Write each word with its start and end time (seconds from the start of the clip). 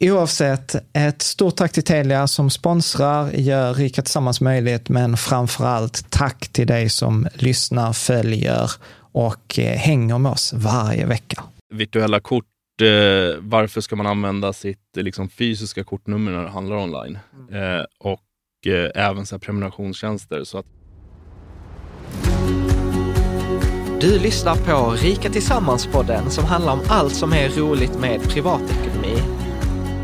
Oavsett, 0.00 0.74
ett 0.92 1.22
stort 1.22 1.56
tack 1.56 1.72
till 1.72 1.84
Telia 1.84 2.26
som 2.26 2.50
sponsrar, 2.50 3.30
gör 3.30 3.74
Rika 3.74 4.02
Tillsammans 4.02 4.40
möjligt, 4.40 4.88
men 4.88 5.16
framför 5.16 5.64
allt 5.64 6.10
tack 6.10 6.48
till 6.48 6.66
dig 6.66 6.88
som 6.88 7.28
lyssnar, 7.34 7.92
följer 7.92 8.70
och 9.12 9.58
eh, 9.58 9.76
hänger 9.76 10.18
med 10.18 10.32
oss 10.32 10.52
varje 10.52 11.06
vecka. 11.06 11.42
Virtuella 11.74 12.20
kort, 12.20 12.44
eh, 12.82 13.36
varför 13.40 13.80
ska 13.80 13.96
man 13.96 14.06
använda 14.06 14.52
sitt 14.52 14.96
liksom, 14.96 15.28
fysiska 15.28 15.84
kortnummer 15.84 16.32
när 16.32 16.42
det 16.42 16.50
handlar 16.50 16.76
online? 16.76 17.18
Eh, 17.52 17.84
och 17.98 18.72
eh, 18.72 18.90
även 18.94 19.26
så 19.26 19.34
här, 19.34 19.40
prenumerationstjänster. 19.40 20.44
Så 20.44 20.58
att 20.58 20.66
Du 24.00 24.18
lyssnar 24.18 24.56
på 24.56 24.90
Rika 24.90 25.28
Tillsammans-podden 25.28 26.30
som 26.30 26.44
handlar 26.44 26.72
om 26.72 26.80
allt 26.88 27.14
som 27.14 27.32
är 27.32 27.48
roligt 27.48 27.98
med 28.00 28.22
privatekonomi. 28.22 29.37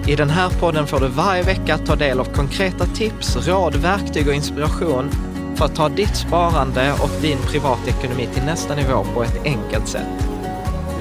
I 0.09 0.17
den 0.17 0.31
här 0.31 0.51
podden 0.51 0.87
får 0.87 1.01
du 1.01 1.09
varje 1.09 1.43
vecka 1.43 1.79
ta 1.79 1.97
del 1.97 2.21
av 2.21 2.25
konkreta 2.25 2.87
tips, 2.87 3.37
råd, 3.49 3.77
verktyg 3.77 4.29
och 4.29 4.35
inspiration 4.35 5.11
för 5.57 5.65
att 5.65 5.75
ta 5.75 5.89
ditt 5.89 6.17
sparande 6.17 6.93
och 6.93 7.23
din 7.23 7.39
privatekonomi 7.39 8.29
till 8.35 8.43
nästa 8.43 8.75
nivå 8.75 9.05
på 9.15 9.23
ett 9.23 9.45
enkelt 9.45 9.89
sätt. 9.89 10.29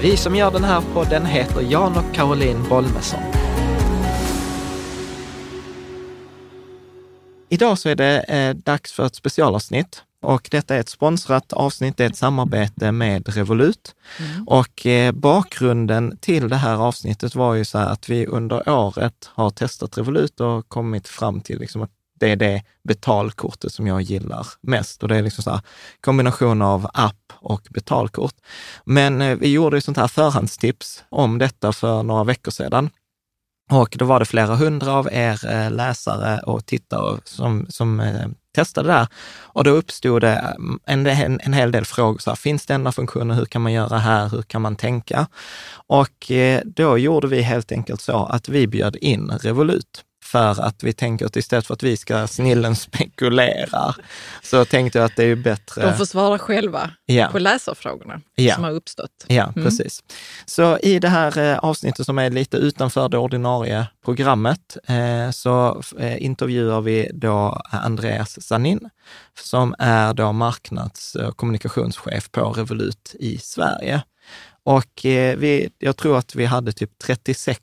Vi 0.01 0.17
som 0.17 0.35
gör 0.35 0.51
den 0.51 0.63
här 0.63 0.81
podden 0.93 1.25
heter 1.25 1.61
Jan 1.61 1.97
och 1.97 2.15
Caroline 2.15 2.69
Bolmesson. 2.69 3.19
Idag 7.49 7.77
så 7.77 7.89
är 7.89 7.95
det 7.95 8.19
eh, 8.19 8.55
dags 8.55 8.93
för 8.93 9.05
ett 9.05 9.15
specialavsnitt 9.15 10.03
och 10.23 10.47
detta 10.51 10.75
är 10.75 10.79
ett 10.79 10.89
sponsrat 10.89 11.53
avsnitt, 11.53 11.97
det 11.97 12.03
är 12.03 12.09
ett 12.09 12.17
samarbete 12.17 12.91
med 12.91 13.35
Revolut. 13.35 13.95
Och 14.47 14.85
eh, 14.85 15.11
bakgrunden 15.11 16.17
till 16.17 16.49
det 16.49 16.55
här 16.55 16.75
avsnittet 16.75 17.35
var 17.35 17.53
ju 17.53 17.65
så 17.65 17.77
här 17.77 17.87
att 17.87 18.09
vi 18.09 18.27
under 18.27 18.69
året 18.69 19.29
har 19.33 19.49
testat 19.49 19.97
Revolut 19.97 20.39
och 20.39 20.69
kommit 20.69 21.07
fram 21.07 21.41
till 21.41 21.59
liksom 21.59 21.81
att 21.81 21.91
det 22.19 22.31
är 22.31 22.35
det 22.35 22.63
betalkortet 22.83 23.73
som 23.73 23.87
jag 23.87 24.01
gillar 24.01 24.47
mest. 24.61 25.03
Och 25.03 25.09
det 25.09 25.17
är 25.17 25.21
liksom 25.21 25.43
så 25.43 25.51
här 25.51 25.61
kombination 26.01 26.61
av 26.61 26.87
app 26.93 27.33
och 27.33 27.67
betalkort. 27.69 28.35
Men 28.85 29.21
eh, 29.21 29.37
vi 29.37 29.51
gjorde 29.51 29.77
ju 29.77 29.81
sånt 29.81 29.97
här 29.97 30.07
förhandstips 30.07 31.03
om 31.09 31.37
detta 31.37 31.73
för 31.73 32.03
några 32.03 32.23
veckor 32.23 32.51
sedan. 32.51 32.89
Och 33.71 33.95
då 33.99 34.05
var 34.05 34.19
det 34.19 34.25
flera 34.25 34.55
hundra 34.55 34.93
av 34.93 35.09
er 35.11 35.49
eh, 35.49 35.71
läsare 35.71 36.39
och 36.39 36.65
tittare 36.65 37.19
som, 37.23 37.65
som 37.69 37.99
eh, 37.99 38.27
testade 38.55 38.87
det 38.87 38.93
här. 38.93 39.07
Och 39.41 39.63
då 39.63 39.71
uppstod 39.71 40.21
det 40.21 40.35
mm, 40.35 40.79
en, 40.85 41.07
en, 41.07 41.39
en 41.43 41.53
hel 41.53 41.71
del 41.71 41.85
frågor. 41.85 42.17
Så 42.19 42.29
här, 42.29 42.35
finns 42.35 42.65
denna 42.65 42.91
funktionen? 42.91 43.37
Hur 43.37 43.45
kan 43.45 43.61
man 43.61 43.73
göra 43.73 43.97
här? 43.97 44.29
Hur 44.29 44.41
kan 44.41 44.61
man 44.61 44.75
tänka? 44.75 45.27
Och 45.87 46.31
eh, 46.31 46.61
då 46.65 46.97
gjorde 46.97 47.27
vi 47.27 47.41
helt 47.41 47.71
enkelt 47.71 48.01
så 48.01 48.25
att 48.25 48.49
vi 48.49 48.67
bjöd 48.67 48.95
in 48.95 49.29
Revolut 49.29 50.03
för 50.33 50.61
att 50.61 50.83
vi 50.83 50.93
tänker 50.93 51.25
att 51.25 51.35
istället 51.35 51.67
för 51.67 51.73
att 51.73 51.83
vi 51.83 51.97
ska 51.97 52.27
snillen 52.27 52.75
spekulera, 52.75 53.95
så 54.43 54.65
tänkte 54.65 54.97
jag 54.99 55.05
att 55.05 55.15
det 55.15 55.23
är 55.23 55.35
bättre... 55.35 55.81
De 55.81 55.97
får 55.97 56.05
svara 56.05 56.39
själva 56.39 56.89
Ja. 57.05 57.27
på 57.31 57.39
läsarfrågorna 57.39 58.21
Ja. 58.35 58.55
som 58.55 58.63
har 58.63 58.71
uppstått. 58.71 59.25
Ja, 59.27 59.43
Mm. 59.43 59.63
precis. 59.65 60.03
Så 60.45 60.77
i 60.77 60.99
det 60.99 61.07
här 61.09 61.37
eh, 61.37 61.57
avsnittet 61.57 62.05
som 62.05 62.19
är 62.19 62.29
lite 62.29 62.57
utanför 62.57 63.09
det 63.09 63.17
ordinarie 63.17 63.87
programmet, 64.05 64.77
eh, 64.87 65.31
så 65.31 65.81
eh, 65.99 66.23
intervjuar 66.23 66.81
vi 66.81 67.11
då 67.13 67.61
Andreas 67.69 68.41
Sanin, 68.47 68.89
som 69.39 69.75
är 69.79 70.13
då 70.13 70.31
marknads 70.31 71.15
och 71.15 71.37
kommunikationschef 71.37 72.31
på 72.31 72.49
Revolut 72.51 73.15
i 73.19 73.37
Sverige. 73.37 74.01
Och 74.65 74.99
vi, 75.03 75.69
jag 75.79 75.97
tror 75.97 76.17
att 76.17 76.35
vi 76.35 76.45
hade 76.45 76.71
typ 76.71 76.91
36 77.03 77.59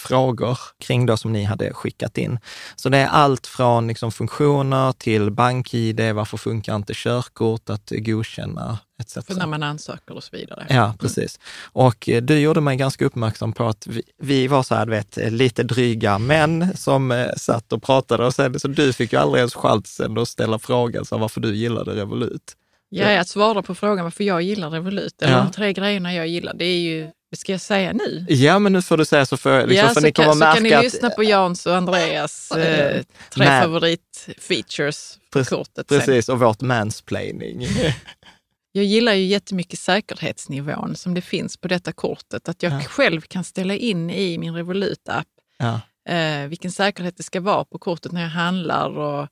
frågor 0.00 0.58
kring 0.84 1.06
då 1.06 1.16
som 1.16 1.32
ni 1.32 1.44
hade 1.44 1.72
skickat 1.74 2.18
in. 2.18 2.38
Så 2.76 2.88
det 2.88 2.98
är 2.98 3.06
allt 3.06 3.46
från 3.46 3.88
liksom 3.88 4.12
funktioner 4.12 4.92
till 4.92 5.30
bank-id, 5.30 6.00
varför 6.14 6.36
funkar 6.36 6.76
inte 6.76 6.92
körkort, 6.96 7.70
att 7.70 7.92
godkänna 7.96 8.78
etc. 9.00 9.26
För 9.26 9.34
när 9.34 9.46
man 9.46 9.62
ansöker 9.62 10.14
och 10.14 10.24
så 10.24 10.36
vidare. 10.36 10.66
Ja, 10.68 10.94
precis. 10.98 11.40
Och 11.72 12.08
eh, 12.08 12.22
du 12.22 12.38
gjorde 12.38 12.60
mig 12.60 12.76
ganska 12.76 13.04
uppmärksam 13.04 13.52
på 13.52 13.66
att 13.66 13.86
vi, 13.86 14.02
vi 14.22 14.46
var 14.46 14.62
så 14.62 14.74
här, 14.74 14.86
vet, 14.86 15.16
lite 15.16 15.62
dryga 15.62 16.18
män 16.18 16.76
som 16.76 17.10
eh, 17.12 17.26
satt 17.36 17.72
och 17.72 17.82
pratade 17.82 18.26
och 18.26 18.34
sen 18.34 18.60
så 18.60 18.68
du 18.68 18.92
fick 18.92 19.12
ju 19.12 19.18
aldrig 19.18 19.38
ens 19.38 19.54
chansen 19.54 20.18
att 20.18 20.28
ställa 20.28 20.58
frågan 20.58 21.04
så 21.04 21.18
varför 21.18 21.40
du 21.40 21.54
gillade 21.56 21.94
Revolut. 21.94 22.54
Ja, 22.90 23.20
att 23.20 23.28
svara 23.28 23.62
på 23.62 23.74
frågan 23.74 24.04
varför 24.04 24.24
jag 24.24 24.42
gillar 24.42 24.70
Revolut, 24.70 25.22
eller 25.22 25.32
Ja. 25.32 25.42
de 25.42 25.50
tre 25.52 25.72
grejerna 25.72 26.14
jag 26.14 26.28
gillar, 26.28 26.54
det 26.54 26.64
är 26.64 26.78
ju, 26.80 27.00
det 27.02 27.12
ska 27.36 27.52
jag 27.52 27.60
säga 27.60 27.92
nu? 27.92 28.26
Ja, 28.28 28.58
men 28.58 28.72
nu 28.72 28.82
får 28.82 28.96
du 28.96 29.04
säga 29.04 29.26
så 29.26 29.36
får, 29.36 29.66
liksom, 29.66 29.76
ja, 29.76 29.86
för 29.88 29.94
så, 29.94 30.00
ni 30.00 30.12
kommer 30.12 30.28
kan, 30.28 30.38
så 30.38 30.44
att 30.44 30.54
kan 30.54 30.62
ni 30.62 30.70
märka 30.70 30.82
lyssna 30.82 31.10
på 31.10 31.22
Jans 31.22 31.66
och 31.66 31.76
Andreas 31.76 32.50
eh, 32.50 33.02
tre 33.30 33.46
favoritfeatures 33.46 35.18
på 35.30 35.38
Precis, 35.38 35.50
kortet 35.50 35.88
sen. 35.88 35.98
Precis, 35.98 36.28
och 36.28 36.38
vårt 36.40 36.60
mansplaining. 36.60 37.66
Jag 38.72 38.84
gillar 38.84 39.12
ju 39.12 39.24
jättemycket 39.24 39.78
säkerhetsnivån 39.78 40.96
som 40.96 41.14
det 41.14 41.20
finns 41.20 41.56
på 41.56 41.68
detta 41.68 41.92
kortet. 41.92 42.48
Att 42.48 42.62
jag 42.62 42.72
Ja. 42.72 42.80
själv 42.80 43.20
kan 43.20 43.44
ställa 43.44 43.74
in 43.74 44.10
i 44.10 44.38
min 44.38 44.54
Revolut-app 44.54 45.26
ja. 45.58 45.80
eh, 46.14 46.46
vilken 46.48 46.72
säkerhet 46.72 47.16
det 47.16 47.22
ska 47.22 47.40
vara 47.40 47.64
på 47.64 47.78
kortet 47.78 48.12
när 48.12 48.22
jag 48.22 48.28
handlar. 48.28 48.98
Och, 48.98 49.28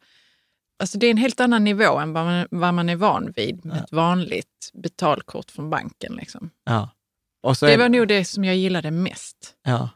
alltså 0.81 0.99
det 0.99 1.06
är 1.06 1.10
en 1.10 1.16
helt 1.16 1.40
annan 1.40 1.64
nivå 1.64 1.99
än 1.99 2.12
vad 2.12 2.25
man, 2.25 2.46
vad 2.50 2.75
man 2.75 2.88
är 2.88 2.96
van 2.96 3.32
vid 3.37 3.64
med 3.64 3.76
ett 3.76 3.92
vanligt 3.92 4.70
betalkort 4.82 5.50
från 5.50 5.70
banken. 5.70 6.14
Liksom. 6.14 6.50
ja. 6.64 6.90
Det 7.61 7.73
är, 7.73 7.79
var 7.79 7.88
nog 7.88 8.09
det 8.09 8.25
som 8.25 8.44
jag 8.44 8.56
gillade 8.56 8.91
mest. 8.91 9.55
ja. 9.65 9.88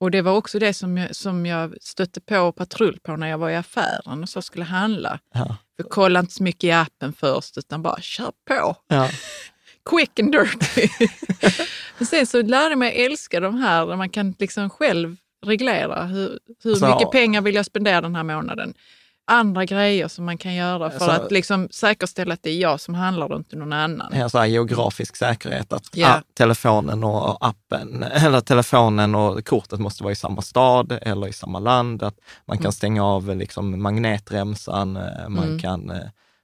Och 0.00 0.10
det 0.10 0.22
var 0.22 0.32
också 0.36 0.58
det 0.58 0.74
som 0.74 0.98
jag, 0.98 1.16
som 1.16 1.46
jag 1.46 1.74
stötte 1.80 2.20
på 2.20 2.52
patrull 2.52 2.98
på 3.02 3.16
när 3.16 3.26
jag 3.28 3.38
var 3.38 3.50
i 3.50 3.56
affären 3.56 4.22
och 4.22 4.28
så 4.28 4.42
skulle 4.42 4.64
handla. 4.64 5.18
Ja. 5.34 5.56
För 5.76 5.82
kolla 5.88 6.20
inte 6.20 6.32
så 6.32 6.42
mycket 6.42 6.64
i 6.64 6.70
appen 6.72 7.12
först 7.12 7.58
utan 7.58 7.82
bara 7.82 8.00
kör 8.00 8.32
på. 8.48 8.76
Ja. 8.88 9.08
Quick 9.90 10.18
and 10.20 10.32
dirty. 10.32 10.88
Men 11.98 12.06
sen 12.06 12.26
så 12.26 12.42
lärde 12.42 12.68
jag 12.70 12.78
mig 12.78 13.04
älska 13.04 13.40
de 13.40 13.54
här 13.54 13.86
där 13.86 13.96
man 13.96 14.08
kan 14.08 14.34
liksom 14.38 14.70
själv 14.70 15.16
reglera 15.46 16.04
hur, 16.04 16.38
hur 16.62 16.74
Så- 16.74 16.94
mycket 16.94 17.10
pengar 17.10 17.40
vill 17.40 17.54
jag 17.54 17.66
spendera 17.66 18.00
den 18.00 18.14
här 18.16 18.22
månaden. 18.24 18.74
Andra 19.24 19.64
grejer 19.64 20.08
som 20.08 20.24
man 20.24 20.38
kan 20.38 20.54
göra 20.54 20.90
för 20.90 20.98
Så- 20.98 21.10
att 21.10 21.32
liksom 21.32 21.68
säkerställa 21.70 22.34
att 22.34 22.42
det 22.42 22.50
är 22.50 22.56
jag 22.60 22.80
som 22.80 22.94
handlar 22.94 23.32
och 23.32 23.38
inte 23.38 23.56
någon 23.56 23.72
annan. 23.72 24.12
Ja, 24.16 24.28
så 24.28 24.38
här 24.38 24.46
geografisk 24.46 25.16
säkerhet, 25.16 25.72
att 25.72 25.82
Ja. 25.94 26.08
ah, 26.16 26.22
telefonen 26.34 27.04
och 27.04 27.46
appen, 27.46 28.02
eller 28.02 28.40
telefonen 28.40 29.14
och 29.14 29.44
kortet 29.46 29.80
måste 29.80 30.02
vara 30.02 30.12
i 30.12 30.16
samma 30.16 30.42
stad 30.42 30.98
eller 31.02 31.28
i 31.28 31.32
samma 31.32 31.58
land. 31.58 32.02
Att 32.02 32.16
man 32.46 32.56
kan 32.56 32.64
Mm. 32.64 32.72
stänga 32.72 33.04
av 33.04 33.36
liksom, 33.36 33.82
magnetremsan, 33.82 34.96
eh, 34.96 35.28
man 35.28 35.44
Mm. 35.44 35.58
kan 35.58 35.90
eh, 35.90 35.96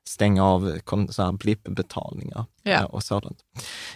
stänga 0.08 0.44
av 0.44 0.78
kon- 0.84 1.12
så 1.12 1.22
här 1.22 1.32
blippbetalningar 1.32 2.44
Ja. 2.62 2.70
eh, 2.72 2.84
och 2.84 3.02
sådant. 3.02 3.38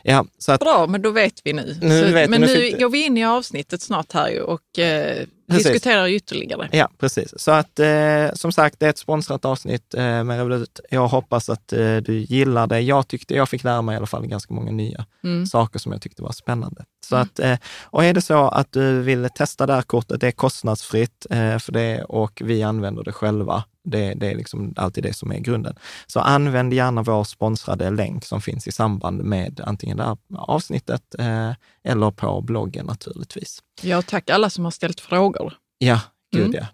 Ja, 0.03 0.25
så 0.39 0.53
att, 0.53 0.61
Bra, 0.61 0.87
men 0.87 1.03
då 1.03 1.11
vet 1.11 1.41
vi 1.45 1.53
nu. 1.53 1.77
Nu 1.83 2.01
så, 2.07 2.13
vet 2.13 2.27
vi, 2.27 2.31
men 2.31 2.41
nu 2.41 2.47
nu 2.47 2.55
fick 2.55 2.79
går 2.81 2.89
vi 2.91 3.05
in 3.07 3.17
i 3.19 3.25
avsnittet 3.25 3.83
snart 3.83 4.13
här 4.13 4.29
ju 4.31 4.41
och 4.41 4.79
eh, 4.79 5.27
Precis. 5.53 5.73
diskuterar 5.73 6.07
ytterligare. 6.09 6.69
Ja, 6.73 6.89
precis. 6.99 7.35
Så 7.37 7.51
att 7.51 7.79
eh, 7.79 8.33
som 8.35 8.53
sagt, 8.53 8.81
det 8.81 8.87
är 8.87 8.91
ett 8.91 8.99
sponsrat 8.99 9.45
avsnitt 9.45 9.95
eh, 9.95 10.25
med 10.25 10.37
Revolut. 10.37 10.81
Jag 10.91 11.09
hoppas 11.09 11.49
att 11.49 11.73
eh, 11.73 11.97
du 11.97 12.19
gillar 12.19 12.67
det. 12.67 12.81
Jag 12.81 13.09
tyckte 13.09 13.35
jag 13.35 13.49
fick 13.49 13.65
lära 13.65 13.83
mig 13.83 13.93
i 13.95 13.97
alla 13.97 14.07
fall 14.07 14.27
ganska 14.27 14.55
många 14.55 14.71
nya 14.73 15.07
Mm. 15.25 15.47
saker 15.47 15.79
som 15.79 15.93
jag 15.93 16.03
tyckte 16.03 16.23
var 16.23 16.33
spännande. 16.33 16.85
Så 17.09 17.17
att, 17.17 17.39
eh, 17.39 17.59
och 17.83 18.05
är 18.05 18.15
det 18.15 18.21
så 18.21 18.49
att 18.49 18.73
du 18.73 19.01
vill 19.01 19.29
testa 19.35 19.67
det 19.67 19.75
här 19.75 19.83
kortet, 19.83 20.21
det 20.21 20.27
är 20.27 20.31
kostnadsfritt 20.33 21.27
eh, 21.31 21.59
för 21.59 21.73
det 21.73 22.03
och 22.05 22.43
vi 22.45 22.63
använder 22.63 23.05
det 23.05 23.13
själva. 23.13 23.65
Det, 23.85 24.15
det 24.15 24.31
är 24.31 24.35
liksom 24.37 24.75
alltid 24.77 25.05
det 25.05 25.13
som 25.17 25.33
är 25.33 25.39
grunden. 25.39 25.75
Så 26.07 26.21
använd 26.21 26.73
gärna 26.73 27.03
vår 27.03 27.25
sponsrade 27.25 27.91
länk 27.91 28.25
som 28.25 28.41
finns 28.41 28.67
i 28.69 28.73
samband 28.73 29.23
med 29.25 29.61
antingen 29.65 29.97
det 29.97 30.03
här 30.05 30.17
avsnittet 30.37 31.03
eh, 31.19 31.51
eller 31.85 32.11
på 32.11 32.41
bloggen 32.41 32.87
naturligtvis. 32.87 33.59
Ja, 33.81 34.03
tack 34.03 34.31
alla 34.31 34.51
som 34.51 34.65
har 34.65 34.71
ställt 34.71 35.01
frågor. 35.01 35.55
Ja, 35.79 36.01
gud 36.33 36.45
Mm. 36.45 36.57
ja. 36.61 36.67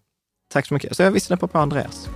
Tack 0.52 0.66
så 0.66 0.74
mycket. 0.74 0.96
Så 0.96 1.02
jag 1.02 1.10
vi 1.10 1.20
släpper 1.20 1.46
på 1.46 1.58
Andreas. 1.58 2.08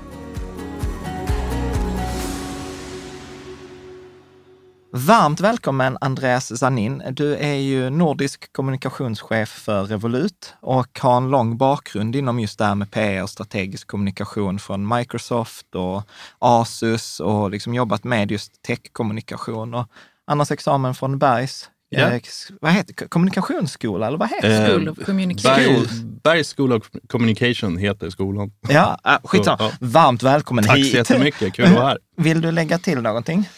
Varmt 4.94 5.40
välkommen 5.40 5.98
Andreas 6.00 6.58
Zanin. 6.58 7.02
Du 7.10 7.36
är 7.36 7.54
ju 7.54 7.90
nordisk 7.90 8.52
kommunikationschef 8.52 9.48
för 9.48 9.84
Revolut 9.84 10.54
och 10.60 10.98
har 11.00 11.16
en 11.16 11.30
lång 11.30 11.56
bakgrund 11.56 12.16
inom 12.16 12.40
just 12.40 12.58
det 12.58 12.64
här 12.64 12.74
med 12.74 12.90
PR 12.90 13.22
och 13.22 13.30
strategisk 13.30 13.86
kommunikation 13.88 14.58
från 14.58 14.96
Microsoft 14.96 15.74
och 15.74 16.02
Asus 16.38 17.20
och 17.20 17.50
liksom 17.50 17.74
jobbat 17.74 18.04
med 18.04 18.30
just 18.30 18.62
techkommunikation. 18.62 19.74
Och 19.74 19.88
Annars 20.26 20.50
examen 20.50 20.94
från 20.94 21.18
Bergs, 21.18 21.70
Eh, 21.92 22.20
vad 22.60 22.72
heter 22.72 23.08
kommunikationsskola 23.08 24.06
eller 24.06 24.18
vad 24.18 24.28
heter? 24.30 24.62
Eh, 24.62 24.68
School 24.70 24.88
of 24.88 24.98
Communication. 25.06 25.64
Berg, 25.66 25.86
Bergs 26.24 26.54
School 26.56 26.72
of 26.72 26.90
Communication 27.08 27.76
heter 27.76 28.10
skolan. 28.10 28.52
Ja, 28.68 28.98
äh, 29.04 29.18
skitsamma. 29.24 29.56
Ja. 29.60 29.70
Varmt 29.80 30.22
välkommen 30.22 30.64
Tack 30.64 30.76
hit. 30.78 30.90
så 30.90 30.96
jättemycket, 30.96 31.54
kul 31.54 31.64
att 31.64 31.72
vara 31.74 31.86
här. 31.86 31.98
Vill 32.16 32.40
du 32.40 32.50
lägga 32.52 32.78
till 32.78 33.00
någonting? 33.00 33.48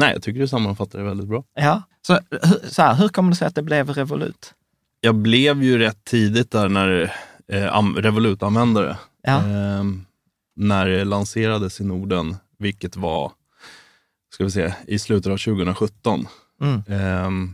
Nej, 0.00 0.12
jag 0.12 0.22
tycker 0.22 0.40
du 0.40 0.48
sammanfattar 0.48 0.98
det 0.98 1.04
väldigt 1.04 1.28
bra. 1.28 1.44
Ja. 1.54 1.82
Så, 2.06 2.12
hur- 2.30 2.68
så 2.70 2.82
här, 2.82 2.94
hur 2.94 3.08
kommer 3.08 3.30
det 3.30 3.36
sig 3.36 3.48
att 3.48 3.54
det 3.54 3.62
blev 3.62 3.90
Revolut? 3.90 4.54
Jag 5.00 5.14
blev 5.14 5.62
ju 5.62 5.78
rätt 5.78 6.04
tidigt 6.04 6.50
där 6.50 6.68
när 6.68 7.02
eh, 7.52 7.82
Revolut-användare. 7.96 8.96
Ja. 9.22 9.36
Eh, 9.36 9.84
när 10.56 10.86
det 10.86 11.04
lanserades 11.04 11.80
i 11.80 11.84
Norden, 11.84 12.36
vilket 12.58 12.96
var 12.96 13.32
ska 14.34 14.44
vi 14.44 14.50
se, 14.50 14.72
i 14.86 14.98
slutet 14.98 15.32
av 15.32 15.36
2017. 15.36 16.26
Mm. 16.60 16.82
Eh, 16.88 17.50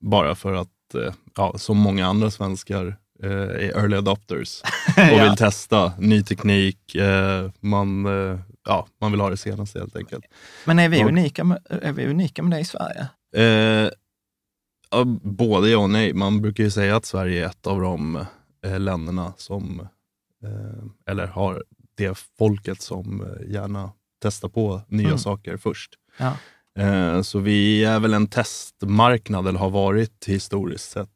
bara 0.00 0.34
för 0.34 0.52
att, 0.54 0.94
eh, 0.94 1.14
ja, 1.36 1.58
som 1.58 1.76
många 1.78 2.06
andra 2.06 2.30
svenskar, 2.30 2.96
eh, 3.22 3.30
är 3.30 3.78
early 3.78 3.96
adopters 3.96 4.62
och 4.96 5.02
Ja. 5.02 5.24
vill 5.28 5.36
testa 5.36 5.92
ny 5.98 6.22
teknik. 6.22 6.94
Eh, 6.94 7.50
man, 7.60 8.06
eh, 8.06 8.38
ja, 8.64 8.86
man 9.00 9.10
vill 9.10 9.20
ha 9.20 9.30
det 9.30 9.36
senaste 9.36 9.78
helt 9.78 9.96
enkelt. 9.96 10.24
Men 10.64 10.78
är 10.78 10.88
vi, 10.88 11.04
Och- 11.04 11.08
unika 11.08 11.44
med, 11.44 11.58
är 11.82 11.92
vi 11.92 12.06
unika 12.06 12.42
med 12.42 12.58
det 12.58 12.60
i 12.60 12.64
Sverige? 12.64 13.08
Eh, 13.36 13.90
både 15.22 15.68
ja 15.70 15.78
och 15.78 15.90
nej. 15.90 16.12
Man 16.14 16.42
brukar 16.42 16.64
ju 16.64 16.70
säga 16.70 16.96
att 16.96 17.04
Sverige 17.04 17.44
är 17.44 17.48
ett 17.48 17.66
av 17.66 17.80
de 17.80 18.24
länderna 18.78 19.32
som, 19.36 19.88
eller 21.06 21.26
har 21.26 21.64
det 21.96 22.18
folket 22.38 22.82
som 22.82 23.26
gärna 23.48 23.92
testar 24.22 24.48
på 24.48 24.80
nya 24.88 25.06
Mm. 25.06 25.18
saker 25.18 25.56
först. 25.56 25.90
Ja. 26.18 26.36
Eh, 26.78 27.22
så 27.22 27.38
vi 27.38 27.84
är 27.84 28.00
väl 28.00 28.14
en 28.14 28.26
testmarknad, 28.26 29.48
eller 29.48 29.58
har 29.58 29.70
varit 29.70 30.24
historiskt 30.26 30.90
sett, 30.90 31.08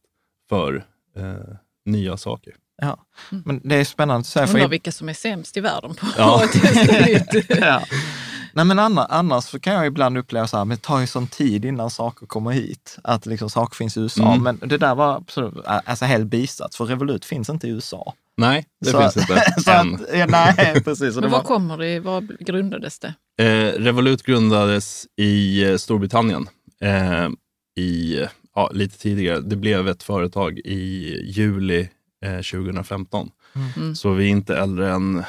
för 0.49 0.87
eh, 1.17 1.57
nya 1.85 2.17
saker. 2.17 2.55
Ja. 2.83 2.99
Men 3.45 3.61
det 3.65 3.77
är 3.77 3.85
spännande 3.85 4.21
att 4.21 4.27
säga. 4.27 4.47
För 4.47 4.55
Undrar 4.55 4.69
vilka 4.69 4.93
som 4.93 5.09
är 5.09 5.13
sämst 5.15 5.57
i 5.57 5.61
världen 5.61 5.95
på 5.95 6.07
Ja. 6.19 6.45
att 6.45 6.53
testa 6.53 7.01
nytt. 7.07 7.45
ja. 7.61 7.83
Nej, 8.53 8.65
men 8.65 8.79
annars, 8.79 9.07
annars 9.11 9.45
så 9.45 9.61
kan 9.61 9.75
jag 9.75 9.87
ibland 9.87 10.19
uppleva 10.19 10.47
så 10.47 10.57
här, 10.57 10.65
men 10.65 10.77
det 10.77 10.83
tar 10.83 11.01
ju 11.01 11.07
sån 11.07 11.27
tid 11.27 11.65
innan 11.65 11.91
saker 11.91 12.27
kommer 12.27 12.51
hit. 12.51 12.99
Att 13.05 13.27
liksom 13.27 13.51
saker 13.51 13.77
finns 13.77 13.97
i 13.97 14.01
USA. 14.01 14.33
Mm. 14.33 14.43
Men 14.43 14.69
det 14.69 14.79
där 14.79 14.95
var 14.95 15.17
absolut, 15.17 15.55
alltså 15.65 16.05
helt 16.05 16.27
bisats, 16.27 16.77
för 16.77 16.85
Revolut 16.85 17.25
finns 17.25 17.49
inte 17.49 17.67
i 17.67 17.71
USA. 17.71 18.15
Nej, 18.37 18.67
det 18.81 18.91
så, 18.91 19.01
finns 19.01 19.17
inte 19.17 19.55
så 19.65 19.71
att, 19.71 19.87
ja, 20.15 20.27
Nej, 20.27 20.83
precis. 20.85 21.15
Men 21.15 21.31
var 21.31 21.39
var, 21.39 21.43
kommer 21.45 21.79
det, 21.79 22.01
var 22.01 22.21
grundades 22.41 22.99
det? 22.99 23.15
Eh, 23.39 23.73
Revolut 23.81 24.23
grundades 24.23 25.07
i 25.17 25.65
eh, 25.65 25.77
Storbritannien 25.77 26.49
eh, 26.81 27.29
i, 27.85 28.25
ja, 28.55 28.71
lite 28.75 28.99
tidigare. 28.99 29.41
Det 29.41 29.57
blev 29.57 29.89
ett 29.89 30.03
företag 30.03 30.59
i 30.59 31.15
juli 31.25 31.89
eh, 32.25 32.37
2015. 32.37 33.31
Mm. 33.77 33.95
Så 33.97 34.11
vi 34.13 34.25
är 34.25 34.29
inte 34.31 34.57
äldre 34.57 34.91
än 34.93 35.23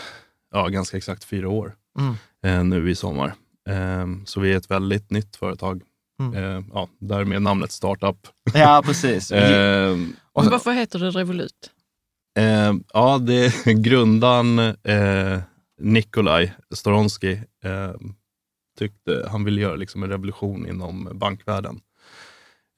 ja, 0.54 0.68
ganska 0.68 0.98
exakt 0.98 1.24
fyra 1.24 1.50
år 1.50 1.76
Mm. 2.00 2.16
eh, 2.46 2.64
nu 2.64 2.90
i 2.92 2.96
sommar. 2.96 3.34
Eh, 3.70 4.06
så 4.26 4.40
vi 4.40 4.54
är 4.54 4.58
ett 4.58 4.72
väldigt 4.72 5.12
nytt 5.12 5.36
företag. 5.36 5.82
Mm. 6.22 6.34
Eh, 6.58 6.64
ja, 6.74 6.90
därmed 7.00 7.42
namnet 7.42 7.72
Startup. 7.72 8.18
ja, 8.54 8.82
precis. 8.86 9.32
Eh, 9.32 9.98
Och- 10.34 10.46
varför 10.46 10.72
heter 10.72 11.00
det 11.00 11.10
Revolut? 11.10 11.72
Eh, 12.40 12.74
ja, 12.94 13.18
det 13.18 13.34
är 13.46 13.74
grundaren 13.82 14.60
eh, 14.60 15.40
Nikolaj 15.80 16.54
Storonsky 16.76 17.32
eh, 17.64 17.94
tyckte 18.80 19.28
han 19.32 19.44
ville 19.44 19.62
göra 19.62 19.76
liksom 19.76 20.04
en 20.04 20.10
revolution 20.10 20.68
inom 20.68 21.10
bankvärlden. 21.14 21.82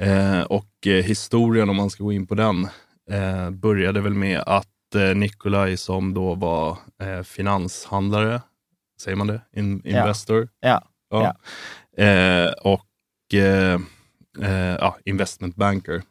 Eh, 0.02 0.42
och 0.42 0.88
eh, 0.88 1.04
historien, 1.04 1.70
om 1.70 1.76
man 1.76 1.90
ska 1.90 2.04
gå 2.04 2.12
in 2.12 2.28
på 2.28 2.36
den, 2.36 2.68
eh, 3.12 3.50
började 3.50 4.02
väl 4.02 4.14
med 4.14 4.40
att 4.46 4.96
eh, 4.96 5.16
Nikolaj 5.16 5.78
som 5.78 6.14
då 6.14 6.36
var 6.36 6.78
eh, 7.04 7.22
finanshandlare, 7.24 8.42
säger 9.02 9.16
man 9.18 9.28
det? 9.28 9.42
In, 9.54 9.82
Ja. 9.86 10.00
investor. 10.00 10.50
Ja. 10.60 10.88
Ja. 11.10 11.36
Eh, 12.04 12.52
och 12.52 12.88
ja, 14.80 14.98
investment 15.06 15.56
banker 15.56 16.02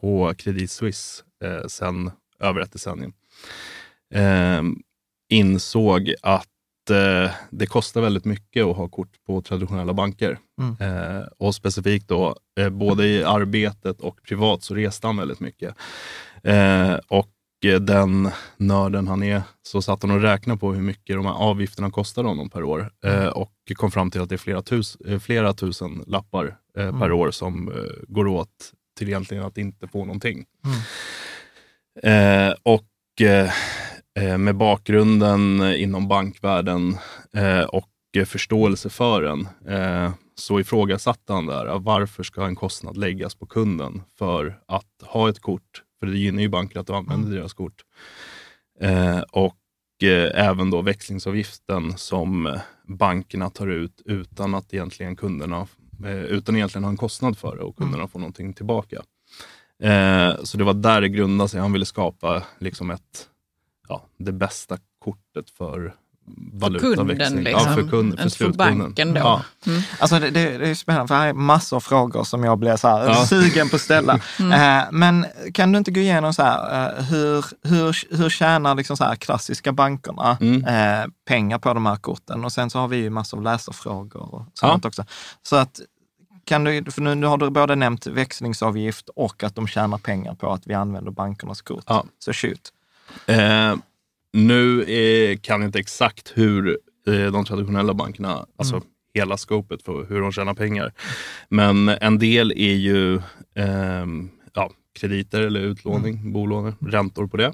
på 0.00 0.34
Credit 0.38 0.70
Suisse 0.70 1.24
sen 1.68 2.10
över 2.40 2.60
ett 2.60 2.72
decennium. 2.72 3.12
Insåg 5.32 6.14
att 6.22 6.46
eh, 6.90 7.30
det 7.50 7.66
kostar 7.66 8.00
väldigt 8.00 8.24
mycket 8.24 8.64
att 8.64 8.76
ha 8.76 8.88
kort 8.88 9.24
på 9.26 9.42
traditionella 9.42 9.92
banker. 9.92 10.38
Mm. 10.60 10.76
Eh, 10.80 11.24
och 11.38 11.54
specifikt 11.54 12.08
då, 12.08 12.36
eh, 12.60 12.68
både 12.68 13.06
i 13.06 13.24
arbetet 13.24 14.00
och 14.00 14.22
privat 14.28 14.62
så 14.62 14.74
reste 14.74 15.06
han 15.06 15.16
väldigt 15.16 15.40
mycket. 15.40 15.74
Eh, 16.42 16.94
och 17.08 17.32
eh, 17.64 17.80
den 17.80 18.30
nörden 18.56 19.08
han 19.08 19.22
är 19.22 19.42
så 19.62 19.82
satt 19.82 20.02
han 20.02 20.10
och 20.10 20.22
räknade 20.22 20.60
på 20.60 20.72
hur 20.72 20.82
mycket 20.82 21.16
de 21.16 21.26
här 21.26 21.34
avgifterna 21.34 21.90
kostar 21.90 22.24
honom 22.24 22.50
per 22.50 22.62
år 22.62 22.90
eh, 23.04 23.26
och 23.26 23.52
kom 23.74 23.90
fram 23.90 24.10
till 24.10 24.20
att 24.20 24.28
det 24.28 24.34
är 24.34 24.38
flera, 24.38 24.62
tus, 24.62 24.96
flera 25.22 25.52
tusen 25.52 26.04
lappar 26.06 26.56
eh, 26.78 26.98
per 26.98 27.12
år 27.12 27.30
som 27.30 27.72
går 28.08 28.26
åt 28.26 28.72
till 28.98 29.08
egentligen 29.08 29.44
att 29.44 29.58
inte 29.58 29.88
få 29.88 30.04
någonting. 30.04 30.44
Eh, 32.02 32.54
och 32.62 32.88
med 34.38 34.56
bakgrunden 34.56 35.62
inom 35.76 36.08
bankvärlden 36.08 36.96
eh, 37.34 37.62
och 37.62 37.88
eh, 38.16 38.24
förståelse 38.24 38.90
för 38.90 39.22
den 39.22 39.48
eh, 39.68 40.12
så 40.34 40.60
ifrågasatte 40.60 41.32
han 41.32 41.46
där, 41.46 41.78
varför 41.78 42.22
ska 42.22 42.46
en 42.46 42.56
kostnad 42.56 42.96
läggas 42.96 43.34
på 43.34 43.46
kunden 43.46 44.02
för 44.18 44.58
att 44.68 45.02
ha 45.02 45.28
ett 45.28 45.40
kort? 45.40 45.82
För 46.00 46.06
det 46.06 46.18
gynnar 46.18 46.42
ju 46.42 46.48
banken 46.48 46.80
att 46.80 46.86
du 46.86 46.92
använder 46.92 47.36
deras 47.36 47.52
kort. 47.52 47.84
Eh, 48.80 49.20
och 49.20 50.02
eh, 50.02 50.46
även 50.48 50.70
då 50.70 50.82
växlingsavgiften 50.82 51.98
som 51.98 52.46
eh, 52.46 52.60
bankerna 52.84 53.50
tar 53.50 53.66
ut 53.66 54.02
utan 54.04 54.54
att 54.54 54.74
egentligen 54.74 55.16
kunderna 55.16 55.66
eh, 56.04 56.22
utan 56.24 56.56
egentligen 56.56 56.84
ha 56.84 56.90
en 56.90 56.96
kostnad 56.96 57.38
för 57.38 57.56
det 57.56 57.62
och 57.62 57.76
kunderna 57.76 58.08
får 58.08 58.18
någonting 58.18 58.52
tillbaka. 58.52 59.02
Eh, 59.82 60.42
så 60.42 60.58
det 60.58 60.64
var 60.64 60.74
där 60.74 61.00
det 61.00 61.08
grundade 61.08 61.48
sig. 61.48 61.60
Han 61.60 61.72
ville 61.72 61.84
skapa 61.86 62.42
liksom 62.58 62.90
ett, 62.90 63.28
ja, 63.92 64.02
det 64.18 64.32
bästa 64.32 64.76
kortet 65.04 65.50
för 65.58 65.94
valutaväxling. 66.52 67.16
kunden, 67.18 67.52
ja, 67.52 67.58
för, 67.58 67.70
liksom. 67.70 67.90
kund, 67.90 68.18
för 68.20 68.28
för 68.28 68.52
banken 68.52 69.14
då. 69.14 69.20
Ja. 69.20 69.42
Alltså 69.98 70.18
det, 70.18 70.30
det, 70.30 70.58
det 70.58 70.68
är 70.68 70.74
spännande, 70.74 71.08
för 71.08 71.14
här 71.14 71.28
är 71.28 71.32
massor 71.32 71.76
av 71.76 71.80
frågor 71.80 72.24
som 72.24 72.44
jag 72.44 72.58
blir 72.58 72.76
så 72.76 72.88
här, 72.88 73.04
Ja. 73.08 73.26
sugen 73.26 73.68
på 73.68 73.76
att 73.76 73.82
ställa. 73.82 74.14
Eh, 74.38 74.82
men 74.92 75.26
kan 75.54 75.72
du 75.72 75.78
inte 75.78 75.90
gå 75.90 76.00
igenom 76.00 76.34
så 76.34 76.42
här, 76.42 76.88
eh, 76.98 77.04
hur, 77.04 77.44
hur, 77.62 78.16
hur 78.16 78.30
tjänar 78.30 78.74
liksom 78.74 78.96
så 78.96 79.04
här 79.04 79.14
klassiska 79.16 79.72
bankerna 79.72 80.36
Mm. 80.40 80.64
eh, 80.64 81.06
pengar 81.28 81.58
på 81.58 81.74
de 81.74 81.86
här 81.86 81.96
korten? 81.96 82.44
Och 82.44 82.52
sen 82.52 82.70
så 82.70 82.78
har 82.78 82.88
vi 82.88 82.96
ju 82.96 83.10
massor 83.10 83.36
av 83.38 83.42
läsarfrågor 83.44 84.34
och 84.34 84.46
sånt 84.54 84.84
också. 84.84 85.04
Så 85.42 85.56
att, 85.56 85.80
kan 86.44 86.64
du, 86.64 86.84
för 86.90 87.02
nu, 87.02 87.14
nu 87.14 87.26
har 87.26 87.36
du 87.38 87.50
både 87.50 87.74
nämnt 87.74 88.06
växlingsavgift 88.06 89.08
och 89.16 89.44
att 89.44 89.54
de 89.54 89.66
tjänar 89.66 89.98
pengar 89.98 90.34
på 90.34 90.52
att 90.52 90.66
vi 90.66 90.74
använder 90.74 91.10
bankernas 91.12 91.62
kort. 91.62 91.84
Ja. 91.86 92.04
Så 92.18 92.32
shoot. 92.32 92.72
Eh, 93.26 93.76
nu 94.32 94.82
eh, 94.82 95.38
kan 95.38 95.60
jag 95.60 95.68
inte 95.68 95.78
exakt 95.78 96.32
hur 96.34 96.78
eh, 97.06 97.32
de 97.32 97.44
traditionella 97.44 97.94
bankerna, 97.94 98.46
alltså 98.56 98.82
hela 99.14 99.36
scopet 99.36 99.82
för 99.82 100.06
hur 100.08 100.20
de 100.20 100.32
tjänar 100.32 100.54
pengar. 100.54 100.92
Men 101.48 101.88
en 101.88 102.18
del 102.18 102.52
är 102.52 102.74
ju 102.74 103.20
ehm, 103.54 104.30
ja, 104.54 104.70
krediter 105.00 105.40
eller 105.40 105.60
utlåning, 105.60 106.32
bolån, 106.32 106.74
räntor 106.80 107.26
på 107.26 107.36
det. 107.36 107.52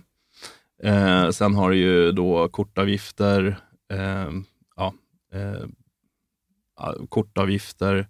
Eh, 0.82 1.30
sen 1.30 1.54
har 1.54 1.70
du 1.70 1.76
ju 1.76 2.12
då 2.12 2.48
kortavgifter, 2.48 3.58
ehm, 3.92 4.44
ja, 4.76 4.94
eh, 5.34 5.66
ja, 6.76 6.94
kortavgifter 7.08 8.08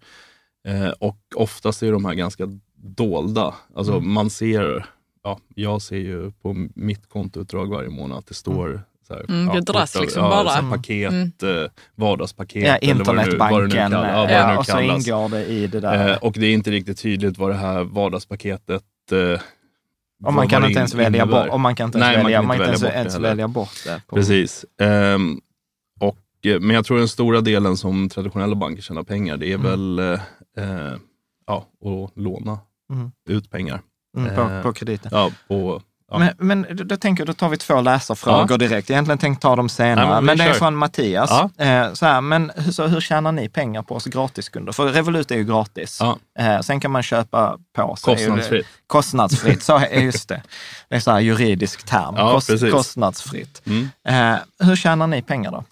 eh, 0.68 0.90
och 0.90 1.18
oftast 1.34 1.82
är 1.82 1.92
de 1.92 2.04
här 2.04 2.14
ganska 2.14 2.48
dolda. 2.74 3.54
Alltså 3.74 4.00
man 4.00 4.30
ser 4.30 4.86
ja, 5.22 5.38
jag 5.54 5.82
ser 5.82 5.96
ju 5.96 6.30
på 6.30 6.66
mitt 6.74 7.08
kontoutdrag 7.08 7.66
varje 7.70 7.88
månad 7.88 8.18
att 8.18 8.26
det 8.26 8.34
står 8.34 8.82
så 9.06 9.14
här, 9.14 9.24
Mm, 9.28 9.54
det 9.54 9.60
dras 9.60 10.00
liksom 10.00 10.24
ja, 10.24 10.30
bara. 10.30 10.48
så 10.48 10.54
här 10.62 10.70
paket, 10.70 11.42
eh, 11.42 11.70
vardagspaket. 11.94 12.64
Ja, 12.66 12.78
internetbanken. 12.78 13.92
Ja, 13.92 14.30
ja, 14.30 14.52
nu 14.52 14.56
och 14.58 14.66
så 14.66 14.80
ingår 14.80 15.28
det 15.28 15.44
i 15.46 15.66
det 15.66 15.80
där. 15.80 16.08
Eh, 16.10 16.16
och 16.16 16.32
det 16.32 16.46
är 16.46 16.52
inte 16.54 16.70
riktigt 16.70 16.98
tydligt 16.98 17.38
vad 17.38 17.50
det 17.50 17.56
här 17.56 17.84
vardagspaketet 17.84 18.82
eh, 19.12 19.40
vad- 20.20 20.34
man 20.34 20.48
kan 20.48 20.64
inte 20.64 20.78
ens 20.78 20.94
välja 20.94 21.22
innebär. 21.22 21.42
bort, 21.44 21.52
och 21.52 21.60
man 21.60 21.74
kan 21.74 21.86
inte 21.88 21.98
ens 21.98 22.06
Nej, 22.14 22.22
välja, 22.24 22.38
kan 22.38 22.46
man 22.46 22.56
inte 22.56 22.64
kan 22.66 22.74
inte 22.74 22.84
välja 22.86 22.98
ens, 23.00 23.14
bort 23.14 23.22
det 23.22 23.28
ens 23.28 23.38
välja 23.38 23.48
bort 23.48 23.84
det. 23.86 24.02
På, 24.06 24.16
Precis. 24.16 24.64
Ehm, 24.80 25.40
och, 26.00 26.18
eh, 26.46 26.60
men 26.60 26.70
jag 26.76 26.84
tror 26.84 26.98
den 26.98 27.08
stora 27.08 27.40
delen 27.40 27.76
som 27.76 28.08
traditionella 28.08 28.54
banker 28.54 28.82
tjänar 28.82 29.02
pengar, 29.02 29.36
det 29.36 29.52
är 29.52 29.54
Mm. 29.58 29.66
väl 29.66 29.98
eh, 29.98 30.20
eh, 30.64 30.92
ja, 31.46 31.66
att 31.84 32.16
låna 32.18 32.58
Mm. 32.92 33.10
ut 33.28 33.50
pengar. 33.50 33.80
Mm, 34.16 34.34
på, 34.34 34.40
eh, 34.40 34.62
på 34.62 34.72
krediten. 34.72 35.10
Ja, 35.14 35.30
på, 35.48 35.82
ja. 36.10 36.18
Men, 36.18 36.32
men 36.38 36.66
då, 36.88 36.96
tänker 36.96 37.20
jag, 37.20 37.26
då 37.28 37.32
tar 37.32 37.48
vi 37.48 37.56
två 37.56 37.80
läsarfrågor 37.80 38.58
direkt. 38.58 38.88
Jag 38.88 38.94
egentligen 38.94 39.18
tänkte 39.18 39.42
ta 39.42 39.56
dem 39.56 39.68
senare, 39.68 40.04
Nej, 40.06 40.14
men 40.14 40.24
men, 40.24 40.38
det 40.38 40.44
är 40.44 40.52
kör. 40.52 40.58
från 40.58 40.76
Mattias. 40.76 41.30
Ja. 41.30 41.64
Eh, 41.64 41.92
så 41.92 42.06
här, 42.06 42.20
men 42.20 42.52
hur, 42.56 42.72
så 42.72 42.86
hur 42.86 43.00
tjänar 43.00 43.32
ni 43.32 43.48
pengar 43.48 43.82
på 43.82 43.94
oss 43.94 44.04
gratiskunder? 44.04 44.72
För 44.72 44.88
Revolut 44.88 45.30
är 45.30 45.36
ju 45.36 45.44
gratis. 45.44 45.98
Ja. 46.00 46.18
Eh, 46.38 46.60
sen 46.60 46.80
kan 46.80 46.90
man 46.90 47.02
köpa 47.02 47.58
på 47.76 47.96
sig. 47.96 48.14
Kostnadsfritt. 48.16 48.66
Kostnadsfritt, 48.86 49.62
så 49.62 49.76
är 49.78 50.00
just 50.00 50.28
det. 50.28 50.42
Det 50.88 50.96
är 50.96 51.00
så 51.00 51.10
här 51.10 51.20
juridisk 51.20 51.86
term. 51.86 52.14
Ja, 52.16 52.32
Kost, 52.32 52.48
precis. 52.48 52.72
kostnadsfritt. 52.72 53.62
Mm. 53.66 53.88
Eh, 54.08 54.38
hur 54.66 54.76
tjänar 54.76 55.06
ni 55.06 55.22
pengar 55.22 55.50
då? 55.52 55.64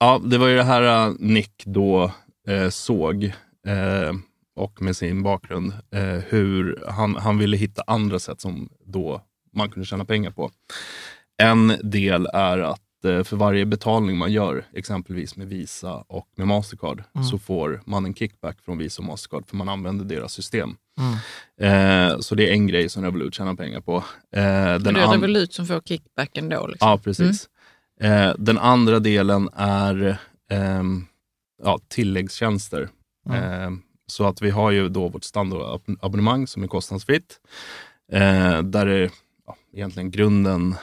Ja, 0.00 0.20
det 0.24 0.38
var 0.38 0.46
ju 0.46 0.56
det 0.56 0.64
här 0.64 1.12
Nick 1.18 1.62
då 1.64 2.10
såg 2.70 3.32
och 4.56 4.82
med 4.82 4.96
sin 4.96 5.22
bakgrund 5.22 5.72
eh, 5.90 6.02
hur 6.02 6.84
han, 6.88 7.16
han 7.16 7.38
ville 7.38 7.56
hitta 7.56 7.82
andra 7.86 8.18
sätt 8.18 8.40
som 8.40 8.68
då 8.84 9.22
man 9.52 9.70
kunde 9.70 9.86
tjäna 9.86 10.04
pengar 10.04 10.30
på. 10.30 10.50
En 11.42 11.78
del 11.82 12.26
är 12.26 12.58
att 12.58 13.04
eh, 13.04 13.22
för 13.22 13.36
varje 13.36 13.66
betalning 13.66 14.16
man 14.16 14.32
gör, 14.32 14.64
exempelvis 14.72 15.36
med 15.36 15.48
Visa 15.48 15.94
och 15.94 16.28
med 16.36 16.46
Mastercard, 16.46 17.02
så 17.30 17.38
får 17.38 17.82
man 17.84 18.04
en 18.04 18.14
kickback 18.14 18.60
från 18.64 18.78
Visa 18.78 19.02
och 19.02 19.06
Mastercard 19.06 19.46
för 19.46 19.56
man 19.56 19.68
använder 19.68 20.04
deras 20.04 20.32
system. 20.32 20.76
Eh, 21.60 22.18
så 22.18 22.34
det 22.34 22.48
är 22.48 22.52
en 22.52 22.66
grej 22.66 22.88
som 22.88 23.04
Revolut 23.04 23.34
tjänar 23.34 23.54
pengar 23.54 23.80
på. 23.80 23.96
Eh, 23.96 24.42
den 24.78 24.94
det 24.94 25.00
är 25.00 25.12
Revolut 25.12 25.52
som 25.52 25.66
får 25.66 25.80
kickbacken 25.80 26.48
då. 26.48 26.66
Liksom. 26.66 26.88
Ja, 26.88 26.98
precis. 26.98 27.48
Eh, 28.00 28.32
den 28.38 28.58
andra 28.58 28.98
delen 28.98 29.48
är 29.56 30.16
ehm, 30.50 31.06
ja, 31.62 31.80
tilläggstjänster. 31.88 32.88
Eh, 33.30 33.70
så 34.06 34.24
att 34.24 34.42
vi 34.42 34.50
har 34.50 34.70
ju 34.70 34.88
då 34.88 35.08
vårt 35.08 35.24
standardabonnemang 35.24 36.46
som 36.46 36.62
är 36.62 36.66
kostnadsfritt. 36.68 37.40
Eh, 38.12 38.62
där 38.62 38.86
är 38.86 39.10
ja, 39.46 39.56
egentligen 39.72 40.10
grunden, 40.10 40.74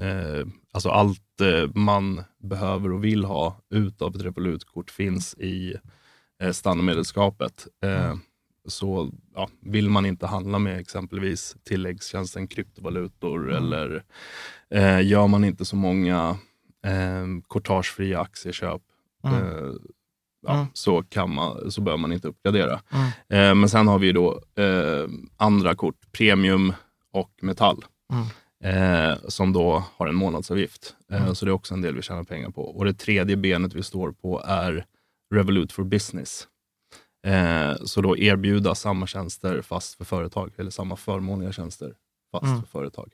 eh, 0.00 0.46
alltså 0.72 0.88
allt 0.88 1.40
eh, 1.40 1.70
man 1.74 2.22
behöver 2.38 2.92
och 2.92 3.04
vill 3.04 3.24
ha 3.24 3.60
utav 3.70 4.16
ett 4.16 4.22
Revolut-kort 4.22 4.90
finns 4.90 5.34
i 5.34 5.74
eh, 6.42 6.52
standardmedlemskapet. 6.52 7.66
Eh, 7.84 8.14
Så 8.68 9.10
ja, 9.34 9.48
vill 9.60 9.90
man 9.90 10.06
inte 10.06 10.26
handla 10.26 10.58
med 10.58 10.78
exempelvis 10.80 11.56
tilläggstjänsten 11.64 12.48
kryptovalutor 12.48 13.52
eller 13.52 14.04
eh, 14.70 15.06
gör 15.06 15.26
man 15.26 15.44
inte 15.44 15.64
så 15.64 15.76
många 15.76 16.36
eh, 16.84 17.26
courtagefria 17.48 18.20
aktieköp 18.20 18.82
eh, 19.24 19.72
ja, 20.46 20.66
så, 20.72 21.02
kan 21.02 21.34
man, 21.34 21.70
så 21.70 21.80
bör 21.80 21.96
man 21.96 22.12
inte 22.12 22.28
uppgradera. 22.28 22.72
Eh, 23.28 23.54
men 23.54 23.68
sen 23.68 23.88
har 23.88 23.98
vi 23.98 24.12
då 24.12 24.40
eh, 24.56 25.08
andra 25.36 25.74
kort, 25.74 26.12
premium 26.12 26.72
och 27.12 27.30
metall. 27.42 27.84
Eh, 28.64 29.18
som 29.28 29.52
då 29.52 29.84
har 29.96 30.06
en 30.06 30.14
månadsavgift. 30.14 30.96
Eh, 31.12 31.32
Så 31.32 31.44
det 31.44 31.50
är 31.50 31.52
också 31.52 31.74
en 31.74 31.82
del 31.82 31.94
vi 31.94 32.02
tjänar 32.02 32.24
pengar 32.24 32.50
på. 32.50 32.62
Och 32.62 32.84
det 32.84 32.94
tredje 32.94 33.36
benet 33.36 33.74
vi 33.74 33.82
står 33.82 34.12
på 34.12 34.42
är 34.44 34.84
Revolut 35.34 35.72
for 35.72 35.84
Business. 35.84 36.48
Eh, 37.26 37.74
så 37.84 38.00
då 38.00 38.16
erbjuda 38.18 38.74
samma 38.74 39.06
tjänster 39.06 39.62
fast 39.62 39.94
för 39.94 40.04
företag, 40.04 40.52
eller 40.56 40.70
samma 40.70 40.96
förmånliga 40.96 41.52
tjänster 41.52 41.94
fast 42.32 42.44
för 42.60 42.66
företag. 42.68 43.12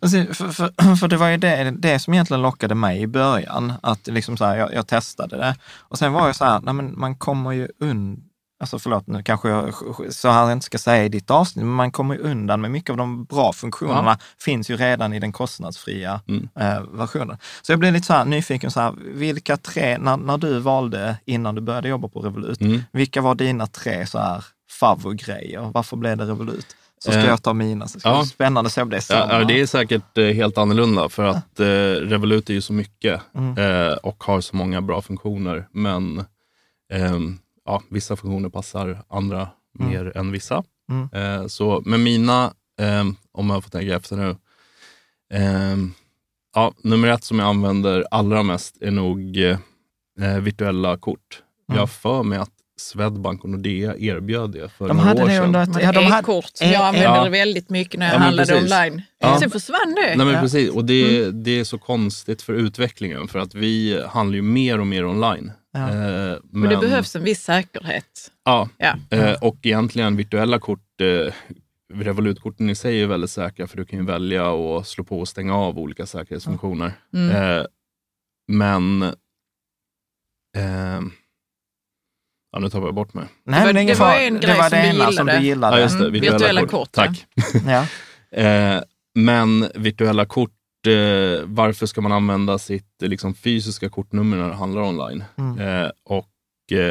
För, 0.00 0.52
för, 0.52 0.96
för 1.00 1.08
det 1.08 1.16
var 1.16 1.28
ju 1.28 1.36
det, 1.36 1.70
det 1.70 1.98
som 1.98 2.14
egentligen 2.14 2.42
lockade 2.42 2.74
mig 2.74 3.00
i 3.02 3.06
början, 3.06 3.72
att 3.82 4.06
liksom 4.06 4.36
så 4.36 4.44
här, 4.44 4.56
jag, 4.56 4.74
jag 4.74 4.86
testade 4.86 5.36
det. 5.36 5.56
Och 5.78 5.98
sen 5.98 6.12
var 6.12 6.26
jag 6.26 6.36
så 6.36 6.44
här, 6.44 6.60
nej 6.60 6.74
men 6.74 6.98
man 6.98 7.16
kommer 7.16 7.52
ju 7.52 7.68
undan, 7.80 8.22
alltså 8.60 8.78
förlåt 8.78 9.06
nu 9.06 9.22
kanske 9.22 9.48
jag 9.48 9.74
så 10.10 10.28
här 10.30 10.52
inte 10.52 10.66
ska 10.66 10.78
säga 10.78 11.04
i 11.04 11.08
ditt 11.08 11.30
avsnitt, 11.30 11.64
men 11.64 11.74
man 11.74 11.92
kommer 11.92 12.14
ju 12.14 12.20
undan 12.20 12.60
med 12.60 12.70
mycket 12.70 12.90
av 12.90 12.96
de 12.96 13.24
bra 13.24 13.52
funktionerna, 13.52 14.18
finns 14.40 14.70
ju 14.70 14.76
redan 14.76 15.12
i 15.12 15.18
den 15.20 15.32
kostnadsfria 15.32 16.20
Mm. 16.28 16.48
eh, 16.60 16.82
versionen. 16.92 17.38
Så 17.62 17.72
jag 17.72 17.78
blev 17.78 17.92
lite 17.92 18.06
så 18.06 18.12
här 18.12 18.24
nyfiken, 18.24 18.70
så 18.70 18.80
här, 18.80 18.94
vilka 19.14 19.56
tre, 19.56 19.98
när, 19.98 20.16
när 20.16 20.38
du 20.38 20.58
valde 20.58 21.16
innan 21.24 21.54
du 21.54 21.60
började 21.60 21.88
jobba 21.88 22.08
på 22.08 22.20
Revolut, 22.20 22.60
Mm. 22.60 22.82
vilka 22.92 23.20
var 23.20 23.34
dina 23.34 23.66
tre 23.66 24.06
så 24.06 24.18
här 24.18 24.44
favoritgrejer? 24.80 25.70
Varför 25.74 25.96
blev 25.96 26.16
det 26.16 26.24
Revolut? 26.24 26.66
Så 27.06 27.12
ska 27.12 27.20
Eh, 27.20 27.26
jag 27.26 27.42
ta 27.42 27.52
mina, 27.52 27.88
så 27.88 28.00
ska 28.00 28.08
ja. 28.08 28.24
spännande 28.24 28.66
att 28.68 28.72
se 28.72 28.82
om 28.82 28.90
det 28.90 28.96
är 28.96 29.00
samma. 29.00 29.32
Ja, 29.32 29.44
det 29.44 29.60
är 29.60 29.66
säkert 29.66 30.18
eh, 30.18 30.24
helt 30.24 30.58
annorlunda 30.58 31.08
för 31.08 31.22
att 31.24 31.60
eh, 31.60 31.66
Revolut 32.10 32.50
är 32.50 32.54
ju 32.54 32.60
så 32.60 32.72
mycket 32.72 33.20
eh, 33.58 33.92
och 34.02 34.24
har 34.24 34.40
så 34.40 34.56
många 34.56 34.80
bra 34.82 35.02
funktioner. 35.02 35.68
Men 35.72 36.24
ehm, 36.92 37.38
ja, 37.64 37.82
vissa 37.90 38.16
funktioner 38.16 38.48
passar 38.48 39.02
andra 39.08 39.48
mer 39.78 40.16
än 40.16 40.32
vissa. 40.32 40.64
Eh, 41.12 41.46
så, 41.46 41.82
men 41.84 42.02
mina, 42.02 42.52
ehm, 42.80 43.16
om 43.32 43.50
jag 43.50 43.62
får 43.64 43.70
tänka 43.70 43.94
efter 43.96 44.16
nu. 44.16 44.36
ehm, 45.34 45.92
ja, 46.54 46.72
nummer 46.82 47.08
ett 47.08 47.24
som 47.24 47.38
jag 47.38 47.48
använder 47.48 48.04
allra 48.10 48.42
mest 48.42 48.76
är 48.82 48.90
nog 48.90 49.36
virtuella 50.40 50.96
kort. 50.96 51.42
Jag 51.66 51.78
har 51.78 51.86
för 51.86 52.22
mig 52.22 52.38
att 52.38 52.50
Swedbank 52.78 53.44
och 53.44 53.50
Nordea 53.50 53.96
erbjöd 53.96 54.50
det 54.50 54.68
för 54.68 54.88
De 54.88 54.96
några 54.96 55.08
hade 55.08 55.22
år 55.22 55.28
det 55.28 55.34
sedan. 55.34 55.44
under 55.44 55.62
ett... 55.62 55.68
Ja, 55.82 55.92
de 55.92 56.04
hade, 56.04 56.42
Eh, 56.60 56.72
jag 56.72 56.82
använde 56.82 57.04
ja. 57.18 57.28
väldigt 57.28 57.70
mycket 57.70 58.00
när 58.00 58.06
jag 58.06 58.14
Ja, 58.14 58.18
men 58.18 58.22
handlade 58.26 58.52
precis. 58.52 58.72
online. 58.72 59.02
Ja. 59.18 59.38
Sen 59.40 59.50
försvann 59.50 59.94
det. 59.96 60.06
Nej 60.16 60.26
men 60.26 60.34
Ja. 60.34 60.40
precis, 60.40 60.70
och 60.70 60.84
det, 60.84 61.30
det 61.30 61.50
är 61.60 61.64
så 61.64 61.78
konstigt 61.78 62.42
för 62.42 62.52
utvecklingen 62.52 63.28
för 63.28 63.38
att 63.38 63.54
vi 63.54 64.02
handlar 64.08 64.36
ju 64.36 64.42
mer 64.42 64.80
och 64.80 64.86
mer 64.86 65.06
online. 65.06 65.52
Ja. 65.72 65.88
Eh, 65.88 66.38
men, 66.50 66.62
Och 66.62 66.68
det 66.68 66.76
behövs 66.88 67.16
en 67.16 67.24
viss 67.24 67.42
säkerhet. 67.42 68.30
Ja, 68.44 68.68
Ja. 68.78 68.94
eh, 69.10 69.32
och 69.42 69.56
egentligen 69.62 70.16
virtuella 70.16 70.58
kort, 70.58 71.00
eh, 71.00 71.32
Revolutkorten 71.94 72.70
i 72.70 72.74
sig 72.74 73.02
är 73.02 73.06
väldigt 73.06 73.30
säkra 73.30 73.66
för 73.66 73.76
du 73.76 73.84
kan 73.84 73.98
ju 73.98 74.04
välja 74.04 74.50
att 74.78 74.86
slå 74.86 75.04
på 75.04 75.20
och 75.20 75.28
stänga 75.28 75.54
av 75.56 75.78
olika 75.78 76.06
säkerhetsfunktioner. 76.06 76.92
Mm. 77.14 77.36
Eh, 77.60 77.64
men... 78.48 79.02
Ja, 82.52 82.58
nu 82.58 82.68
tar 82.70 82.80
jag 82.80 82.94
bort 82.94 83.14
mig. 83.14 83.24
Nej, 83.44 83.60
Det 83.60 83.66
var- 83.66 83.72
men 83.72 83.86
det 83.86 83.94
var 83.94 84.14
en 84.14 84.34
det 84.34 84.40
grej 84.40 84.56
var 84.56 84.62
som 84.68 84.70
det 84.78 84.86
ena 84.86 85.12
som 85.12 85.26
du 85.26 85.38
gillade. 85.40 85.76
Ja, 85.76 85.82
just 85.82 85.98
det. 85.98 86.04
Mm, 86.04 86.12
Virtuella, 86.12 86.38
virtuella 86.38 86.60
kort. 86.60 86.70
kort. 86.70 86.92
Tack. 86.92 87.26
Ja. 87.66 87.86
Eh, 88.42 88.82
men 89.14 89.68
virtuella 89.74 90.26
kort, 90.26 90.50
eh, 90.86 90.92
varför 91.44 91.86
ska 91.86 92.00
man 92.00 92.12
använda 92.12 92.58
sitt 92.58 92.88
liksom, 93.00 93.34
fysiska 93.34 93.88
kortnummer 93.88 94.36
när 94.36 94.48
det 94.48 94.54
handlar 94.54 94.82
online? 94.82 95.24
Mm. 95.38 95.58
Eh, 95.84 95.90
och 96.04 96.28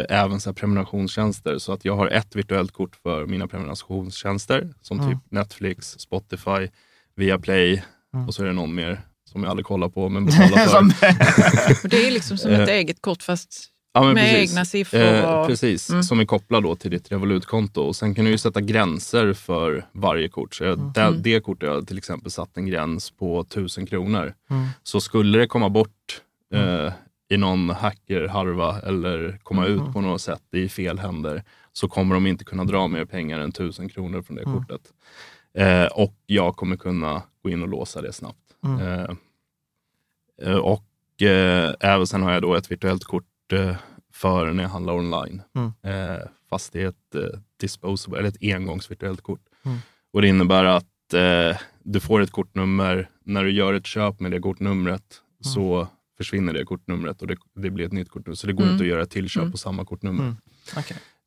även 0.10 0.40
så 0.40 0.50
här 0.50 0.54
prenumerationstjänster. 0.56 1.58
Så 1.58 1.74
att 1.74 1.86
jag 1.86 1.96
har 1.96 2.08
ett 2.08 2.36
virtuellt 2.36 2.72
kort 2.72 2.96
för 3.04 3.26
mina 3.26 3.48
prenumerationstjänster 3.48 4.74
som 4.82 5.00
Mm. 5.00 5.12
typ 5.12 5.32
Netflix, 5.32 6.00
Spotify, 6.00 6.68
Viaplay 7.16 7.84
Mm. 8.14 8.28
och 8.28 8.34
så 8.36 8.44
är 8.44 8.48
det 8.48 8.54
någon 8.54 8.76
mer 8.76 9.02
som 9.32 9.44
jag 9.44 9.50
aldrig 9.50 9.66
kollar 9.66 9.90
på 9.90 10.10
men 10.10 10.26
betalar 10.26 10.90
för. 10.90 11.88
Det 11.88 12.08
är 12.08 12.12
liksom 12.12 12.38
som 12.38 12.52
ett 12.52 12.70
eget 12.70 13.02
kort 13.02 13.24
fast 13.24 13.70
ja, 13.96 14.04
men 14.04 14.14
med 14.14 14.24
precis. 14.24 14.52
egna 14.52 14.66
siffror. 14.66 15.00
Eh, 15.02 15.40
och, 15.40 15.48
precis, 15.48 15.90
Mm. 15.90 16.04
som 16.04 16.20
är 16.20 16.26
kopplad 16.26 16.64
då 16.64 16.76
till 16.76 16.92
ditt 16.92 17.12
Revolut-konto. 17.12 17.82
Och 17.82 17.96
sen 17.96 18.16
kan 18.16 18.26
du 18.26 18.32
ju 18.32 18.38
sätta 18.38 18.62
gränser 18.62 19.34
för 19.34 19.86
varje 19.92 20.30
kort. 20.30 20.56
Så 20.56 20.64
jag, 20.64 20.80
Mm. 20.80 20.94
det, 20.94 21.18
det 21.36 21.40
kortet 21.40 21.70
har 21.70 21.76
jag 21.76 21.88
till 21.88 21.98
exempel 21.98 22.32
satt 22.32 22.58
en 22.58 22.66
gräns 22.66 23.12
på 23.12 23.40
1000 23.44 23.86
kronor. 23.86 24.34
Mm. 24.50 24.68
Så 24.84 25.02
skulle 25.02 25.38
det 25.40 25.48
komma 25.48 25.70
bort 25.70 26.22
eh, 26.54 26.94
i 27.30 27.38
någon 27.38 27.70
hackerharva 27.70 28.80
eller 28.82 29.40
komma 29.44 29.66
Mm. 29.68 29.88
ut 29.88 29.94
på 29.94 30.02
något 30.02 30.22
sätt 30.22 30.44
i 30.56 30.70
fel 30.70 31.00
händer 31.00 31.44
så 31.74 31.88
kommer 31.88 32.16
de 32.16 32.28
inte 32.28 32.44
kunna 32.46 32.64
dra 32.64 32.88
mer 32.88 33.06
pengar 33.06 33.40
än 33.40 33.50
1000 33.50 33.90
kronor 33.90 34.22
från 34.22 34.36
det 34.36 34.44
Mm. 34.44 34.58
kortet. 34.60 34.82
Eh, 35.58 35.86
och 35.86 36.16
jag 36.26 36.56
kommer 36.56 36.76
kunna 36.78 37.22
gå 37.44 37.50
in 37.50 37.62
och 37.62 37.68
låsa 37.68 38.02
det 38.02 38.14
snabbt. 38.14 38.40
Mm. 38.66 38.80
Eh, 38.82 39.10
eh, 40.44 40.56
och 40.58 41.22
eh, 41.22 41.74
även 41.80 42.08
sen 42.08 42.24
har 42.24 42.32
jag 42.34 42.42
då 42.42 42.56
ett 42.56 42.72
virtuellt 42.72 43.04
kort 43.04 43.24
för 44.14 44.52
när 44.54 44.64
jag 44.64 44.70
handlar 44.70 44.94
online. 44.94 45.42
Mm. 45.56 45.74
Eh, 45.84 46.20
fast 46.50 46.74
det 46.74 46.82
är 46.82 46.88
ett 46.88 47.16
eh, 47.16 47.40
disposable, 47.60 48.20
eller 48.20 48.30
ett 48.30 48.38
engångsvirtuellt 48.56 49.22
kort. 49.22 49.42
Mm. 49.66 49.78
Och 50.14 50.22
det 50.22 50.28
innebär 50.28 50.64
att 50.66 51.14
eh, 51.14 51.58
du 51.84 52.00
får 52.00 52.22
ett 52.22 52.32
kortnummer. 52.32 53.10
När 53.26 53.44
du 53.44 53.52
gör 53.52 53.74
ett 53.74 53.86
köp 53.86 54.20
med 54.20 54.32
det 54.32 54.40
kortnumret 54.40 55.22
Mm. 55.46 55.54
så 55.54 55.88
försvinner 56.18 56.54
det 56.54 56.64
kortnumret 56.66 57.22
och 57.22 57.28
det, 57.28 57.38
det 57.56 57.70
blir 57.70 57.86
ett 57.86 57.92
nytt 57.92 58.10
kortnummer. 58.10 58.36
Så 58.36 58.48
det 58.48 58.54
går 58.54 58.64
Mm. 58.64 58.74
inte 58.74 58.84
att 58.84 58.90
göra 58.90 59.02
ett 59.02 59.10
till 59.12 59.30
köp 59.30 59.42
Mm. 59.42 59.52
på 59.52 59.58
samma 59.58 59.86
kortnummer. 59.86 60.24
Mm. 60.24 60.36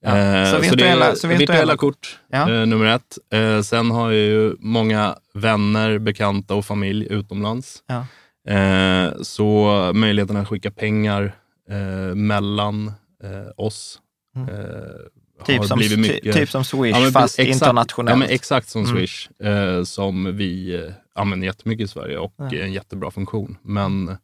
Ja. 0.00 0.16
Eh, 0.16 0.44
Så 0.50 0.56
så, 0.56 0.62
virtuella- 0.62 1.04
det 1.06 1.10
är 1.10 1.14
så 1.14 1.28
virtuella, 1.28 1.52
virtuella- 1.62 1.76
kort, 1.76 2.18
Ja. 2.28 2.50
eh, 2.54 2.66
nummer 2.66 2.86
ett. 2.86 3.18
Eh, 3.32 3.60
sen 3.62 3.90
har 3.90 4.10
jag 4.10 4.20
ju 4.20 4.56
många 4.58 5.16
vänner, 5.34 5.98
bekanta 5.98 6.54
och 6.54 6.64
familj 6.64 7.06
utomlands. 7.10 7.82
Ja. 7.86 8.06
Eh, 8.54 9.12
så 9.22 9.90
möjligheten 9.94 10.36
att 10.36 10.48
skicka 10.48 10.70
pengar 10.70 11.36
eh, 11.70 12.14
mellan 12.14 12.88
eh, 13.24 13.50
oss 13.56 14.00
Mm. 14.36 14.48
eh, 14.48 15.44
Typ, 15.46 15.58
har 15.58 15.64
som, 15.66 15.78
mycket... 15.78 16.34
typ 16.34 16.50
som 16.50 16.64
Swish, 16.64 16.94
Ja, 16.94 17.00
men 17.00 17.12
fast 17.12 17.38
exakt, 17.38 17.54
internationellt. 17.54 18.10
Ja, 18.12 18.16
men 18.16 18.28
exakt 18.28 18.68
som 18.68 18.84
Mm. 18.84 18.96
Swish, 18.96 19.28
eh, 19.42 19.82
som 19.84 20.36
vi 20.36 20.74
eh, 20.74 20.92
använder 21.14 21.46
jättemycket 21.46 21.84
i 21.84 21.88
Sverige 21.88 22.18
och 22.18 22.34
Ja. 22.36 22.44
är 22.52 22.62
en 22.62 22.72
jättebra 22.72 23.10
funktion. 23.10 23.56
Men 23.62 24.16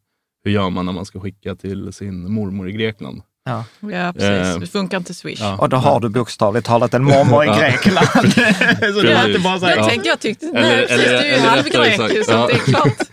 hur 0.44 0.50
gör 0.52 0.70
man 0.70 0.86
när 0.86 0.92
man 0.92 1.04
ska 1.04 1.20
skicka 1.20 1.54
till 1.54 1.92
sin 1.92 2.32
mormor 2.32 2.68
i 2.68 2.72
Grekland? 2.72 3.22
Ja. 3.44 3.64
Ja, 3.80 4.12
precis. 4.12 4.54
Eh, 4.54 4.58
det 4.60 4.66
funkar 4.66 4.96
inte 4.98 5.14
Swish. 5.14 5.40
ja. 5.40 5.56
Och 5.58 5.68
då 5.68 5.76
har 5.76 6.00
du 6.00 6.08
bokstavligt 6.08 6.66
talat 6.66 6.94
en 6.94 7.04
mormor 7.04 7.44
i. 7.44 7.46
Grekland. 7.48 8.06
så 8.94 9.02
det 9.02 9.26
inte 9.26 9.40
bara 9.40 9.58
så 9.60 9.66
här, 9.66 9.76
Jag 9.76 9.84
Ja. 9.84 9.88
tänkte, 9.88 10.08
jag 10.08 10.20
tyckte, 10.20 10.46
Eller- 10.46 10.60
nej 10.62 10.86
precis, 10.86 11.06
eller- 11.06 11.12
du 11.12 11.18
är 11.18 11.24
ju 11.24 11.30
eller 11.30 11.48
halvgrek 11.48 11.74
rättare 11.92 12.12
ju, 12.12 12.24
sagt, 12.24 12.26
så 12.26 12.32
ja. 12.32 12.46
det 12.46 12.52
är 12.52 12.58
klart. 12.58 13.08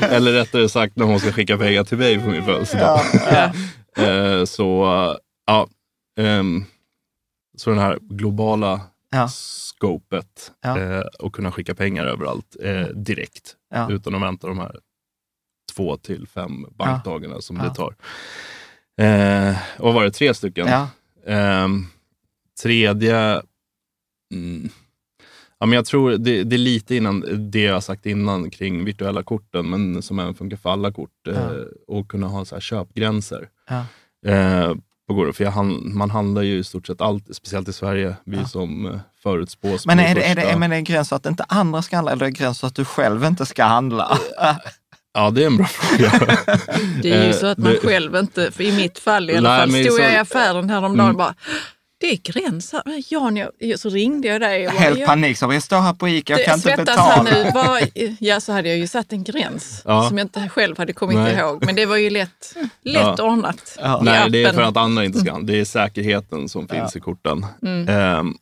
Ja. 0.00 0.06
Eller 0.16 0.32
rättare 0.32 0.68
sagt 0.68 0.96
när 0.96 1.04
hon 1.04 1.20
ska 1.20 1.32
skicka 1.32 1.58
pengar 1.58 1.84
till 1.84 1.98
mig 1.98 2.18
på 2.18 2.28
min 2.30 2.44
födelsedag. 2.44 3.00
ja, 3.12 3.52
ja. 3.96 4.02
Eh, 4.02 4.44
så 4.44 4.84
ja, 5.46 5.68
ehm, 6.20 6.64
så 7.58 7.70
den 7.70 7.78
här 7.78 7.98
globala 8.00 8.80
Ja. 9.10 9.28
scopet 9.28 10.52
Ja. 10.62 10.78
eh, 10.78 11.00
och 11.18 11.34
kunna 11.34 11.52
skicka 11.52 11.74
pengar 11.74 12.04
överallt 12.06 12.56
eh, 12.62 12.80
direkt 12.86 13.54
Ja. 13.74 13.90
utan 13.90 14.14
att 14.14 14.22
vänta 14.22 14.46
de 14.46 14.58
här 14.58 14.76
två 15.76 15.96
till 15.96 16.26
fem 16.34 16.66
bankdagarna 16.78 17.40
som 17.40 17.56
Ja. 17.56 17.62
det 17.64 17.74
tar. 17.74 17.94
Eh, 18.98 19.56
vad 19.78 19.94
var 19.94 20.04
det, 20.04 20.10
tre 20.10 20.34
stycken? 20.34 20.66
Ja. 20.66 20.88
Ehm, 21.26 21.86
tredje, 22.62 23.42
mm, 24.34 24.68
ja, 25.58 25.66
men 25.66 25.72
jag 25.72 25.84
tror 25.86 26.10
det, 26.10 26.44
det 26.44 26.56
är 26.56 26.58
lite 26.58 26.96
innan 26.96 27.24
det 27.50 27.60
jag 27.62 27.74
har 27.74 27.80
sagt 27.80 28.06
innan 28.06 28.50
kring 28.50 28.84
virtuella 28.84 29.22
korten, 29.22 29.70
men 29.70 30.02
som 30.02 30.18
även 30.18 30.34
funkar 30.34 30.56
för 30.56 30.70
alla 30.70 30.92
kort. 30.92 31.26
Eh, 31.28 31.34
Ja. 31.34 31.50
och 31.86 32.08
kunna 32.08 32.26
ha 32.26 32.44
så 32.44 32.54
här 32.54 32.60
köpgränser. 32.60 33.48
Ja. 33.68 33.84
Eh, 34.32 34.74
på 35.08 35.32
för 35.32 35.44
jag 35.44 35.50
hand, 35.50 35.84
man 35.94 36.10
handlar 36.10 36.42
ju 36.42 36.58
i 36.58 36.64
stort 36.64 36.86
sett 36.86 37.00
allt, 37.00 37.36
speciellt 37.36 37.68
i 37.68 37.72
Sverige, 37.72 38.16
vi 38.24 38.36
Ja. 38.36 38.44
som 38.48 38.86
eh, 38.86 39.00
förutspås. 39.22 39.86
Men 39.86 39.98
är 39.98 40.14
det, 40.14 40.22
är, 40.22 40.34
det, 40.34 40.42
är 40.42 40.68
det 40.68 40.82
gräns 40.82 41.08
så 41.08 41.14
att 41.14 41.26
inte 41.26 41.44
andra 41.48 41.82
ska 41.82 41.96
handla 41.96 42.12
eller 42.12 42.26
är 42.26 42.30
det 42.30 42.38
gräns 42.38 42.58
så 42.58 42.66
att 42.66 42.74
du 42.74 42.84
själv 42.84 43.24
inte 43.24 43.46
ska 43.46 43.64
handla? 43.64 44.18
Ja, 45.18 45.30
det 45.30 45.42
är 45.42 45.46
en 45.46 45.56
bra 45.56 45.66
fråga. 45.72 46.12
Det 47.02 47.10
är 47.12 47.22
ju 47.24 47.28
Eh, 47.30 47.36
så 47.36 47.46
att 47.46 47.58
man 47.58 47.72
det- 47.82 47.88
själv 47.88 48.16
inte, 48.16 48.50
för 48.50 48.64
i 48.64 48.72
mitt 48.72 48.98
fall 48.98 49.30
i 49.30 49.36
alla 49.36 49.50
Nej, 49.50 49.58
fall, 49.60 49.70
men 49.70 49.84
stod 49.84 49.96
så- 49.96 50.02
jag 50.02 50.12
i 50.12 50.16
affären 50.16 50.70
häromdagen 50.70 51.00
Mm. 51.00 51.10
och 51.10 51.16
bara, 51.18 51.34
det 52.00 52.06
är 52.12 52.16
gräns 52.16 52.72
här. 52.72 52.82
Men 52.86 53.02
Jan, 53.08 53.36
jag, 53.36 53.78
så 53.80 53.88
ringde 53.88 54.28
jag 54.28 54.40
dig 54.40 54.66
och 54.66 54.72
bara, 54.72 54.80
Helt 54.80 55.06
panik, 55.06 55.38
så 55.38 55.52
jag 55.52 55.62
står 55.62 55.80
här 55.80 55.92
på 55.94 56.08
Ica, 56.08 56.32
jag 56.32 56.40
det 56.40 56.44
kan 56.44 56.54
inte 56.54 56.76
betala. 56.84 57.22
nu. 57.22 57.50
Var, 57.54 57.80
ja, 58.24 58.40
så 58.40 58.52
hade 58.52 58.68
jag 58.68 58.78
ju 58.78 58.86
satt 58.86 59.12
en 59.12 59.24
gräns 59.24 59.82
Ja. 59.84 60.08
som 60.08 60.18
jag 60.18 60.24
inte 60.24 60.48
själv 60.48 60.78
hade 60.78 60.92
kommit 60.92 61.16
Nej. 61.18 61.36
ihåg. 61.36 61.64
Men 61.66 61.74
det 61.74 61.86
var 61.86 61.96
ju 61.96 62.10
lätt, 62.10 62.54
lätt 62.82 62.94
Ja. 63.18 63.22
ordnat. 63.22 63.78
Ja. 63.80 64.00
Nej, 64.04 64.30
det 64.30 64.42
är 64.42 64.46
appen. 64.46 64.56
för 64.56 64.62
att 64.68 64.76
andra 64.76 65.04
inte 65.04 65.18
ska. 65.18 65.38
Det 65.38 65.60
är 65.60 65.64
säkerheten 65.64 66.48
som 66.48 66.68
finns 66.68 66.96
i 66.96 67.00
korten. 67.00 67.46
Mm. 67.62 67.88
Ehm, 67.88 68.34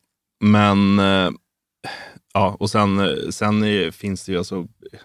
men, 0.44 0.98
eh, 0.98 1.30
ja, 2.34 2.56
och 2.60 2.70
sen, 2.70 2.98
eh, 2.98 3.28
sen 3.30 3.64
är, 3.64 3.90
finns 3.90 4.24
det 4.24 4.32
ju 4.32 4.38
alltså 4.38 4.56
eh, 4.56 4.98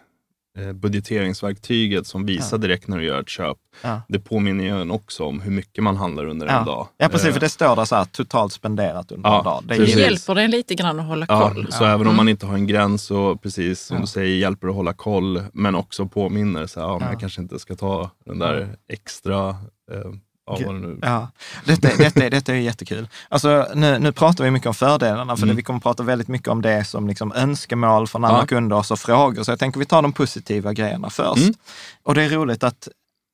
budgeteringsverktyget 0.74 2.08
som 2.08 2.26
visar 2.26 2.58
direkt 2.58 2.88
när 2.88 2.98
du 2.98 3.04
gör 3.06 3.20
ett 3.22 3.30
köp. 3.30 3.58
Ja. 3.82 4.02
Det 4.08 4.20
påminner 4.20 4.64
ju 4.64 4.82
en 4.82 4.92
också 4.92 5.24
om 5.26 5.42
hur 5.42 5.52
mycket 5.52 5.84
man 5.84 5.96
handlar 5.98 6.26
under 6.26 6.48
en 6.48 6.54
Ja. 6.54 6.64
dag. 6.64 6.88
ja, 6.98 7.08
precis, 7.10 7.28
Eh, 7.28 7.34
för 7.34 7.40
det 7.40 7.50
står 7.50 7.76
där 7.76 7.86
så 7.86 7.96
här, 7.96 8.06
totalt 8.06 8.54
spenderat 8.54 9.12
under 9.12 9.30
Ja, 9.30 9.38
en 9.38 9.44
dag. 9.44 9.64
Det 9.68 9.76
precis. 9.76 9.96
Hjälper 9.96 10.36
den 10.36 10.52
lite 10.52 10.76
grann 10.76 11.00
att 11.00 11.06
hålla 11.06 11.26
Ja, 11.30 11.50
koll. 11.54 11.68
så 11.72 11.86
även 11.86 12.08
om 12.08 12.16
man 12.16 12.30
inte 12.30 12.46
har 12.46 12.54
en 12.54 12.68
gräns 12.68 13.04
så 13.04 13.36
precis 13.36 13.82
som 13.82 13.96
Ja. 13.98 14.02
du 14.02 14.08
säger 14.08 14.36
hjälper 14.38 14.68
det 14.68 14.72
att 14.72 14.76
hålla 14.78 14.94
koll 14.94 15.42
men 15.54 15.76
också 15.76 16.06
påminner 16.08 16.68
så 16.68 16.80
här, 16.80 16.88
ja, 16.88 16.94
men 16.94 17.06
Ja. 17.08 17.12
jag 17.14 17.20
kanske 17.20 17.42
inte 17.42 17.60
ska 17.60 17.76
ta 17.76 18.10
den 18.26 18.40
där 18.40 18.76
extra, 18.90 19.50
eh, 19.92 20.12
ja, 20.60 20.74
Ja, 21.02 21.28
detta, 21.66 21.88
detta, 21.98 22.30
detta 22.30 22.52
är 22.54 22.58
jättekul. 22.58 23.08
Alltså, 23.30 23.68
nu, 23.76 24.00
nu 24.00 24.12
pratar 24.12 24.44
vi 24.44 24.52
mycket 24.52 24.68
om 24.68 24.74
fördelarna, 24.74 25.36
för 25.38 25.44
Mm. 25.44 25.56
vi 25.56 25.64
kommer 25.64 25.80
prata 25.80 26.04
väldigt 26.04 26.28
mycket 26.28 26.48
om 26.48 26.62
det 26.62 26.86
som 26.86 27.08
liksom 27.08 27.32
önskemål 27.36 28.08
från 28.08 28.26
andra 28.26 28.40
Ja. 28.40 28.46
kunder 28.46 28.76
och 28.78 28.86
så 28.86 28.98
frågor. 28.98 29.44
Så 29.44 29.52
jag 29.52 29.60
tänker 29.60 29.80
vi 29.80 29.86
tar 29.86 30.02
de 30.02 30.14
positiva 30.14 30.74
grejerna 30.74 31.10
först. 31.10 31.38
Mm. 31.42 31.54
Och 32.04 32.16
det 32.16 32.24
är 32.24 32.30
roligt 32.30 32.64
att 32.64 32.88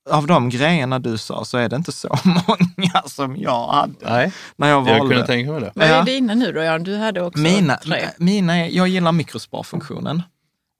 av 0.09 0.27
de 0.27 0.49
grejerna 0.49 0.99
du 0.99 1.17
sa 1.17 1.45
så 1.45 1.57
är 1.57 1.69
det 1.69 1.75
inte 1.75 1.91
så 1.91 2.17
många 2.23 3.01
som 3.05 3.37
jag 3.37 3.67
hade 3.67 3.93
Nej, 4.01 4.31
när 4.55 4.67
jag 4.69 4.77
jag 4.79 4.85
valde. 4.99 5.15
kunde 5.15 5.27
tänka 5.27 5.51
mig 5.51 5.61
det. 5.61 5.71
Vad 5.75 5.87
är 5.87 6.03
dina 6.03 6.33
nu 6.35 6.51
då 6.51 6.61
Jan? 6.63 6.83
Du 6.83 6.95
hade 6.97 7.21
också 7.21 7.39
Mina, 7.39 7.75
tre. 7.77 8.07
mina 8.17 8.67
jag 8.67 8.87
gillar 8.87 9.11
mikrosparfunktionen. 9.11 10.23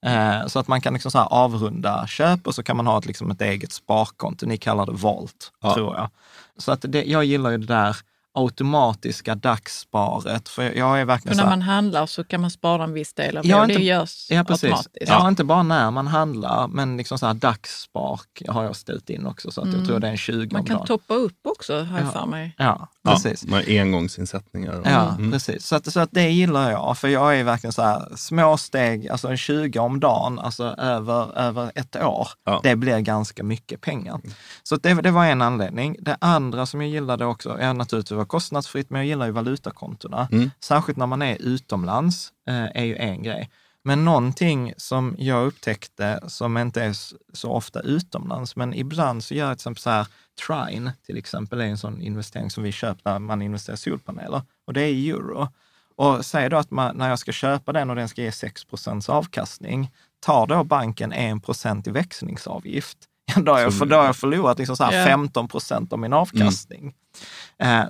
Eh, 0.06 0.48
så 0.48 0.60
att 0.60 0.68
man 0.68 0.82
kan 0.82 0.94
liksom 0.94 1.12
så 1.12 1.18
här 1.18 1.28
avrunda 1.34 2.08
köp 2.08 2.48
och 2.48 2.56
så 2.56 2.64
kan 2.64 2.78
man 2.78 2.88
ha 2.88 2.98
ett, 2.98 3.06
liksom 3.06 3.32
ett 3.32 3.42
eget 3.42 3.72
sparkonto. 3.72 4.46
Ni 4.46 4.58
kallar 4.58 4.86
det 4.86 4.92
Volt, 4.92 5.52
Ja. 5.62 5.74
tror 5.74 5.96
jag. 5.96 6.10
Så 6.58 6.72
att 6.72 6.86
det, 6.88 7.04
jag 7.04 7.26
gillar 7.26 7.50
ju 7.50 7.58
det 7.58 7.66
där 7.66 7.98
automatiska 8.34 9.36
dagssparet. 9.36 10.50
För 10.50 10.64
jag 10.64 10.96
är 11.00 11.02
För 11.02 11.06
verkligen 11.06 11.38
när 11.38 11.44
så 11.44 11.50
här, 11.50 11.58
man 11.58 11.62
handlar 11.62 12.06
så 12.06 12.24
kan 12.24 12.42
man 12.42 12.52
spara 12.52 12.84
en 12.84 12.94
viss 12.94 13.14
del 13.14 13.38
av 13.38 13.44
det 13.44 13.56
och 13.56 13.68
det 13.68 13.74
inte- 13.74 13.84
görs 13.86 14.28
Ja, 14.32 14.44
precis. 14.44 14.64
automatiskt. 14.64 15.08
Ja, 15.08 15.28
inte 15.28 15.44
bara 15.44 15.64
när 15.64 15.92
man 15.92 16.08
handlar, 16.08 16.68
men 16.68 16.98
liksom 16.98 17.18
så 17.20 17.26
här 17.28 17.34
dagsspar 17.34 18.20
har 18.48 18.64
jag 18.64 18.76
ställt 18.76 19.10
in 19.10 19.26
också. 19.26 19.52
Så 19.52 19.62
att 19.62 19.74
jag 19.74 19.86
tror 19.86 20.00
det 20.00 20.08
är 20.08 20.12
en 20.12 20.18
20 20.18 20.34
Mm. 20.38 20.50
Man 20.54 20.64
kan 20.66 20.76
dagen. 20.78 20.88
toppa 20.88 21.14
upp 21.14 21.40
också, 21.48 21.74
har 21.84 21.98
jag 21.98 22.08
Ja. 22.08 22.12
för 22.12 22.26
mig. 22.26 22.56
Ja, 22.58 22.88
precis. 23.14 23.46
med 23.46 23.64
engångsinsättningar. 23.68 24.82
Ja, 24.86 25.16
Mm. 25.18 25.32
precis. 25.32 25.66
Så, 25.66 25.76
att, 25.76 25.92
så 25.94 26.00
att 26.00 26.10
det 26.12 26.30
gillar 26.30 26.72
jag, 26.72 26.98
för 26.98 27.08
jag 27.08 27.40
är 27.40 27.44
verkligen 27.44 27.72
så 27.74 27.82
här, 27.82 28.08
små 28.16 28.58
steg, 28.58 29.10
alltså 29.10 29.28
en 29.28 29.38
20 29.38 29.80
om 29.80 30.00
dagen, 30.00 30.40
alltså 30.40 30.64
över, 30.78 31.38
över 31.38 31.72
ett 31.76 31.96
år, 31.96 32.28
Ja. 32.46 32.60
det 32.64 32.76
blir 32.76 33.00
ganska 33.00 33.44
mycket 33.44 33.82
pengar. 33.82 34.20
Så 34.64 34.76
att 34.76 34.84
det, 34.84 34.94
det 34.94 35.12
var 35.12 35.26
en 35.26 35.42
anledning. 35.42 35.96
Det 36.00 36.18
andra 36.22 36.66
som 36.66 36.82
jag 36.82 36.90
gillade 36.90 37.26
också, 37.26 37.58
ja 37.62 37.74
naturligtvis 37.74 38.18
var 38.18 38.26
kostnadsfritt, 38.26 38.90
men 38.90 39.00
jag 39.02 39.08
gillar 39.08 39.26
ju 39.26 39.32
valutakontona. 39.32 40.28
Mm. 40.32 40.52
Särskilt 40.60 40.98
när 40.98 41.06
man 41.08 41.22
är 41.22 41.38
utomlands, 41.42 42.30
eh, 42.50 42.82
är 42.82 42.84
ju 42.86 42.96
en 42.96 43.24
grej. 43.24 43.50
Men 43.84 44.06
någonting 44.06 44.74
som 44.78 45.16
jag 45.18 45.48
upptäckte 45.48 46.20
som 46.28 46.58
inte 46.58 46.84
är 46.84 46.96
så 47.34 47.52
ofta 47.52 47.80
utomlands, 47.80 48.56
men 48.56 48.74
ibland 48.74 49.24
så 49.24 49.34
gör 49.34 49.48
jag 49.48 49.58
till 49.58 49.62
exempel 49.62 49.82
så 49.82 49.90
här, 49.90 50.08
Trine 50.48 50.92
till 51.06 51.18
exempel 51.18 51.62
är 51.62 51.66
en 51.66 51.78
sån 51.78 52.02
investering 52.02 52.50
som 52.50 52.64
vi 52.64 52.72
köper 52.72 53.12
när 53.12 53.20
man 53.20 53.42
investerar 53.42 53.76
i 53.76 53.78
solpaneler 53.78 54.42
och 54.68 54.74
det 54.74 54.82
är 54.82 54.88
i 54.88 55.10
euro. 55.10 55.48
Och 55.96 56.26
säg 56.26 56.50
då 56.50 56.58
att 56.58 56.72
man, 56.72 56.98
när 56.98 57.10
jag 57.10 57.20
ska 57.20 57.32
köpa 57.32 57.74
den 57.74 57.90
och 57.90 57.96
den 57.96 58.10
ska 58.10 58.22
ge 58.22 58.30
6% 58.30 59.10
avkastning, 59.10 59.92
tar 60.20 60.48
då 60.48 60.64
banken 60.64 61.12
1 61.12 61.88
i 61.88 61.92
växlingsavgift, 61.92 62.98
då 63.36 63.52
har 63.52 63.60
jag, 63.60 63.78
för, 63.78 63.86
då 63.86 63.96
har 63.96 64.06
jag 64.06 64.16
förlorat 64.16 64.58
liksom 64.58 64.78
så 64.78 64.84
här 64.84 65.10
Ja. 65.10 65.18
15% 65.18 65.94
av 65.94 66.00
min 66.00 66.14
avkastning. 66.14 66.88
Eh, 66.88 66.94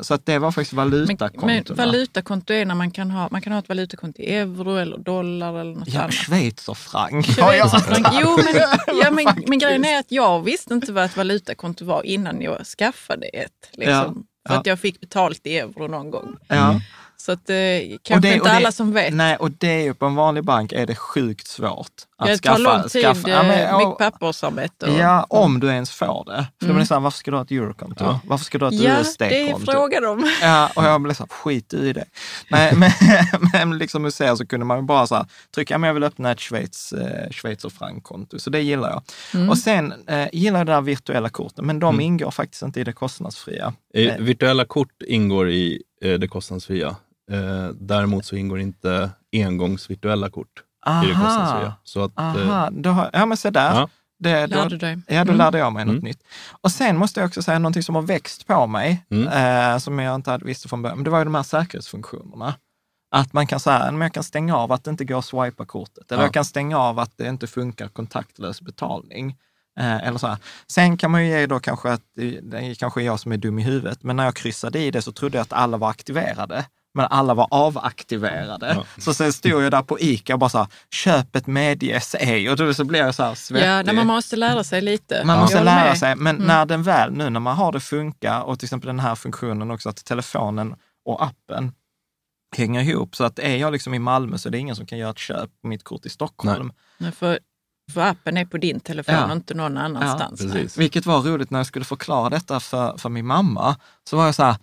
så 0.01 0.13
att 0.13 0.25
det 0.25 0.39
var 0.39 0.51
faktiskt 0.51 0.73
Men, 0.73 0.89
valutakontona. 0.89 1.63
men 1.69 1.75
valutakonto 1.77 2.53
är 2.53 2.65
när 2.65 2.75
man 2.75 2.91
kan 2.91 3.11
ha, 3.11 3.27
man 3.31 3.41
kan 3.41 3.53
ha 3.53 3.59
ett 3.59 3.69
valutakonto 3.69 4.21
i 4.21 4.33
euro 4.35 4.75
eller 4.75 4.97
dollar 4.97 5.59
eller 5.59 5.75
något 5.75 5.87
Ja, 5.93 5.99
annat. 6.01 6.13
schweizerfranc. 6.13 7.25
Schweizerfranc. 7.35 8.07
Jo, 8.21 8.37
men, 8.53 8.61
ja, 9.03 9.11
men, 9.11 9.43
men 9.47 9.59
grejen 9.59 9.85
är 9.85 9.99
att 9.99 10.11
jag 10.11 10.41
visste 10.43 10.73
inte 10.73 10.91
vad 10.91 11.05
ett 11.05 11.17
valutakonto 11.17 11.85
var 11.85 12.03
innan 12.05 12.41
jag 12.41 12.65
skaffade 12.65 13.27
ett. 13.27 13.69
Liksom, 13.73 14.25
Ja, 14.43 14.53
För 14.53 14.59
att 14.59 14.65
jag 14.65 14.79
fick 14.79 14.99
betalt 14.99 15.47
i 15.47 15.57
euro 15.57 15.87
någon 15.87 16.11
gång. 16.11 16.35
Ja. 16.47 16.81
Så 17.19 17.31
att, 17.31 17.49
eh, 17.49 17.55
kanske 17.55 18.13
Och 18.15 18.21
det- 18.21 18.27
inte 18.27 18.39
och 18.41 18.45
det- 18.47 18.51
alla 18.55 18.71
som 18.71 18.93
vet. 18.93 19.13
Nej, 19.13 19.35
och 19.35 19.51
det 19.51 19.67
är 19.67 19.83
ju 19.83 19.93
på 19.93 20.05
en 20.05 20.15
vanlig 20.15 20.43
bank 20.43 20.71
är 20.71 20.85
det 20.85 20.95
sjukt 20.95 21.47
svårt 21.47 21.87
att 22.17 22.27
det 22.27 22.37
tar 22.37 22.55
skaffa. 22.55 22.57
lång 22.77 22.89
tid, 22.89 23.01
skaffa 23.01 23.29
ja, 23.29 23.43
men, 23.43 23.59
eh, 23.67 23.75
och- 23.75 23.79
mycket 23.89 23.97
pappersarbete. 24.11 24.85
och- 24.85 24.97
Ja, 24.97 25.25
om 25.29 25.59
du 25.59 25.67
ens 25.67 25.91
får 25.91 26.23
det. 26.25 26.31
För 26.59 26.65
Mm. 26.65 26.67
det 26.67 26.73
blir 26.73 26.85
så 26.85 26.93
här, 26.93 27.01
varför 27.01 27.17
ska 27.17 27.31
du 27.31 27.37
ha 27.37 27.43
ett 27.43 27.51
eurokonto? 27.51 28.03
Ja. 28.03 28.19
Varför 28.23 28.45
ska 28.45 28.57
du 28.57 28.65
ha 28.65 28.71
ett 28.71 28.81
Ja, 28.81 29.03
det 29.19 29.25
är 29.25 29.43
USD-konto? 29.45 29.71
frågan 29.71 30.05
om. 30.05 30.31
Ja, 30.41 30.69
och 30.75 30.83
jag 30.83 31.01
blev 31.01 31.13
så 31.13 31.23
här, 31.23 31.27
skit 31.29 31.73
i 31.73 31.93
det. 31.93 32.05
Nej, 32.51 32.73
men, 32.77 32.91
men 33.69 33.77
liksom 33.77 34.03
du 34.03 34.11
ser 34.11 34.35
så 34.35 34.45
kunde 34.47 34.65
man 34.65 34.77
ju 34.77 34.83
bara 34.83 35.07
så 35.07 35.15
här, 35.15 35.25
trycka, 35.55 35.73
ja, 35.73 35.77
men 35.77 35.87
jag 35.87 35.93
vill 35.93 36.03
öppna 36.03 36.31
ett 36.31 36.39
Schweiz, 36.39 36.93
eh, 36.93 37.29
schweizerfrankkonto. 37.31 38.39
Så 38.39 38.49
det 38.49 38.61
gillar 38.61 38.89
jag. 38.89 39.03
Mm. 39.33 39.49
Och 39.49 39.57
sen 39.57 39.93
eh, 40.07 40.27
gillar 40.33 40.59
jag 40.59 40.67
det 40.67 40.73
där 40.73 40.81
virtuella 40.81 41.29
korten, 41.29 41.65
men 41.65 41.79
de 41.79 41.99
ingår 42.01 42.31
faktiskt 42.31 42.63
inte 42.63 42.79
i 42.79 42.83
det 42.83 42.93
kostnadsfria. 42.93 43.73
Eh, 43.93 44.07
Eh, 44.07 44.17
Virtuella 44.19 44.65
kort 44.65 45.01
ingår 45.07 45.49
i 45.49 45.81
eh, 46.01 46.13
det 46.13 46.27
kostnadsfria. 46.27 46.95
Eh, 47.31 47.69
däremot 47.79 48.25
så 48.25 48.35
ingår 48.35 48.59
inte 48.59 49.09
engångsvirtuella 49.33 50.29
kort 50.29 50.63
i 51.03 51.07
det 51.07 51.13
kostnadsfria. 51.13 51.73
Så 51.83 52.03
att, 52.03 52.19
eh, 52.19 52.25
aha, 52.25 52.71
har, 52.91 53.09
ja 53.13 53.25
men 53.25 53.37
se 53.37 53.49
där. 53.49 53.73
Ja. 53.75 53.89
Det, 54.19 54.45
då, 54.47 54.55
Lärde 54.55 54.77
dig. 54.77 54.97
Ja, 55.07 55.15
då 55.15 55.31
Mm. 55.31 55.37
lärde 55.37 55.57
jag 55.57 55.73
mig 55.73 55.85
något 55.85 55.91
Mm. 55.93 56.03
nytt. 56.03 56.23
Och 56.61 56.71
sen 56.71 56.97
måste 56.97 57.19
jag 57.19 57.27
också 57.27 57.41
säga 57.41 57.59
någonting 57.59 57.83
som 57.83 57.95
har 57.95 58.01
växt 58.01 58.47
på 58.47 58.67
mig, 58.67 59.05
Mm. 59.11 59.27
eh, 59.73 59.77
som 59.77 59.99
jag 59.99 60.15
inte 60.15 60.31
hade 60.31 60.45
visste 60.45 60.67
från 60.67 60.81
början, 60.81 60.97
men 60.97 61.03
det 61.03 61.09
var 61.09 61.17
ju 61.17 61.23
de 61.25 61.35
här 61.35 61.43
säkerhetsfunktionerna. 61.43 62.53
Att 63.11 63.33
man 63.33 63.47
kan 63.47 63.59
säga, 63.59 63.91
men 63.91 64.01
jag 64.01 64.13
kan 64.13 64.23
stänga 64.23 64.57
av 64.57 64.71
att 64.71 64.83
det 64.83 64.91
inte 64.91 65.05
går 65.05 65.19
att 65.19 65.25
swipa 65.25 65.65
kortet. 65.65 66.11
Eller 66.11 66.21
Ja. 66.21 66.25
jag 66.25 66.33
kan 66.33 66.45
stänga 66.45 66.77
av 66.77 66.99
att 66.99 67.17
det 67.17 67.27
inte 67.27 67.47
funkar 67.47 67.87
kontaktlös 67.87 68.61
betalning. 68.61 69.35
Eh, 69.79 70.07
eller 70.07 70.17
så 70.17 70.27
här. 70.27 70.37
Sen 70.67 70.97
kan 70.97 71.11
man 71.11 71.25
ju 71.25 71.29
ge 71.39 71.45
då 71.45 71.59
kanske 71.59 71.91
att, 71.91 72.01
det 72.15 72.39
det 72.41 72.57
är 72.57 72.73
kanske 72.73 73.01
jag 73.03 73.19
som 73.19 73.31
är 73.31 73.37
dum 73.37 73.59
i 73.59 73.63
huvudet, 73.63 74.03
men 74.03 74.15
när 74.15 74.25
jag 74.25 74.35
kryssade 74.35 74.79
i 74.79 74.91
det 74.91 75.01
så 75.01 75.11
trodde 75.11 75.37
jag 75.37 75.41
att 75.41 75.53
alla 75.53 75.77
var 75.77 75.89
aktiverade. 75.89 76.65
Men 76.97 77.05
alla 77.09 77.33
var 77.33 77.47
avaktiverade. 77.51 78.73
Ja. 78.75 79.01
Så 79.01 79.13
sen 79.13 79.33
stod 79.33 79.63
jag 79.63 79.71
där 79.71 79.81
på 79.81 79.99
ICA 79.99 80.33
och 80.33 80.39
bara 80.39 80.49
så 80.49 80.57
här, 80.57 80.67
köpet 80.91 81.47
medges 81.47 82.15
ej. 82.19 82.49
Och 82.49 82.57
då 82.57 82.73
så 82.73 82.83
blev 82.83 83.05
jag 83.05 83.15
så 83.15 83.23
här 83.23 83.35
svettig. 83.35 83.67
Ja, 83.67 83.83
när 83.83 83.93
man 83.93 84.07
måste 84.07 84.35
lära 84.35 84.63
sig 84.63 84.81
lite. 84.81 85.21
Man 85.25 85.39
måste 85.39 85.63
lära 85.63 85.83
med. 85.83 85.97
sig, 85.97 86.15
men 86.15 86.35
Mm. 86.35 86.47
när 86.47 86.65
den 86.65 86.83
väl, 86.83 87.11
nu 87.13 87.29
när 87.29 87.39
man 87.39 87.55
har 87.55 87.71
det 87.71 87.79
funkar 87.79 88.41
och 88.41 88.59
till 88.59 88.65
exempel 88.65 88.87
den 88.87 88.99
här 88.99 89.15
funktionen 89.15 89.71
också, 89.71 89.89
att 89.89 90.05
telefonen 90.05 90.75
och 91.05 91.23
appen 91.23 91.71
hänger 92.57 92.81
ihop. 92.81 93.15
Så 93.15 93.23
att 93.23 93.39
är 93.39 93.55
jag 93.57 93.73
liksom 93.73 93.93
i 93.93 93.99
Malmö 93.99 94.37
så 94.37 94.49
är 94.49 94.51
det 94.51 94.57
ingen 94.57 94.75
som 94.75 94.85
kan 94.85 94.97
göra 94.97 95.09
ett 95.11 95.17
köp 95.17 95.49
på 95.61 95.67
mitt 95.67 95.83
kort 95.83 96.05
i 96.05 96.09
Stockholm. 96.09 96.71
Nej, 96.97 97.11
För, 97.11 97.39
för 97.93 98.01
appen 98.01 98.37
är 98.37 98.45
på 98.45 98.57
din 98.57 98.79
telefon 98.79 99.15
Ja. 99.15 99.25
och 99.25 99.31
inte 99.31 99.53
någon 99.53 99.77
annanstans. 99.77 100.41
precis. 100.41 100.77
Vilket 100.77 101.05
var 101.05 101.21
roligt 101.21 101.49
när 101.51 101.59
jag 101.59 101.65
skulle 101.65 101.85
förklara 101.85 102.29
detta 102.29 102.59
för, 102.59 102.97
för 102.97 103.09
min 103.09 103.25
mamma. 103.25 103.75
Så 104.09 104.17
var 104.17 104.25
jag 104.25 104.35
så 104.35 104.43
här, 104.43 104.55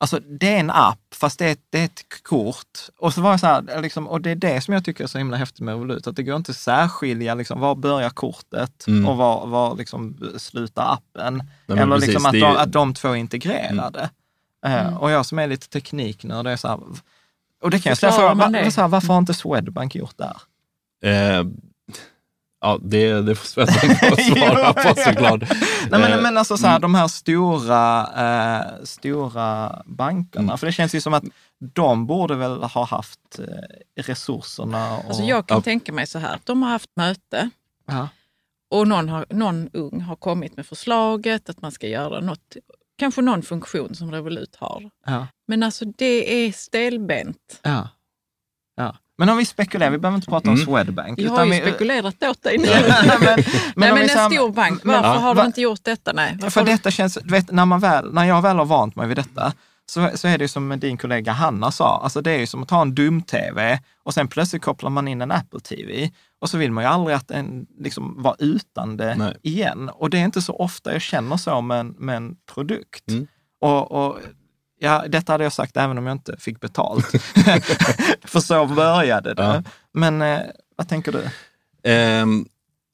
alltså 0.00 0.20
det 0.20 0.54
är 0.54 0.60
en 0.60 0.70
app 0.70 0.98
fast 1.14 1.38
det 1.38 1.46
är, 1.46 1.52
ett- 1.52 1.66
det 1.70 1.80
är 1.80 1.84
ett 1.84 2.04
kort. 2.22 2.78
Och 2.98 3.14
så 3.14 3.20
var 3.20 3.30
jag 3.30 3.40
så 3.40 3.46
här, 3.46 3.82
liksom, 3.82 4.08
och 4.08 4.20
det 4.20 4.30
är 4.30 4.34
det 4.34 4.60
som 4.60 4.74
jag 4.74 4.84
tycker 4.84 5.04
är 5.04 5.08
så 5.08 5.18
himla 5.18 5.36
häftigt 5.36 5.60
med 5.60 5.72
Revolut, 5.74 6.06
att 6.06 6.16
det 6.16 6.22
går 6.22 6.36
inte 6.36 6.50
att 6.50 6.56
särskilja 6.56 7.34
liksom, 7.34 7.60
var 7.60 7.74
börjar 7.74 8.10
kortet 8.10 8.86
Mm. 8.86 9.06
och 9.08 9.16
var, 9.16 9.46
var 9.46 9.76
liksom 9.76 10.16
slutar 10.38 10.92
appen. 10.92 11.42
men 11.66 11.78
Eller 11.78 11.94
precis, 11.96 12.08
liksom 12.08 12.26
att, 12.26 12.32
de, 12.32 12.56
att 12.56 12.72
de 12.72 12.94
två 12.94 13.08
är 13.08 13.14
integrerade. 13.16 14.10
Mm. 14.66 14.96
och 14.96 15.10
jag 15.10 15.26
som 15.26 15.38
är 15.38 15.46
lite 15.46 15.68
tekniknörd, 15.68 16.44
det 16.44 16.50
är 16.52 16.56
så 16.56 16.68
här, 16.68 16.78
och 17.62 17.70
det 17.70 17.78
kan 17.80 17.90
jag 17.90 17.96
här, 18.80 18.88
varför 18.88 19.08
har 19.08 19.18
inte 19.18 19.34
Swedbank 19.34 19.94
gjort 19.94 20.14
det 20.16 20.24
här? 20.24 21.38
Eh, 21.38 21.46
ja, 22.60 22.78
det, 22.82 23.20
det 23.22 23.34
får 23.34 23.46
Svensson 23.46 23.90
svara 24.36 24.72
på 24.72 24.94
såklart. 25.00 25.40
Nej, 25.90 26.00
men, 26.00 26.12
Eh, 26.12 26.20
men 26.22 26.38
alltså 26.38 26.56
så 26.56 26.66
här, 26.66 26.78
de 26.78 26.94
här 26.94 27.08
stora, 27.08 28.00
eh, 28.16 28.84
stora 28.84 29.82
bankerna, 29.86 30.44
Mm. 30.44 30.58
för 30.58 30.66
det 30.66 30.72
känns 30.72 30.94
ju 30.94 31.00
som 31.00 31.14
att 31.14 31.24
de 31.74 32.06
borde 32.06 32.34
väl 32.36 32.62
ha 32.62 32.84
haft 32.84 33.38
eh, 33.38 34.02
resurserna. 34.02 34.96
Och, 34.98 35.04
Alltså 35.04 35.22
jag 35.22 35.46
kan 35.46 35.56
Ja. 35.56 35.62
tänka 35.62 35.92
mig 35.92 36.06
så 36.06 36.18
här, 36.18 36.34
att 36.34 36.46
de 36.46 36.62
har 36.62 36.70
haft 36.70 36.90
möte 36.96 37.50
ja. 37.86 38.08
och 38.70 38.88
någon, 38.88 39.08
har, 39.08 39.26
någon 39.30 39.68
ung 39.72 40.00
har 40.00 40.16
kommit 40.16 40.56
med 40.56 40.66
förslaget 40.66 41.48
att 41.50 41.62
man 41.62 41.72
ska 41.72 41.86
göra 41.88 42.20
något, 42.20 42.56
kanske 42.98 43.22
någon 43.22 43.42
funktion 43.42 43.94
som 43.94 44.12
Revolut 44.12 44.56
har. 44.60 44.90
Ja, 45.06 45.26
Men 45.48 45.62
alltså 45.62 45.84
det 45.84 46.46
är 46.46 46.52
stelbent. 46.52 47.60
ja. 47.62 47.88
Men 49.20 49.28
om 49.28 49.36
vi 49.36 49.44
spekulerar, 49.44 49.90
vi 49.90 49.98
behöver 49.98 50.16
inte 50.16 50.28
prata 50.30 50.48
om 50.50 50.54
Mm. 50.54 50.66
Swedbank. 50.66 51.18
Jag 51.20 51.30
har 51.30 51.44
ju 51.44 51.50
vi, 51.50 51.60
spekulerat 51.60 52.22
åt 52.22 52.42
dig 52.42 52.58
nu. 52.58 52.66
men, 52.66 52.86
men, 53.20 53.44
Nej, 53.76 53.92
men 53.92 54.02
en 54.02 54.30
stor 54.32 54.52
bank, 54.52 54.84
men- 54.84 54.94
varför 55.02 55.14
Ja. 55.14 55.18
har 55.20 55.34
Va- 55.34 55.42
de 55.42 55.46
inte 55.46 55.60
gjort 55.60 55.84
detta? 55.84 56.12
Nej, 56.12 56.36
varför 56.40 56.60
För 56.60 56.66
detta 56.66 56.90
känns, 56.90 57.18
du 57.24 57.30
vet, 57.34 57.50
när, 57.50 57.64
man 57.64 57.80
väl, 57.80 58.12
när 58.12 58.24
jag 58.24 58.42
väl 58.42 58.56
har 58.56 58.64
vant 58.64 58.96
mig 58.96 59.08
vid 59.08 59.16
detta, 59.16 59.52
så, 59.86 60.10
så 60.14 60.28
är 60.28 60.38
det 60.38 60.44
ju 60.44 60.48
som 60.48 60.78
din 60.80 60.96
kollega 60.98 61.32
Hanna 61.32 61.70
sa, 61.70 62.00
alltså 62.02 62.20
det 62.22 62.30
är 62.30 62.38
ju 62.38 62.46
som 62.46 62.62
att 62.62 62.70
ha 62.70 62.82
en 62.82 62.94
dum-tv 62.94 63.80
och 64.02 64.14
sen 64.14 64.28
plötsligt 64.28 64.62
kopplar 64.62 64.90
man 64.90 65.08
in 65.08 65.20
en 65.20 65.30
Apple 65.30 65.60
TV 65.60 66.10
och 66.40 66.50
så 66.50 66.58
vill 66.58 66.72
man 66.72 66.84
ju 66.84 66.90
aldrig 66.90 67.16
att 67.16 67.28
den 67.28 67.66
liksom 67.80 68.22
vara 68.22 68.34
utan 68.38 68.96
det 68.96 69.14
Nej. 69.14 69.36
igen. 69.42 69.88
Och 69.94 70.10
det 70.10 70.18
är 70.18 70.24
inte 70.24 70.42
så 70.42 70.52
ofta 70.56 70.92
jag 70.92 71.02
känner 71.02 71.36
så 71.36 71.60
med 71.60 71.80
en, 71.80 71.94
med 71.98 72.16
en 72.16 72.36
produkt. 72.54 73.08
Mm. 73.08 73.26
Och, 73.60 73.92
och 73.92 74.18
ja, 74.80 75.04
detta 75.08 75.32
hade 75.32 75.44
jag 75.44 75.52
sagt 75.52 75.76
även 75.76 75.98
om 75.98 76.06
jag 76.06 76.14
inte 76.14 76.36
fick 76.38 76.60
betalt. 76.60 77.06
För 78.24 78.40
så 78.40 78.66
började 78.66 79.34
det. 79.34 79.42
Ja. 79.42 79.62
Men 79.92 80.22
eh, 80.22 80.40
vad 80.76 80.88
tänker 80.88 81.12
du? 81.12 81.22
Ehm, 81.90 82.46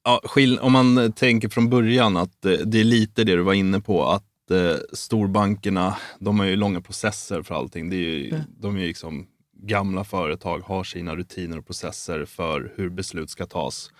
ja, 0.03 0.21
skill- 0.23 0.59
om 0.59 0.71
man 0.71 1.11
tänker 1.11 1.49
från 1.49 1.69
början 1.69 2.17
att 2.17 2.45
eh, 2.45 2.51
det 2.51 2.79
är 2.79 2.83
lite 2.83 3.23
det 3.23 3.35
du 3.35 3.41
var 3.41 3.53
inne 3.53 3.79
på, 3.81 4.05
att 4.07 4.51
eh, 4.51 4.75
storbankerna, 4.93 5.97
de 6.19 6.39
har 6.39 6.45
ju 6.45 6.55
långa 6.55 6.81
processer 6.81 7.41
för 7.41 7.55
allting. 7.55 7.89
Det 7.89 7.95
är 7.95 7.99
ju, 7.99 8.29
Mm. 8.29 8.41
De 8.59 8.75
är 8.75 8.81
ju 8.81 8.87
liksom 8.87 9.27
gamla 9.63 10.03
företag, 10.03 10.59
har 10.59 10.83
sina 10.83 11.15
rutiner 11.15 11.57
och 11.57 11.65
processer 11.65 12.25
för 12.25 12.73
hur 12.75 12.89
beslut 12.89 13.29
ska 13.29 13.45
tas. 13.45 13.91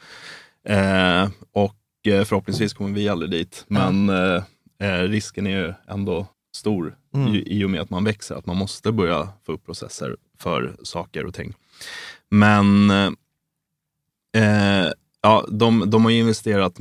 Eh, 0.70 1.30
och 1.54 1.76
förhoppningsvis 2.26 2.74
kommer 2.74 2.92
vi 2.92 3.10
aldrig 3.10 3.32
dit, 3.32 3.66
men 3.68 4.10
eh, 4.10 4.44
eh, 4.82 5.02
risken 5.04 5.48
är 5.48 5.52
ju 5.66 5.74
ändå 5.88 6.28
stor 6.56 6.96
Mm. 7.22 7.36
i, 7.36 7.44
i 7.60 7.64
och 7.66 7.70
med 7.70 7.82
att 7.82 7.90
man 7.90 8.04
växer, 8.04 8.36
att 8.36 8.46
man 8.46 8.58
måste 8.58 8.92
börja 8.92 9.30
få 9.46 9.52
upp 9.52 9.66
processer 9.66 10.16
för 10.40 10.76
saker 10.84 11.26
och 11.26 11.34
ting. 11.34 11.54
Men 12.30 12.90
eh, 14.36 14.92
ja, 15.22 15.46
de, 15.52 15.90
de 15.90 16.04
har 16.04 16.12
ju 16.12 16.20
investerat 16.20 16.76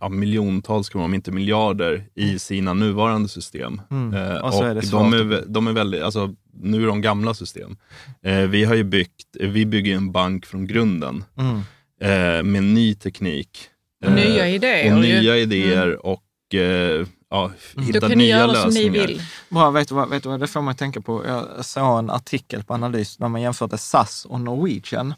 ja, 0.00 0.08
miljontals 0.08 0.88
kronor, 0.88 1.04
om 1.04 1.14
inte 1.14 1.32
miljarder, 1.32 2.04
i 2.14 2.38
sina 2.38 2.74
nuvarande 2.74 3.28
system. 3.28 3.80
Mm. 3.90 4.14
Eh, 4.14 4.36
Och 4.36 4.54
så 4.54 4.62
är 4.64 4.74
det 4.74 4.80
de, 4.80 4.86
svårt 4.86 5.14
är, 5.14 5.20
att- 5.20 5.26
vä- 5.26 5.44
de 5.48 5.66
är 5.66 5.72
väldigt, 5.72 6.02
alltså, 6.02 6.34
nu 6.62 6.82
är 6.82 6.86
de 6.86 7.00
gamla 7.00 7.34
system. 7.34 7.76
Eh, 8.22 8.38
vi 8.40 8.64
har 8.64 8.74
ju 8.74 8.84
byggt, 8.84 9.36
vi 9.40 9.66
bygger 9.66 9.96
en 9.96 10.12
bank 10.12 10.46
från 10.46 10.66
grunden 10.66 11.24
Mm. 11.36 11.56
eh, 12.00 12.42
med 12.42 12.62
ny 12.64 12.94
teknik. 12.94 13.58
Och 14.04 14.12
nya 14.12 14.48
idéer 14.48 14.96
Och 14.96 15.04
ju. 15.04 15.10
Mm. 15.10 15.22
nya 15.22 15.36
idéer 15.38 16.06
och 16.06 16.54
eh, 16.54 17.06
ja, 17.30 17.50
Då 17.74 17.82
hitta 17.82 18.00
kan 18.00 18.08
ni 18.08 18.16
nya 18.16 18.38
göra 18.38 18.54
som 18.54 18.70
ni 18.70 18.84
lösningar. 18.84 19.06
vill. 19.06 19.22
Bra, 19.48 19.70
vet 19.70 19.88
du, 19.88 19.94
vad, 19.94 20.08
vet 20.08 20.22
du 20.22 20.28
vad, 20.28 20.40
det 20.40 20.46
får 20.46 20.60
man 20.62 20.74
tänka 20.74 21.00
på. 21.00 21.26
Jag 21.26 21.64
såg 21.64 21.98
en 21.98 22.10
artikel 22.10 22.64
på 22.64 22.74
Analys 22.74 23.18
när 23.18 23.28
man 23.28 23.40
jämförde 23.42 23.78
SAS 23.78 24.24
och 24.24 24.40
Norwegian. 24.40 25.14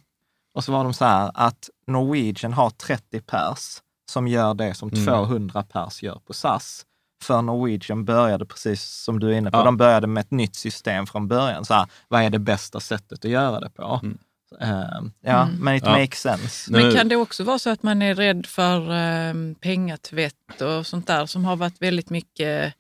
Och 0.55 0.65
så 0.65 0.73
var 0.73 0.85
de 0.85 0.95
så 0.95 1.05
här 1.05 1.31
att 1.35 1.71
Norwegian 1.87 2.53
har 2.53 2.71
30 2.71 3.21
pers 3.21 3.81
som 4.11 4.29
gör 4.29 4.55
det 4.55 4.75
som 4.75 4.89
Mm. 4.89 5.07
200 5.07 5.63
pers 5.63 6.03
gör 6.03 6.19
på 6.27 6.33
SAS. 6.33 6.87
För 7.23 7.43
Norwegian 7.43 8.05
började 8.05 8.47
precis 8.47 8.83
som 8.83 9.21
du 9.21 9.29
är 9.29 9.33
inne 9.39 9.51
på, 9.51 9.57
Ja. 9.59 9.65
de 9.65 9.77
började 9.77 10.07
med 10.07 10.21
ett 10.21 10.31
nytt 10.31 10.57
system 10.57 11.07
från 11.07 11.29
början. 11.29 11.65
Så 11.65 11.75
här, 11.75 11.87
vad 12.09 12.23
är 12.23 12.31
det 12.31 12.39
bästa 12.39 12.81
sättet 12.81 13.25
att 13.25 13.31
göra 13.31 13.61
det 13.61 13.71
på? 13.71 14.01
Mm. 14.03 14.19
Eh, 14.61 14.85
ja, 15.21 15.43
Mm. 15.43 15.55
men 15.65 15.77
it 15.77 15.83
Ja. 15.87 15.91
makes 15.99 16.21
sense. 16.21 16.73
Men 16.73 16.95
kan 16.95 17.09
det 17.09 17.17
också 17.17 17.45
vara 17.45 17.59
så 17.59 17.71
att 17.71 17.83
man 17.83 18.03
är 18.03 18.15
rädd 18.15 18.47
för 18.47 18.81
eh, 18.91 19.35
pengatvätt 19.61 20.61
och 20.61 20.87
sånt 20.87 21.07
där 21.07 21.27
som 21.27 21.45
har 21.45 21.57
varit 21.57 21.83
väldigt 21.83 22.11
mycket 22.11 22.75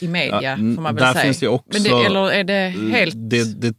i 0.00 0.08
media, 0.08 0.42
Ja, 0.42 0.56
får 0.56 0.82
man 0.82 0.94
väl 0.94 1.04
där 1.04 1.12
säga. 1.12 1.22
finns 1.24 1.38
det 1.40 1.48
också- 1.48 1.68
Men 1.72 1.82
det, 1.82 2.06
eller 2.06 2.30
är 2.32 2.44
det 2.44 2.68
helt 2.90 3.14
Det, 3.16 3.60
det, 3.60 3.74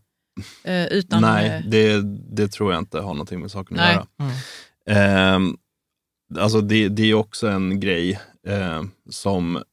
eh, 0.64 0.86
utan... 0.88 1.22
nej, 1.22 1.48
eh, 1.50 1.62
det, 1.70 2.02
det 2.36 2.48
tror 2.48 2.74
jag 2.74 2.80
inte 2.82 3.00
har 3.00 3.14
någonting 3.14 3.40
med 3.40 3.52
saken 3.52 3.80
att 3.80 3.86
Nej. 3.86 3.94
göra. 3.96 4.06
Mm. 4.20 5.36
Ehm, 5.46 5.58
alltså 6.40 6.62
det, 6.62 6.88
det 6.90 7.04
är 7.04 7.14
också 7.14 7.48
en 7.48 7.80
grej 7.80 8.20
eh, 8.48 8.84
som 9.10 9.64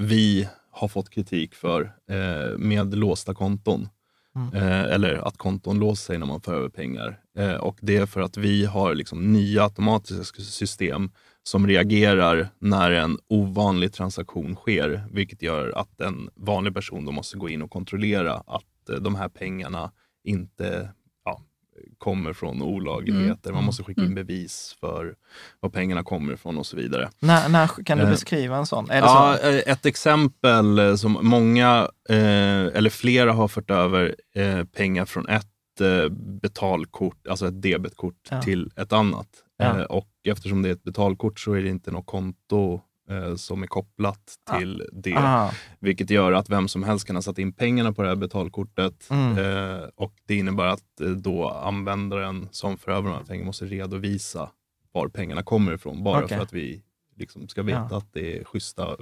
vi 0.00 0.48
har 0.70 0.88
fått 0.88 1.10
kritik 1.10 1.54
för 1.54 1.92
eh, 2.10 2.58
med 2.58 2.94
låsta 2.94 3.34
konton. 3.34 3.88
Mm. 4.36 4.54
Eh, 4.54 4.94
eller 4.94 5.28
att 5.28 5.36
konton 5.36 5.78
låser 5.78 6.04
sig 6.04 6.18
när 6.18 6.26
man 6.26 6.40
för 6.40 6.54
över 6.54 6.68
pengar. 6.68 7.20
Eh, 7.38 7.54
och 7.54 7.78
det 7.80 7.96
är 7.96 8.06
för 8.06 8.20
att 8.20 8.36
vi 8.36 8.64
har 8.64 8.94
liksom 8.94 9.32
nya 9.32 9.62
automatiska 9.62 10.42
system 10.42 11.10
som 11.42 11.66
reagerar 11.66 12.48
när 12.58 12.90
en 12.90 13.18
ovanlig 13.28 13.92
transaktion 13.92 14.54
sker, 14.54 15.04
vilket 15.10 15.42
gör 15.42 15.72
att 15.78 16.00
en 16.00 16.30
vanlig 16.34 16.74
person 16.74 17.04
då 17.04 17.12
måste 17.12 17.38
gå 17.38 17.48
in 17.48 17.62
och 17.62 17.70
kontrollera 17.70 18.34
att 18.34 18.88
eh, 18.90 18.96
de 18.96 19.14
här 19.14 19.28
pengarna 19.28 19.92
inte 20.24 20.90
kommer 21.98 22.32
från 22.32 22.62
olagligheter. 22.62 23.52
Man 23.52 23.64
måste 23.64 23.82
skicka 23.82 24.00
in 24.02 24.14
bevis 24.14 24.76
för 24.80 25.14
var 25.60 25.70
pengarna 25.70 26.02
kommer 26.04 26.32
ifrån 26.32 26.58
och 26.58 26.66
så 26.66 26.76
vidare. 26.76 27.08
När, 27.18 27.48
när 27.48 27.66
kan 27.84 27.98
du 27.98 28.04
Eh, 28.04 28.10
beskriva 28.10 28.56
en 28.56 28.66
sån? 28.66 28.86
Ja, 28.90 29.36
så? 29.40 29.48
eh, 29.48 29.62
ett 29.72 29.86
exempel 29.86 30.78
eh, 30.78 30.94
som 30.94 31.18
många, 31.22 31.88
eller 32.08 32.90
flera 32.90 33.32
har 33.32 33.48
fört 33.48 33.70
över 33.70 34.14
pengar 34.64 35.04
från 35.04 35.28
ett 35.28 35.46
betalkort, 36.42 37.26
alltså 37.26 37.46
ett 37.48 37.62
debetkort, 37.62 38.14
Ja. 38.30 38.42
till 38.42 38.70
ett 38.76 38.92
annat. 38.92 39.28
Ja. 39.58 39.84
Och 39.86 40.08
eftersom 40.28 40.62
det 40.62 40.68
är 40.68 40.72
ett 40.72 40.82
betalkort 40.82 41.40
så 41.40 41.52
är 41.52 41.62
det 41.62 41.68
inte 41.68 41.90
något 41.90 42.06
konto 42.06 42.80
som 43.36 43.62
är 43.62 43.66
kopplat 43.66 44.34
till 44.56 44.82
det. 44.92 45.14
Ah, 45.16 45.50
Vilket 45.78 46.10
gör 46.10 46.32
att 46.32 46.50
vem 46.50 46.68
som 46.68 46.82
helst 46.82 47.06
kan 47.06 47.16
ha 47.16 47.22
satt 47.22 47.38
in 47.38 47.52
pengarna 47.52 47.92
på 47.92 48.02
det 48.02 48.08
här 48.08 48.16
betalkortet. 48.16 49.06
Mm. 49.10 49.38
Eh, 49.38 49.80
och 49.96 50.12
det 50.26 50.34
innebär 50.34 50.66
att 50.66 51.00
eh, 51.00 51.08
då 51.08 51.48
användaren 51.50 52.48
som 52.50 52.76
för 52.78 52.92
över 52.92 53.08
de 53.10 53.16
här 53.16 53.24
pengarna 53.24 53.46
måste 53.46 53.64
redovisa 53.64 54.50
var 54.92 55.08
pengarna 55.08 55.42
kommer 55.42 55.72
ifrån. 55.74 56.04
Bara 56.04 56.24
Okej. 56.24 56.36
för 56.36 56.44
att 56.44 56.52
vi 56.52 56.82
liksom 57.16 57.48
ska 57.48 57.62
veta 57.62 57.86
Ja. 57.90 57.96
att 57.98 58.12
det 58.12 58.38
är 58.40 58.44
schyssta 58.44 58.96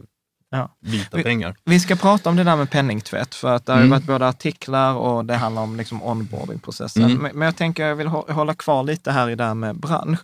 Ja. 0.51 0.77
vita 0.81 1.17
Vi- 1.17 1.23
pengar. 1.23 1.57
Vi 1.65 1.81
ska 1.81 1.97
prata 1.97 2.31
om 2.31 2.37
det 2.37 2.45
där 2.45 2.57
med 2.57 2.71
penningtvätt, 2.71 3.35
för 3.35 3.49
att 3.55 3.67
det 3.67 3.73
har 3.73 3.79
Mm. 3.79 3.91
varit 3.91 4.05
både 4.07 4.29
artiklar 4.29 4.95
och 4.95 5.25
det 5.25 5.35
handlar 5.35 5.63
om 5.63 5.77
liksom 5.77 6.03
onboardingprocessen. 6.03 7.03
Mm. 7.03 7.19
Men, 7.19 7.37
men 7.39 7.47
jag 7.47 7.57
tänker 7.57 7.87
jag 7.87 7.97
vill 7.97 8.07
hå- 8.09 8.33
hålla 8.33 8.55
kvar 8.55 8.83
lite 8.83 9.13
här 9.13 9.31
i 9.31 9.35
det 9.35 9.45
här 9.45 9.55
med 9.55 9.77
bransch. 9.81 10.21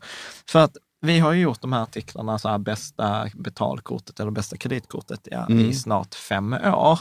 För 0.49 0.59
att 0.59 0.77
vi 1.01 1.19
har 1.19 1.33
ju 1.33 1.41
gjort 1.43 1.61
de 1.61 1.73
här 1.73 1.83
artiklarna, 1.83 2.39
så 2.39 2.49
här 2.49 2.59
bästa 2.59 3.27
betalkortet 3.35 4.21
eller 4.21 4.31
bästa 4.31 4.57
kreditkortet 4.57 5.29
ja, 5.31 5.47
i 5.49 5.53
Mm. 5.53 5.73
snart 5.73 6.15
fem 6.15 6.53
år. 6.53 6.99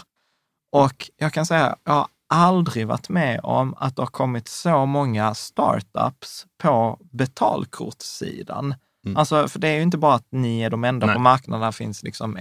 Och 0.75 1.09
jag 1.17 1.33
kan 1.33 1.45
säga, 1.45 1.75
jag 1.83 1.93
har 1.93 2.07
aldrig 2.33 2.87
varit 2.87 3.09
med 3.09 3.39
om 3.43 3.73
att 3.77 3.95
det 3.95 4.01
har 4.01 4.07
kommit 4.07 4.47
så 4.47 4.85
många 4.85 5.33
startups 5.35 6.45
på 6.63 6.99
betalkortssidan. 7.11 8.75
Mm. 9.05 9.17
Alltså, 9.17 9.47
för 9.47 9.59
det 9.59 9.67
är 9.67 9.75
ju 9.75 9.81
inte 9.81 9.97
bara 9.97 10.13
att 10.15 10.27
ni 10.31 10.61
är 10.61 10.69
de 10.69 10.83
enda 10.83 11.05
Nej. 11.07 11.15
på 11.15 11.21
marknaden. 11.21 11.61
Där 11.61 11.71
finns 11.71 12.03
liksom 12.03 12.37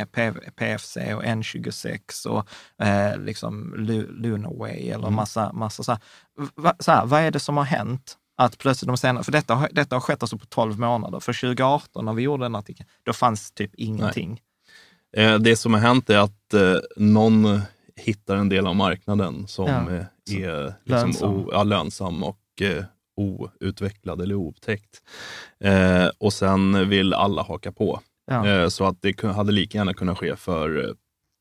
PFC 0.56 0.96
och 0.96 1.22
N26 1.24 2.26
och 2.26 2.48
eh, 2.86 3.18
liksom 3.18 3.74
Lu- 3.76 4.10
Lunaway 4.12 4.88
eller 4.90 5.04
Mm. 5.06 5.14
massa, 5.14 5.52
massa 5.52 5.82
så 5.82 5.92
här. 5.92 6.00
Va, 6.56 6.74
så 6.78 6.92
här. 6.92 7.06
Vad 7.06 7.20
är 7.20 7.30
det 7.30 7.40
som 7.40 7.56
har 7.56 7.64
hänt? 7.64 8.16
Att 8.38 8.58
plötsligt 8.58 8.86
de 8.86 8.96
senare, 8.96 9.24
för 9.24 9.32
detta, 9.32 9.54
har- 9.54 9.68
detta 9.72 9.96
har 9.96 10.00
skett 10.00 10.22
alltså 10.22 10.38
på 10.38 10.46
12 10.46 10.78
månader. 10.78 11.20
För 11.20 11.32
2018 11.32 12.04
när 12.04 12.12
vi 12.12 12.22
gjorde 12.22 12.44
den 12.44 12.54
artikeln, 12.54 12.88
då 13.02 13.12
fanns 13.12 13.52
typ 13.52 13.74
ingenting. 13.74 14.40
Eh, 15.16 15.38
det 15.38 15.56
som 15.56 15.74
har 15.74 15.80
hänt 15.80 16.10
är 16.10 16.18
att 16.18 16.54
eh, 16.54 16.74
någon 16.96 17.60
hittar 17.96 18.36
en 18.36 18.48
del 18.48 18.66
av 18.66 18.76
marknaden 18.76 19.46
som 19.46 19.66
Ja. 19.66 19.90
eh, 19.94 20.44
är 20.44 20.64
liksom 20.84 21.06
Lönsam. 21.10 21.34
O, 21.34 21.48
ja, 21.52 21.62
lönsam 21.64 22.24
och 22.24 22.38
outvecklad 23.60 24.20
eller 24.22 24.34
oupptäckt. 24.34 25.02
Eh, 25.64 26.06
och 26.18 26.32
sen 26.32 26.88
vill 26.88 27.14
alla 27.14 27.42
haka 27.42 27.72
på. 27.72 28.00
Ja. 28.26 28.46
Eh, 28.48 28.68
så 28.68 28.86
att 28.86 29.02
det 29.02 29.22
hade 29.22 29.52
lika 29.52 29.78
gärna 29.78 29.94
kunnat 29.94 30.18
ske 30.18 30.36
för 30.36 30.84
eh, 30.88 30.90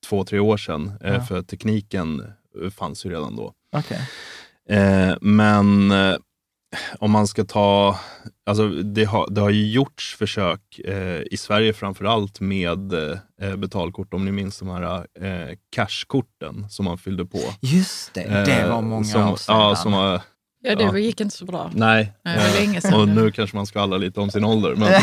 två, 0.09 0.23
tre 0.23 0.39
år 0.39 0.57
sedan. 0.57 0.91
Ja. 1.01 1.21
För 1.21 1.41
tekniken 1.41 2.23
fanns 2.77 3.05
ju 3.05 3.09
redan 3.09 3.35
då. 3.35 3.53
Eh, 4.69 5.15
men 5.21 5.91
om 6.99 7.11
man 7.11 7.27
ska 7.27 7.43
ta, 7.43 7.99
alltså 8.45 8.67
det 8.69 9.03
har, 9.05 9.27
det 9.31 9.41
har 9.41 9.49
ju 9.49 9.67
gjorts 9.71 10.15
försök 10.15 10.79
eh, 10.79 11.21
i 11.31 11.37
Sverige 11.37 11.73
framför 11.73 12.05
allt 12.05 12.39
med 12.39 12.93
eh, 13.41 13.55
betalkort, 13.57 14.13
om 14.13 14.25
ni 14.25 14.31
minns 14.31 14.59
de 14.59 14.69
här 14.69 14.83
eh, 15.21 15.55
cashkorten 15.75 16.69
som 16.69 16.85
man 16.85 16.97
fyllde 16.97 17.25
på. 17.25 17.39
Just 17.61 18.13
det, 18.13 18.21
det 18.45 18.53
Eh, 18.53 18.69
var 18.73 18.81
många 18.81 19.03
som, 19.03 19.29
år 19.31 19.35
sedan. 19.35 19.55
Ja, 19.59 19.75
som 19.75 19.91
var, 19.91 20.21
ja, 20.61 20.75
det 20.75 20.83
ja. 20.83 20.97
gick 20.97 21.21
inte 21.21 21.35
så 21.35 21.45
bra. 21.45 21.71
nej. 21.73 22.13
Eh, 22.25 22.53
länge 22.59 22.81
sedan 22.81 22.93
och 22.93 23.07
nu. 23.07 23.31
kanske 23.31 23.55
man 23.55 23.65
skvallrar 23.65 23.99
lite 23.99 24.19
om 24.19 24.31
sin 24.31 24.43
ålder. 24.43 24.75
Men, 24.75 24.93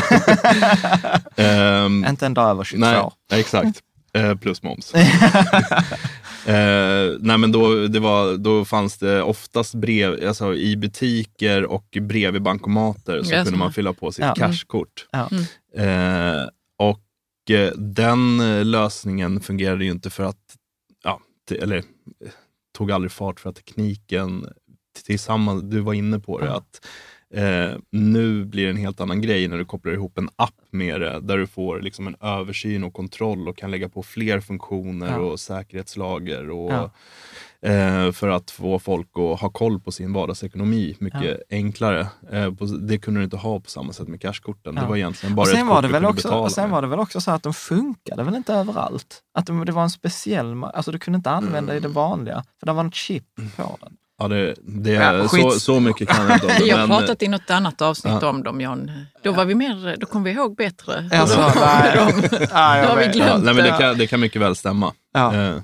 Ehm, 1.46 2.04
Inte 2.08 2.26
en 2.26 2.34
dag 2.34 2.50
över 2.50 2.64
22. 2.64 2.86
Nej, 3.30 3.40
exakt. 3.40 3.80
Eh, 4.16 4.34
plus 4.34 4.62
moms. 4.62 4.92
eh, 6.46 7.16
nej 7.20 7.38
men 7.38 7.52
då, 7.52 7.86
det 7.86 8.00
var, 8.00 8.36
då 8.36 8.64
fanns 8.64 8.98
det 8.98 9.22
oftast 9.22 9.74
brev, 9.74 10.28
alltså 10.28 10.54
i 10.54 10.76
butiker 10.76 11.64
och 11.64 11.98
brev 12.00 12.36
i 12.36 12.40
bankomater 12.40 13.22
så 13.22 13.30
kunde 13.34 13.58
man 13.58 13.72
fylla 13.72 13.92
på 13.92 14.12
sitt 14.12 14.24
Ja. 14.24 14.34
cashkort. 14.34 15.06
Ja. 15.10 15.28
Eh, 15.82 16.48
och 16.78 17.50
eh, 17.50 17.72
den 17.76 18.40
eh, 18.40 18.64
lösningen 18.64 19.40
fungerade 19.40 19.84
ju 19.84 19.90
inte 19.90 20.10
för 20.10 20.24
att, 20.24 20.56
ja, 21.04 21.20
eller 21.60 21.82
tog 22.78 22.92
aldrig 22.92 23.12
fart 23.12 23.40
för 23.40 23.50
att 23.50 23.56
tekniken 23.56 24.46
tillsammans, 25.06 25.62
du 25.62 25.80
var 25.80 25.94
inne 25.94 26.20
på 26.20 26.38
det, 26.40 26.46
Ja. 26.46 26.56
att 26.56 26.86
Eh, 27.34 27.76
nu 27.90 28.44
blir 28.44 28.64
det 28.64 28.70
en 28.70 28.76
helt 28.76 29.00
annan 29.00 29.20
grej 29.22 29.48
när 29.48 29.58
du 29.58 29.64
kopplar 29.64 29.92
ihop 29.92 30.18
en 30.18 30.28
app 30.36 30.54
med 30.70 31.00
det, 31.00 31.20
där 31.20 31.38
du 31.38 31.46
får 31.46 31.80
liksom 31.80 32.06
en 32.06 32.16
översyn 32.20 32.84
och 32.84 32.92
kontroll 32.92 33.48
och 33.48 33.56
kan 33.56 33.70
lägga 33.70 33.88
på 33.88 34.02
fler 34.02 34.40
funktioner 34.40 35.10
Ja. 35.10 35.18
och 35.18 35.40
säkerhetslager 35.40 36.50
och, 36.50 36.72
Ja. 36.72 36.90
eh, 37.70 38.12
för 38.12 38.28
att 38.28 38.50
få 38.50 38.78
folk 38.78 39.08
att 39.14 39.40
ha 39.40 39.48
koll 39.50 39.80
på 39.80 39.92
sin 39.92 40.12
vardagsekonomi 40.12 40.96
mycket 41.00 41.40
enklare. 41.50 42.08
Eh, 42.32 42.54
på, 42.54 42.64
det 42.64 42.98
kunde 42.98 43.20
du 43.20 43.24
inte 43.24 43.36
ha 43.36 43.60
på 43.60 43.70
samma 43.70 43.92
sätt 43.92 44.08
med 44.08 44.20
cashkorten. 44.20 44.74
Ja. 44.76 44.82
Det 44.82 44.88
var 44.88 44.96
egentligen 44.96 45.34
bara 45.36 45.42
och 45.42 45.48
sen 45.48 45.60
ett 45.60 45.66
var 45.66 45.82
det 45.82 45.88
väl 45.88 46.04
också, 46.04 46.28
och 46.34 46.52
sen 46.52 46.64
med. 46.64 46.70
var 46.70 46.82
det 46.82 46.88
väl 46.88 46.98
också 47.00 47.20
så 47.20 47.30
att 47.30 47.42
de 47.42 47.54
funkade 47.54 48.22
väl 48.22 48.34
inte 48.34 48.54
överallt? 48.54 49.20
Att 49.38 49.46
de, 49.46 49.64
det 49.64 49.72
var 49.72 49.82
en 49.82 49.90
speciell, 49.90 50.64
alltså 50.64 50.92
du 50.92 50.98
kunde 50.98 51.16
inte 51.16 51.30
använda 51.30 51.76
i 51.76 51.80
det 51.80 51.88
vanliga, 51.88 52.44
för 52.60 52.66
det 52.66 52.72
var 52.72 52.84
en 52.84 52.92
chip 52.92 53.24
på 53.56 53.76
den. 53.80 53.96
Ja, 54.24 54.28
det, 54.28 54.54
det, 54.62 54.90
Ja, 54.90 55.28
så, 55.28 55.50
så 55.50 55.80
mycket 55.80 56.08
kan 56.08 56.26
jag 56.26 56.36
inte 56.36 56.46
om 56.46 56.52
det. 56.58 56.64
Jag 56.66 56.76
har 56.78 56.86
men- 56.86 56.98
pratat 56.98 57.22
i 57.22 57.28
något 57.28 57.50
annat 57.50 57.82
avsnitt 57.82 58.14
Ja. 58.20 58.28
om 58.28 58.42
dem, 58.42 58.60
John. 58.60 58.90
Då, 59.22 59.32
var 59.32 59.44
vi 59.44 59.54
mer, 59.54 59.96
då 60.00 60.06
kom 60.06 60.22
vi 60.22 60.30
ihåg 60.30 60.56
bättre. 60.56 61.08
Alltså, 61.12 61.36
Då 61.36 61.42
nej, 61.54 62.08
ja, 62.50 62.88
har 62.88 62.96
vi 62.96 63.04
glömt 63.04 63.16
ja, 63.16 63.36
nej, 63.38 63.54
men 63.54 63.64
det, 63.64 63.76
kan, 63.78 63.98
det 63.98 64.06
kan 64.06 64.20
mycket 64.20 64.42
väl 64.42 64.56
stämma. 64.56 64.92
Ja, 65.14 65.34
Eh, 65.34 65.54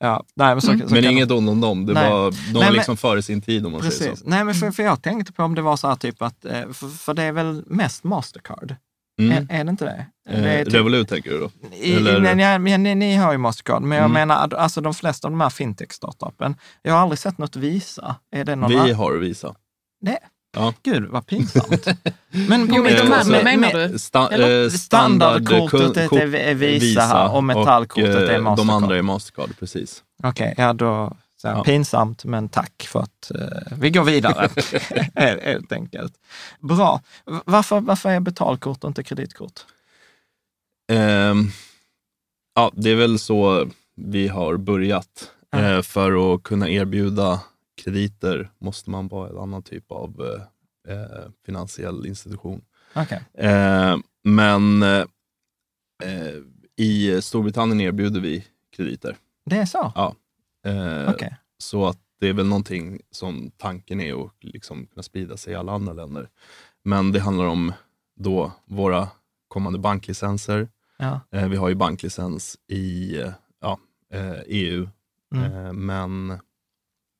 ja. 0.00 0.24
Nej, 0.36 0.54
men 0.54 0.60
så, 0.60 0.66
så 0.66 0.94
men 0.94 1.04
inget 1.04 1.30
ont 1.30 1.48
om 1.50 1.60
dem. 1.60 1.86
Det 1.86 1.92
Nej. 1.92 2.10
var, 2.10 2.30
de 2.30 2.36
Nej, 2.36 2.54
var 2.54 2.62
men- 2.62 2.72
liksom 2.72 2.96
före 2.96 3.22
sin 3.22 3.42
tid 3.42 3.66
om 3.66 3.72
man 3.72 3.80
säger 3.80 3.90
Precis. 4.10 4.20
så. 4.24 4.28
Nej, 4.28 4.44
men 4.44 4.54
för, 4.54 4.70
för 4.70 4.82
jag 4.82 5.02
tänkte 5.02 5.32
på 5.32 5.42
om 5.42 5.54
det 5.54 5.62
var 5.62 5.76
så 5.76 5.88
här 5.88 5.94
typ 5.96 6.22
att, 6.22 6.44
eh, 6.44 6.60
för, 6.72 6.88
för 6.88 7.14
det 7.14 7.22
är 7.22 7.32
väl 7.32 7.62
mest 7.66 8.04
Mastercard? 8.04 8.74
Mm. 9.20 9.32
Är, 9.50 9.60
är 9.60 9.64
det 9.64 9.70
inte 9.70 9.84
det? 9.84 10.06
Eh, 10.30 10.44
är 10.44 10.64
typ- 10.64 10.74
Revolut 10.74 11.08
tänker 11.08 11.30
du 11.30 11.38
då? 11.38 11.50
I, 11.76 11.94
Eller- 11.96 12.20
nej, 12.20 12.34
nej, 12.34 12.58
men 12.58 12.82
ni, 12.82 12.94
ni 12.94 13.14
har 13.16 13.32
ju 13.32 13.38
Mastercard, 13.38 13.82
men 13.82 13.98
jag 13.98 14.04
Mm. 14.10 14.12
menar 14.28 14.54
alltså 14.54 14.80
de 14.80 14.94
flesta 14.94 15.28
av 15.28 15.32
de 15.32 15.40
här 15.40 15.50
fintech-startupen, 15.50 16.56
jag 16.82 16.92
har 16.94 17.00
aldrig 17.00 17.18
sett 17.18 17.38
något 17.38 17.56
Visa. 17.56 18.16
Är 18.32 18.44
det 18.44 18.56
någon 18.56 18.70
Vi 18.84 18.92
har 18.92 19.12
Visa. 19.12 19.54
Nej. 20.00 20.18
Ja. 20.56 20.72
Gud, 20.82 21.04
vad 21.10 21.26
pinsamt. 21.26 21.86
Men 22.30 22.68
Jo, 22.74 22.82
men 22.82 22.92
de 22.92 22.98
så- 23.06 23.14
andra 23.14 23.42
menar 23.42 23.72
med- 23.72 23.90
du? 23.92 23.98
Sta, 23.98 24.30
eh, 24.32 24.70
Standardkortet 24.70 26.08
kort- 26.10 26.18
är, 26.20 26.34
är 26.34 26.54
Visa, 26.54 27.28
och 27.28 27.44
metallkortet 27.44 28.14
och, 28.14 28.22
är 28.22 28.34
eh, 28.34 28.40
Mastercard. 28.40 28.66
De 28.66 28.70
andra 28.70 28.96
är 28.98 29.02
Mastercard, 29.02 29.50
precis. 29.58 30.02
Okej, 30.22 30.54
ja 30.56 30.72
då, 30.72 31.16
så 31.36 31.48
här, 31.48 31.54
Ja. 31.56 31.64
pinsamt, 31.64 32.24
men 32.24 32.48
tack 32.48 32.88
för 32.92 33.00
att 33.00 33.30
eh, 33.34 33.72
vi 33.78 33.90
går 33.90 34.04
vidare, 34.04 34.48
helt, 35.40 35.72
enkelt. 35.72 36.12
Bra. 36.60 37.00
Varför, 37.44 37.80
varför 37.80 38.10
är 38.10 38.20
betalkort 38.20 38.84
och 38.84 38.88
inte 38.88 39.02
kreditkort? 39.02 39.60
Ehm, 40.92 41.48
ja, 42.54 42.72
det 42.74 42.90
är 42.90 42.96
väl 42.96 43.18
så 43.18 43.68
vi 43.94 44.28
har 44.28 44.56
börjat. 44.56 45.30
Ja. 45.50 45.60
Eh, 45.60 45.82
för 45.82 46.34
att 46.34 46.42
kunna 46.42 46.68
erbjuda 46.70 47.40
krediter 47.84 48.50
måste 48.58 48.90
man 48.90 49.08
vara 49.08 49.30
en 49.30 49.38
annan 49.38 49.62
typ 49.62 49.92
av 49.92 50.20
eh, 50.20 50.94
eh, 50.94 51.30
finansiell 51.46 52.06
institution. 52.06 52.64
Okej. 52.94 53.22
Eh, 53.34 53.96
men 54.24 54.82
eh, 54.82 55.04
eh, 56.02 56.34
i 56.76 57.22
Storbritannien 57.22 57.80
erbjuder 57.80 58.20
vi 58.20 58.46
krediter. 58.76 59.16
Det 59.44 59.56
är 59.56 59.66
så? 59.66 59.92
Ja. 59.94 60.14
Eh, 60.66 61.10
Okej. 61.10 61.36
Så 61.58 61.86
att 61.86 61.98
det 62.20 62.28
är 62.28 62.32
väl 62.32 62.46
någonting 62.46 63.00
som 63.10 63.50
tanken 63.56 64.00
är 64.00 64.24
att 64.24 64.32
liksom 64.40 64.86
kunna 64.86 65.02
sprida 65.02 65.36
sig 65.36 65.52
i 65.52 65.56
alla 65.56 65.72
andra 65.72 65.92
länder. 65.92 66.28
Men 66.82 67.12
det 67.12 67.20
handlar 67.20 67.44
om 67.44 67.72
då 68.16 68.52
våra 68.64 69.08
kommande 69.48 69.78
banklicenser. 69.78 70.68
Ja. 71.04 71.38
Eh, 71.38 71.48
vi 71.48 71.56
har 71.56 71.68
ju 71.68 71.74
banklicens 71.74 72.56
i 72.68 73.16
ja, 73.60 73.78
eh, 74.12 74.32
EU, 74.46 74.88
Mm. 75.34 75.66
eh, 75.66 75.72
men 75.72 76.38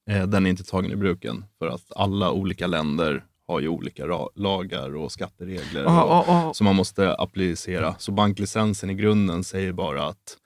den 0.06 0.46
är 0.46 0.50
inte 0.50 0.64
tagen 0.64 0.92
i 0.92 0.96
bruken 0.96 1.44
för 1.58 1.66
att 1.66 1.92
alla 1.96 2.30
olika 2.30 2.66
länder 2.66 3.24
har 3.46 3.60
ju 3.60 3.68
olika 3.68 4.28
lagar 4.34 4.96
och 4.96 5.12
skatteregler 5.12 5.84
Och, 5.84 6.02
och, 6.10 6.28
och, 6.28 6.48
och, 6.48 6.56
som 6.56 6.64
man 6.64 6.76
måste 6.76 7.14
applicera. 7.14 7.94
Så 7.98 8.12
banklicensen 8.12 8.90
i 8.90 8.94
grunden 8.94 9.44
säger 9.44 9.72
bara 9.72 10.06
att 10.06 10.36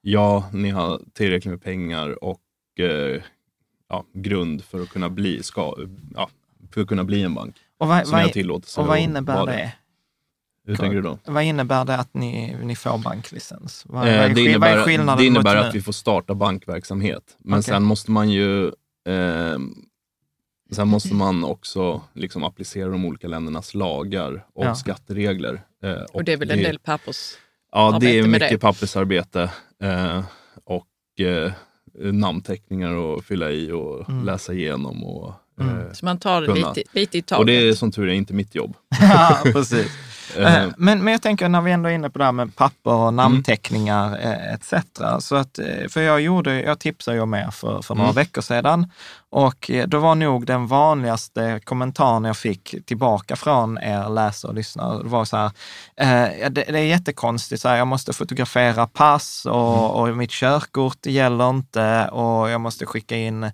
ja, 0.00 0.48
ni 0.52 0.70
har 0.70 1.00
tillräckligt 1.12 1.50
med 1.50 1.62
pengar 1.62 2.24
och 2.24 2.40
eh, 2.78 3.22
ja, 3.88 4.04
grund 4.12 4.64
för 4.64 4.80
att 4.80 4.88
kunna 4.88 5.10
bli, 5.10 5.42
ska, 5.42 5.74
ja, 6.14 6.28
för 6.70 6.80
att 6.80 6.88
kunna 6.88 7.04
bli 7.04 7.22
en 7.22 7.34
bank. 7.34 7.56
och, 7.78 7.88
vad, 7.88 8.06
Som 8.06 8.18
jag 8.18 8.24
vad, 8.26 8.32
tillåter 8.32 8.80
och 8.80 8.86
vad 8.86 8.98
innebär 8.98 9.46
det? 9.46 9.72
Hur 10.66 10.76
tänker 10.76 10.96
du 10.96 11.02
då? 11.02 11.18
Vad 11.24 11.44
innebär 11.44 11.84
det 11.84 11.96
att 11.96 12.14
ni, 12.14 12.56
ni 12.62 12.76
får 12.76 12.98
banklicens? 12.98 13.82
Vad, 13.86 14.08
Eh, 14.08 14.16
vad, 14.16 14.24
är, 14.24 14.28
det 14.28 14.34
skill- 14.34 14.44
vad 14.44 14.48
innebär, 14.50 14.76
är 14.76 14.82
skillnaden 14.84 15.18
det 15.18 15.26
innebär 15.26 15.56
mot 15.56 15.64
att 15.66 15.72
nu? 15.74 15.78
vi 15.78 15.82
får 15.84 15.92
starta 15.92 16.34
bankverksamhet. 16.34 17.36
Men 17.38 17.54
Okej. 17.58 17.62
sen 17.62 17.82
måste 17.82 18.10
man 18.10 18.30
ju 18.30 18.66
eh, 19.08 19.58
Sen 20.72 20.88
måste 20.88 21.14
man 21.14 21.44
också 21.44 22.02
liksom 22.12 22.44
applicera 22.44 22.88
de 22.88 23.04
olika 23.04 23.28
ländernas 23.28 23.74
lagar 23.74 24.46
och 24.54 24.64
Ja. 24.64 24.74
skatteregler. 24.74 25.62
Eh, 25.84 25.92
Och 26.12 26.24
det 26.24 26.32
är 26.32 26.36
väl 26.36 26.50
en 26.50 26.58
del 26.58 26.78
pappers... 26.78 27.32
Ja, 27.72 27.98
det 28.00 28.18
är 28.18 28.22
mycket 28.26 28.50
det. 28.50 28.58
pappersarbete 28.58 29.50
eh, 29.82 30.24
och 30.64 30.86
eh, 31.26 31.52
namnteckningar 32.12 33.14
att 33.18 33.24
fylla 33.24 33.50
i 33.50 33.72
och 33.72 34.08
Mm. 34.08 34.24
läsa 34.24 34.52
igenom. 34.52 35.04
Och, 35.04 35.32
Mm. 35.60 35.78
eh, 35.80 35.92
Så 35.92 36.04
man 36.04 36.18
tar 36.18 36.42
det 36.42 36.54
lite, 36.54 36.82
lite 36.92 37.18
i 37.18 37.22
taget. 37.22 37.38
och 37.40 37.46
det 37.46 37.52
är 37.68 37.72
som 37.72 37.92
tur 37.92 38.08
är 38.08 38.12
inte 38.12 38.34
mitt 38.34 38.54
jobb. 38.54 38.76
ja, 39.00 39.38
precis. 39.42 39.92
Eh, 40.38 40.54
Eh, 40.64 40.68
Men, 40.76 41.04
men 41.04 41.12
jag 41.12 41.22
tänker 41.22 41.48
när 41.48 41.60
vi 41.60 41.72
ändå 41.72 41.88
är 41.88 41.92
inne 41.94 42.10
på 42.10 42.18
det 42.18 42.24
här 42.24 42.32
med 42.32 42.56
papper 42.56 42.90
och 42.90 43.14
namnteckningar 43.14 44.18
eh, 44.22 44.54
etc. 44.54 44.74
Så 45.18 45.36
att, 45.36 45.58
för 45.88 46.00
jag, 46.00 46.20
gjorde, 46.20 46.62
jag 46.62 46.78
tipsade 46.80 47.16
ju 47.16 47.22
om 47.22 47.34
er 47.34 47.50
för, 47.50 47.82
för 47.82 47.94
några 47.94 48.10
Mm. 48.10 48.14
veckor 48.16 48.42
sedan 48.42 48.90
och 49.30 49.70
då 49.86 49.98
var 49.98 50.14
nog 50.14 50.46
den 50.46 50.66
vanligaste 50.66 51.60
kommentaren 51.64 52.24
jag 52.24 52.36
fick 52.36 52.74
tillbaka 52.86 53.36
från 53.36 53.78
er 53.78 54.08
läsare 54.08 54.48
och 54.50 54.54
lyssnare, 54.54 55.02
det 55.02 55.08
var 55.08 55.24
så 55.24 55.36
här, 55.36 55.50
eh, 55.96 56.50
det, 56.50 56.64
det 56.68 56.78
är 56.78 56.84
jättekonstigt, 56.84 57.62
så 57.62 57.68
här, 57.68 57.76
jag 57.76 57.86
måste 57.86 58.12
fotografera 58.12 58.86
pass 58.86 59.46
och, 59.46 60.00
och 60.00 60.16
mitt 60.16 60.30
körkort 60.30 61.06
gäller 61.06 61.50
inte 61.50 62.08
och 62.08 62.50
jag 62.50 62.60
måste 62.60 62.86
skicka 62.86 63.16
in 63.16 63.50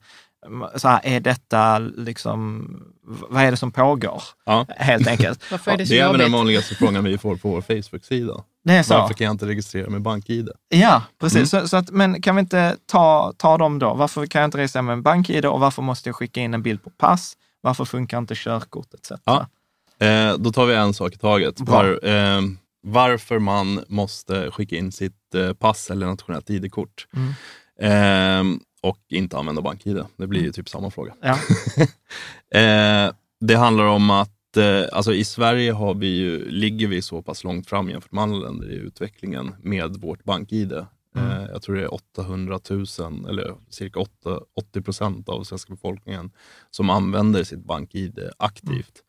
så 0.77 0.89
här, 0.89 1.01
är 1.05 1.21
detta 1.21 1.79
liksom, 1.79 2.67
vad 3.03 3.43
är 3.43 3.51
det 3.51 3.57
som 3.57 3.73
pågår? 3.73 4.23
ja. 4.47 4.67
Helt 4.69 5.07
enkelt. 5.07 5.45
Varför 5.51 5.71
är 5.71 5.77
det 5.77 5.87
så 5.87 5.93
Det 5.93 5.99
är 5.99 6.05
även 6.05 6.19
den 6.19 6.33
vanligaste 6.33 6.75
frågan 6.75 7.05
vi 7.05 7.19
får 7.19 7.37
på 7.37 7.49
vår 7.51 7.61
Facebook-sida. 7.61 8.45
Det 8.65 8.73
är 8.73 8.83
så? 8.83 8.95
Varför 8.95 9.15
kan 9.15 9.25
jag 9.25 9.35
inte 9.35 9.47
registrera 9.47 9.91
med 9.91 10.03
BankID? 10.03 10.49
Ja, 10.69 11.03
precis. 11.21 11.53
Mm. 11.55 11.65
Så, 11.65 11.69
så 11.69 11.77
att, 11.77 11.91
men 11.91 12.23
kan 12.23 12.37
vi 12.37 12.41
inte 12.41 12.77
ta, 12.87 13.33
ta 13.37 13.59
dem 13.59 13.79
då? 13.79 13.95
Varför 13.95 14.27
kan 14.27 14.41
jag 14.41 14.47
inte 14.49 14.59
registrera 14.59 14.83
med 14.83 14.93
en 14.93 15.03
bank-id 15.03 15.47
och 15.47 15.61
varför 15.61 15.83
måste 15.83 16.09
jag 16.09 16.17
skicka 16.17 16.41
in 16.41 16.55
en 16.55 16.63
bild 16.63 16.85
på 16.85 16.91
pass? 16.91 17.37
Varför 17.61 17.85
funkar 17.85 18.19
inte 18.19 18.35
körkort 18.37 18.95
etc? 18.95 19.13
Ja. 19.25 19.47
Eh, 20.07 20.35
då 20.39 20.53
tar 20.53 20.67
vi 20.67 20.75
en 20.75 20.95
sak 20.95 21.15
i 21.15 21.19
taget. 21.19 21.61
Var, 21.61 22.09
eh, 22.09 22.41
varför 22.83 23.39
man 23.39 23.85
måste 23.89 24.51
skicka 24.51 24.77
in 24.77 24.93
sitt 24.93 25.35
eh, 25.35 25.53
pass 25.53 25.91
eller 25.91 26.07
nationellt 26.07 26.51
ID-kort 26.51 27.07
Mm. 27.13 27.35
Och 28.83 28.99
inte 29.09 29.39
använda 29.39 29.63
BankID. 29.63 30.05
Det 30.17 30.27
blir 30.27 30.43
ju 30.43 30.53
typ 30.53 30.69
samma 30.69 30.91
fråga. 30.91 31.15
Ja. 31.21 31.39
Eh, 32.55 33.13
det 33.41 33.55
handlar 33.57 33.85
om 33.85 34.11
att 34.11 34.57
eh, 34.57 34.83
alltså 34.93 35.15
i 35.15 35.25
Sverige 35.25 35.73
har 35.73 35.95
vi 35.95 36.07
ju, 36.07 36.51
ligger 36.51 36.87
vi 36.89 37.03
så 37.03 37.23
pass 37.23 37.45
långt 37.45 37.69
fram 37.69 37.91
jämfört 37.91 38.13
med 38.13 38.23
andra 38.23 38.39
länder 38.39 38.71
i 38.71 38.75
utvecklingen 38.75 39.55
med 39.63 39.97
vårt 39.97 40.25
BankID. 40.25 40.73
Mm. 40.73 40.87
Eh, 41.31 41.47
jag 41.53 41.63
tror 41.63 41.77
det 41.77 41.83
är 41.83 41.95
800 41.95 42.61
000, 42.71 42.87
eller 43.29 43.55
cirka 43.69 44.01
8, 44.01 44.11
80 44.57 44.81
procent 44.83 45.29
av 45.29 45.45
svenska 45.45 45.73
befolkningen 45.73 46.31
som 46.71 46.91
använder 46.91 47.45
sitt 47.45 47.65
BankID 47.65 48.19
aktivt. 48.37 49.03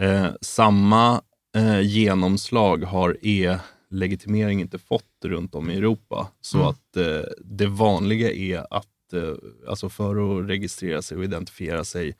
Eh, 0.00 0.26
samma 0.40 1.22
eh, 1.56 1.80
genomslag 1.80 2.84
har 2.84 3.16
e-legitimering 3.22 4.60
inte 4.60 4.78
fått 4.78 5.24
runt 5.24 5.54
om 5.54 5.70
i 5.70 5.76
Europa. 5.76 6.28
Så 6.40 6.56
Mm. 6.58 6.68
att 6.68 6.96
eh, 6.96 7.30
det 7.44 7.66
vanliga 7.66 8.32
är 8.32 8.66
att 8.70 8.86
eh, 9.12 9.34
alltså 9.68 9.88
för 9.88 10.40
att 10.40 10.48
registrera 10.50 11.02
sig 11.02 11.18
och 11.18 11.24
identifiera 11.24 11.84
sig 11.84 12.16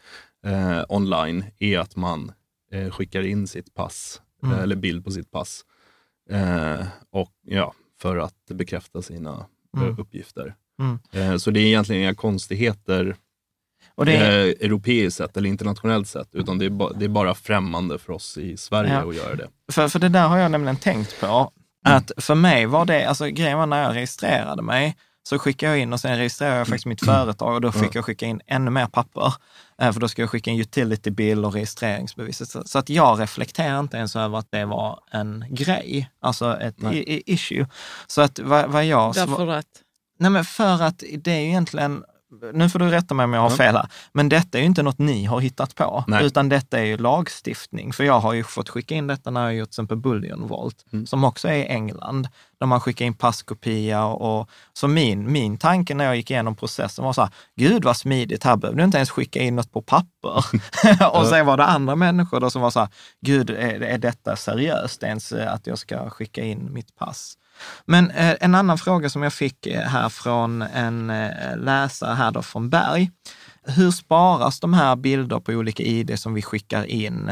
eh, 0.47 0.83
online 0.89 1.45
är 1.59 1.79
att 1.79 1.97
man 1.97 2.33
eh, 2.73 2.91
skickar 2.91 3.23
in 3.23 3.47
sitt 3.47 3.75
pass 3.75 4.21
Mm. 4.43 4.57
eh, 4.57 4.63
eller 4.63 4.77
bild 4.77 5.05
på 5.05 5.11
sitt 5.11 5.31
pass. 5.31 5.65
Eh, 6.31 6.87
och 7.11 7.31
ja, 7.47 7.75
för 8.01 8.17
att 8.17 8.35
bekräfta 8.51 9.03
sina 9.03 9.47
eh, 9.77 9.83
Mm. 9.83 9.99
uppgifter. 9.99 10.55
Mm. 11.13 11.39
Så 11.39 11.51
det 11.51 11.61
är 11.61 11.65
egentligen 11.67 12.03
inga 12.03 12.15
konstigheter 12.15 13.17
Och 13.95 14.07
det 14.07 14.17
eh, 14.17 14.67
europeiskt 14.67 15.17
sett 15.17 15.37
eller 15.37 15.49
internationellt 15.49 16.09
sett, 16.09 16.35
utan 16.35 16.59
det 16.59 16.65
är, 16.65 16.71
ba, 16.71 16.93
det 16.93 17.05
är 17.05 17.09
bara 17.09 17.35
främmande 17.35 17.99
för 17.99 18.13
oss 18.13 18.39
i 18.39 18.57
Sverige 18.57 18.93
Ja. 18.93 19.09
att 19.09 19.17
göra 19.17 19.35
det. 19.35 19.49
för, 19.73 19.89
för 19.89 19.99
det 19.99 20.09
där 20.09 20.29
har 20.29 20.39
jag 20.39 20.51
nämligen 20.51 20.77
tänkt 20.77 21.21
på. 21.21 21.51
Att 21.85 22.13
för 22.17 22.35
mig 22.35 22.67
var 22.67 22.85
det, 22.85 23.05
alltså 23.09 23.27
grejen 23.27 23.59
var 23.59 23.67
när 23.67 23.83
jag 23.83 23.95
registrerade 23.95 24.63
mig, 24.63 24.97
så 25.29 25.39
skickade 25.39 25.73
jag 25.73 25.81
in 25.83 25.93
och 25.93 26.01
sen 26.01 26.19
registrerade 26.19 26.57
jag 26.59 26.67
faktiskt 26.69 26.87
mitt 26.87 27.05
företag 27.05 27.55
och 27.55 27.61
då 27.61 27.73
fick 27.73 27.95
jag 27.95 28.05
skicka 28.05 28.27
in 28.27 28.41
ännu 28.47 28.71
mer 28.71 28.87
papper. 28.87 29.35
Eh, 29.79 29.93
För 29.93 30.01
då 30.01 30.09
ska 30.09 30.23
jag 30.23 30.31
skicka 30.31 30.51
in 30.51 30.61
utility 30.61 31.11
bill 31.11 31.45
och 31.45 31.53
registreringsbeviset. 31.53 32.69
Så- 32.69 32.79
att 32.79 32.89
jag 32.89 33.21
reflekterar 33.21 33.81
inte 33.81 33.97
ens 33.97 34.17
över 34.17 34.39
att 34.39 34.51
det 34.51 34.65
var 34.65 35.01
en 35.11 35.45
grej, 35.51 36.11
alltså 36.21 36.61
ett 36.61 36.81
Nej. 36.81 36.97
i, 36.99 37.13
i 37.17 37.23
issue. 37.27 37.67
Så 38.07 38.23
att 38.23 38.39
vad, 38.39 38.71
vad 38.71 38.85
jag... 38.85 39.15
Därför 39.15 39.49
att... 39.49 39.67
Nej, 40.19 40.31
men 40.31 40.45
för 40.45 40.83
att 40.83 41.03
det 41.19 41.33
är 41.33 41.41
ju 41.41 41.47
egentligen, 41.49 42.05
nu 42.53 42.69
får 42.69 42.79
du 42.79 42.89
rätta 42.89 43.15
mig 43.15 43.25
om 43.25 43.33
jag 43.33 43.41
har 43.41 43.51
fel 43.51 43.77
här, 43.77 43.89
men 44.13 44.29
detta 44.29 44.59
är 44.59 44.63
ju 44.63 44.67
inte 44.67 44.83
något 44.83 44.99
ni 44.99 45.25
har 45.25 45.41
hittat 45.41 45.75
på, 45.75 46.05
Nej. 46.07 46.27
utan 46.27 46.49
detta 46.49 46.79
är 46.79 46.85
ju 46.85 46.97
lagstiftning. 46.97 47.93
För 47.93 48.05
jag 48.05 48.21
har 48.21 48.33
ju 48.33 48.45
fått 48.45 48.69
skicka 48.69 48.95
in 48.95 49.07
detta 49.07 49.31
när 49.31 49.41
jag 49.41 49.49
har 49.49 49.53
gjort 49.53 49.69
till 49.69 49.73
exempel 49.73 49.97
Bullion 49.97 50.49
Vault, 50.49 50.85
Mm. 50.93 51.07
som 51.07 51.25
också 51.25 51.49
är 51.49 51.55
i 51.55 51.67
England, 51.67 52.29
där 52.61 52.67
man 52.67 52.81
skickar 52.81 53.05
in 53.05 53.15
passkopia 53.15 54.05
och, 54.05 54.49
så 54.73 54.89
min, 54.89 55.33
min 55.33 55.59
tanke 55.59 55.95
när 55.95 56.05
jag 56.05 56.17
gick 56.17 56.31
igenom 56.31 56.57
processen 56.57 57.05
var 57.05 57.13
så 57.13 57.23
här, 57.23 57.31
gud 57.57 57.85
vad 57.85 57.97
smidigt, 57.97 58.45
här 58.45 58.57
behövde 58.57 58.81
du 58.83 58.85
inte 58.85 58.99
ens 58.99 59.11
skicka 59.11 59.41
in 59.41 59.57
något 59.57 59.73
på 59.73 59.83
papper. 59.83 60.45
och 61.13 61.27
sen 61.27 61.47
var 61.47 61.57
det 61.57 61.65
andra 61.65 61.97
människor 61.97 62.41
då 62.41 62.51
som 62.51 62.63
var 62.63 62.71
så 62.71 62.81
här, 62.81 62.89
gud 63.21 63.51
är, 63.51 63.81
är 63.83 63.99
detta 63.99 64.37
seriöst 64.37 65.03
ens 65.03 65.33
eh, 65.33 65.53
att 65.53 65.67
jag 65.67 65.79
ska 65.79 66.11
skicka 66.11 66.45
in 66.45 66.73
mitt 66.73 66.97
pass? 66.97 67.35
Men 67.85 68.11
eh, 68.11 68.37
en 68.41 68.55
annan 68.55 68.79
fråga 68.79 69.09
som 69.09 69.23
jag 69.23 69.33
fick 69.33 69.67
eh, 69.67 69.81
här 69.81 70.09
från 70.09 70.63
en 70.63 71.11
eh, 71.11 71.57
läsare 71.57 72.15
här 72.15 72.31
då 72.31 72.43
från 72.43 72.71
Berg. 72.71 73.11
Hur 73.67 73.91
sparas 73.91 74.61
de 74.61 74.75
här 74.75 74.97
bilder 74.97 75.41
på 75.41 75.53
olika 75.53 75.83
ID 75.83 76.19
som 76.19 76.35
vi 76.35 76.43
skickar 76.43 76.85
in? 76.85 77.31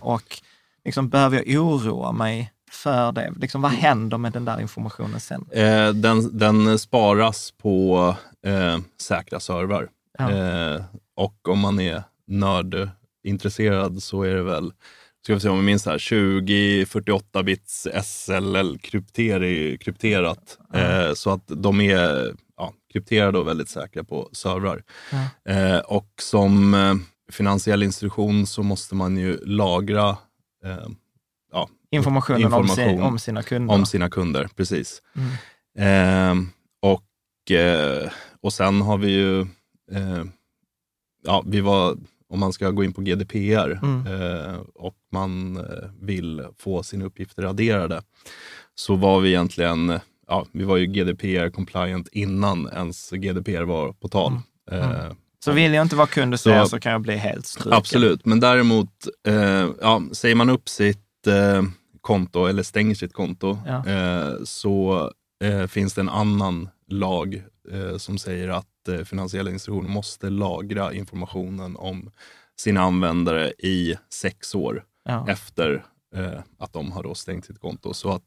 Och 0.00 0.40
liksom, 0.84 1.08
behöver 1.08 1.36
jag 1.46 1.64
oroa 1.64 2.12
mig 2.12 2.52
för 2.70 3.12
det? 3.12 3.32
Liksom, 3.40 3.62
vad 3.62 3.70
händer 3.70 4.18
med 4.18 4.32
den 4.32 4.44
där 4.44 4.60
informationen 4.60 5.20
sen? 5.20 5.46
Eh, 5.50 5.88
den, 5.88 6.38
den 6.38 6.78
sparas 6.78 7.50
på 7.50 8.14
eh, 8.46 8.78
säkra 9.00 9.40
servrar. 9.40 9.88
Ja. 10.18 10.30
Eh, 10.30 10.82
och 11.16 11.48
om 11.48 11.58
man 11.58 11.80
är 11.80 12.02
nördintresserad 12.26 14.02
så 14.02 14.22
är 14.22 14.34
det 14.34 14.42
väl, 14.42 14.72
ska 15.28 15.34
vi 15.34 15.40
se 15.40 15.48
om 15.48 15.56
jag 15.56 15.64
minns 15.64 15.86
här, 15.86 15.98
2048 15.98 17.42
bits 17.42 17.86
SLL 18.04 18.78
krypter, 18.78 19.76
krypterat. 19.76 20.58
Eh, 20.74 21.14
så 21.14 21.30
att 21.30 21.42
de 21.46 21.80
är 21.80 22.34
ja, 22.56 22.74
krypterade 22.92 23.38
och 23.38 23.48
väldigt 23.48 23.68
säkra 23.68 24.04
på 24.04 24.28
servrar. 24.32 24.82
Ja. 25.12 25.52
Eh, 25.52 25.78
och 25.78 26.08
som 26.20 26.74
eh, 26.74 26.94
finansiell 27.32 27.82
institution 27.82 28.46
så 28.46 28.62
måste 28.62 28.94
man 28.94 29.16
ju 29.16 29.38
lagra 29.44 30.08
eh, 30.64 30.88
ja, 31.52 31.68
Informationen 31.90 32.52
Om, 32.52 32.68
sin, 32.68 32.84
Information 32.84 33.12
om 33.12 33.18
sina 33.18 33.42
kunder. 33.42 33.74
om 33.74 33.86
sina 33.86 34.10
kunder. 34.10 34.48
Precis. 34.56 35.02
Mm. 35.16 35.30
Ehm, 35.78 36.48
och, 36.82 37.50
eh, 37.50 38.10
och 38.40 38.52
sen 38.52 38.82
har 38.82 38.98
vi 38.98 39.10
ju, 39.10 39.40
eh, 39.92 40.24
ja, 41.24 41.44
vi 41.46 41.60
var, 41.60 41.96
om 42.28 42.40
man 42.40 42.52
ska 42.52 42.70
gå 42.70 42.84
in 42.84 42.92
på 42.92 43.00
GDPR 43.00 43.78
Mm. 43.82 44.06
eh, 44.06 44.56
och 44.74 44.94
man 45.12 45.56
eh, 45.56 45.64
vill 46.00 46.46
få 46.58 46.82
sina 46.82 47.04
uppgifter 47.04 47.42
raderade, 47.42 48.02
så 48.74 48.96
var 48.96 49.20
vi 49.20 49.28
egentligen, 49.28 49.98
ja, 50.26 50.46
vi 50.52 50.64
var 50.64 50.76
ju 50.76 50.86
GDPR 50.86 51.50
compliant 51.50 52.08
innan 52.12 52.68
ens 52.72 53.10
GDPR 53.10 53.62
var 53.62 53.92
på 53.92 54.08
tal. 54.08 54.32
Mm. 54.70 54.90
Eh, 54.90 55.12
Så 55.44 55.52
vill 55.52 55.72
jag 55.74 55.82
inte 55.82 55.96
vara 55.96 56.06
kund 56.06 56.32
hos 56.34 56.46
er 56.46 56.62
Så- 56.62 56.68
så 56.68 56.80
kan 56.80 56.92
jag 56.92 57.00
bli 57.00 57.16
helt 57.16 57.46
struken. 57.46 57.72
Absolut, 57.72 58.24
men 58.24 58.40
däremot, 58.40 58.90
eh, 59.26 59.68
ja, 59.80 60.02
säger 60.12 60.34
man 60.34 60.50
upp 60.50 60.68
sitt 60.68 61.26
eh, 61.26 61.62
konto 62.00 62.46
eller 62.46 62.62
stänger 62.62 62.94
sitt 62.94 63.12
konto 63.12 63.58
Ja. 63.66 63.86
eh, 63.86 64.32
så 64.44 65.10
eh, 65.44 65.66
finns 65.66 65.94
det 65.94 66.00
en 66.00 66.08
annan 66.08 66.68
lag 66.90 67.42
som 67.98 68.18
säger 68.18 68.48
att 68.48 68.66
eh, 68.88 69.04
finansiella 69.04 69.50
institutioner 69.50 69.88
måste 69.88 70.30
lagra 70.30 70.92
informationen 70.92 71.76
om 71.76 72.10
sina 72.60 72.80
användare 72.80 73.52
i 73.58 73.96
sex 74.14 74.54
år 74.54 74.84
Ja. 75.04 75.26
efter 75.28 75.84
eh, 76.16 76.40
att 76.58 76.72
de 76.72 76.92
har 76.92 77.02
då 77.02 77.14
stängt 77.14 77.44
sitt 77.44 77.58
konto. 77.60 77.94
Så 77.94 78.10
att 78.10 78.22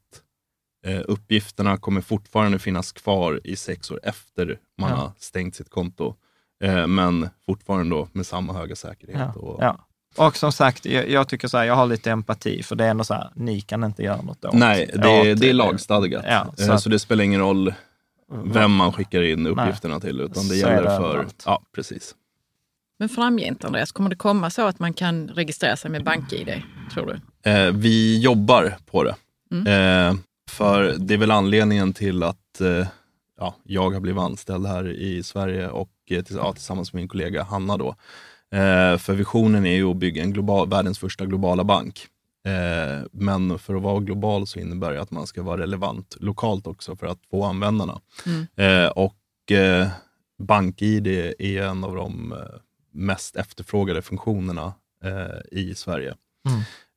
eh, 0.86 1.00
uppgifterna 1.04 1.76
kommer 1.76 2.00
fortfarande 2.00 2.58
finnas 2.58 2.92
kvar 2.92 3.40
i 3.44 3.56
sex 3.56 3.90
år 3.90 4.00
efter 4.02 4.58
man 4.80 4.90
Ja. 4.90 4.96
har 4.96 5.12
stängt 5.18 5.54
sitt 5.54 5.70
konto. 5.70 6.14
Eh, 6.64 6.86
men 6.86 7.28
fortfarande 7.46 7.90
då 7.96 8.08
med 8.12 8.26
samma 8.26 8.52
höga 8.52 8.76
säkerhet. 8.76 9.18
Ja, 9.34 9.40
Och. 9.40 9.62
Och 10.26 10.36
som 10.36 10.52
sagt, 10.52 10.84
jag, 10.86 11.08
jag 11.10 11.28
tycker 11.28 11.48
så 11.48 11.58
här, 11.58 11.64
jag 11.64 11.74
har 11.74 11.86
lite 11.86 12.10
empati, 12.10 12.62
för 12.62 12.76
det 12.76 12.84
är 12.84 12.90
ändå 12.90 13.04
så 13.04 13.14
här, 13.14 13.30
ni 13.34 13.60
kan 13.60 13.84
inte 13.84 14.02
göra 14.02 14.22
något 14.22 14.44
åt 14.44 14.54
Nej, 14.54 14.90
det, 14.94 15.08
är- 15.10 15.32
åt- 15.32 15.40
det 15.40 15.48
är 15.50 15.52
lagstadgat. 15.54 16.24
Ja, 16.28 16.52
så, 16.56 16.72
eh, 16.72 16.76
så 16.76 16.88
det 16.88 16.98
spelar 16.98 17.24
ingen 17.24 17.40
roll 17.40 17.74
vem 18.44 18.72
man 18.72 18.92
skickar 18.92 19.22
in 19.22 19.46
uppgifterna 19.46 20.00
till, 20.00 20.20
utan 20.20 20.48
det 20.48 20.56
gäller 20.56 20.82
det 20.82 20.96
för... 20.96 21.26
Ja, 21.44 21.62
precis. 21.74 22.14
Men 22.98 23.08
framgent, 23.08 23.64
Andreas, 23.64 23.92
kommer 23.92 24.10
det 24.10 24.16
komma 24.16 24.50
så 24.50 24.66
att 24.66 24.78
man 24.78 24.92
kan 24.92 25.28
registrera 25.28 25.76
sig 25.76 25.90
med 25.90 26.04
BankID, 26.04 26.62
tror 26.92 27.06
du? 27.06 27.50
Eh, 27.50 27.72
vi 27.72 28.20
jobbar 28.20 28.76
på 28.90 29.04
det. 29.04 29.16
Mm. 29.52 29.66
Eh, 29.66 30.20
för 30.50 30.94
det 30.98 31.14
är 31.14 31.18
väl 31.18 31.30
anledningen 31.30 31.92
till 31.92 32.22
att 32.22 32.60
eh, 32.60 32.86
ja, 33.38 33.54
jag 33.64 33.90
har 33.90 34.00
blivit 34.00 34.20
anställd 34.22 34.66
här 34.66 34.88
i 34.88 35.22
Sverige 35.22 35.68
och 35.68 35.90
eh, 36.10 36.24
ja, 36.30 36.52
tillsammans 36.52 36.92
med 36.92 37.00
min 37.00 37.08
kollega 37.08 37.42
Hanna. 37.42 37.76
Då. 37.76 37.88
Eh, 38.52 38.98
för 38.98 39.12
visionen 39.14 39.66
är 39.66 39.74
ju 39.74 39.90
att 39.90 39.96
bygga 39.96 40.22
en 40.22 40.32
global, 40.32 40.68
världens 40.68 40.98
första 40.98 41.26
globala 41.26 41.64
bank. 41.64 42.06
Eh, 42.44 43.06
men 43.12 43.58
för 43.58 43.74
att 43.74 43.82
vara 43.82 44.00
global 44.00 44.46
så 44.46 44.58
innebär 44.58 44.92
det 44.92 45.00
att 45.02 45.10
man 45.10 45.26
ska 45.26 45.42
vara 45.42 45.60
relevant 45.60 46.16
lokalt 46.20 46.66
också 46.66 46.96
för 46.96 47.06
att 47.06 47.18
få 47.30 47.44
användarna. 47.44 48.00
Mm. 48.26 48.46
Eh, 48.56 48.90
och 48.90 49.52
eh, 49.52 49.88
BankID 50.38 51.06
är 51.38 51.62
en 51.62 51.84
av 51.84 51.96
de 51.96 52.32
eh, 52.32 52.38
mest 52.92 53.36
efterfrågade 53.36 54.02
funktionerna 54.02 54.72
i 55.50 55.74
Sverige. 55.74 56.14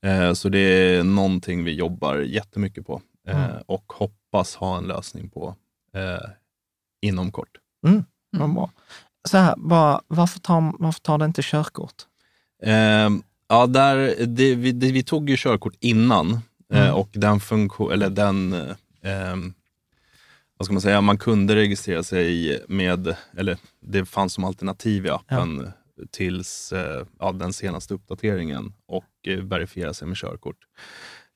Eh, 0.06 0.34
så 0.34 0.50
det 0.50 0.60
är 0.60 1.04
någonting 1.04 1.64
vi 1.64 1.74
jobbar 1.74 2.18
jättemycket 2.18 2.86
på 2.88 3.02
Mm. 3.28 3.52
och 3.66 3.94
hoppas 3.94 4.56
ha 4.56 4.78
en 4.78 4.84
lösning 4.84 5.30
på 5.30 5.56
inom 7.02 7.32
kort. 7.32 7.58
Vad 8.30 8.54
bra. 8.54 8.72
Så 9.28 9.38
här, 9.38 9.54
bara, 9.58 10.02
varför, 10.08 10.40
tar, 10.40 10.74
varför 10.80 11.00
tar 11.00 11.18
det 11.18 11.26
inte 11.26 11.42
körkort? 11.44 11.94
Ja, 13.48 13.68
där, 13.68 14.16
det, 14.26 14.56
vi, 14.56 14.72
det, 14.72 14.92
vi 14.92 15.04
tog 15.04 15.30
ju 15.30 15.36
körkort 15.40 15.74
innan 15.80 16.32
eh, 16.34 16.40
Mm. 16.82 16.94
och 16.96 17.10
den 17.14 17.40
funktion, 17.40 17.92
eller 17.92 18.10
den, 18.10 18.54
eh, 19.02 19.36
vad 20.58 20.66
ska 20.66 20.74
man 20.74 20.82
säga, 20.82 21.02
man 21.02 21.18
kunde 21.18 21.56
registrera 21.56 22.04
sig 22.04 22.60
med, 22.68 23.16
eller 23.38 23.58
det 23.82 24.06
fanns 24.06 24.34
som 24.34 24.44
alternativ 24.44 25.06
i 25.06 25.10
appen 25.10 25.72
tills 26.12 26.72
eh, 26.74 27.06
ja, 27.20 27.32
den 27.32 27.54
senaste 27.54 27.94
uppdateringen 27.94 28.74
och 28.88 29.28
eh, 29.28 29.38
verifiera 29.40 29.94
sig 29.94 30.08
med 30.08 30.18
körkort. 30.18 30.58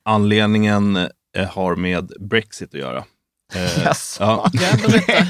Anledningen 0.02 0.96
eh, 1.36 1.48
har 1.50 1.76
med 1.76 2.12
Brexit 2.20 2.74
att 2.74 2.80
göra. 2.80 3.04
Eh, 3.54 3.84
Jaså? 3.84 4.22
ja. 4.24 4.50
Ja. 4.52 5.26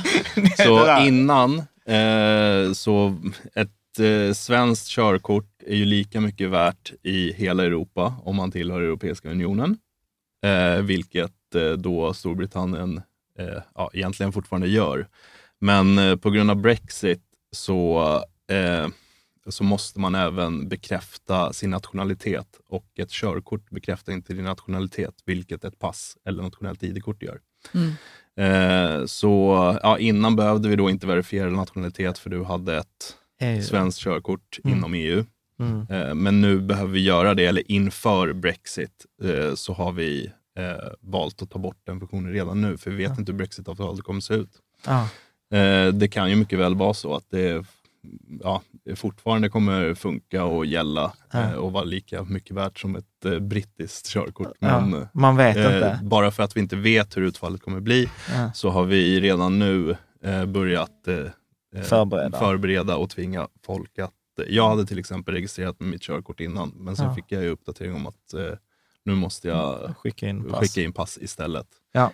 Så 0.64 0.98
innan, 1.06 1.58
eh, 1.86 2.72
så 2.72 3.16
ett 3.54 3.98
eh, 3.98 4.34
svenskt 4.34 4.88
körkort 4.88 5.49
är 5.66 5.76
ju 5.76 5.84
lika 5.84 6.20
mycket 6.20 6.50
värt 6.50 6.92
i 7.02 7.32
hela 7.32 7.64
Europa 7.64 8.14
om 8.24 8.36
man 8.36 8.50
tillhör 8.50 8.80
Europeiska 8.80 9.30
unionen. 9.30 9.78
Eh, 10.44 10.82
vilket 10.82 11.54
eh, 11.54 11.70
då 11.72 12.14
Storbritannien 12.14 13.02
eh, 13.38 13.62
ja, 13.74 13.90
egentligen 13.92 14.32
fortfarande 14.32 14.68
gör. 14.68 15.08
Men 15.58 15.98
eh, 15.98 16.16
på 16.16 16.30
grund 16.30 16.50
av 16.50 16.56
Brexit 16.56 17.22
så, 17.52 18.00
eh, 18.52 18.88
så 19.48 19.64
måste 19.64 20.00
man 20.00 20.14
även 20.14 20.68
bekräfta 20.68 21.52
sin 21.52 21.70
nationalitet 21.70 22.46
och 22.68 22.86
ett 22.98 23.10
körkort 23.10 23.70
bekräftar 23.70 24.12
inte 24.12 24.34
din 24.34 24.44
nationalitet, 24.44 25.14
vilket 25.24 25.64
ett 25.64 25.78
pass 25.78 26.16
eller 26.24 26.42
nationellt 26.42 26.82
ID-kort 26.82 27.22
gör. 27.22 27.40
Mm. 27.74 27.92
Eh, 28.36 29.06
så 29.06 29.28
ja, 29.82 29.98
innan 29.98 30.36
behövde 30.36 30.68
vi 30.68 30.76
då 30.76 30.90
inte 30.90 31.06
verifiera 31.06 31.50
nationalitet 31.50 32.18
för 32.18 32.30
du 32.30 32.44
hade 32.44 32.76
ett 32.78 33.16
EU. 33.40 33.62
svenskt 33.62 34.00
körkort 34.00 34.58
Mm. 34.64 34.76
inom 34.78 34.94
EU. 34.94 35.24
Mm. 35.60 35.86
Eh, 35.90 36.14
men 36.14 36.40
nu 36.40 36.60
behöver 36.60 36.92
vi 36.92 37.00
göra 37.00 37.34
det, 37.34 37.44
eller 37.46 37.70
inför 37.72 38.32
Brexit 38.32 39.06
eh, 39.22 39.54
så 39.54 39.72
har 39.72 39.92
vi 39.92 40.26
eh, 40.58 40.88
valt 41.00 41.42
att 41.42 41.50
ta 41.50 41.58
bort 41.58 41.78
den 41.86 41.98
funktionen 42.00 42.32
redan 42.32 42.60
nu, 42.60 42.76
för 42.78 42.90
vi 42.90 42.96
vet 42.96 43.18
inte 43.18 43.32
hur 43.32 43.36
Brexit-avtalet 43.38 44.04
kommer 44.04 44.20
se 44.20 44.34
ut. 44.34 44.50
Ja. 44.86 45.08
Det 45.92 46.08
kan 46.08 46.30
ju 46.30 46.36
mycket 46.36 46.58
väl 46.58 46.74
vara 46.74 46.94
så 46.94 47.14
att 47.14 47.24
det 47.30 47.64
ja, 48.42 48.62
fortfarande 48.96 49.48
kommer 49.48 49.94
funka 49.94 50.44
och 50.44 50.66
gälla 50.66 51.12
Ja. 51.32 51.56
och 51.56 51.72
vara 51.72 51.84
lika 51.84 52.22
mycket 52.24 52.56
värt 52.56 52.78
som 52.78 52.96
ett 52.96 53.40
brittiskt 53.42 54.06
körkort. 54.08 54.52
Ja, 54.58 54.86
Men, 54.86 55.06
man 55.12 55.36
vet 55.36 55.56
inte. 55.56 56.00
bara 56.02 56.30
för 56.30 56.42
att 56.42 56.56
vi 56.56 56.60
inte 56.60 56.76
vet 56.76 57.16
hur 57.16 57.22
utfallet 57.22 57.62
kommer 57.62 57.80
bli 57.80 58.08
Ja. 58.34 58.52
så 58.54 58.70
har 58.70 58.84
vi 58.84 59.20
redan 59.20 59.58
nu 59.58 59.96
börjat 60.46 61.08
Förbereda. 61.82 62.38
förbereda 62.38 62.96
och 62.96 63.10
tvinga 63.10 63.48
folk 63.66 63.98
att... 63.98 64.12
Jag 64.48 64.68
hade 64.68 64.86
till 64.86 64.98
exempel 64.98 65.34
registrerat 65.34 65.80
med 65.80 65.88
mitt 65.88 66.02
körkort 66.02 66.40
innan, 66.40 66.72
men 66.76 66.96
sen 66.96 67.06
Ja. 67.06 67.14
fick 67.14 67.24
jag 67.28 67.42
ju 67.42 67.48
uppdatering 67.50 67.94
om 67.94 68.06
att 68.06 68.34
eh, 68.34 68.40
nu 69.04 69.14
måste 69.14 69.48
jag 69.48 69.94
Skicka 69.96 70.28
in 70.28 70.44
pass. 70.50 70.60
skicka 70.60 70.80
in 70.82 70.92
pass 70.92 71.18
istället. 71.20 71.66
Ja. 71.92 72.12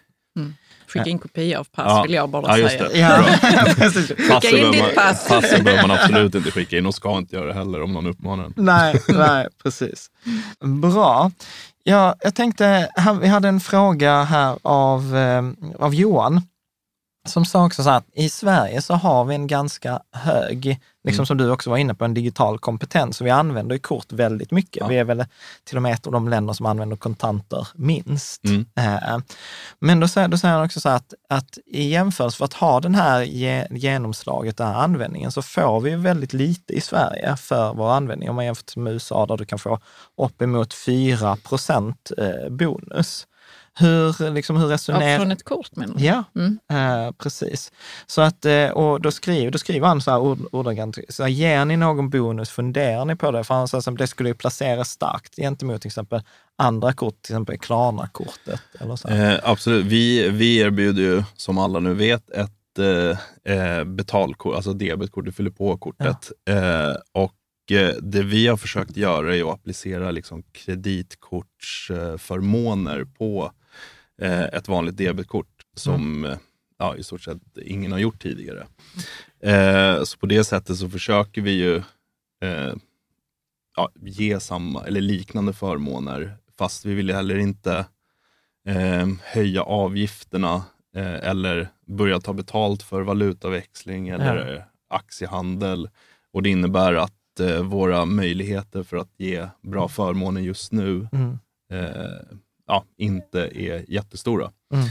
Skicka 0.88 1.10
in 1.10 1.18
kopia 1.18 1.60
av 1.60 1.64
pass 1.64 1.84
Ja. 1.86 2.02
vill 2.02 2.12
jag 2.14 2.28
bara 2.30 2.46
Ja, 2.46 2.58
just 2.58 2.78
säga. 2.78 3.18
Ja. 3.18 3.74
Passet 4.28 4.52
in 4.52 4.72
ditt 4.72 4.94
pass. 4.94 5.28
Passet 5.28 5.64
behöver 5.64 5.88
man 5.88 5.98
absolut 6.00 6.34
inte 6.34 6.50
skicka 6.50 6.78
in 6.78 6.86
och 6.86 6.94
ska 6.94 7.18
inte 7.18 7.36
göra 7.36 7.46
det 7.46 7.54
heller 7.54 7.82
om 7.82 7.92
någon 7.92 8.06
uppmanar 8.06 8.44
en. 8.44 8.52
Nej, 8.56 9.00
nej, 9.08 9.48
precis. 9.62 10.10
Bra. 10.82 11.30
Ja, 11.84 12.14
jag 12.20 12.34
tänkte, 12.34 12.88
vi 13.20 13.26
hade 13.26 13.48
en 13.48 13.60
fråga 13.60 14.22
här 14.22 14.58
av, 14.62 15.16
eh, 15.16 15.42
av 15.78 15.94
Johan 15.94 16.42
som 17.26 17.44
sa 17.44 17.66
också 17.66 17.82
så 17.82 17.90
här 17.90 17.96
att 17.96 18.06
i 18.14 18.28
Sverige 18.28 18.82
så 18.82 18.94
har 18.94 19.24
vi 19.24 19.34
en 19.34 19.46
ganska 19.46 20.00
hög, 20.12 20.64
liksom 21.04 21.22
Mm. 21.22 21.26
som 21.26 21.36
du 21.36 21.50
också 21.50 21.70
var 21.70 21.76
inne 21.76 21.94
på, 21.94 22.04
en 22.04 22.14
digital 22.14 22.58
kompetens. 22.58 23.16
Så 23.16 23.24
vi 23.24 23.30
använder 23.30 23.78
kort 23.78 24.12
väldigt 24.12 24.50
mycket. 24.50 24.76
Ja. 24.80 24.86
Vi 24.86 24.96
är 24.98 25.04
väl 25.04 25.24
till 25.64 25.76
och 25.76 25.82
med 25.82 25.92
ett 25.92 26.06
av 26.06 26.12
de 26.12 26.28
länder 26.28 26.52
som 26.52 26.66
använder 26.66 26.96
kontanter 26.96 27.68
minst. 27.74 28.44
Mm. 28.44 28.66
Eh, 28.76 29.18
Men 29.78 30.00
då 30.00 30.08
säger, 30.08 30.28
då 30.28 30.38
säger 30.38 30.54
han 30.54 30.64
också 30.64 30.80
så 30.80 30.88
här 30.88 30.96
att, 30.96 31.14
att 31.28 31.58
i 31.66 31.88
jämförelse 31.88 32.38
för 32.38 32.44
att 32.44 32.52
ha 32.54 32.80
den 32.80 32.94
här 32.94 33.22
ge, 33.22 33.66
genomslaget, 33.70 34.56
den 34.56 34.66
här 34.66 34.74
användningen, 34.74 35.32
så 35.32 35.42
får 35.42 35.80
vi 35.80 35.94
väldigt 35.96 36.32
lite 36.32 36.72
i 36.72 36.80
Sverige 36.80 37.36
för 37.36 37.74
vår 37.74 37.92
användning. 37.92 38.30
Om 38.30 38.36
man 38.36 38.44
jämför 38.44 38.80
med 38.80 38.92
USA 38.92 39.26
där 39.26 39.36
du 39.36 39.44
kan 39.44 39.58
få 39.58 39.78
uppemot 40.22 40.74
4 40.74 41.36
procent 41.36 42.10
eh, 42.18 42.50
bonus. 42.50 43.26
Hur, 43.78 44.30
liksom, 44.30 44.56
hur 44.56 44.66
Ja, 44.68 44.74
resonerar... 44.74 45.18
från 45.18 45.32
ett 45.32 45.44
kort 45.44 45.76
menar 45.76 45.94
du? 45.94 46.04
Ja, 46.04 46.24
Mm. 46.36 46.58
eh, 46.70 47.10
precis. 47.12 47.72
Så 48.06 48.20
att, 48.20 48.44
eh, 48.44 48.68
och 48.68 49.00
då 49.00 49.10
skriver, 49.10 49.50
då 49.50 49.58
skriver 49.58 49.86
han 49.88 50.00
så 50.00 50.10
här 50.10 50.18
ord- 50.20 50.46
ordagrant, 50.52 50.98
så 51.08 51.22
här, 51.22 51.30
ger 51.30 51.64
ni 51.64 51.76
någon 51.76 52.10
bonus, 52.10 52.50
funderar 52.50 53.04
ni 53.04 53.16
på 53.16 53.30
det? 53.30 53.44
För 53.44 53.54
han 53.54 53.68
säger 53.68 53.90
att 53.92 53.98
det 53.98 54.06
skulle 54.06 54.28
ju 54.28 54.34
placera 54.34 54.84
starkt 54.84 55.36
gentemot 55.36 55.80
till 55.82 55.88
exempel 55.88 56.22
andra 56.58 56.92
kort, 56.92 57.22
till 57.22 57.32
exempel 57.34 57.58
Klarna-kortet. 57.58 58.60
Eller 58.80 58.96
så. 58.96 59.08
här. 59.08 59.34
Eh, 59.34 59.40
absolut. 59.44 59.86
Vi, 59.86 60.28
vi 60.28 60.56
erbjuder 60.58 61.02
ju, 61.02 61.22
som 61.36 61.58
alla 61.58 61.80
nu 61.80 61.94
vet, 61.94 62.30
ett 62.30 62.50
eh, 62.78 63.18
eh, 63.56 63.84
betalkort, 63.84 64.54
alltså 64.56 64.72
debetkort, 64.72 65.24
du 65.24 65.32
fyller 65.32 65.50
på 65.50 65.76
kortet. 65.78 66.32
Eh, 66.50 66.94
och 67.12 67.32
eh, 67.72 67.94
det 68.02 68.22
vi 68.22 68.46
har 68.46 68.56
försökt 68.56 68.96
göra 68.96 69.36
är 69.36 69.42
att 69.48 69.54
applicera 69.54 70.10
liksom 70.10 70.42
kreditkortsförmåner 70.52 73.04
på 73.18 73.52
eh, 74.22 74.42
ett 74.44 74.68
vanligt 74.68 74.96
debetkort 74.96 75.62
som 75.76 76.24
eh, 76.24 76.38
ja, 76.78 76.96
i 76.96 77.02
stort 77.02 77.22
sett 77.22 77.58
ingen 77.62 77.92
har 77.92 77.98
gjort 77.98 78.22
tidigare. 78.22 78.66
Eh, 79.42 80.02
så 80.02 80.18
på 80.18 80.26
det 80.26 80.44
sättet 80.44 80.76
så 80.76 80.88
försöker 80.88 81.40
vi 81.42 81.50
ju 81.50 81.76
eh, 82.42 82.74
ja, 83.76 83.90
ge 84.00 84.40
samma 84.40 84.84
eller 84.86 85.00
liknande 85.00 85.52
förmåner, 85.52 86.36
fast 86.58 86.84
vi 86.84 86.94
vill 86.94 87.10
heller 87.10 87.38
inte 87.38 87.86
eh, 88.68 89.06
höja 89.22 89.62
avgifterna 89.62 90.54
eh, 90.96 91.14
eller 91.28 91.68
börja 91.86 92.20
ta 92.20 92.32
betalt 92.32 92.82
för 92.82 93.02
valutaväxling 93.02 94.08
eller 94.08 94.64
aktiehandel. 94.88 95.88
Och 96.32 96.42
Det 96.42 96.50
innebär 96.50 96.94
att 96.94 97.12
våra 97.62 98.04
möjligheter 98.04 98.82
för 98.82 98.96
att 98.96 99.10
ge 99.16 99.48
bra 99.62 99.88
förmåner 99.88 100.40
just 100.40 100.72
nu 100.72 101.08
Mm. 101.12 101.38
eh, 101.72 102.36
ja, 102.66 102.84
inte 102.96 103.40
är 103.40 103.84
jättestora. 103.88 104.50
Mm. 104.74 104.86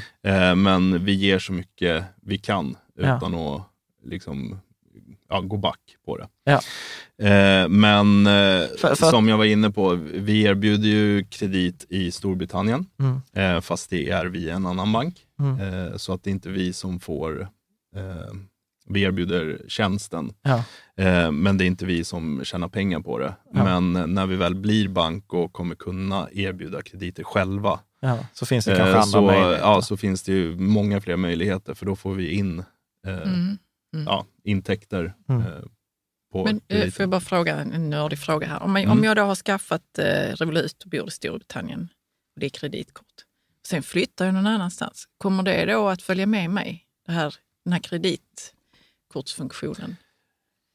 Eh, 0.51 0.55
men 0.55 1.05
vi 1.05 1.13
ger 1.13 1.39
så 1.39 1.53
mycket 1.53 2.03
vi 2.21 2.37
kan 2.37 2.77
Ja. 2.97 3.17
utan 3.17 3.35
att 3.35 3.61
liksom, 4.03 4.59
ja, 5.29 5.41
gå 5.41 5.57
back 5.57 5.79
på 6.05 6.17
det. 6.17 6.27
Ja. 6.43 6.53
Eh, 7.27 7.67
men 7.69 8.27
eh, 8.27 8.67
För- 8.79 8.95
för 8.95 9.09
som 9.09 9.29
jag 9.29 9.37
var 9.37 9.45
inne 9.45 9.71
på, 9.71 9.93
vi 10.13 10.41
erbjuder 10.43 10.87
ju 10.89 11.23
kredit 11.23 11.85
i 11.89 12.11
Storbritannien, 12.11 12.85
Mm. 12.99 13.21
eh, 13.55 13.61
fast 13.61 13.89
det 13.89 14.09
är 14.09 14.25
via 14.25 14.55
en 14.55 14.65
annan 14.65 14.91
bank. 14.91 15.15
Mm. 15.39 15.59
Eh, 15.59 15.97
så 15.97 16.13
att 16.13 16.23
det 16.23 16.29
är 16.29 16.31
inte 16.31 16.49
vi 16.49 16.73
som 16.73 16.99
får, 16.99 17.41
eh, 17.95 18.33
vi 18.89 19.01
erbjuder 19.01 19.61
tjänsten, 19.67 20.33
Ja. 20.41 20.63
eh, 20.97 21.31
men 21.31 21.57
det 21.57 21.63
är 21.63 21.67
inte 21.67 21.85
vi 21.85 22.03
som 22.03 22.41
tjänar 22.43 22.67
pengar 22.67 22.99
på 22.99 23.19
det. 23.19 23.33
Ja. 23.53 23.79
Men 23.79 24.13
när 24.13 24.25
vi 24.25 24.35
väl 24.35 24.55
blir 24.55 24.87
bank 24.87 25.33
och 25.33 25.53
kommer 25.53 25.75
kunna 25.75 26.27
erbjuda 26.31 26.81
krediter 26.81 27.23
själva, 27.23 27.79
Ja, 27.99 28.25
så 28.33 28.45
finns 28.45 28.65
det 28.65 28.75
kanske 28.75 28.89
Eh, 28.91 28.95
andra 29.01 29.05
så, 29.11 29.21
möjligheter. 29.21 29.57
ja, 29.59 29.81
så 29.81 29.97
finns 29.97 30.23
det 30.23 30.31
ju 30.31 30.55
många 30.55 31.01
fler 31.01 31.15
möjligheter 31.17 31.73
för 31.73 31.85
då 31.85 31.95
får 31.95 32.13
vi 32.13 32.31
in 32.31 32.59
eh, 33.07 33.13
Mm. 33.21 33.57
ja, 34.05 34.25
intäkter 34.43 35.13
Mm. 35.29 35.41
eh, 35.41 35.47
på 36.31 36.43
Men 36.43 36.61
eh, 36.67 36.89
får 36.91 37.03
jag 37.03 37.09
bara 37.09 37.21
fråga 37.21 37.55
en 37.55 37.89
nördig 37.89 38.19
fråga 38.19 38.47
här. 38.47 38.63
Om, 38.63 38.71
man, 38.73 38.81
Mm. 38.81 38.97
om 38.97 39.03
jag 39.03 39.15
då 39.17 39.21
har 39.23 39.35
skaffat 39.35 39.97
eh, 39.99 40.03
Revolut 40.35 40.83
och 40.83 40.89
bor 40.89 41.07
i 41.07 41.11
Storbritannien 41.11 41.89
och 42.35 42.39
det 42.39 42.45
är 42.45 42.49
kreditkort. 42.49 43.05
Sen 43.67 43.83
flyttar 43.83 44.25
jag 44.25 44.33
någon 44.33 44.47
annanstans. 44.47 45.07
Kommer 45.17 45.43
det 45.43 45.65
då 45.65 45.87
att 45.89 46.01
följa 46.01 46.25
med 46.25 46.49
mig? 46.49 46.85
Det 47.05 47.11
här, 47.11 47.35
den 47.65 47.73
här 47.73 47.79
kreditkortsfunktionen? 49.15 49.95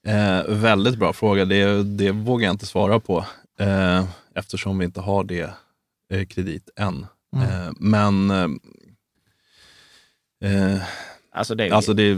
Eh, 0.07 0.55
väldigt 0.55 0.99
bra 0.99 1.13
fråga. 1.13 1.45
Det, 1.45 1.83
det 1.83 2.11
vågar 2.11 2.47
jag 2.47 2.55
inte 2.55 2.67
svara 2.67 3.01
på 3.01 3.25
eh, 3.59 4.05
eftersom 4.35 4.79
vi 4.79 4.85
inte 4.85 5.01
har 5.01 5.25
det 5.25 5.51
eh, 6.13 6.27
kredit 6.27 6.71
än. 6.77 7.07
Mm. 7.37 7.49
Eh, 7.49 7.73
men 7.77 8.31
eh, 8.31 8.49
eh, 10.51 10.83
Alltså 11.33 11.55
det 11.55 11.67
är 11.67 11.73
alltså 11.73 11.95
det, 11.95 12.15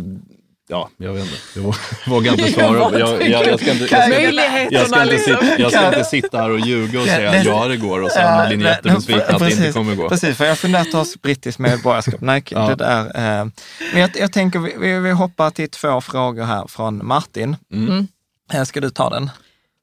ja, 0.69 0.91
jag 0.97 1.13
vet 1.13 1.25
inte. 1.25 1.37
Jag 1.55 1.63
vå- 1.63 1.77
vågar 2.11 2.33
inte 2.33 2.53
svara. 2.53 2.99
Jag, 2.99 3.29
jag, 3.29 3.47
jag, 3.47 3.61
ska 3.61 3.73
inte, 3.73 3.85
jag, 3.85 4.03
ska, 4.03 4.09
Möjligheterna 4.09 4.69
jag, 4.71 4.89
ska 4.89 5.03
inte 5.03 5.19
sitta, 5.19 5.59
jag 5.59 5.73
ska 5.73 5.87
inte 5.87 6.05
sitta 6.05 6.39
här 6.39 6.51
och 6.51 6.61
ljuga 6.61 7.01
och 7.01 7.07
säga 7.07 7.31
att 7.31 7.45
ja, 7.45 7.69
det 7.69 7.77
går 7.77 8.03
och 8.03 8.11
sen 8.11 8.49
blir 8.49 8.57
ni 8.57 8.65
jättebesvikna 8.65 9.23
att 9.25 9.39
det 9.39 9.51
inte 9.53 9.73
kommer 9.73 9.95
gå. 9.95 10.09
Precis, 10.09 10.37
för 10.37 10.45
jag 10.45 10.59
funderar 10.59 10.83
att 10.83 10.91
ta 10.93 11.05
brittiskt 11.23 11.59
medborgarskap. 11.59 12.21
Nej, 12.21 12.45
Ja. 12.51 12.69
det 12.69 12.75
där. 12.75 13.05
Eh, 13.07 13.47
men 13.93 14.01
jag, 14.01 14.11
jag 14.15 14.33
tänker, 14.33 14.59
vi, 14.59 14.99
vi, 14.99 15.11
hoppar 15.11 15.51
till 15.51 15.71
två 15.71 16.01
frågor 16.01 16.45
här 16.45 16.67
från 16.67 17.07
Martin. 17.07 17.57
Mm. 17.73 18.07
Eh, 18.53 18.65
Ska 18.65 18.81
du 18.81 18.91
ta 18.91 19.11
den? 19.11 19.31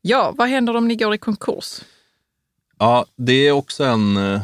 Ja, 0.02 0.34
vad 0.38 0.50
händer 0.50 0.76
om 0.76 0.88
ni 0.88 0.96
går 0.96 1.14
i 1.14 1.18
konkurs? 1.18 1.82
Ja, 2.80 3.06
det 3.18 3.48
är 3.48 3.52
också 3.52 3.84
en 3.84 4.34
eh, 4.34 4.42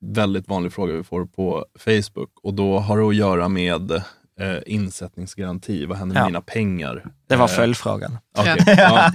väldigt 0.00 0.48
vanlig 0.48 0.72
fråga 0.72 0.92
vi 0.92 1.02
får 1.04 1.26
på 1.26 1.66
Facebook 1.78 2.30
och 2.42 2.54
då 2.54 2.78
har 2.78 2.98
det 2.98 3.06
att 3.08 3.14
göra 3.16 3.48
med 3.48 4.02
eh, 4.40 4.56
insättningsgaranti. 4.66 5.86
Vad 5.86 5.98
händer 5.98 6.14
med 6.14 6.20
Ja. 6.22 6.26
mina 6.26 6.40
pengar? 6.40 7.04
Det 7.28 7.36
var 7.36 7.48
Eh, 7.48 7.54
följdfrågan. 7.54 8.18
Okej, 8.38 8.56
ja. 8.66 9.10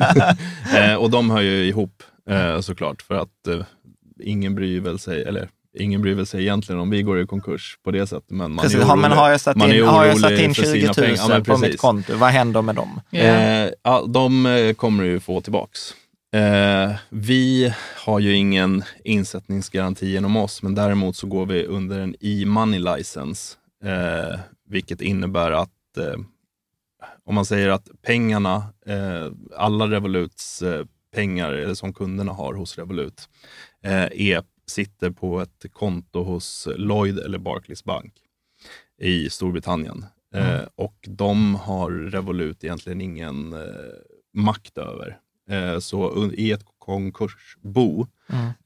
Eh, 0.78 0.96
och 0.96 1.10
de 1.10 1.30
hör 1.30 1.42
ju 1.42 1.66
ihop 1.66 2.04
eh, 2.30 2.60
såklart 2.62 3.02
för 3.02 3.16
att 3.16 3.48
eh, 3.48 3.66
ingen 4.24 4.56
bryr 4.56 4.80
väl 4.80 5.00
sig, 5.00 5.24
eller 5.24 5.50
ingen 5.80 6.02
bryr 6.02 6.14
väl 6.16 6.26
sig 6.26 6.42
egentligen 6.42 6.82
om 6.82 6.90
vi 6.90 7.02
går 7.02 7.22
i 7.22 7.26
konkurs 7.28 7.78
på 7.84 7.92
det 7.92 8.08
sättet. 8.08 8.30
Men 8.30 8.52
man 8.52 8.64
Precis, 8.64 8.80
är 8.80 8.84
har, 8.86 8.94
orolig, 8.94 9.02
men 9.10 9.18
har 9.18 9.30
jag 9.30 9.42
satt 9.42 9.56
man 9.56 9.70
är 9.72 9.76
in, 9.76 9.86
har 9.86 10.06
jag 10.06 10.20
satt 10.20 10.32
in 10.32 10.56
för 10.56 10.64
20 10.64 10.72
sina 10.72 10.86
000 10.88 10.94
pengar. 10.96 11.16
Ja, 11.18 11.28
men 11.28 11.44
på 11.44 11.58
mitt 11.58 11.78
konto, 11.78 12.16
vad 12.16 12.30
händer 12.30 12.62
med 12.62 12.76
dem? 12.76 13.02
Ja. 13.10 13.20
Eh, 13.20 13.70
ja, 13.84 14.06
de 14.08 14.46
eh, 14.46 14.74
kommer 14.74 15.04
du 15.04 15.10
ju 15.10 15.20
få 15.20 15.42
tillbaks. 15.42 15.80
Eh, 16.36 16.92
vi 17.10 17.74
har 18.06 18.20
ju 18.20 18.34
ingen 18.36 18.84
insättningsgaranti 19.04 20.12
genom 20.12 20.38
oss, 20.38 20.64
men 20.64 20.76
däremot 20.76 21.16
så 21.16 21.28
går 21.28 21.46
vi 21.46 21.66
under 21.66 22.00
en 22.00 22.16
e-money 22.20 22.80
license, 22.80 23.56
eh, 23.86 24.40
vilket 24.72 25.02
innebär 25.02 25.52
att 25.52 25.98
eh, 25.98 26.16
om 27.24 27.36
man 27.36 27.46
säger 27.46 27.70
att 27.70 27.90
pengarna, 28.02 28.74
eh, 28.86 29.32
alla 29.58 29.88
Revoluts 29.88 30.62
eh, 30.62 30.86
pengar 31.14 31.74
som 31.74 31.94
kunderna 31.94 32.32
har 32.32 32.54
hos 32.54 32.78
Revolut, 32.78 33.30
eh, 33.84 34.04
är, 34.04 34.44
sitter 34.68 35.12
på 35.12 35.42
ett 35.42 35.66
konto 35.74 36.24
hos 36.24 36.68
Lloyd 36.76 37.20
eller 37.20 37.38
Barclays 37.38 37.84
Bank 37.84 38.14
i 39.02 39.30
Storbritannien. 39.30 40.06
Eh, 40.36 40.62
och 40.76 40.98
de 41.08 41.56
har 41.56 41.92
Revolut 41.92 42.64
egentligen 42.64 43.02
ingen 43.02 43.54
eh, 43.54 43.60
makt 44.34 44.78
över. 44.78 45.18
Så 45.80 46.32
i 46.34 46.52
ett 46.52 46.66
konkursbo 46.78 48.08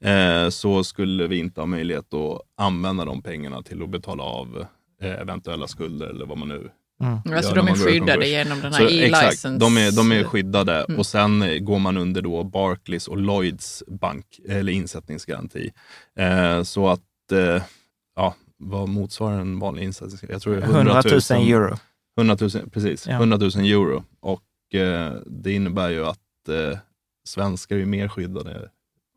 eh, 0.00 0.48
så 0.48 0.84
skulle 0.84 1.26
vi 1.26 1.38
inte 1.38 1.60
ha 1.60 1.66
möjlighet 1.66 2.14
att 2.14 2.40
använda 2.56 3.04
de 3.04 3.22
pengarna 3.22 3.62
till 3.62 3.82
att 3.82 3.90
betala 3.90 4.22
av 4.22 4.66
eventuella 5.00 5.66
skulder 5.66 6.06
eller 6.06 6.26
vad 6.26 6.38
man 6.38 6.48
nu 6.48 6.70
Alltså 7.00 7.50
Ja, 7.50 7.54
de 7.54 7.64
när 7.66 7.72
är 7.72 7.76
skyddade 7.76 8.28
genom 8.28 8.60
den 8.60 8.72
här 8.72 8.92
e-license. 8.92 9.48
de 9.58 9.76
är, 9.76 9.96
de 9.96 10.12
är 10.12 10.24
skyddade 10.24 10.84
och 10.84 11.06
sen 11.06 11.42
eh, 11.42 11.58
går 11.58 11.78
man 11.78 11.96
under 11.96 12.22
då 12.22 12.44
Barclays 12.44 13.08
och 13.08 13.16
Lloyds 13.16 13.82
bank 13.86 14.40
eller 14.48 14.72
insättningsgaranti. 14.72 15.70
Eh, 16.18 16.62
så 16.62 16.88
att, 16.88 17.32
eh, 17.32 17.62
ja, 18.16 18.34
vad 18.56 18.88
motsvarar 18.88 19.40
en 19.40 19.58
vanlig 19.58 19.82
insättningsgaranti? 19.84 20.32
Jag 20.34 20.42
tror 20.42 20.56
det 20.56 20.62
är 20.62 20.66
100 20.66 21.02
000 21.30 21.48
euro. 21.48 21.76
100 22.18 22.36
000, 22.40 22.50
precis, 22.70 23.06
Ja. 23.06 23.14
100 23.14 23.36
000 23.36 23.48
euro. 23.56 24.04
Och 24.20 24.74
eh, 24.74 25.12
det 25.26 25.52
innebär 25.52 25.88
ju 25.90 26.06
att 26.06 26.48
eh, 26.48 26.78
svenskar 27.28 27.76
är 27.76 27.84
mer 27.86 28.08
skyddade 28.08 28.70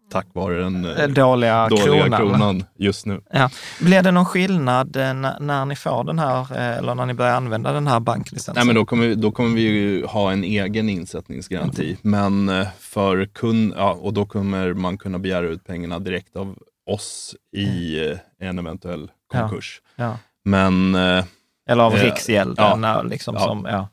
tack 0.10 0.28
vare 0.34 0.56
den 0.64 0.86
eh, 0.86 1.04
Eh, 1.04 1.08
Dåliga, 1.10 1.68
dåliga 1.70 2.04
kronan. 2.04 2.20
kronan. 2.20 2.64
just 2.78 3.06
nu. 3.06 3.22
Ja. 3.34 3.50
Blir 3.82 4.02
det 4.02 4.12
någon 4.12 4.26
skillnad 4.26 4.96
eh, 4.96 5.14
när 5.40 5.66
ni 5.66 5.76
får 5.76 6.04
den 6.04 6.20
här, 6.20 6.54
eller 6.58 6.96
när 6.96 7.06
ni 7.06 7.14
börjar 7.14 7.34
använda 7.36 7.72
den 7.72 7.88
här 7.88 8.00
banklicensen? 8.00 8.54
Nej, 8.58 8.66
men 8.66 8.76
då, 8.76 8.86
kommer, 8.86 9.08
vi- 9.08 9.16
då 9.16 9.32
kommer 9.32 9.56
vi 9.56 9.62
ju 9.62 10.06
ha 10.06 10.32
en 10.32 10.44
egen 10.44 10.90
insättningsgaranti. 10.90 11.98
Men 12.02 12.50
eh, 12.50 12.68
för 12.80 13.26
kund, 13.26 13.74
ja, 13.78 13.92
och 13.94 14.14
då 14.14 14.26
kommer 14.26 14.74
man 14.74 14.98
kunna 14.98 15.20
begära 15.20 15.46
ut 15.48 15.64
pengarna 15.68 16.00
direkt 16.00 16.36
av 16.36 16.56
oss 16.92 17.36
i 17.58 18.00
eh, 18.10 18.18
en 18.50 18.60
eventuell 18.60 19.12
konkurs. 19.32 19.82
Ja. 19.96 20.18
Men 20.46 20.96
eh, 20.96 21.24
Eller 21.70 21.84
av 21.84 21.96
Eh, 21.96 22.04
Riksgälden, 22.04 22.82
ja. 22.84 23.02
liksom 23.02 23.36
Ja. 23.36 23.42
som, 23.46 23.66
ja. 23.70 23.88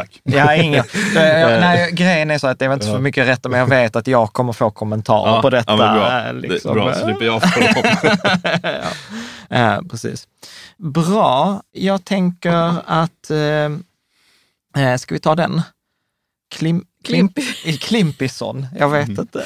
Tack. 0.00 0.20
Ja, 0.24 0.54
ingen. 0.54 0.84
Eh, 1.16 1.40
jag- 1.40 1.60
nej, 1.60 1.92
grejen 1.92 2.30
är 2.30 2.38
så 2.38 2.46
att 2.46 2.58
det 2.58 2.64
är 2.64 2.68
väl 2.68 2.76
inte 2.76 2.86
så 2.86 2.98
mycket 2.98 3.28
rätt, 3.28 3.44
men 3.50 3.60
jag 3.60 3.66
vet 3.66 3.96
att 3.96 4.06
jag 4.06 4.32
kommer 4.32 4.52
få 4.52 4.70
kommentarer 4.70 5.30
Ja, 5.36 5.42
på 5.42 5.50
detta. 5.50 5.72
ja, 5.72 5.76
bra. 5.76 6.18
eh, 6.28 6.34
Det- 6.34 6.48
Liksom. 6.48 6.74
bra, 6.74 6.94
så 6.94 7.04
slipper 7.04 7.24
jag 7.24 7.42
få 7.42 7.60
ja. 9.50 9.56
Eh, 9.56 9.80
precis. 9.90 10.28
Bra. 10.78 11.62
Jag 11.72 12.04
tänker 12.04 12.74
att, 12.86 13.30
eh, 13.30 14.84
eh, 14.84 14.96
ska 14.96 15.14
vi 15.14 15.20
ta 15.20 15.34
den? 15.34 15.62
Klim, 16.54 16.84
Klim, 17.06 17.28
Klimpisson, 17.80 18.66
jag 18.78 18.88
vet 18.88 19.08
Mm. 19.08 19.20
inte. 19.20 19.44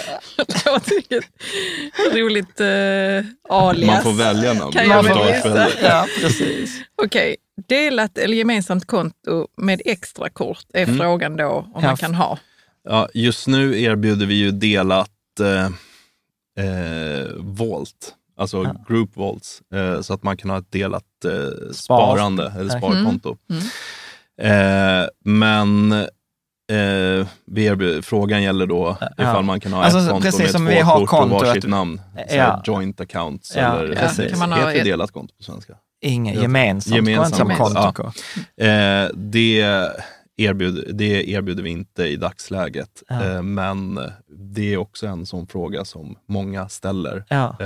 Jag 0.64 0.84
tycker 0.84 1.18
ett 1.18 2.14
roligt 2.14 2.60
uh, 2.60 3.24
alias. 3.48 3.86
Man 3.94 4.02
får 4.02 4.12
välja 4.12 4.52
namn. 4.52 4.72
Kan 4.72 4.88
jag 4.88 5.02
väl. 5.02 5.70
Ja, 5.82 6.06
precis. 6.20 6.80
Okej, 7.02 7.36
delat 7.68 8.18
eller 8.18 8.36
gemensamt 8.36 8.86
konto 8.86 9.48
med 9.56 9.82
extra 9.84 10.28
kort 10.30 10.64
är 10.74 10.82
Mm. 10.82 10.98
frågan 10.98 11.36
då 11.36 11.48
om 11.48 11.70
Ja. 11.74 11.80
man 11.80 11.96
kan 11.96 12.14
ha. 12.14 12.38
Ja, 12.88 13.08
just 13.14 13.46
nu 13.46 13.82
erbjuder 13.82 14.26
vi 14.26 14.34
ju 14.34 14.50
delat 14.50 15.10
eh, 15.40 15.64
eh, 16.66 17.26
Volt, 17.36 18.14
alltså 18.36 18.74
group 18.88 19.16
Volts, 19.16 19.62
eh, 19.74 20.00
så 20.00 20.14
att 20.14 20.22
man 20.22 20.36
kan 20.36 20.50
ha 20.50 20.58
ett 20.58 20.72
delat 20.72 21.24
eh, 21.24 21.72
sparande 21.72 22.52
eller 22.58 22.68
sparkonto. 22.78 23.36
Eh, 24.42 25.06
men 25.24 25.92
eh, 26.70 27.26
vi 27.46 27.66
frågan 28.02 28.42
gäller 28.42 28.66
då 28.66 28.96
ifall 29.18 29.44
man 29.44 29.60
kan 29.60 29.72
ha 29.72 29.82
Alltså, 29.84 29.98
ett 29.98 30.08
konto 30.08 30.22
precis 30.22 30.40
med 30.40 30.50
som 30.50 30.66
två 30.66 30.72
vi 30.72 30.80
har 30.80 31.06
konto, 31.06 31.34
och 31.34 31.40
varsitt 31.46 31.66
namn. 31.68 32.00
Ja. 32.30 32.62
joint 32.66 33.00
accounts 33.00 33.56
Ja, 33.56 33.60
eller 33.78 33.94
ja, 33.94 34.00
heter, 34.00 34.28
kan 34.28 34.38
man 34.38 34.52
ha 34.52 34.58
heter 34.58 34.78
ett- 34.78 34.84
delat 34.84 35.10
konto 35.10 35.34
på 35.36 35.42
svenska. 35.42 35.72
Inget 36.02 36.34
Ja. 36.36 36.42
gemensamt, 36.42 36.96
Gemensamt 36.96 37.56
konto. 37.56 37.80
konto. 37.92 38.02
Eh, 38.64 39.08
det, 39.14 39.60
erbjuder, 40.44 40.92
det 40.92 41.30
erbjuder 41.30 41.62
vi 41.62 41.70
inte 41.70 42.04
i 42.04 42.16
dagsläget, 42.16 43.02
Ja. 43.08 43.24
eh, 43.24 43.42
men 43.42 44.00
det 44.28 44.72
är 44.72 44.76
också 44.76 45.06
en 45.06 45.26
sån 45.26 45.46
fråga 45.46 45.84
som 45.84 46.16
många 46.28 46.68
ställer. 46.68 47.24
Ja. 47.28 47.44
Eh, 47.48 47.56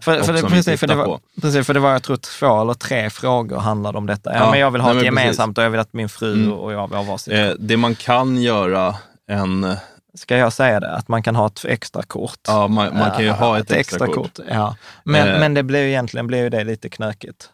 För, 0.00 0.22
för, 0.22 0.32
det, 0.32 0.42
precis, 0.42 0.80
för, 0.80 0.86
det 0.86 0.94
var, 0.94 1.20
precis, 1.42 1.66
för 1.66 1.74
det 1.74 1.80
var, 1.80 1.92
jag 1.92 2.02
tror, 2.02 2.16
två 2.16 2.60
eller 2.60 2.74
tre 2.74 3.10
frågor 3.10 3.56
handlade 3.58 3.98
om 3.98 4.06
detta. 4.06 4.32
Ja, 4.34 4.38
Ja, 4.38 4.50
men 4.50 4.60
jag 4.60 4.70
vill 4.70 4.80
ha 4.80 4.92
nej, 4.92 4.98
ett 4.98 5.04
men 5.04 5.14
precis. 5.14 5.24
gemensamt 5.24 5.58
och 5.58 5.64
jag 5.64 5.70
vill 5.70 5.80
att 5.80 5.92
min 5.92 6.08
fru 6.08 6.32
Mm. 6.34 6.52
och 6.52 6.72
jag 6.72 6.88
vill 6.88 6.96
ha 6.96 7.04
varsitt. 7.04 7.32
Eh, 7.34 7.48
det 7.58 7.76
man 7.76 7.94
kan 7.94 8.42
göra, 8.42 8.94
en, 9.28 9.76
Ska 10.14 10.36
jag 10.36 10.52
säga 10.52 10.80
det? 10.80 10.90
Att 10.90 11.08
man 11.08 11.22
kan 11.22 11.36
ha 11.36 11.46
ett 11.46 11.64
extra 11.64 12.02
kort? 12.02 12.38
ja, 12.48 12.68
man, 12.68 12.98
man 12.98 13.10
kan 13.10 13.24
ju 13.24 13.30
ha 13.30 13.58
ett, 13.58 13.70
extra, 13.70 14.06
kort. 14.06 14.38
Ja. 14.50 14.76
Men, 15.04 15.28
Eh. 15.28 15.40
men 15.40 15.54
det 15.54 15.62
blir 15.62 15.80
ju 15.80 15.88
egentligen 15.88 16.26
blir 16.26 16.38
ju 16.42 16.48
det 16.50 16.64
lite 16.64 16.88
knökigt. 16.88 17.50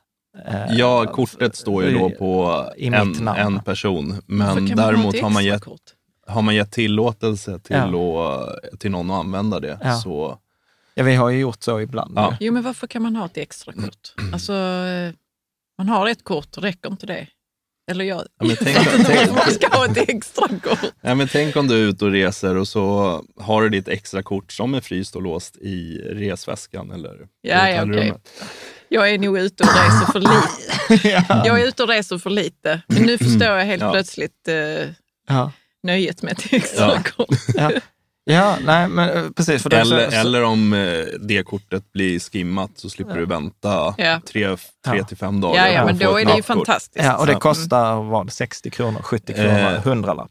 Eh, 0.47 0.76
Ja, 0.76 1.07
kortet 1.07 1.57
står 1.57 1.85
ju 1.85 1.99
då 1.99 2.11
på 2.11 2.64
I 2.76 2.87
en, 2.87 3.28
en 3.28 3.61
person, 3.62 4.22
men 4.26 4.47
ha 4.68 4.76
däremot 4.76 5.20
har 5.20 5.30
man, 5.30 5.45
gett, 5.45 5.62
kort? 5.64 5.80
har 6.26 6.43
man 6.43 6.55
gett 6.55 6.72
tillåtelse 6.72 7.59
till, 7.59 7.76
Ja. 7.76 8.33
att, 8.72 8.80
till 8.80 8.91
någon 8.91 9.11
att 9.11 9.20
använda 9.20 9.61
det, 9.61 9.78
Ja. 9.83 9.95
så 9.97 10.39
Ja, 10.95 11.05
vi 11.05 11.14
har 11.14 11.30
ju 11.30 11.39
gjort 11.41 11.62
så 11.62 11.80
ibland. 11.80 12.12
Ja. 12.16 12.37
Jo, 12.41 12.53
men 12.53 12.62
varför 12.62 12.87
kan 12.87 13.03
man 13.03 13.16
ha 13.16 13.26
ett 13.26 13.37
extra 13.37 13.72
kort? 13.72 14.14
Alltså, 14.33 14.53
eh, 14.53 15.12
man 15.78 15.89
har 15.89 16.09
ett 16.09 16.24
kort, 16.24 16.59
räcker 16.59 16.91
inte 16.91 17.07
det? 17.07 17.26
Eller 17.91 18.05
jag, 18.05 18.22
Ja, 18.39 18.47
men 18.47 18.57
tänk- 18.57 19.30
man 19.33 19.51
ska 19.51 19.68
ha 19.76 19.87
ett 19.87 20.09
extra 20.09 20.49
kort. 20.49 20.93
Ja, 21.01 21.14
men 21.14 21.28
tänk 21.28 21.57
om 21.57 21.68
du 21.68 21.74
är 21.74 21.89
ute 21.89 22.05
och 22.05 22.11
reser 22.11 22.57
och 22.57 22.68
så 22.68 23.22
har 23.41 23.62
du 23.62 23.68
ditt 23.68 23.89
extra 23.89 24.22
kort 24.22 24.53
som 24.53 24.74
är 24.74 24.80
fryst 24.80 25.16
och 25.16 25.22
låst 25.22 25.57
i 25.57 25.99
resväskan 25.99 26.91
eller 26.91 27.28
Ja, 27.41 27.68
ja, 27.70 27.80
hotellrummet. 27.80 28.28
Jag 28.93 29.11
är 29.11 29.18
nog 29.18 29.38
ute 29.38 29.62
och 29.64 29.68
reser 29.68 30.12
för 30.12 30.20
lite. 30.20 31.18
Jag 31.49 31.61
är 31.61 31.66
ute 31.66 31.82
och 31.82 31.88
reser 31.88 32.18
för 32.18 32.30
lite. 32.30 32.80
Men 32.86 33.03
nu 33.03 33.18
förstår 33.18 33.43
jag 33.49 33.64
helt 33.64 33.82
Ja. 33.82 33.90
plötsligt 33.93 34.49
eh, 34.49 34.55
Ja. 35.28 35.53
nöjet 35.82 36.22
med 36.22 36.38
extra 36.51 37.03
Ja. 37.18 37.26
Ja. 37.55 37.70
Ja, 38.24 38.57
nej, 38.64 38.88
men 38.88 39.09
eh, 39.11 39.30
precis. 39.36 39.62
För 39.62 39.74
Eller, 39.74 40.11
så- 40.11 40.16
eller 40.16 40.43
om 40.43 40.72
eh, 40.72 41.05
det 41.20 41.43
kortet 41.43 41.93
blir 41.93 42.18
skimmat 42.20 42.70
så 42.74 42.90
slipper 42.90 43.14
du 43.18 43.26
vänta 43.26 43.95
Ja. 43.99 44.20
tre, 44.26 44.57
tre 44.86 44.99
Ja. 44.99 45.05
till 45.05 45.16
fem 45.16 45.40
dagar. 45.40 45.66
Ja, 45.66 45.72
ja, 45.72 45.84
men 45.84 45.99
då 45.99 46.16
är 46.20 46.24
det 46.24 46.36
ju 46.36 46.43
fantastiskt. 46.43 47.05
Ja, 47.05 47.16
och 47.16 47.26
det 47.26 47.34
kostar 47.34 48.03
vad, 48.03 48.32
60 48.32 48.70
kronor, 48.70 49.03
70 49.03 49.34
kronor, 49.34 49.49
Eh, 49.59 49.80
100 49.86 50.14
lapp. 50.14 50.30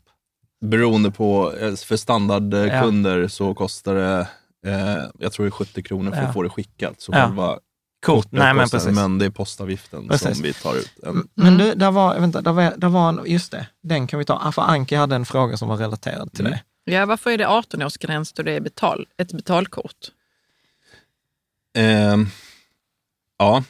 Beroende 0.66 1.12
på, 1.12 1.54
eh, 1.62 1.76
för 1.76 1.98
standardkunder 1.98 3.28
så 3.28 3.54
kostar 3.54 3.96
det, 3.96 4.28
eh, 4.68 4.98
jag 5.20 5.34
tror 5.34 5.46
det 5.46 5.50
är 5.50 5.52
70 5.52 5.84
kronor 5.84 6.12
för 6.12 6.22
Ja. 6.22 6.28
att 6.28 6.34
få 6.34 6.44
det 6.44 6.50
skickat. 6.50 7.02
Så 7.02 7.12
Ja. 7.12 7.26
själva 7.26 7.58
Kort, 8.06 8.16
kortet 8.24 8.32
nej 8.32 8.54
men 8.54 8.70
precis. 8.70 8.96
men 8.96 9.18
det 9.18 9.26
är 9.26 9.30
postavgiften 9.30 10.08
Precis. 10.10 10.34
som 10.38 10.44
vi 10.44 10.54
tar 10.54 10.76
ut. 10.76 10.92
En, 11.04 11.28
Men 11.36 11.58
du, 11.58 11.74
där 11.76 11.92
var, 11.92 12.20
vänta, 12.20 12.42
där 12.42 12.52
var, 12.52 12.74
där 12.78 12.90
var 12.90 13.10
en, 13.10 13.22
just 13.26 13.52
det, 13.52 13.68
den 13.84 14.08
kan 14.08 14.20
vi 14.20 14.26
ta. 14.26 14.42
Ah, 14.44 14.52
För 14.52 14.62
Anki 14.62 14.96
hade 14.96 15.16
en 15.16 15.26
fråga 15.26 15.58
som 15.58 15.68
var 15.68 15.78
relaterad 15.78 16.32
till 16.34 16.46
Mm. 16.46 16.52
det. 16.86 16.92
Ja, 16.94 17.06
varför 17.06 17.32
är 17.32 17.38
det 17.38 17.48
18-årsgräns 17.48 18.34
då 18.36 18.44
det 18.44 18.52
är 18.52 18.60
betal, 18.62 19.08
ett 19.18 19.34
betalkort? 19.34 19.98
Ehm, 21.78 22.28
ja. 23.38 23.64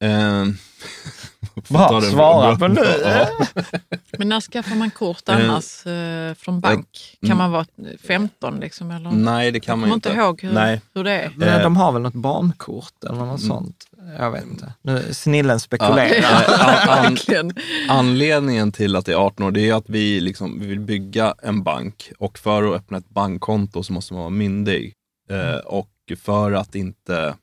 får 0.00 0.56
Bra, 1.68 2.00
svara 2.00 2.56
på 2.56 2.68
nu. 2.68 2.80
Ja. 3.04 3.28
Men 4.18 4.28
när 4.28 4.40
skaffar 4.40 4.76
man 4.76 4.90
kort 4.90 5.28
Eh, 5.28 5.34
annars 5.34 5.86
eh, 5.86 6.34
från 6.34 6.60
bank? 6.60 7.18
Kan 7.20 7.26
mm. 7.30 7.38
man 7.38 7.50
vara 7.50 7.66
15 8.06 8.60
liksom? 8.60 8.90
Eller? 8.90 9.10
Nej, 9.10 9.50
det 9.50 9.56
jag 9.56 9.62
kan 9.62 9.78
man 9.78 9.82
kommer 9.82 9.92
ju 9.92 9.94
inte 9.94 10.08
inte. 10.08 10.20
ihåg 10.20 10.42
hur, 10.42 10.52
Nej. 10.52 10.80
hur 10.94 11.04
det 11.04 11.10
är. 11.12 11.32
Men 11.36 11.48
Eh. 11.48 11.62
de 11.62 11.76
har 11.76 11.92
väl 11.92 12.02
något 12.02 12.14
barnkort 12.14 13.04
eller 13.04 13.18
något 13.24 13.40
sånt? 13.40 13.76
Jag 14.18 14.30
vet 14.30 14.44
inte. 14.44 14.72
Nu, 14.82 15.04
snillen 15.12 15.54
Ja, 15.54 15.58
spekulerar. 15.58 16.08
eh, 16.18 17.04
an, 17.38 17.52
anledningen 17.88 18.72
till 18.72 18.96
att 18.96 19.06
det 19.06 19.12
är 19.12 19.16
18 19.16 19.46
år, 19.46 19.50
det 19.50 19.68
är 19.68 19.74
att 19.74 19.88
vi, 19.88 20.20
liksom, 20.20 20.60
vi 20.60 20.66
vill 20.66 20.80
bygga 20.80 21.34
en 21.42 21.62
bank 21.62 22.12
och 22.18 22.38
för 22.38 22.62
att 22.68 22.74
öppna 22.74 22.98
ett 22.98 23.08
bankkonto 23.08 23.82
så 23.82 23.92
måste 23.92 24.12
man 24.14 24.20
vara 24.20 24.30
myndig. 24.30 24.92
Eh, 25.30 25.56
och 25.66 25.88
för 26.24 26.52
att 26.52 26.74
inte 26.74 27.34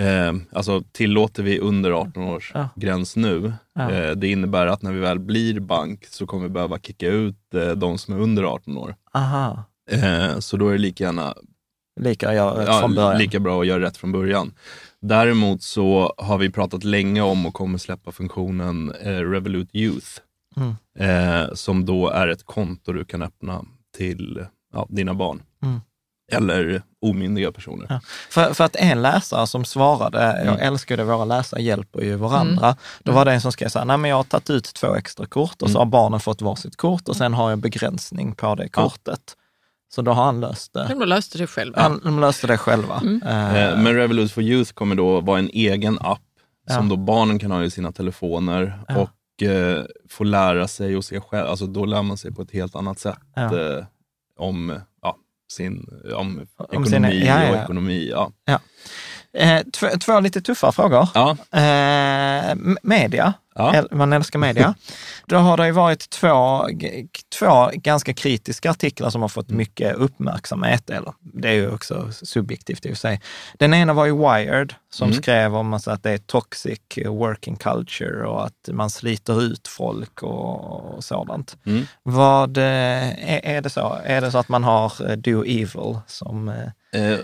Eh, 0.00 0.32
alltså 0.52 0.82
tillåter 0.92 1.42
vi 1.42 1.58
under 1.60 1.90
18 1.90 2.22
års 2.22 2.50
Ja. 2.54 2.68
gräns 2.76 3.16
nu, 3.16 3.52
Ja. 3.74 3.90
eh, 3.90 4.10
det 4.10 4.28
innebär 4.28 4.66
att 4.66 4.82
när 4.82 4.92
vi 4.92 5.00
väl 5.00 5.18
blir 5.18 5.60
bank 5.60 6.06
så 6.06 6.26
kommer 6.26 6.42
vi 6.42 6.48
behöva 6.50 6.78
kicka 6.78 7.08
ut 7.08 7.54
eh, 7.54 7.68
de 7.70 7.98
som 7.98 8.14
är 8.14 8.18
under 8.20 8.42
18 8.42 8.78
år. 8.78 8.96
Aha, 9.14 9.64
Eh, 9.90 10.38
så 10.38 10.56
då 10.56 10.68
är 10.68 10.72
det 10.72 10.78
lika 10.78 11.04
gärna 11.04 11.34
lika 12.00 12.34
ja, 12.34 12.88
början. 12.88 13.18
lika 13.18 13.40
bra 13.40 13.60
att 13.60 13.66
göra 13.66 13.82
rätt 13.82 13.96
från 13.96 14.12
början. 14.12 14.52
Däremot 15.00 15.62
så 15.62 16.14
har 16.18 16.38
vi 16.38 16.50
pratat 16.50 16.84
länge 16.84 17.20
om 17.20 17.46
och 17.46 17.54
kommer 17.54 17.78
släppa 17.78 18.12
funktionen 18.12 18.92
eh, 19.02 19.10
Revolut 19.20 19.68
Youth. 19.72 20.06
Mm. 20.56 20.74
Eh, 20.98 21.54
som 21.54 21.84
då 21.86 22.08
är 22.08 22.28
ett 22.28 22.44
konto 22.46 22.92
du 22.92 23.04
kan 23.04 23.22
öppna 23.22 23.64
till 23.96 24.46
ja, 24.72 24.86
dina 24.90 25.14
barn. 25.14 25.42
Mm. 26.36 26.50
Eller 26.50 26.82
omyndiga 27.02 27.52
personer. 27.52 27.86
Ja. 27.88 28.00
För, 28.30 28.54
för 28.54 28.64
att 28.64 28.76
en 28.76 29.02
läsare 29.02 29.46
som 29.46 29.64
svarade, 29.64 30.18
Mm. 30.22 30.46
jag 30.46 30.62
älskar 30.66 30.96
det, 30.96 31.04
våra 31.04 31.24
läsare 31.24 31.62
hjälper 31.62 32.00
ju 32.02 32.14
varandra. 32.16 32.76
Då 33.02 33.12
var 33.12 33.24
det 33.24 33.32
en 33.32 33.40
som 33.40 33.52
skrev 33.52 33.68
så 33.68 33.78
här, 33.78 33.86
nej 33.86 33.96
men 33.96 34.08
jag 34.10 34.16
har 34.16 34.24
tagit 34.24 34.50
ut 34.50 34.64
två 34.74 34.94
extra 34.94 35.26
kort 35.26 35.62
och 35.62 35.70
så 35.70 35.78
Mm. 35.78 35.78
har 35.78 35.86
barnen 35.86 36.20
fått 36.20 36.42
varsitt 36.42 36.76
kort 36.76 37.08
och 37.08 37.16
sen 37.16 37.34
har 37.34 37.50
jag 37.50 37.58
begränsning 37.58 38.34
på 38.34 38.54
det 38.54 38.62
Ja. 38.62 38.68
kortet. 38.82 39.36
Så 39.94 40.02
då 40.02 40.12
har 40.12 40.24
han 40.24 40.40
löst 40.40 40.72
det. 40.72 40.86
De 40.88 41.04
löste 41.08 41.38
det 41.38 41.46
själva. 41.46 41.80
Han, 41.82 42.00
de 42.04 42.20
löste 42.20 42.46
det 42.46 42.56
själva. 42.58 43.02
Eh, 43.24 43.54
Eh, 43.56 43.78
men 43.78 43.94
Revolut 43.94 44.32
for 44.32 44.42
Youth 44.42 44.72
kommer 44.72 44.94
då 44.94 45.20
vara 45.20 45.38
en 45.38 45.50
egen 45.52 45.98
app 46.00 46.20
Ja. 46.66 46.74
som 46.74 46.88
då 46.88 46.96
barnen 46.96 47.38
kan 47.38 47.50
ha 47.50 47.62
i 47.64 47.70
sina 47.70 47.92
telefoner 47.92 48.80
Ja. 48.88 48.96
och 48.96 49.42
eh, 49.42 49.84
få 50.10 50.24
lära 50.24 50.68
sig 50.68 50.96
och 50.96 51.04
se 51.04 51.20
själv. 51.20 51.46
Alltså 51.48 51.66
då 51.66 51.84
lär 51.84 52.02
man 52.02 52.16
sig 52.16 52.32
på 52.34 52.42
ett 52.42 52.50
helt 52.52 52.76
annat 52.76 52.98
sätt 52.98 53.18
Ja. 53.34 53.42
eh, 53.60 53.84
om, 54.38 54.68
ja, 54.70 54.80
sin, 55.52 55.86
om, 56.16 56.46
Om 56.56 56.66
ekonomi 56.70 56.88
sina- 56.90 57.12
ja, 57.12 57.42
ja, 57.44 57.50
och 57.50 57.56
ja. 57.56 57.62
ekonomi. 57.62 58.12
Ja. 58.46 58.60
eh, 59.38 59.62
två, 59.72 59.86
två 60.00 60.20
lite 60.20 60.40
tuffa 60.40 60.72
frågor. 60.72 61.08
Ja. 61.14 61.36
Eh, 61.60 62.54
media, 62.82 63.32
Ja. 63.54 63.84
Man 63.90 64.12
älskar 64.12 64.38
media. 64.38 64.74
Då 65.26 65.36
har 65.36 65.56
det 65.56 65.66
ju 65.66 65.72
varit 65.72 66.10
två, 66.10 66.68
två 67.38 67.70
ganska 67.74 68.14
kritiska 68.14 68.70
artiklar 68.70 69.10
som 69.10 69.22
har 69.22 69.28
fått 69.28 69.48
Mm. 69.48 69.58
mycket 69.58 69.94
uppmärksamhet. 69.96 70.90
Eller, 70.90 71.12
det 71.20 71.48
är 71.48 71.52
ju 71.52 71.70
också 71.74 72.08
subjektivt 72.12 72.86
i 72.86 72.88
och 72.88 72.92
för 72.92 72.98
sig. 73.00 73.20
Den 73.58 73.74
ena 73.74 73.92
var 73.92 74.04
ju 74.06 74.16
Wired 74.16 74.74
som 74.90 75.08
Mm. 75.08 75.22
skrev 75.22 75.56
om 75.56 75.74
alltså 75.74 75.90
att 75.90 76.02
det 76.02 76.10
är 76.10 76.18
toxic 76.18 76.80
working 77.06 77.56
culture 77.56 78.26
och 78.26 78.44
att 78.46 78.68
man 78.72 78.90
sliter 78.90 79.42
ut 79.42 79.68
folk 79.68 80.22
och, 80.22 80.94
och 80.94 81.04
sådant. 81.04 81.56
Mm. 81.66 81.86
Vad, 82.02 82.56
eh, 82.56 82.64
är, 83.34 83.40
är, 83.44 83.60
det 83.62 83.70
så? 83.70 83.98
är 84.04 84.20
det 84.20 84.30
så 84.30 84.38
att 84.38 84.48
man 84.48 84.64
har 84.64 85.10
eh, 85.10 85.16
do 85.16 85.42
evil 85.44 85.98
som... 86.06 86.48
Eh, 86.48 86.54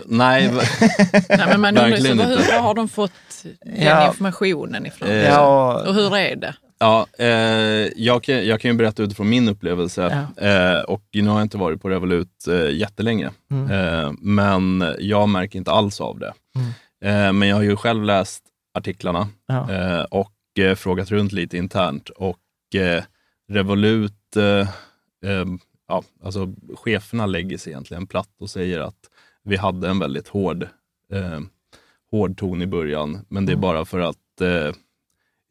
nej, 0.05 0.51
Nej, 1.29 1.47
men 1.47 1.61
man 1.61 1.77
undrar 1.77 2.25
hur, 2.27 2.51
var 2.53 2.59
har 2.59 2.73
de 2.73 2.89
fått 2.89 3.11
den 3.65 3.83
Ja. 3.85 4.07
informationen 4.07 4.85
ifrån? 4.85 5.09
Ja, 5.09 5.73
och- 5.81 5.87
Och 5.87 5.93
hur 5.95 6.15
är 6.17 6.20
det? 6.35 6.55
Ja, 6.79 7.07
eh, 7.19 7.27
jag, 7.95 8.23
kan, 8.23 8.45
jag 8.47 8.61
kan 8.61 8.71
ju 8.71 8.77
berätta 8.77 9.03
utifrån 9.03 9.29
min 9.29 9.49
upplevelse. 9.49 10.27
Eh, 10.37 10.81
och 10.81 11.03
nu 11.13 11.27
har 11.27 11.35
jag 11.37 11.45
inte 11.45 11.57
varit 11.57 11.81
på 11.81 11.89
Revolut 11.89 12.47
eh, 12.47 12.69
jättelänge. 12.69 13.29
Mm. 13.51 13.71
Eh, 13.71 14.11
men 14.19 14.95
jag 14.99 15.29
märker 15.29 15.59
inte 15.59 15.71
alls 15.71 16.01
av 16.01 16.19
det. 16.19 16.33
Eh, 17.07 17.33
men 17.33 17.47
jag 17.47 17.55
har 17.55 17.63
ju 17.63 17.75
själv 17.75 18.03
läst 18.03 18.43
artiklarna 18.73 19.27
Ja. 19.47 19.71
eh, 19.73 20.01
och 20.03 20.31
frågat 20.75 21.11
runt 21.11 21.31
lite 21.31 21.57
internt. 21.57 22.09
Och 22.09 22.37
Revolut, 23.49 24.35
ja, 25.87 26.03
alltså 26.23 26.53
cheferna 26.75 27.25
lägger 27.25 27.57
sig 27.57 27.71
egentligen 27.71 28.07
platt 28.07 28.29
och 28.39 28.49
säger 28.49 28.79
att 28.79 28.99
vi 29.43 29.57
hade 29.57 29.89
en 29.89 29.99
väldigt 29.99 30.27
hård, 30.27 30.67
hård 32.11 32.37
ton 32.37 32.61
i 32.61 32.67
början, 32.67 33.25
men 33.29 33.45
det 33.45 33.51
är 33.51 33.57
bara 33.57 33.85
för 33.85 33.99
att 33.99 34.17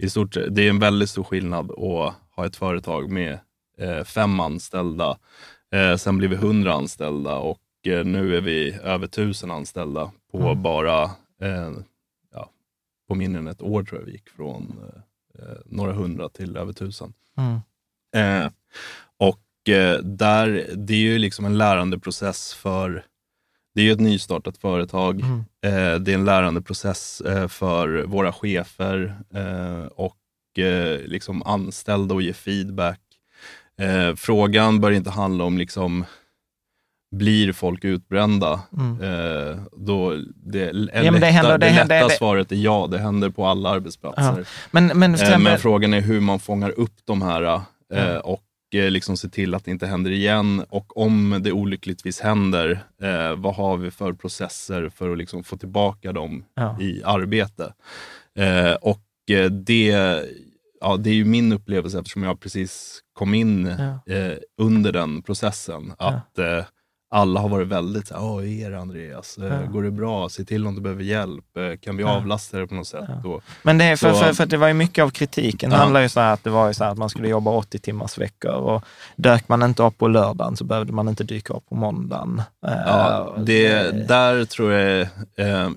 i 0.01 0.11
stort 0.11 0.37
det 0.51 0.63
är 0.67 0.71
en 0.71 0.79
väldigt 0.79 1.11
stor 1.11 1.25
skillnad 1.25 1.71
att 1.71 2.15
ha 2.37 2.47
ett 2.47 2.57
företag 2.57 3.11
med 3.11 3.39
eh, 3.79 4.05
fem 4.05 4.41
anställda. 4.41 5.19
Eh, 5.73 5.97
sen 5.97 6.19
blir 6.19 6.29
vi 6.29 6.37
hundra 6.37 6.73
anställda 6.73 7.37
och 7.37 7.61
eh, 7.87 8.05
nu 8.05 8.37
är 8.37 8.41
vi 8.41 8.73
över 8.73 9.07
tusen 9.07 9.51
anställda 9.51 10.13
på 10.33 10.39
Mm. 10.39 10.63
bara, 10.63 11.11
ja, 12.33 12.51
på 13.09 13.15
mindre 13.15 13.41
än 13.41 13.49
ett 13.49 13.63
år 13.63 13.83
tror 13.83 14.01
jag 14.01 14.07
vi 14.07 14.13
gick 14.13 14.29
från 14.29 14.81
några 15.67 15.93
hundra 15.93 16.29
till 16.29 16.57
över 16.57 16.73
tusen. 16.73 17.13
Mm. 17.37 17.61
Eh, 18.17 18.51
och 19.17 19.41
där, 20.03 20.71
det 20.77 20.95
är 20.95 20.99
ju 20.99 21.19
liksom 21.19 21.45
en 21.45 21.59
lärandeprocess 21.59 22.55
för, 22.55 23.05
det 23.75 23.81
är 23.81 23.85
ju 23.85 23.93
ett 23.93 24.01
nystartat 24.01 24.59
företag. 24.59 25.21
Mm. 25.21 25.39
Eh, 25.67 26.01
det 26.01 26.11
är 26.13 26.15
en 26.15 26.25
lärandeprocess 26.25 27.21
eh, 27.21 27.49
för 27.49 28.03
våra 28.07 28.33
chefer 28.33 29.17
eh, 29.35 29.87
och 29.87 30.59
eh, 30.59 31.01
liksom 31.07 31.43
anställda 31.43 32.15
och 32.15 32.23
ge 32.23 32.33
feedback. 32.33 33.01
Eh, 33.81 34.15
frågan 34.17 34.81
bör 34.81 34.91
inte 34.91 35.11
handla 35.11 35.45
om 35.45 35.59
liksom, 35.59 36.05
blir 37.17 37.53
folk 37.53 37.85
utbrända? 37.85 38.61
Mm. 38.79 39.01
Eh, 39.03 39.57
då 39.73 40.15
det, 40.35 40.65
Ja, 40.65 40.73
men 40.73 40.93
lätta, 40.93 41.19
det 41.21 41.27
händer- 41.27 41.59
det 41.59 41.67
det 41.67 41.67
händer- 41.73 41.95
lätta 41.97 42.09
det- 42.09 42.15
svaret 42.15 42.53
är 42.53 42.57
ja, 42.57 42.89
det 42.91 42.99
händer 42.99 43.31
på 43.31 43.47
alla 43.47 43.69
arbetsplatser. 43.71 44.47
Men, 44.71 44.87
men, 44.87 45.15
exempel- 45.15 45.43
Men 45.43 45.59
frågan 45.59 45.95
är 45.95 46.01
hur 46.01 46.21
man 46.21 46.39
fångar 46.41 46.71
upp 46.71 46.95
de 47.05 47.23
här 47.23 47.43
Ja. 47.43 47.65
och 48.21 48.41
liksom 48.73 49.17
se 49.17 49.29
till 49.29 49.55
att 49.55 49.65
det 49.65 49.71
inte 49.71 49.87
händer 49.87 50.11
igen. 50.11 50.65
Och 50.69 50.97
om 50.97 51.41
det 51.43 51.53
olyckligtvis 51.53 52.21
händer, 52.21 52.71
eh, 53.03 53.35
vad 53.37 53.55
har 53.55 53.77
vi 53.77 53.91
för 53.91 54.13
processer 54.13 54.89
för 54.89 55.13
att 55.13 55.19
liksom 55.19 55.45
få 55.45 55.57
tillbaka 55.57 56.13
dem 56.13 56.45
Ja. 56.55 56.81
i 56.81 57.03
arbete? 57.05 57.73
Eh, 58.39 58.73
och 58.73 59.03
eh, 59.31 59.51
det, 59.51 59.87
ja, 60.81 60.97
det 60.97 61.11
är 61.11 61.15
ju 61.15 61.25
min 61.25 61.53
upplevelse 61.53 61.99
eftersom 61.99 62.23
jag 62.23 62.41
precis 62.41 63.01
kom 63.13 63.35
in 63.35 63.67
Ja. 64.07 64.15
eh, 64.15 64.37
under 64.59 64.93
den 64.93 65.23
processen. 65.23 65.93
Att 65.99 66.39
eh, 66.39 66.65
alla 67.13 67.41
har 67.41 67.49
varit 67.49 67.69
väldigt 67.69 68.09
så 68.09 68.15
här, 68.15 68.21
det 68.71 68.79
Andreas? 68.81 69.39
Eh, 69.39 69.45
Ja. 69.45 69.71
Går 69.73 69.83
det 69.83 69.91
bra? 69.91 70.29
Se 70.29 70.45
till 70.45 70.67
om 70.67 70.75
du 70.75 70.81
behöver 70.81 71.03
hjälp. 71.05 71.57
Eh, 71.57 71.79
kan 71.81 71.97
vi 71.97 72.03
Ja. 72.03 72.17
avlasta 72.17 72.57
dig 72.59 72.67
på 72.67 72.75
något 72.75 72.87
sätt? 72.87 73.25
Och, 73.25 73.43
Men 73.63 73.79
det 73.79 73.85
är 73.85 73.97
för, 73.97 74.13
Så- 74.13 74.19
för, 74.21 74.33
för 74.33 74.45
att 74.45 74.51
det 74.51 74.57
var 74.57 74.69
ju 74.69 74.75
mycket 74.75 75.03
av 75.05 75.11
kritiken. 75.11 75.71
Det 75.71 75.77
Ja. 75.77 75.81
handlar 75.83 76.01
ju 76.01 76.09
så 76.09 76.21
här 76.21 76.33
att 76.33 76.45
det 76.45 76.51
var 76.51 76.69
ju 76.69 76.75
så 76.75 76.85
här 76.85 76.91
att 76.91 76.99
man 76.99 77.11
skulle 77.11 77.29
jobba 77.29 77.51
80 77.51 77.79
timmars 77.79 78.19
veckor 78.19 78.53
och 78.53 78.85
dök 79.17 79.49
man 79.49 79.63
inte 79.63 79.83
upp 79.83 79.99
på 79.99 80.09
lördagen 80.09 80.57
så 80.57 80.65
behövde 80.65 80.93
man 80.93 81.09
inte 81.09 81.25
dyka 81.25 81.55
upp 81.55 81.69
på 81.69 81.75
måndagen. 81.75 82.43
Ja, 82.63 83.35
Eh, 83.37 83.43
det, 83.43 83.91
där 84.09 84.45
tror 84.45 84.73
jag, 84.73 85.07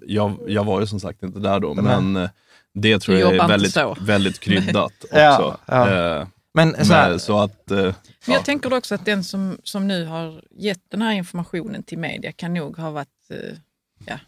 jag, 0.07 0.37
jag 0.47 0.63
var 0.63 0.79
ju 0.79 0.87
som 0.87 0.99
sagt 0.99 1.23
inte 1.23 1.39
där 1.39 1.59
då, 1.59 1.73
men 1.73 2.29
det 2.73 2.99
tror 2.99 3.17
jag 3.17 3.35
är 3.35 3.47
väldigt, 3.47 3.77
väldigt 4.01 4.39
kryddat 4.45 4.93
också. 5.03 5.57
Ja, 6.53 6.61
ja. 6.61 6.67
Eh, 6.69 6.75
Men 6.75 6.85
så 6.85 6.93
här, 6.93 7.09
men, 7.09 7.19
så 7.19 7.39
att, 7.39 7.71
eh, 7.71 7.77
Men 7.77 7.93
ja. 8.25 8.33
jag 8.33 8.45
tänker 8.45 8.73
också 8.73 8.95
att 8.95 9.05
den 9.05 9.23
som, 9.23 9.57
som 9.63 9.87
nu 9.87 10.05
har 10.05 10.41
gett 10.57 10.81
den 10.91 11.01
här 11.01 11.13
informationen 11.13 11.83
till 11.83 11.97
media 11.97 12.31
kan 12.31 12.53
nog 12.53 12.77
ha 12.77 12.91
varit... 12.91 13.07
eh, 13.29 13.37
ja. 14.05 14.19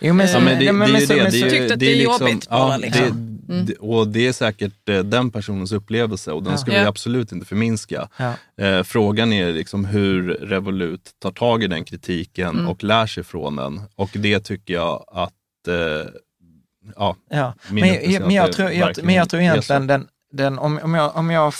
jo, 0.00 0.14
men, 0.14 0.26
Ja, 0.28 0.40
det, 0.40 0.64
ja, 0.64 0.72
men- 0.72 0.92
det 0.92 1.06
så- 1.06 1.12
det. 1.14 1.18
det 1.30 1.38
är 1.40 1.44
ju- 1.44 1.50
Tyckte 1.50 1.74
att 1.74 1.80
det 1.80 1.86
är 1.86 1.88
det 1.88 1.92
är 1.92 1.96
liksom- 1.96 2.26
jobbigt 2.28 2.48
bara, 2.48 2.70
ja, 2.72 2.76
liksom. 2.76 3.02
det, 3.48 3.54
Mm. 3.54 3.66
det- 3.66 3.76
och 3.76 4.08
det 4.08 4.26
är 4.26 4.32
säkert 4.32 4.88
eh, 4.88 4.98
den 4.98 5.30
personens 5.30 5.72
upplevelse 5.72 6.32
och 6.32 6.42
den 6.42 6.52
Ja. 6.52 6.58
ska 6.58 6.70
vi 6.70 6.76
Ja. 6.76 6.88
absolut 6.88 7.32
inte 7.32 7.46
förminska. 7.46 8.08
Ja. 8.16 8.34
Eh, 8.64 8.82
frågan 8.82 9.32
är 9.32 9.52
liksom 9.52 9.84
hur 9.84 10.28
Revolut 10.28 11.10
tar 11.18 11.30
tag 11.30 11.62
i 11.64 11.66
den 11.66 11.84
kritiken 11.84 12.48
Mm. 12.48 12.68
och 12.68 12.84
lär 12.84 13.06
sig 13.06 13.24
från 13.24 13.56
den. 13.56 13.80
Och 13.94 14.10
det 14.12 14.40
tycker 14.40 14.74
jag 14.74 15.04
att 15.08 15.32
eh, 15.68 15.74
ja, 16.96 17.16
Ja, 17.30 17.54
men, 17.70 17.84
är 17.84 18.20
men, 18.20 18.30
jag 18.30 18.46
det 18.48 18.52
tror, 18.52 18.70
jag, 18.70 19.04
men 19.04 19.14
jag 19.14 19.28
tror 19.30 19.40
är 19.40 19.44
egentligen 19.44 19.86
den, 19.86 20.06
den 20.36 20.58
om, 20.58 20.80
om 20.82 20.94
jag, 20.94 21.16
om 21.16 21.30
jag 21.30 21.54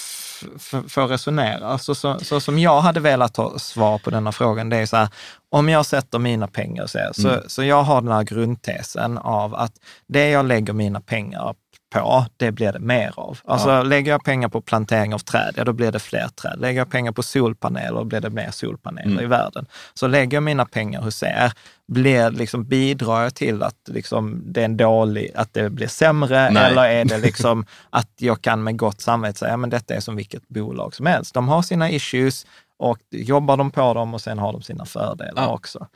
får 0.89 1.07
resonera, 1.09 1.79
så, 1.79 1.95
så, 1.95 2.19
så 2.19 2.41
som 2.41 2.59
jag 2.59 2.81
hade 2.81 3.01
velat 3.01 3.37
ha 3.37 3.59
svar 3.59 3.99
på 3.99 4.11
denna 4.11 4.33
frågan, 4.33 4.69
det 4.69 4.77
är 4.77 4.87
så 4.87 4.97
här, 4.97 5.09
om 5.51 5.69
jag 5.69 5.87
sätter 5.87 6.19
mina 6.19 6.47
pengar 6.49 6.87
så, 6.87 6.99
här, 6.99 7.13
så, 7.13 7.29
Mm. 7.29 7.41
så 7.47 7.65
jag 7.65 7.83
har 7.83 8.01
den 8.01 8.13
här 8.13 8.23
grundtesen 8.23 9.19
av 9.19 9.55
att 9.55 9.73
det 10.07 10.29
jag 10.31 10.47
lägger 10.47 10.73
mina 10.73 11.01
pengar 11.01 11.55
på, 11.91 12.27
det 12.37 12.53
blir 12.53 12.73
det 12.73 12.79
mer 12.79 13.13
av. 13.17 13.39
Alltså 13.45 13.83
lägger 13.83 14.13
jag 14.13 14.25
pengar 14.25 14.49
på 14.49 14.61
plantering 14.61 15.15
av 15.15 15.19
träd, 15.19 15.55
ja 15.57 15.65
då 15.65 15.73
blir 15.73 15.93
det 15.93 15.99
fler 15.99 16.29
träd. 16.29 16.61
Lägger 16.61 16.81
jag 16.81 16.91
pengar 16.91 17.13
på 17.13 17.23
solpaneler, 17.23 17.99
då 17.99 18.05
blir 18.05 18.21
det 18.21 18.31
mer 18.31 18.51
solpaneler 18.51 19.11
Mm. 19.11 19.25
i 19.25 19.27
världen. 19.27 19.67
Så 19.95 20.07
lägger 20.07 20.37
jag 20.37 20.43
mina 20.43 20.65
pengar 20.67 21.03
hos 21.03 21.23
er, 21.23 21.53
blir, 21.89 22.31
liksom, 22.31 22.65
bidrar 22.65 23.23
jag 23.23 23.35
till 23.35 23.63
att 23.63 23.77
liksom, 23.89 24.43
det 24.47 24.61
är 24.61 24.65
en 24.65 24.77
dålig, 24.77 25.31
att 25.35 25.53
det 25.55 25.71
blir 25.71 25.89
sämre 25.89 26.51
Nej. 26.51 26.71
eller 26.71 26.85
är 26.85 27.05
det 27.05 27.19
liksom 27.19 27.67
att 27.91 28.11
jag 28.19 28.43
kan 28.43 28.63
med 28.63 28.77
gott 28.79 29.01
samvete 29.01 29.39
säga, 29.39 29.57
men 29.57 29.71
detta 29.71 29.95
är 29.95 30.01
som 30.01 30.17
vilket 30.17 30.49
bolag 30.49 30.95
som 30.95 31.07
helst. 31.07 31.35
De 31.35 31.49
har 31.49 31.63
sina 31.63 31.91
issues 31.91 32.47
och 32.79 32.99
jobbar 33.11 33.57
de 33.57 33.71
på 33.71 33.95
dem 33.95 34.15
och 34.15 34.21
sen 34.21 34.39
har 34.39 34.53
de 34.53 34.63
sina 34.63 34.85
fördelar 34.85 35.43
Ja. 35.43 35.49
också. 35.55 35.87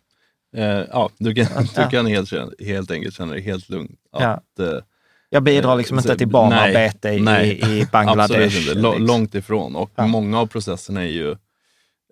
eh, 0.56 0.64
ja, 0.64 1.10
du 1.18 1.34
kan, 1.34 1.46
Ja. 1.76 1.82
du 1.84 1.90
kan 1.90 2.06
helt, 2.06 2.30
helt 2.60 2.90
enkelt 2.90 3.14
känna 3.14 3.32
dig 3.32 3.42
helt 3.42 3.68
lugn. 3.68 3.96
Ja. 4.12 4.18
Att, 4.26 4.58
eh, 4.58 4.78
Jag 5.30 5.42
bidrar 5.42 5.76
liksom 5.76 5.98
inte 5.98 6.16
till 6.16 6.28
barnarbete 6.28 7.08
i, 7.08 7.20
nej, 7.20 7.48
i, 7.48 7.80
i 7.80 7.86
Bangladesh. 7.92 8.22
Absolut 8.44 8.54
inte, 8.68 8.80
Lå- 8.80 8.90
liksom. 8.90 9.06
långt 9.06 9.34
ifrån. 9.34 9.76
Och 9.76 9.90
Ja. 9.94 10.06
många 10.06 10.40
av 10.40 10.46
processerna 10.46 11.00
är 11.02 11.08
ju 11.08 11.30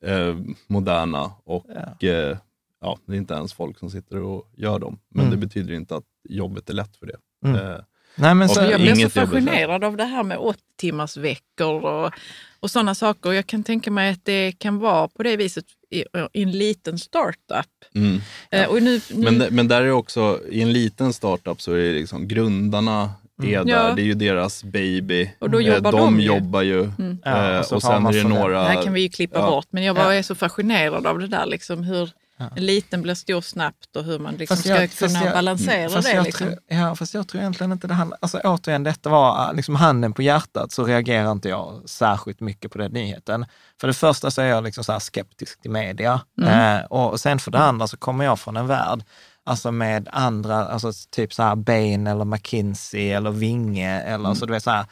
eh, 0.03 0.37
moderna 0.67 1.33
och 1.45 1.65
Ja. 2.01 2.09
eh, 2.09 2.37
ja, 2.81 2.99
det 3.07 3.13
är 3.13 3.17
inte 3.17 3.35
ens 3.35 3.53
folk 3.53 3.79
som 3.79 3.91
sitter 3.91 4.23
och 4.23 4.51
gör 4.57 4.79
dem. 4.79 4.99
Men 5.15 5.27
Mm. 5.27 5.31
det 5.41 5.47
betyder 5.47 5.75
inte 5.75 5.97
att 5.97 6.05
jobbet 6.29 6.71
är 6.71 6.75
lätt 6.75 6.97
för 6.97 7.07
det. 7.07 7.17
Mm. 7.49 7.57
Eh, 7.73 7.79
Nej, 8.19 8.35
men 8.35 8.49
så, 8.49 8.61
Jag 8.61 8.81
blir 8.81 8.95
Inget 8.95 9.13
så 9.13 9.19
jobb 9.21 9.29
är 9.29 9.41
så. 9.41 9.47
fascinerad 9.47 9.85
av 9.85 9.97
det 9.97 10.05
här 10.05 10.23
med 10.23 10.39
80 10.39 10.61
timmars 10.77 11.17
veckor 11.17 11.85
och, 11.85 12.13
och 12.61 12.71
sådana 12.71 12.95
saker. 12.95 13.33
Jag 13.33 13.47
kan 13.47 13.65
tänka 13.65 13.91
mig 13.91 14.11
att 14.11 14.25
det 14.25 14.53
kan 14.53 14.79
vara 14.79 15.09
på 15.09 15.23
det 15.23 15.37
viset 15.37 15.65
i, 15.91 16.05
i 16.33 16.43
en 16.43 16.51
liten 16.51 16.99
startup. 16.99 17.67
mm. 17.95 18.21
Eh, 18.51 18.67
och 18.69 18.83
nu, 18.83 19.01
nu, 19.15 19.31
Men, 19.31 19.55
men 19.55 19.69
där 19.69 19.83
är 19.83 19.91
också, 19.91 20.41
i 20.51 20.63
en 20.63 20.73
liten 20.73 21.13
startup 21.13 21.61
så 21.63 21.73
är 21.73 21.77
det 21.79 21.93
liksom 21.93 22.29
grundarna 22.29 23.11
är 23.43 23.65
där, 23.65 23.73
Ja. 23.73 23.93
det 23.97 24.03
är 24.03 24.07
ju 24.07 24.15
deras 24.15 24.65
baby. 24.65 25.31
Och 25.39 25.51
då 25.51 25.61
Eh, 25.61 25.67
jobbar 25.75 25.93
de 25.93 26.01
de 26.01 26.21
ju. 26.21 26.27
jobbar 26.27 26.63
ju. 26.63 26.81
Mm. 26.99 27.19
Ja, 27.25 27.53
Eh, 27.53 27.59
och 27.61 27.73
har 27.73 27.81
sen 27.81 28.07
är 28.07 28.13
det 28.13 28.23
några... 28.29 28.61
det 28.63 28.69
här 28.69 28.83
kan 28.83 28.93
vi 28.93 29.01
ju 29.01 29.09
klippa 29.09 29.39
Ja. 29.39 29.47
bort, 29.51 29.67
men 29.71 29.83
jag 29.85 29.97
bara 29.97 30.15
Ja. 30.15 30.19
är 30.19 30.23
så 30.23 30.35
fascinerad 30.35 31.07
av 31.07 31.19
det 31.19 31.27
där, 31.27 31.47
liksom 31.47 31.83
hur 31.83 32.11
en 32.39 32.67
liten 32.67 33.03
blir 33.03 33.15
stor 33.15 33.41
snabbt 33.41 33.97
och 33.97 34.05
hur 34.05 34.19
man 34.19 34.35
liksom 34.35 34.57
Fast 34.57 34.69
ska 34.69 34.81
jag- 34.81 34.91
fast 34.91 35.15
kunna 35.15 35.25
jag- 35.25 35.35
balansera 35.35 35.89
fast 35.89 36.09
det. 36.13 36.23
Liksom. 36.23 36.47
tror, 36.47 36.59
ja, 36.69 36.95
fast 36.95 37.15
jag 37.15 37.29
tror 37.29 37.41
egentligen 37.41 37.73
inte 37.73 37.87
det 37.87 37.95
handlar... 37.95 38.19
Alltså 38.23 38.39
återigen, 38.45 38.83
detta 38.83 39.09
var 39.11 39.53
liksom 39.55 39.75
handen 39.77 40.13
på 40.13 40.23
hjärtat, 40.23 40.73
så 40.73 40.85
reagerar 40.85 41.33
inte 41.33 41.49
jag 41.49 41.83
särskilt 41.87 42.41
mycket 42.41 42.73
på 42.73 42.79
den 42.79 42.93
nyheten. 42.93 43.47
För 43.81 43.87
det 43.89 43.95
första 43.95 44.31
så 44.31 44.43
är 44.43 44.47
jag 44.47 44.65
liksom 44.65 44.85
så 44.85 45.01
skeptisk 45.01 45.63
till 45.63 45.71
media. 45.71 46.21
Mm. 46.43 46.77
Eh, 46.79 46.85
och 46.85 47.21
sen 47.21 47.39
för 47.39 47.51
det 47.51 47.59
andra 47.59 47.87
så 47.89 47.97
kommer 47.97 48.25
jag 48.25 48.39
från 48.41 48.57
en 48.57 48.67
värld 48.67 49.05
Alltså 49.49 49.73
med 49.73 50.09
andra, 50.13 50.67
alltså 50.69 50.93
typ 51.11 51.33
så 51.35 51.43
här 51.43 51.57
Bain 51.57 52.07
eller 52.07 52.25
McKinsey 52.25 53.11
eller 53.13 53.31
Vinge 53.31 54.01
eller 54.01 54.25
Mm. 54.25 54.35
så 54.35 54.47
du 54.47 54.53
vet 54.53 54.63
så 54.63 54.71
här, 54.71 54.87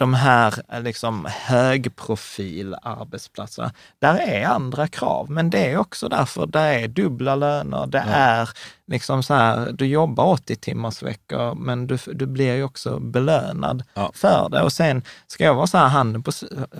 de 0.00 0.14
här 0.14 0.54
eh, 0.72 0.82
liksom 0.82 1.26
högprofil 1.30 2.76
arbetsplatser. 2.82 3.70
Där 3.98 4.18
är 4.18 4.46
andra 4.46 4.88
krav, 4.88 5.30
men 5.30 5.50
det 5.50 5.70
är 5.72 5.76
också 5.76 6.08
därför 6.08 6.46
det 6.46 6.60
är 6.60 6.88
dubbla 6.88 7.34
löner. 7.36 7.86
Det 7.86 8.04
är 8.06 8.48
liksom 8.86 9.22
så 9.22 9.34
här, 9.34 9.72
du 9.72 9.86
jobbar 9.86 10.24
80 10.24 10.56
timmars 10.56 11.02
veckor, 11.02 11.54
men 11.54 11.86
du, 11.86 11.98
du 12.06 12.26
blir 12.26 12.54
ju 12.54 12.64
också 12.64 12.98
belönad 13.00 13.82
Ja. 13.94 14.10
för 14.14 14.48
det. 14.48 14.62
Och 14.62 14.72
sen 14.72 15.02
ska 15.26 15.44
jag 15.44 15.54
vara 15.54 15.66
så 15.66 15.78
här, 15.78 15.88
handen 15.88 16.22
på, 16.22 16.32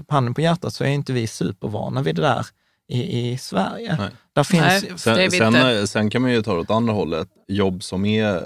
handen 0.08 0.34
på 0.34 0.40
hjärtat, 0.40 0.74
så 0.74 0.84
är 0.84 0.88
inte 0.88 1.12
vi 1.12 1.26
supervana 1.26 2.02
vid 2.02 2.14
det 2.16 2.22
där 2.22 2.46
i, 2.88 3.30
i 3.30 3.38
Sverige. 3.38 3.96
Nej. 3.98 4.10
Där 4.32 4.44
finns, 4.44 4.62
Nej. 4.62 4.80
Sen, 4.80 5.30
sen, 5.30 5.54
inte. 5.54 5.86
sen 5.86 6.10
kan 6.10 6.22
man 6.22 6.30
ju 6.32 6.42
ta 6.42 6.54
det 6.54 6.60
åt 6.60 6.70
andra 6.70 6.92
hållet. 6.92 7.28
Jobb 7.48 7.82
som 7.82 8.04
är 8.04 8.42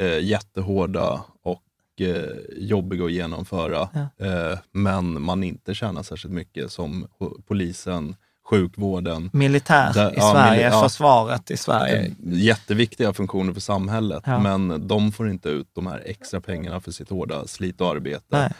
eh, 0.00 0.18
jättehårda 0.18 1.20
och 1.44 1.52
eh, 1.52 1.65
jobbiga 2.56 3.04
att 3.04 3.12
genomföra, 3.12 3.80
eh, 4.20 4.58
men 4.72 5.22
man 5.22 5.42
inte 5.44 5.74
tjänar 5.74 6.02
särskilt 6.02 6.34
mycket 6.34 6.70
som 6.72 7.06
polisen, 7.46 8.16
sjukvården. 8.50 9.30
militär 9.32 9.92
Där- 9.94 10.10
i 10.10 10.14
ja, 10.16 10.32
Sverige, 10.32 10.68
mili- 10.68 10.72
ja. 10.72 10.82
försvaret 10.82 11.50
i 11.50 11.56
Sverige. 11.56 12.14
Jätteviktiga 12.24 13.12
funktioner 13.12 13.52
för 13.52 13.60
samhället, 13.60 14.22
Ja. 14.26 14.38
men 14.40 14.86
de 14.88 15.12
får 15.12 15.30
inte 15.30 15.48
ut 15.48 15.68
de 15.72 15.86
här 15.86 16.02
extra 16.06 16.40
pengarna 16.40 16.80
för 16.80 16.90
sitt 16.92 17.10
hårda 17.10 17.46
slit 17.46 17.80
och 17.80 17.90
arbete. 17.90 18.24
Nej. 18.28 18.52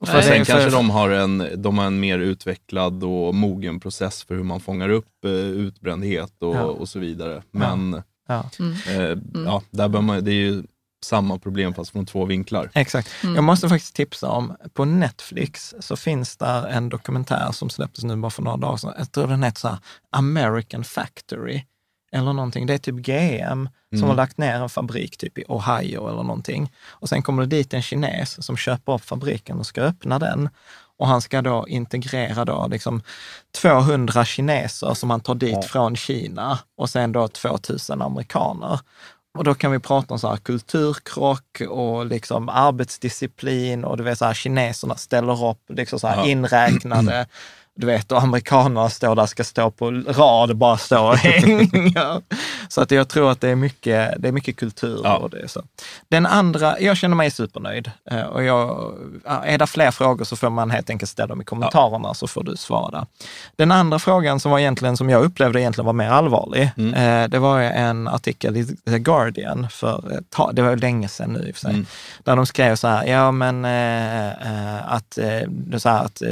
Och 0.00 0.08
Nej. 0.12 0.22
sen 0.22 0.44
För- 0.44 0.52
kanske 0.52 0.70
de 0.70 0.90
har, 0.90 1.10
en, 1.10 1.48
de 1.56 1.78
har 1.78 1.86
en 1.86 2.00
mer 2.00 2.18
utvecklad 2.18 3.04
och 3.04 3.34
mogen 3.34 3.80
process 3.80 4.24
för 4.24 4.34
hur 4.34 4.42
man 4.42 4.60
fångar 4.60 4.88
upp 4.88 5.24
eh, 5.24 5.30
utbrändhet 5.32 6.32
och, 6.42 6.56
Ja. 6.56 6.62
och 6.62 6.88
så 6.88 6.98
vidare. 6.98 7.42
Men 7.50 8.02
Ja. 8.28 8.44
eh, 8.88 9.18
ja, 9.46 9.62
där 9.70 9.88
bör 9.88 10.00
man, 10.00 10.24
det 10.24 10.30
är 10.30 10.34
ju 10.34 10.62
samma 11.04 11.38
problem 11.38 11.74
fast 11.74 11.90
från 11.90 12.06
två 12.06 12.24
vinklar. 12.24 12.70
Exakt. 12.74 13.10
Jag 13.22 13.44
måste 13.44 13.68
faktiskt 13.68 13.94
tipsa 13.94 14.28
om, 14.28 14.56
på 14.72 14.84
Netflix 14.84 15.74
så 15.80 15.96
finns 15.96 16.36
där 16.36 16.66
en 16.66 16.88
dokumentär 16.88 17.52
som 17.52 17.70
släpptes 17.70 18.04
nu 18.04 18.16
bara 18.16 18.30
för 18.30 18.42
några 18.42 18.56
dagar 18.56 18.76
sedan. 18.76 18.94
Jag 18.98 19.12
tror 19.12 19.26
den 19.26 19.42
heter 19.42 19.60
så 19.60 19.68
här, 19.68 19.78
American 20.10 20.84
Factory 20.84 21.62
eller 22.12 22.32
någonting. 22.32 22.66
Det 22.66 22.74
är 22.74 22.78
typ 22.78 22.94
GM 22.94 23.68
som 23.98 24.08
har 24.08 24.14
lagt 24.14 24.38
ner 24.38 24.54
en 24.54 24.68
fabrik 24.68 25.16
typ 25.16 25.38
i 25.38 25.44
Ohio 25.48 26.08
eller 26.08 26.22
någonting. 26.22 26.72
Och 26.88 27.08
sen 27.08 27.22
kommer 27.22 27.42
det 27.42 27.56
dit 27.56 27.74
en 27.74 27.82
kines 27.82 28.46
som 28.46 28.56
köper 28.56 28.92
upp 28.92 29.04
fabriken 29.04 29.58
och 29.58 29.66
ska 29.66 29.80
öppna 29.82 30.18
den. 30.18 30.48
Och 30.98 31.08
han 31.08 31.20
ska 31.20 31.42
då 31.42 31.68
integrera 31.68 32.44
då 32.44 32.66
liksom 32.70 33.02
200 33.60 34.24
kineser 34.24 34.94
som 34.94 35.10
han 35.10 35.20
tar 35.20 35.34
dit 35.34 35.64
från 35.64 35.96
Kina 35.96 36.58
och 36.76 36.90
sen 36.90 37.12
då 37.12 37.28
2000 37.28 38.02
amerikaner. 38.02 38.80
Och 39.38 39.44
då 39.44 39.54
kan 39.54 39.72
vi 39.72 39.78
prata 39.78 40.14
om 40.14 40.20
så 40.20 40.28
här 40.28 40.36
kulturkrock 40.36 41.60
och 41.68 42.06
liksom 42.06 42.48
arbetsdisciplin 42.48 43.84
och 43.84 43.96
du 43.96 44.02
vet 44.02 44.18
så 44.18 44.24
här 44.24 44.34
kineserna 44.34 44.96
ställer 44.96 45.50
upp 45.50 45.58
liksom 45.68 45.98
så 46.00 46.08
här 46.08 46.16
Ja. 46.16 46.26
inräknade. 46.26 47.26
Du 47.74 47.86
vet, 47.86 48.12
och 48.12 48.22
amerikanerna 48.22 48.90
står 48.90 49.14
där, 49.14 49.26
ska 49.26 49.44
stå 49.44 49.70
på 49.70 49.90
rad, 49.90 50.56
bara 50.56 50.76
stå 50.76 51.08
och 51.08 51.16
hänga. 51.16 52.20
Så 52.68 52.80
att 52.80 52.90
jag 52.90 53.08
tror 53.08 53.30
att 53.30 53.40
det 53.40 53.48
är 53.48 53.54
mycket, 53.56 54.14
det 54.18 54.28
är 54.28 54.32
mycket 54.32 54.56
kultur. 54.56 55.00
Ja. 55.04 55.16
Och 55.16 55.30
det 55.30 55.48
så. 55.48 55.62
Den 56.08 56.26
andra, 56.26 56.80
jag 56.80 56.96
känner 56.96 57.16
mig 57.16 57.30
supernöjd. 57.30 57.90
Eh, 58.10 58.20
Och 58.22 58.44
jag, 58.44 58.92
är 59.24 59.58
det 59.58 59.66
fler 59.66 59.90
frågor 59.90 60.24
så 60.24 60.36
får 60.36 60.50
man 60.50 60.70
helt 60.70 60.90
enkelt 60.90 61.10
ställa 61.10 61.26
dem 61.26 61.40
i 61.40 61.44
kommentarerna 61.44 62.14
så 62.14 62.26
får 62.26 62.44
du 62.44 62.56
svara 62.56 62.90
där. 62.90 63.06
Den 63.56 63.72
andra 63.72 63.98
frågan 63.98 64.40
som 64.40 64.50
var 64.50 64.58
egentligen, 64.58 64.96
som 64.96 65.10
jag 65.10 65.24
upplevde 65.24 65.60
egentligen 65.60 65.86
var 65.86 65.92
mer 65.92 66.08
allvarlig, 66.10 66.62
eh, 66.96 67.28
det 67.28 67.38
var 67.38 67.60
en 67.60 68.08
artikel 68.08 68.56
i 68.56 68.64
The 68.66 68.98
Guardian 68.98 69.66
för, 69.70 70.22
det 70.52 70.62
var 70.62 70.76
länge 70.76 71.08
sedan 71.08 71.32
nu 71.32 71.48
i 71.48 71.50
och 71.52 71.54
för 71.56 71.60
sig, 71.60 71.84
där 72.24 72.36
de 72.36 72.46
skrev 72.46 72.76
så 72.76 72.88
här, 72.88 73.04
ja 73.06 73.30
men 73.30 73.64
eh, 73.64 74.92
att, 74.94 75.18
så 75.82 75.88
här, 75.88 76.04
att 76.04 76.22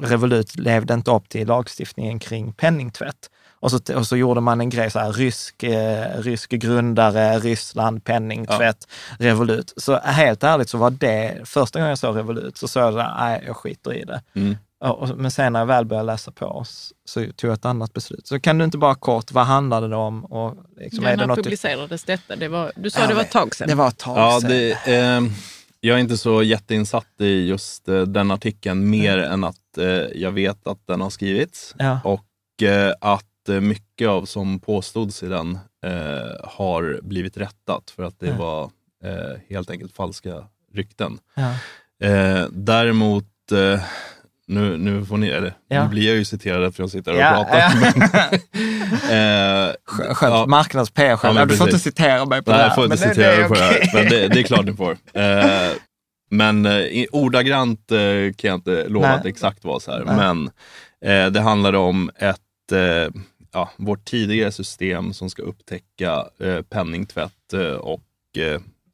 Revolut 0.00 0.56
levde 0.76 0.94
inte 0.94 1.10
upp 1.10 1.28
till 1.28 1.46
lagstiftningen 1.48 2.18
kring 2.18 2.52
penningtvätt. 2.52 3.30
Och 3.60 3.70
så, 3.70 3.78
och 3.96 4.06
så 4.06 4.16
gjorde 4.16 4.40
man 4.40 4.60
en 4.60 4.70
grej 4.70 4.90
så 4.90 4.98
här, 4.98 5.12
rysk, 5.12 5.62
eh, 5.62 6.18
rysk 6.22 6.50
grundare, 6.50 7.38
Ryssland, 7.38 8.04
penningtvätt, 8.04 8.88
Revolut. 9.18 9.72
Så 9.76 9.98
helt 9.98 10.42
ärligt 10.44 10.68
så 10.68 10.78
var 10.78 10.90
det, 10.90 11.40
första 11.44 11.78
gången 11.78 11.88
jag 11.88 11.98
såg 11.98 12.16
Revolut 12.16 12.56
så 12.56 12.68
såg 12.68 12.82
jag 12.82 12.92
här, 13.02 13.14
nej 13.28 13.42
jag 13.46 13.56
skiter 13.56 13.94
i 13.94 14.04
det. 14.04 14.22
Mm. 14.34 14.56
Ja, 14.80 14.92
och- 14.92 15.16
Men 15.18 15.30
sen 15.30 15.52
när 15.52 15.60
jag 15.60 15.66
väl 15.66 15.84
började 15.84 16.06
läsa 16.06 16.30
på 16.32 16.46
oss 16.46 16.92
så 17.04 17.20
tog 17.20 17.50
jag 17.50 17.54
ett 17.54 17.64
annat 17.64 17.92
beslut. 17.92 18.26
Så 18.26 18.40
kan 18.40 18.58
du 18.58 18.64
inte 18.64 18.78
bara 18.78 18.94
kort, 18.94 19.32
vad 19.32 19.46
handlade 19.46 19.88
det 19.88 19.96
om? 19.96 20.24
Och 20.24 20.54
liksom, 20.80 21.04
Ja, 21.04 21.10
är 21.10 21.16
det 21.16 21.20
när 21.20 21.26
något 21.26 21.36
du- 21.36 21.42
publicerades 21.42 22.04
detta? 22.04 22.36
Det 22.36 22.48
var, 22.48 22.72
du 22.76 22.90
sa 22.90 23.00
Jag 23.00 23.08
det 23.08 23.14
var 23.14 23.22
ett 23.22 23.30
tag 23.30 23.54
sedan. 23.54 23.68
Det 23.68 23.74
var 23.74 23.88
ett 23.88 23.98
tag 23.98 24.18
Ja, 24.18 24.38
sedan. 24.40 24.50
det, 24.50 24.70
eh, 24.86 25.20
jag 25.80 25.96
är 25.96 26.00
inte 26.00 26.16
så 26.18 26.42
jätteinsatt 26.42 27.20
i 27.20 27.46
just 27.48 27.88
eh, 27.88 28.00
den 28.00 28.30
artikeln, 28.30 28.90
mer 28.90 29.18
än 29.18 29.44
att 29.44 29.56
eh, 29.78 30.04
jag 30.14 30.32
vet 30.32 30.66
att 30.66 30.86
den 30.86 31.00
har 31.00 31.10
skrivits 31.10 31.74
Ja. 31.78 32.00
och 32.04 32.62
eh, 32.62 32.92
att 33.00 33.48
eh, 33.48 33.60
mycket 33.60 34.08
av 34.08 34.24
som 34.24 34.58
påstods 34.60 35.22
i 35.22 35.26
den 35.26 35.58
eh, 35.86 35.92
har 36.48 37.00
blivit 37.02 37.36
rättat 37.36 37.90
för 37.96 38.02
att 38.02 38.20
det 38.20 38.26
Ja. 38.26 38.36
var 38.36 38.62
eh, 39.04 39.40
helt 39.50 39.70
enkelt 39.70 39.96
falska 39.96 40.44
rykten. 40.74 41.18
Ja. 41.34 41.50
Eh, 42.08 42.44
däremot, 42.50 43.24
eh, 43.52 43.80
nu, 44.48 44.76
nu, 44.76 45.04
får 45.04 45.16
ni, 45.16 45.28
eller, 45.28 45.54
Ja. 45.68 45.82
nu 45.84 45.88
blir 45.90 46.06
jag 46.06 46.16
ju 46.16 46.24
citerad 46.24 46.74
för 46.74 46.82
jag 46.82 46.90
sitter 46.90 47.12
och 47.12 47.18
Ja, 47.18 47.30
pratar. 47.30 47.58
ja. 47.92 47.92
Men, 47.92 48.02
eh, 49.68 49.74
Sk- 49.86 50.14
Skönt, 50.14 50.32
ja. 50.34 50.46
marknads-PR 50.46 51.16
själv. 51.16 51.38
Ja, 51.38 51.44
du 51.44 51.56
får 51.56 51.66
inte 51.68 51.78
citera 51.80 52.24
mig 52.24 52.42
på 52.42 52.50
Nej, 52.50 52.58
det 52.58 52.62
jag 52.64 52.68
här. 52.68 52.74
får 52.74 52.84
inte 52.84 52.96
men 53.06 53.08
citera 53.14 53.36
dig 53.36 53.48
på 53.48 53.54
det 53.54 53.60
här, 53.60 53.90
men 53.94 54.08
det, 54.08 54.28
det 54.28 54.40
är 54.40 54.42
klart 54.42 54.66
du 54.66 54.76
får. 54.76 54.90
Eh, 55.12 55.70
men 56.28 56.66
eh, 56.66 57.04
ordagrant 57.12 57.92
eh, 57.92 58.32
kan 58.36 58.48
jag 58.50 58.54
inte 58.54 58.88
lova 58.88 59.06
Nej. 59.06 59.16
att 59.16 59.22
det 59.22 59.28
exakt 59.28 59.64
var 59.64 59.80
så 59.80 59.90
här. 59.92 60.04
Nej. 60.04 60.16
Men 60.16 60.50
eh, 61.00 61.32
det 61.32 61.40
handlar 61.40 61.72
om 61.72 62.10
ett, 62.16 62.72
eh, 62.72 63.20
ja, 63.52 63.70
vårt 63.76 64.04
tidigare 64.04 64.52
system 64.52 65.12
som 65.12 65.30
ska 65.30 65.42
upptäcka 65.42 66.28
eh, 66.40 66.62
penningtvätt 66.62 67.52
eh, 67.52 67.60
och 67.72 68.02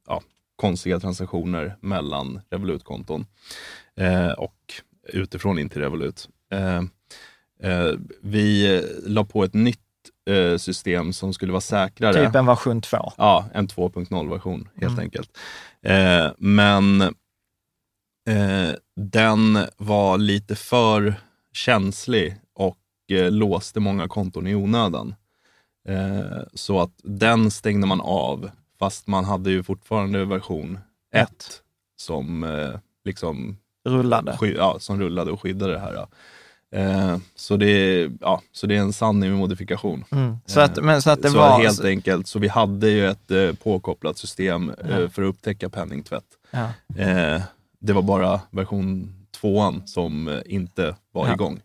ja, 0.07 0.21
konstiga 0.55 0.99
transaktioner 0.99 1.75
mellan 1.81 2.41
Revolut-konton 2.49 3.25
och 4.37 4.73
utifrån 5.13 5.59
in 5.59 5.69
till 5.69 5.81
Revolut. 5.81 6.29
Vi 8.21 8.81
la 9.05 9.23
på 9.25 9.43
ett 9.43 9.53
nytt 9.53 9.79
system 10.57 11.13
som 11.13 11.33
skulle 11.33 11.51
vara 11.51 11.61
säkrare. 11.61 12.25
Typ 12.25 12.35
en 12.35 12.45
version 12.45 12.81
2. 12.81 13.11
Ja, 13.17 13.45
en 13.53 13.67
2.0-version 13.67 14.67
helt 14.75 14.91
Mm. 14.93 14.99
enkelt. 14.99 15.29
Eh, 15.85 16.31
men 16.37 17.15
eh, 18.29 18.75
den 18.95 19.59
var 19.77 20.17
lite 20.17 20.55
för 20.55 21.15
känslig 21.53 22.35
och 22.53 22.77
eh, 23.11 23.31
låste 23.31 23.79
många 23.79 24.07
konton 24.07 24.47
i 24.47 24.55
onödan. 24.55 25.15
Eh, 25.89 26.41
så 26.53 26.79
att 26.81 26.91
den 27.03 27.51
stängde 27.51 27.87
man 27.87 28.01
av, 28.01 28.49
fast 28.79 29.07
man 29.07 29.25
hade 29.25 29.51
ju 29.51 29.63
fortfarande 29.63 30.25
version 30.25 30.79
1 31.13 31.21
Ett. 31.29 31.61
som 31.95 32.43
eh, 32.43 32.79
liksom 33.05 33.57
Rullade. 33.85 34.37
sky- 34.37 34.55
ja, 34.57 34.77
som 34.79 34.99
rullade 35.01 35.31
och 35.31 35.41
skyddade 35.41 35.73
det 35.73 35.79
här. 35.79 35.93
Ja. 35.93 36.07
Eh, 36.79 37.17
så, 37.35 37.57
det, 37.57 37.65
är- 37.67 38.11
ja, 38.21 38.41
så 38.51 38.67
det 38.67 38.75
är 38.75 38.79
en 38.79 38.93
sanning 38.93 39.29
med 39.29 39.39
modifikation. 39.39 40.05
Mm. 40.11 40.37
Så, 40.45 40.59
att, 40.59 40.83
men, 40.83 41.01
så 41.01 41.09
att 41.11 41.21
det 41.21 41.29
så 41.29 41.37
var... 41.37 41.59
helt 41.59 41.83
enkelt, 41.83 42.27
så 42.27 42.39
vi 42.39 42.47
hade 42.47 42.89
ju 42.89 43.07
ett 43.07 43.31
eh, 43.31 43.51
påkopplat 43.53 44.17
system 44.17 44.69
eh, 44.69 44.75
Ja. 44.99 45.09
för 45.09 45.21
att 45.21 45.29
upptäcka 45.29 45.69
penningtvätt. 45.69 46.25
Ja. 46.51 46.69
Det 47.83 47.93
var 47.93 48.01
bara 48.01 48.41
version 48.51 49.13
tvåan 49.31 49.87
som 49.87 50.27
eh, 50.27 50.39
inte 50.45 50.95
var 51.11 51.27
Ja. 51.27 51.33
igång. 51.33 51.61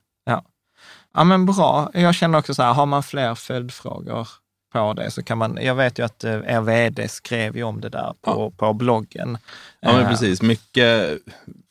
Ja 1.15 1.25
men 1.25 1.47
bra. 1.47 1.91
Jag 1.95 2.15
känner 2.15 2.39
också 2.39 2.55
så 2.55 2.63
här, 2.63 2.73
har 2.75 2.87
man 2.87 3.03
fler 3.03 3.35
följdfrågor 3.35 4.29
på 4.73 4.93
det 4.93 5.11
så 5.11 5.23
kan 5.23 5.39
man, 5.39 5.59
jag 5.63 5.75
vet 5.75 5.99
ju 5.99 6.05
att 6.05 6.25
eh, 6.25 6.33
er 6.35 6.61
vd 6.61 7.09
skrev 7.09 7.57
ju 7.57 7.63
om 7.63 7.81
det 7.81 7.89
där 7.89 8.15
på, 8.21 8.51
på 8.51 8.73
bloggen. 8.73 9.39
Ja, 9.81 9.93
men 9.93 10.01
Eh, 10.03 10.09
precis. 10.09 10.43
Mycket, 10.43 11.19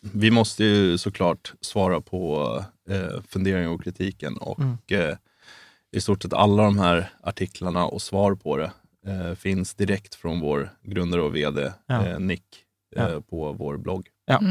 vi 0.02 0.32
måste 0.32 0.64
ju 0.64 0.98
såklart 0.98 1.54
svara 1.62 2.02
på 2.02 2.46
eh, 2.90 3.22
funderingar 3.30 3.70
och 3.70 3.84
kritiken 3.84 4.38
och 4.38 4.60
Mm. 4.60 4.78
eh, 4.92 5.18
i 5.92 6.02
stort 6.02 6.22
sett 6.24 6.34
alla 6.34 6.64
de 6.64 6.80
här 6.80 7.10
artiklarna 7.24 7.86
och 7.86 8.02
svar 8.02 8.36
på 8.36 8.58
det 8.58 8.72
eh, 9.08 9.36
finns 9.36 9.74
direkt 9.74 10.16
från 10.16 10.40
vår 10.40 10.70
grundare 10.84 11.22
och 11.22 11.36
vd 11.36 11.72
Ja. 11.86 12.20
Nick 12.20 12.44
Ja. 12.96 13.22
på 13.30 13.52
vår 13.54 13.78
blogg. 13.78 14.08
Ja. 14.28 14.42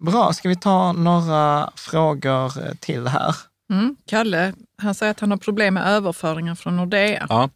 Bra, 0.00 0.32
ska 0.32 0.48
vi 0.48 0.56
ta 0.56 0.92
några 0.92 1.70
frågor 1.76 2.66
eh, 2.66 2.74
till 2.80 3.06
här? 3.06 3.34
Mm. 3.72 3.96
Kalle, 4.06 4.52
han 4.78 4.94
säger 4.94 5.10
att 5.10 5.20
han 5.20 5.30
har 5.30 5.38
problem 5.38 5.74
med 5.74 5.86
överföringar 5.86 6.54
från 6.54 6.76
Nordea. 6.76 7.26
Ja, 7.28 7.50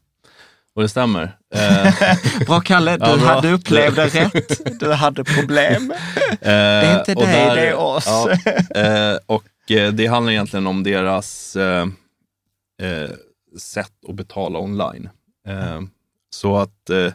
och 0.74 0.82
det 0.82 0.88
stämmer. 0.88 1.36
Eh, 1.54 1.94
Bra 2.46 2.60
Kalle, 2.60 2.96
du 2.96 3.06
Ja, 3.06 3.16
bra. 3.16 3.26
hade 3.26 3.52
upplevde 3.52 4.06
rätt. 4.06 4.80
Du 4.80 4.92
hade 4.92 5.24
problem. 5.24 5.92
Det 6.40 6.46
är 6.50 6.98
inte 6.98 7.14
dig, 7.14 7.54
det 7.56 7.68
är 7.68 7.74
oss. 7.76 8.06
Ja, 8.06 8.30
eh, 8.80 9.18
och 9.26 9.70
eh, 9.70 9.92
det 9.92 10.06
handlar 10.06 10.32
egentligen 10.32 10.66
om 10.66 10.82
deras 10.82 11.56
eh, 11.56 11.86
eh, 12.82 13.10
sätt 13.58 13.92
att 14.08 14.14
betala 14.14 14.58
online. 14.58 15.08
Eh, 15.48 15.80
så 16.30 16.56
att 16.56 16.90
eh, 16.90 17.12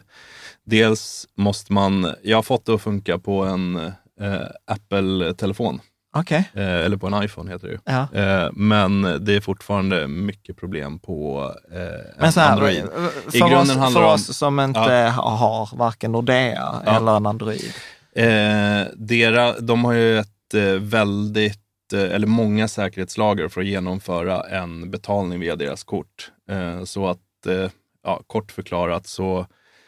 dels 0.64 1.26
måste 1.36 1.72
man, 1.72 2.14
jag 2.22 2.36
har 2.38 2.42
fått 2.42 2.66
det 2.66 2.74
att 2.74 2.82
funka 2.82 3.18
på 3.18 3.44
en 3.44 3.92
eh, 4.20 4.46
Apple-telefon, 4.66 5.80
Okej. 6.16 6.50
eh, 6.54 6.62
eller 6.84 6.96
på 6.96 7.06
en 7.06 7.22
iPhone 7.24 7.50
heter 7.52 7.66
det 7.68 7.72
ju. 7.72 7.78
Ja. 7.84 8.08
Eh, 8.44 8.50
men 8.52 9.02
det 9.24 9.36
är 9.36 9.40
fortfarande 9.40 10.08
mycket 10.08 10.56
problem 10.56 10.98
på 10.98 11.50
eh, 11.72 12.30
här, 12.36 12.50
Android. 12.52 12.84
för, 13.30 13.36
I 13.38 13.42
oss, 13.42 13.50
grunden 13.50 13.78
handlar 13.78 14.00
för 14.00 14.08
om- 14.08 14.14
oss 14.14 14.36
som 14.36 14.60
inte 14.60 14.80
har 15.16 15.76
varken 15.76 16.12
Nordea 16.12 16.82
Ja. 16.86 16.96
eller 16.96 17.16
en 17.16 17.26
Android. 17.26 17.72
Eh, 18.16 18.86
dera, 18.96 19.60
de 19.60 19.84
har 19.84 19.92
ju 19.92 20.18
ett 20.18 20.54
eh, 20.54 20.62
väldigt, 20.80 21.60
eh, 21.94 22.00
eller 22.14 22.26
många 22.26 22.68
säkerhetslager 22.68 23.48
för 23.48 23.60
att 23.60 23.66
genomföra 23.66 24.42
en 24.42 24.90
betalning 24.90 25.40
via 25.40 25.56
deras 25.56 25.84
kort. 25.84 26.30
Eh, 26.50 26.84
så 26.84 27.06
att, 27.08 27.46
eh, 27.48 27.70
ja, 28.04 28.20
kort 28.26 28.52
förklarat 28.52 29.06
så, 29.06 29.46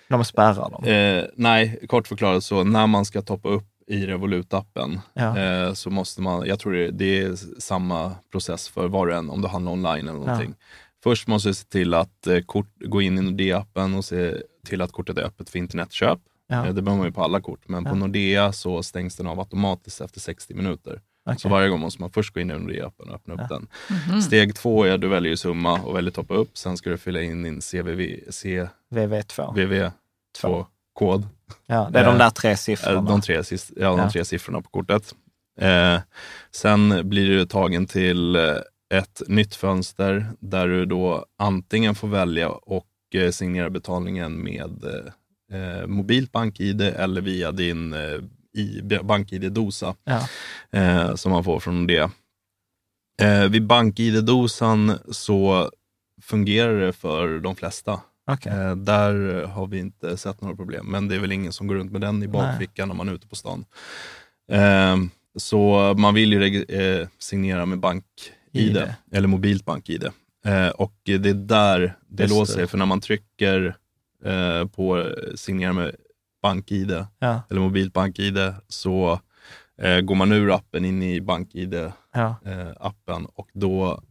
De 0.09 0.25
spärrar 0.25 0.71
dem. 0.71 0.85
eh, 0.85 1.25
nej, 1.37 1.79
kort 1.89 2.09
förklarat 2.09 2.45
så 2.45 2.65
när 2.65 2.87
man 2.87 3.05
ska 3.05 3.23
toppa 3.23 3.49
upp 3.49 3.65
i 3.87 4.07
Revolut-appen 4.07 5.01
Ja. 5.15 5.39
eh, 5.39 5.73
så 5.73 5.91
måste 5.91 6.21
man, 6.21 6.47
jag 6.47 6.59
tror 6.59 6.73
det, 6.73 6.91
det 6.91 7.19
är 7.23 7.61
samma 7.61 8.15
process 8.33 8.69
för 8.69 8.89
var 8.89 9.07
och 9.07 9.15
en, 9.15 9.31
om 9.31 9.43
du 9.43 9.49
handlar 9.49 9.73
online 9.73 10.09
eller 10.09 10.19
någonting. 10.19 10.55
Först 11.03 11.27
måste 11.29 11.49
du 11.49 11.55
se 11.55 11.65
till 11.65 11.95
att 11.95 12.27
eh, 12.27 12.41
kort, 12.41 12.69
gå 12.85 13.03
in 13.03 13.19
i 13.19 13.23
Nordea-appen 13.23 13.95
och 13.99 14.05
se 14.05 14.35
till 14.67 14.83
att 14.83 14.93
kortet 14.93 15.19
är 15.19 15.23
öppet 15.23 15.51
för 15.51 15.59
internetköp. 15.59 16.19
Ja. 16.49 16.57
Eh, 16.67 16.75
Det 16.75 16.83
behöver 16.83 16.99
man 16.99 17.07
ju 17.07 17.13
på 17.13 17.23
alla 17.25 17.41
kort, 17.41 17.69
men 17.69 17.85
på 17.85 17.91
Ja. 17.91 17.95
Nordea 17.95 18.53
så 18.53 18.83
stängs 18.83 19.17
den 19.17 19.27
av 19.27 19.39
automatiskt 19.41 20.01
efter 20.01 20.21
60 20.21 20.55
minuter. 20.55 21.01
Okej. 21.27 21.39
Så 21.41 21.49
varje 21.49 21.69
gång 21.69 21.81
måste 21.81 22.01
man 22.03 22.11
först 22.11 22.35
gå 22.35 22.41
in 22.41 22.51
i 22.51 22.55
Nordea-appen 22.55 23.09
och 23.09 23.15
öppna 23.15 23.35
upp 23.35 23.49
den. 23.49 23.69
Mhm. 24.09 24.23
Steg 24.23 24.55
två 24.55 24.85
är 24.85 24.93
att 24.93 25.01
du 25.01 25.09
väljer 25.09 25.37
summa 25.37 25.81
och 25.81 25.97
väljer 25.97 26.11
toppa 26.11 26.35
upp. 26.35 26.59
Sen 26.59 26.77
ska 26.77 26.91
du 26.91 26.99
fylla 26.99 27.23
in 27.23 27.43
din 27.43 27.61
CVV, 27.61 28.01
VV2. 28.91 29.55
CVV2-kod. 29.55 31.27
Ja, 31.67 31.89
det 31.93 31.99
är 31.99 32.05
de 32.05 32.13
Eh, 32.15 32.19
där 32.19 32.31
tre 32.31 32.57
siffrorna. 32.57 33.01
De 33.11 33.21
tre, 33.21 33.35
ja, 33.77 33.89
de 33.91 33.99
Ja. 33.99 34.11
tre 34.11 34.25
siffrorna 34.25 34.63
på 34.63 34.69
kortet. 34.71 35.15
Eh, 35.61 36.01
sen 36.51 37.09
blir 37.09 37.29
du 37.29 37.47
tagen 37.47 37.87
till 37.87 38.37
eh, 38.37 38.43
ett 38.95 39.23
nytt 39.29 39.55
fönster 39.55 40.27
där 40.41 40.69
du 40.69 40.87
då 40.87 41.27
antingen 41.39 41.95
får 41.95 42.09
välja 42.09 42.49
och 42.51 42.87
eh, 43.15 43.31
signera 43.31 43.71
betalningen 43.71 44.43
med 44.43 44.85
eh, 44.85 45.61
eh, 45.61 45.87
mobilt 45.87 46.33
bank-id 46.33 46.81
eller 46.83 47.21
via 47.21 47.53
din 47.53 47.93
eh, 47.93 48.21
bank-id-dosa 49.03 49.95
Ja. 50.05 50.29
eh, 50.79 51.15
som 51.15 51.33
man 51.33 51.45
får 51.45 51.61
från 51.61 51.87
det. 51.87 52.11
Eh, 53.23 53.45
vid 53.49 53.67
bank-id-dosan 53.67 54.99
så 55.11 55.71
fungerar 56.23 56.81
det 56.81 56.93
för 56.93 57.39
de 57.39 57.57
flesta. 57.57 58.01
Okej. 58.27 58.53
Eh, 58.53 58.77
där 58.77 59.45
har 59.47 59.67
vi 59.67 59.79
inte 59.79 60.17
sett 60.17 60.41
några 60.41 60.57
problem, 60.57 60.87
men 60.87 61.09
det 61.09 61.15
är 61.15 61.19
väl 61.19 61.33
ingen 61.33 61.53
som 61.53 61.67
går 61.67 61.75
runt 61.75 61.93
med 61.93 62.01
den 62.01 62.23
i 62.23 62.29
bakfickan 62.29 62.89
när 62.89 62.95
man 62.95 63.09
är 63.09 63.13
ute 63.13 63.27
på 63.29 63.37
stan. 63.37 63.65
Eh, 64.53 64.97
så 65.37 65.95
man 65.99 66.15
vill 66.15 66.33
ju 66.33 66.63
eh, 66.65 67.09
signera 67.19 67.67
med 67.67 67.79
bank-id, 67.79 68.77
ID. 68.77 68.95
eller 69.13 69.29
mobilt 69.29 69.65
bank-id. 69.65 70.05
Eh, 70.47 70.69
och 70.69 70.93
det 71.05 71.15
är 71.27 71.35
där 71.35 71.97
det 72.09 72.23
Just 72.23 72.35
låser 72.35 72.61
det. 72.61 72.67
för 72.67 72.79
när 72.79 72.87
man 72.87 73.01
trycker 73.01 73.77
på 74.73 75.13
signera 75.35 75.73
med 75.73 75.95
bank-id, 76.43 77.05
Ja. 77.19 77.43
eller 77.51 77.61
mobilt 77.61 77.93
bank-id, 77.93 78.39
så 78.69 79.21
går 80.03 80.15
man 80.15 80.33
ur 80.33 80.55
appen 80.55 80.85
in 80.85 81.03
i 81.03 81.21
bank-id 81.21 81.75
Ja. 82.15 82.37
och 83.35 83.49
då 83.53 84.03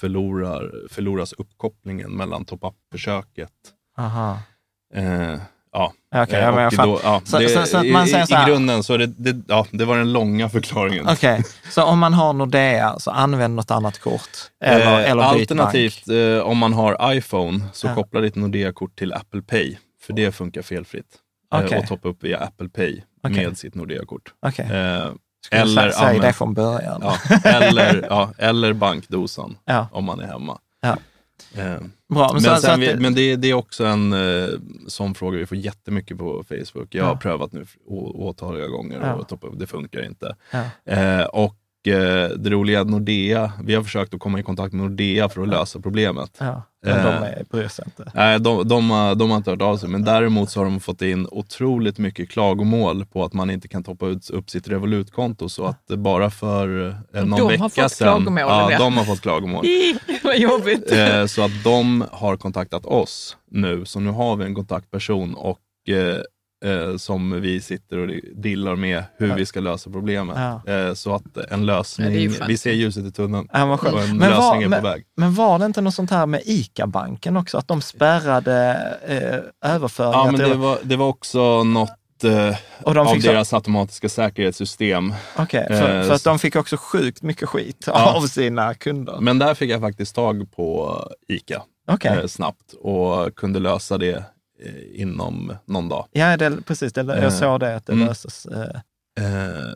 förlorar, 0.00 0.72
förloras 0.90 1.32
uppkopplingen 1.32 2.16
mellan 2.16 2.44
top-up-försöket. 2.44 3.50
Eh, 4.94 5.40
ja. 5.72 5.92
Okej, 6.16 6.38
Eh, 6.40 6.44
jag 6.62 6.72
då, 6.72 7.00
ja, 7.02 7.22
Så- 7.24 7.38
det, 7.38 7.48
så- 7.48 7.66
så 7.66 7.84
man 7.84 8.06
säger 8.06 8.24
i, 8.24 8.26
så 8.26 8.34
här- 8.34 8.48
I 8.48 8.50
grunden 8.50 8.82
så 8.82 8.96
det, 8.96 9.06
det, 9.06 9.36
ja, 9.48 9.66
det 9.70 9.84
var 9.84 9.98
den 9.98 10.12
långa 10.12 10.48
förklaringen. 10.48 11.08
Okej, 11.08 11.42
så 11.70 11.84
om 11.84 11.98
man 11.98 12.14
har 12.14 12.32
Nordea 12.32 12.98
så 12.98 13.10
använd 13.10 13.54
något 13.54 13.70
annat 13.70 13.98
kort. 13.98 14.30
Eller, 14.64 15.00
Eh, 15.00 15.10
eller 15.10 15.22
alternativt, 15.22 16.08
eh, 16.08 16.38
om 16.46 16.58
man 16.58 16.72
har 16.72 17.12
iPhone, 17.12 17.60
så 17.72 17.86
Ja. 17.86 17.94
koppla 17.94 18.20
ditt 18.20 18.34
Nordea-kort 18.36 18.98
till 18.98 19.12
Apple 19.12 19.42
Pay, 19.42 19.76
för 20.02 20.12
det 20.12 20.32
funkar 20.32 20.62
felfritt. 20.62 21.16
Eh, 21.54 21.64
Okej. 21.64 21.78
och 21.78 21.86
toppa 21.86 22.08
upp 22.08 22.24
via 22.24 22.38
Apple 22.38 22.68
Pay 22.68 23.02
med 23.22 23.58
sitt 23.58 23.74
Nordea-kort. 23.74 24.32
Skulle 25.46 25.60
eller 25.62 25.90
säga 25.90 26.08
använd- 26.08 26.22
det 26.22 26.32
från 26.32 26.54
början. 26.54 27.00
ja, 27.04 27.16
eller, 27.50 28.06
ja, 28.10 28.32
eller 28.38 28.72
bankdosan, 28.72 29.56
Ja. 29.64 29.88
om 29.92 30.04
man 30.04 30.20
är 30.20 30.26
hemma. 30.26 30.58
Ja. 30.80 30.96
Eh, 31.54 31.76
Bra, 32.14 32.30
men, 32.32 32.42
Men, 32.42 32.60
så, 32.60 32.76
vi, 32.76 32.96
men 32.96 33.14
det, 33.14 33.36
det 33.36 33.50
är 33.50 33.54
också 33.54 33.84
en 33.84 34.12
eh, 34.12 34.48
sån 34.88 35.14
fråga 35.14 35.38
vi 35.38 35.46
får 35.46 35.56
jättemycket 35.56 36.18
på 36.18 36.44
Facebook. 36.48 36.94
Jag 36.94 37.04
har 37.04 37.12
Ja. 37.12 37.16
prövat 37.18 37.52
nu 37.52 37.66
å- 37.86 38.28
åtaliga 38.28 38.66
gånger 38.66 39.00
Ja. 39.02 39.14
och 39.14 39.28
toppa 39.28 39.46
upp, 39.46 39.58
det 39.58 39.66
funkar 39.66 40.04
inte. 40.06 40.36
ja. 40.50 40.92
Eh, 40.94 41.22
och 41.24 41.54
det 41.82 42.50
roliga 42.50 42.84
Nordea, 42.84 43.52
vi 43.64 43.74
har 43.74 43.82
försökt 43.82 44.14
att 44.14 44.20
komma 44.20 44.40
i 44.40 44.42
kontakt 44.42 44.72
med 44.72 44.82
Nordea 44.82 45.28
för 45.28 45.42
att 45.42 45.48
lösa 45.48 45.80
problemet. 45.80 46.36
Ja, 46.38 46.62
men 46.82 46.96
Eh. 46.96 47.04
de 47.04 47.10
är, 47.10 47.44
bryr 47.50 47.68
sig 47.68 47.84
inte. 47.86 48.12
Nej, 48.14 48.40
de, 48.40 48.68
de, 48.68 48.90
har, 48.90 49.14
de 49.14 49.30
har 49.30 49.36
inte 49.36 49.50
hört 49.50 49.62
av 49.62 49.76
sig, 49.76 49.88
men 49.88 50.04
däremot 50.04 50.50
så 50.50 50.60
har 50.60 50.64
de 50.64 50.80
fått 50.80 51.02
in 51.02 51.26
otroligt 51.30 51.98
mycket 51.98 52.30
klagomål 52.30 53.06
på 53.06 53.24
att 53.24 53.32
man 53.32 53.50
inte 53.50 53.68
kan 53.68 53.84
toppa 53.84 54.06
ut, 54.06 54.30
upp 54.30 54.50
sitt 54.50 54.68
Revolut-konto. 54.68 55.48
Så 55.48 55.64
att 55.64 55.86
bara 55.86 56.30
för 56.30 56.88
eh, 57.14 57.24
någon 57.24 57.30
de 57.30 57.40
har 57.42 57.48
vecka 57.48 57.68
fått 57.82 57.92
sedan... 57.92 58.06
klagomål, 58.24 58.72
Ja, 58.72 58.78
de 58.78 58.96
har 58.96 59.04
fått 59.04 59.20
klagomål. 59.20 59.64
Vad 60.24 60.38
jobbigt. 60.38 60.92
Eh, 60.92 61.26
så 61.26 61.42
att 61.42 61.64
de 61.64 62.04
har 62.12 62.36
kontaktat 62.36 62.86
oss 62.86 63.36
nu, 63.50 63.84
så 63.84 64.00
nu 64.00 64.10
har 64.10 64.36
vi 64.36 64.44
en 64.44 64.54
kontaktperson 64.54 65.34
och 65.34 65.58
eh, 66.64 66.96
som 66.96 67.40
vi 67.40 67.60
sitter 67.60 67.98
och 67.98 68.08
dillar 68.36 68.76
med 68.76 69.04
hur 69.18 69.28
Ja. 69.28 69.34
vi 69.34 69.46
ska 69.46 69.60
lösa 69.60 69.90
problemet. 69.90 70.36
Ja. 70.66 70.72
Eh, 70.74 70.94
så 70.94 71.14
att 71.14 71.36
en 71.50 71.66
lösning, 71.66 72.30
vi 72.48 72.56
ser 72.58 72.72
ljuset 72.72 73.04
i 73.04 73.12
tunneln 73.12 73.48
Ja, 73.52 73.66
vad 73.66 73.80
skönt. 73.80 73.94
och 73.94 74.00
en 74.02 74.16
Men 74.16 74.30
lösning 74.30 74.42
var- 74.42 74.56
är 74.56 74.62
på 74.62 74.68
men- 74.68 74.82
väg. 74.82 75.04
Men 75.16 75.34
var 75.34 75.58
det 75.58 75.66
inte 75.66 75.80
något 75.80 75.94
sånt 75.94 76.10
här 76.10 76.26
med 76.26 76.42
ICA-banken 76.44 77.36
också, 77.36 77.58
att 77.58 77.68
de 77.68 77.82
spärrade 77.82 78.76
eh, 79.08 79.70
överföringar 79.74 80.18
Ja, 80.26 80.30
men 80.32 80.40
det 80.50 80.54
var, 80.54 80.78
det 80.82 80.96
var 80.96 81.06
också 81.08 81.64
något 81.64 81.90
eh, 82.24 82.56
och 82.82 82.94
de 82.94 83.06
av 83.06 83.12
fick 83.14 83.22
så- 83.24 83.28
deras 83.32 83.52
automatiska 83.52 84.08
säkerhetssystem. 84.08 85.14
Okej, 85.36 85.66
för, 85.68 85.98
eh, 86.00 86.06
för 86.06 86.14
att 86.14 86.24
de 86.24 86.38
fick 86.38 86.56
också 86.56 86.76
sjukt 86.76 87.22
mycket 87.22 87.48
skit 87.48 87.84
Ja. 87.86 88.14
av 88.16 88.20
sina 88.26 88.74
kunder. 88.74 89.18
Men 89.20 89.38
där 89.38 89.54
fick 89.54 89.70
jag 89.70 89.80
faktiskt 89.80 90.14
tag 90.14 90.52
på 90.56 90.98
ICA 91.28 91.62
Okej. 91.88 92.18
eh, 92.18 92.26
snabbt 92.26 92.72
och 92.80 93.34
kunde 93.36 93.58
lösa 93.58 93.98
det 93.98 94.24
inom 94.94 95.56
någon 95.64 95.88
dag. 95.88 96.06
Ja, 96.12 96.36
det, 96.36 96.62
precis. 96.66 96.92
Det, 96.92 97.00
jag 97.00 97.18
Eh, 97.24 97.30
såg 97.30 97.60
det, 97.60 97.76
att 97.76 97.86
det 97.86 97.92
mm. 97.92 98.06
löses. 98.08 98.46
Eh, 98.46 98.80
Eh, 99.20 99.24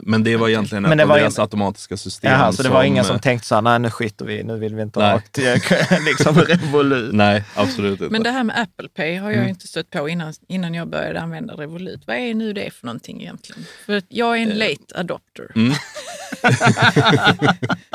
men 0.03 0.25
det 0.25 0.37
var 0.37 0.49
egentligen 0.49 0.83
Men 0.83 0.93
ett 0.93 0.99
det 0.99 1.05
var 1.05 1.19
deras 1.19 1.39
in- 1.39 1.43
automatiska 1.43 1.97
system. 1.97 2.33
Jaha, 2.33 2.53
så 2.53 2.63
det 2.63 2.69
var 2.69 2.85
ingen 2.85 3.05
som 3.05 3.17
eh, 3.17 3.21
tänkte 3.23 3.47
så 3.49 3.55
här, 3.55 3.63
nej 3.63 3.79
nu 3.79 3.91
skiter 3.91 4.25
vi 4.25 4.43
nu 4.43 4.59
vill 4.59 4.75
vi 4.75 4.83
inte 4.83 5.01
ha 5.01 5.21
liksom 6.07 6.39
Revolut. 6.41 7.15
Nej, 7.15 7.45
absolut 7.55 8.01
inte. 8.01 8.13
Men 8.13 8.23
det 8.23 8.31
här 8.31 8.45
med 8.45 8.59
Apple 8.61 8.89
Pay 8.89 9.17
har 9.17 9.31
jag 9.31 9.37
Mm. 9.39 9.49
inte 9.49 9.69
stött 9.69 9.91
på 9.91 10.09
innan, 10.09 10.33
innan 10.49 10.75
jag 10.75 10.89
började 10.89 11.21
använda 11.21 11.55
Revolut. 11.55 12.03
Vad 12.07 12.17
är 12.17 12.35
nu 12.35 12.53
det 12.53 12.71
för 12.75 12.87
någonting 12.87 13.21
egentligen? 13.23 13.65
För 13.87 13.97
att 13.97 14.05
jag 14.09 14.39
är 14.39 14.43
en 14.43 14.49
late 14.59 14.95
adopter. 14.95 15.51
Mm. 15.57 15.73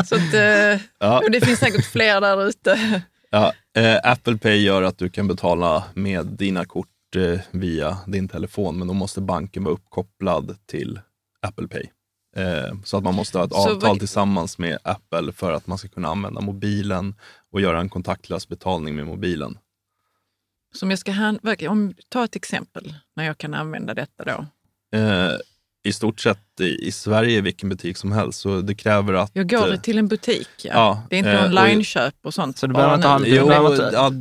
Så 0.05 0.15
att, 0.15 0.33
eh, 0.33 0.81
Ja. 0.99 1.19
och 1.19 1.31
det 1.31 1.41
finns 1.45 1.59
säkert 1.59 1.85
fler 1.85 2.21
där 2.21 2.47
ute. 2.47 3.01
Ja, 3.29 3.53
eh, 3.77 3.97
Apple 4.03 4.37
Pay 4.37 4.57
gör 4.63 4.81
att 4.83 4.97
du 4.97 5.09
kan 5.09 5.27
betala 5.27 5.83
med 5.93 6.25
dina 6.25 6.65
kort 6.65 6.87
eh, 7.15 7.39
via 7.51 7.97
din 8.07 8.27
telefon, 8.27 8.79
men 8.79 8.87
då 8.87 8.93
måste 8.93 9.21
banken 9.21 9.63
vara 9.63 9.73
uppkopplad 9.73 10.57
till 10.65 10.99
Apple 11.41 11.67
Pay. 11.67 11.83
Eh, 12.35 12.73
så 12.85 12.97
att 12.97 13.03
man 13.03 13.15
måste 13.15 13.37
ha 13.37 13.45
ett 13.45 13.51
Så 13.51 13.57
avtal 13.57 13.89
vad- 13.89 13.99
tillsammans 13.99 14.57
med 14.57 14.77
Apple 14.83 15.31
för 15.31 15.51
att 15.53 15.67
man 15.67 15.77
ska 15.77 15.87
kunna 15.87 16.07
använda 16.07 16.41
mobilen 16.41 17.15
och 17.51 17.61
göra 17.61 17.79
en 17.79 17.89
kontaktlös 17.89 18.47
betalning 18.47 18.95
med 18.95 19.05
mobilen. 19.07 19.57
Som 20.75 20.89
jag 20.89 20.99
ska 20.99 21.11
hand, 21.11 21.39
verkligen- 21.43 21.71
om, 21.71 21.93
ta 22.09 22.23
ett 22.23 22.35
exempel 22.35 22.95
när 23.15 23.23
jag 23.23 23.37
kan 23.37 23.53
använda 23.53 23.93
detta 23.93 24.23
då. 24.25 24.45
Eh, 25.85 25.89
I 25.89 25.93
stort 25.93 26.19
sett 26.19 26.59
i, 26.61 26.87
i 26.87 26.91
Sverige, 26.91 27.41
vilken 27.41 27.69
butik 27.69 27.97
som 27.97 28.11
helst, 28.11 28.39
så 28.39 28.61
det 28.61 28.75
kräver 28.75 29.13
att... 29.13 29.31
Jag 29.33 29.49
går 29.49 29.73
eh, 29.73 29.79
till 29.79 29.97
en 29.97 30.07
butik. 30.07 30.47
Ja. 30.63 30.71
ja, 30.73 31.03
det 31.09 31.15
är 31.15 31.17
inte 31.17 31.31
eh, 31.31 31.39
och- 31.43 31.45
online-köp 31.49 32.15
och 32.23 32.33
sånt. 32.33 32.57
Så 32.57 32.67
du 32.67 32.73
behöver 32.73 32.95
inte 32.95 33.07
ha 33.07 33.15
en- 33.15 33.21
nu. 33.21 33.29
Du 33.29 33.35
Jo, 33.35 33.47
behöver 33.47 33.69
inte- 33.71 33.89
ja, 33.93 34.11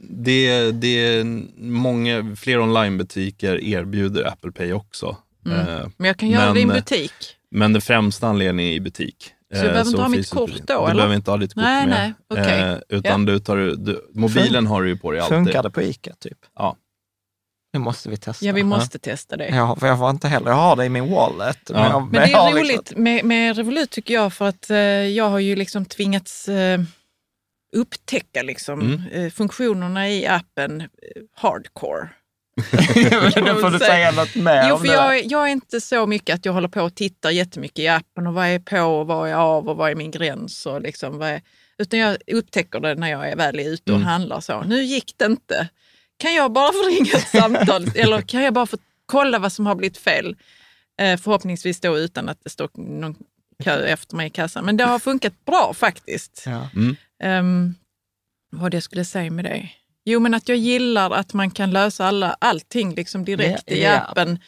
det, 0.00 0.70
det 0.72 0.88
är 1.18 1.24
många, 1.62 2.36
fler 2.36 2.60
onlinebutiker 2.60 3.64
erbjuder 3.64 4.24
Apple 4.24 4.52
Pay 4.52 4.72
också. 4.72 5.16
Mm. 5.46 5.58
Eh, 5.60 5.86
Men 5.96 6.06
jag 6.06 6.16
kan 6.16 6.28
göra 6.30 6.52
det 6.52 6.58
i 6.58 6.62
en 6.62 6.68
Men, 6.68 6.76
eh, 6.76 6.82
butik. 6.82 7.12
Men 7.50 7.72
den 7.72 7.82
främsta 7.82 8.26
anledningen 8.28 8.72
är 8.72 8.72
i 8.76 8.80
butik. 8.80 9.30
Så 9.52 9.56
jag 9.58 9.64
behöver 9.72 9.90
inte 9.90 10.02
ha 10.02 10.08
mitt 10.08 10.30
kort 10.30 10.50
då, 10.50 10.60
Du 10.66 10.72
eller? 10.84 10.94
behöver 10.94 11.14
inte 11.14 11.30
ha 11.30 11.38
ditt 11.38 11.54
kort 11.54 11.62
Nej, 11.62 11.86
med. 11.86 12.14
nej, 12.30 12.42
okej. 12.44 12.60
Eh, 12.60 12.78
utan 12.98 13.24
du 13.26 13.38
tar, 13.38 13.56
du, 13.56 14.08
mobilen 14.14 14.66
har 14.66 14.82
du 14.82 14.88
ju 14.88 14.96
på 14.96 15.10
dig 15.10 15.20
alltid. 15.20 15.36
Funkar 15.38 15.62
det 15.62 15.70
på 15.70 15.82
ICA 15.82 16.12
typ? 16.20 16.38
Ja. 16.56 16.76
Nu 17.74 17.80
måste 17.80 18.08
vi 18.08 18.16
testa. 18.16 18.44
Ja, 18.46 18.52
vi 18.52 18.62
måste 18.64 18.98
testa 18.98 19.36
det. 19.36 19.48
Ja, 19.48 19.76
för 19.80 19.86
jag 19.86 19.94
har 19.94 20.10
inte 20.10 20.28
heller, 20.28 20.48
jag 20.50 20.56
har 20.56 20.76
det 20.76 20.84
i 20.84 20.88
min 20.88 21.10
wallet. 21.10 21.58
Ja. 21.66 21.88
jag, 21.90 22.02
Men 22.02 22.12
det 22.12 22.18
är 22.18 22.26
liksom- 22.26 22.58
roligt 22.58 22.96
med, 22.96 23.24
med 23.24 23.56
Revolut 23.56 23.90
tycker 23.90 24.14
jag 24.14 24.32
för 24.32 24.48
att 24.48 24.70
eh, 24.70 24.76
jag 24.78 25.28
har 25.28 25.38
ju 25.38 25.56
liksom 25.56 25.84
tvingats 25.84 26.48
eh, 26.48 26.80
upptäcka 27.76 28.42
liksom, 28.42 28.80
Mm. 28.80 29.02
eh, 29.12 29.30
funktionerna 29.30 30.08
i 30.08 30.26
appen 30.26 30.80
eh, 30.80 30.86
hardcore. 31.36 32.08
Nu 33.36 33.54
får 33.60 33.70
du 33.70 33.78
säga 33.78 34.10
något 34.10 34.34
mer 34.34 34.66
Jo, 34.68 34.74
om 34.74 34.80
för 34.80 34.86
det. 34.88 34.92
jag, 34.94 35.24
jag 35.26 35.42
är 35.48 35.52
inte 35.52 35.80
så 35.80 36.06
mycket 36.06 36.34
att 36.34 36.44
jag 36.44 36.52
håller 36.52 36.68
på 36.68 36.82
och 36.82 36.94
tittar 36.94 37.30
jättemycket 37.30 37.78
i 37.78 37.88
appen 37.88 38.26
och 38.26 38.34
vad 38.34 38.46
är 38.46 38.58
på 38.58 38.80
och 38.80 39.06
vad 39.06 39.28
är 39.30 39.34
av 39.34 39.68
och 39.68 39.76
vad 39.76 39.90
är 39.90 39.94
min 39.94 40.10
gräns. 40.10 40.66
Och 40.66 40.80
liksom, 40.80 41.18
vad 41.18 41.28
är, 41.28 41.42
utan 41.78 41.98
jag 42.00 42.16
upptäcker 42.26 42.80
det 42.80 42.94
när 42.94 43.10
jag 43.10 43.28
är 43.28 43.36
väl 43.36 43.60
ute 43.60 43.92
och 43.92 43.96
Mm. 43.98 44.08
handlar. 44.08 44.40
så. 44.40 44.62
Nu 44.62 44.82
gick 44.82 45.14
det 45.16 45.24
inte. 45.26 45.68
Kan 46.18 46.34
jag 46.34 46.52
bara 46.52 46.72
få 46.72 46.88
ringa 46.88 47.12
ett 47.12 47.28
samtal 47.42 47.88
eller 47.94 48.20
kan 48.22 48.42
jag 48.42 48.54
bara 48.54 48.66
få 48.66 48.76
kolla 49.06 49.38
vad 49.38 49.52
som 49.52 49.66
har 49.66 49.74
blivit 49.74 49.98
fel? 49.98 50.36
Eh, 51.00 51.16
förhoppningsvis 51.20 51.80
då 51.80 51.98
utan 51.98 52.28
att 52.28 52.38
det 52.44 52.50
står 52.50 52.70
någon 52.74 53.14
kö 53.64 53.84
efter 53.86 54.16
mig 54.16 54.26
i 54.26 54.30
kassan. 54.30 54.64
Men 54.64 54.76
det 54.76 54.84
har 54.84 54.98
funkat 54.98 55.44
bra 55.44 55.74
faktiskt. 55.74 56.44
Ja. 56.46 56.68
Um, 57.38 57.74
vad 58.52 58.70
det 58.70 58.80
skulle 58.80 59.04
säga 59.04 59.30
med 59.30 59.44
det? 59.44 59.68
Jo, 60.04 60.20
men 60.20 60.34
att 60.34 60.48
jag 60.48 60.58
gillar 60.58 61.10
att 61.10 61.32
man 61.32 61.50
kan 61.50 61.70
lösa 61.70 62.06
alla, 62.06 62.36
allting 62.40 62.94
liksom 62.94 63.24
direkt 63.24 63.62
Ja, 63.66 63.74
i 63.76 63.82
ja. 63.82 63.98
appen. 64.00 64.38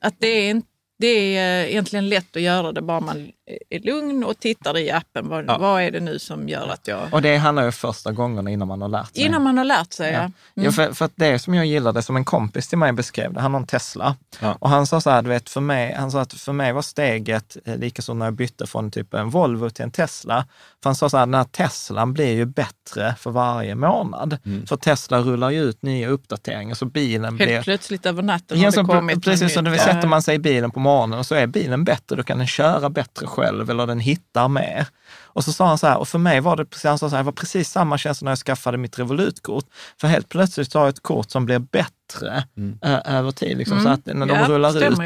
Att 0.00 0.14
det 0.18 0.26
är, 0.28 0.50
inte- 0.50 0.68
det 1.02 1.36
är 1.36 1.64
egentligen 1.64 2.08
lätt 2.08 2.36
att 2.36 2.42
göra 2.42 2.72
det 2.72 2.82
bara 2.82 3.00
man 3.00 3.32
är 3.70 3.80
lugn 3.80 4.24
och 4.24 4.38
tittar 4.38 4.78
i 4.78 4.90
appen. 4.90 5.28
Vad, 5.28 5.44
Ja. 5.48 5.58
vad 5.58 5.82
är 5.82 5.90
det 5.90 6.00
nu 6.00 6.18
som 6.18 6.48
gör 6.48 6.68
att 6.68 6.88
jag... 6.88 7.00
Och 7.12 7.22
det 7.22 7.36
handlar 7.36 7.64
ju 7.64 7.72
första 7.72 8.12
gångerna 8.12 8.50
innan 8.50 8.68
man 8.68 8.82
har 8.82 8.88
lärt 8.88 9.14
sig. 9.14 9.24
Innan 9.24 9.42
man 9.42 9.58
har 9.58 9.64
lärt 9.64 9.92
sig, 9.92 10.12
ja. 10.12 10.18
Ja. 10.18 10.20
Mm. 10.22 10.34
Ja, 10.54 10.72
för, 10.72 10.92
för 10.92 11.04
att 11.04 11.12
det 11.14 11.38
som 11.38 11.54
jag 11.54 11.66
gillade, 11.66 12.02
som 12.02 12.16
en 12.16 12.24
kompis 12.24 12.68
till 12.68 12.78
mig 12.78 12.92
beskrev 12.92 13.32
det, 13.32 13.40
han 13.40 13.54
har 13.54 13.60
en 13.60 13.66
Tesla. 13.66 14.16
Ja. 14.40 14.56
Och 14.60 14.68
han 14.70 14.86
sa 14.86 15.00
så 15.00 15.10
här, 15.10 15.22
du 15.22 15.28
vet, 15.28 15.50
för 15.50 15.60
mig, 15.60 15.94
han 15.94 16.10
sa 16.10 16.20
att 16.20 16.32
för 16.32 16.52
mig 16.52 16.72
var 16.72 16.82
steget 16.82 17.56
eh, 17.64 17.76
lika 17.76 18.02
som 18.02 18.18
när 18.18 18.26
jag 18.26 18.34
bytte 18.34 18.66
från 18.66 18.90
typ 18.90 19.14
en 19.14 19.30
Volvo 19.30 19.70
till 19.70 19.84
en 19.84 19.90
Tesla. 19.90 20.46
För 20.82 20.90
han 20.90 20.94
sa 20.94 21.08
så 21.08 21.16
här, 21.16 21.26
den 21.26 21.34
här 21.34 21.44
Teslan 21.44 22.12
blir 22.12 22.32
ju 22.34 22.44
bättre 22.44 23.14
för 23.18 23.30
varje 23.30 23.74
månad. 23.74 24.38
Mm. 24.44 24.66
För 24.66 24.76
Tesla 24.76 25.18
rullar 25.18 25.50
ju 25.50 25.62
ut 25.62 25.82
nya 25.82 26.08
uppdateringar, 26.08 26.74
så 26.74 26.84
bilen 26.84 27.24
Helt 27.24 27.36
blir... 27.36 27.62
plötsligt 27.62 28.06
över 28.06 28.22
natten 28.22 28.60
Ja, 28.60 28.66
har 28.66 28.72
så 28.72 28.82
det 28.82 28.86
kommit 28.86 29.24
precis, 29.24 29.54
så 29.54 29.60
det 29.60 29.78
sätter 29.78 30.08
man 30.08 30.22
sig 30.22 30.34
i 30.34 30.38
bilen 30.38 30.70
på 30.70 30.80
morgonen 30.80 30.91
och 31.00 31.26
så 31.26 31.34
är 31.34 31.46
bilen 31.46 31.84
bättre, 31.84 32.16
då 32.16 32.22
kan 32.22 32.38
den 32.38 32.46
köra 32.46 32.90
bättre 32.90 33.26
själv 33.26 33.70
eller 33.70 33.86
den 33.86 34.00
hittar 34.00 34.48
mer. 34.48 34.86
Och 35.34 35.44
så 35.44 35.52
sa 35.52 35.66
han 35.66 35.78
så 35.78 35.86
här, 35.86 35.98
och 35.98 36.08
för 36.08 36.18
mig 36.18 36.40
var 36.40 36.56
det, 36.56 36.64
precis- 36.64 36.84
han 36.88 36.98
sa 36.98 37.10
så 37.10 37.16
här, 37.16 37.22
var 37.22 37.32
precis 37.32 37.70
samma 37.70 37.98
känsla 37.98 38.24
när 38.24 38.30
jag 38.30 38.38
skaffade 38.38 38.78
mitt 38.78 38.98
Revolutkort. 38.98 39.64
För 40.00 40.08
helt 40.08 40.28
plötsligt 40.28 40.72
så 40.72 40.78
har 40.78 40.86
jag 40.86 40.92
ett 40.92 41.02
kort 41.02 41.30
som 41.30 41.44
blir 41.46 41.58
bättre 41.58 42.44
Mm. 42.56 42.78
eh, 42.82 43.14
över 43.16 43.30
tid. 43.30 43.58
Liksom, 43.58 43.78
Mm. 43.78 43.84
Så 43.84 43.90
att 44.10 44.16
när 44.16 44.26
de 44.26 44.34
Ja, 44.38 44.48
rullar 44.48 44.76
ut. 44.92 44.98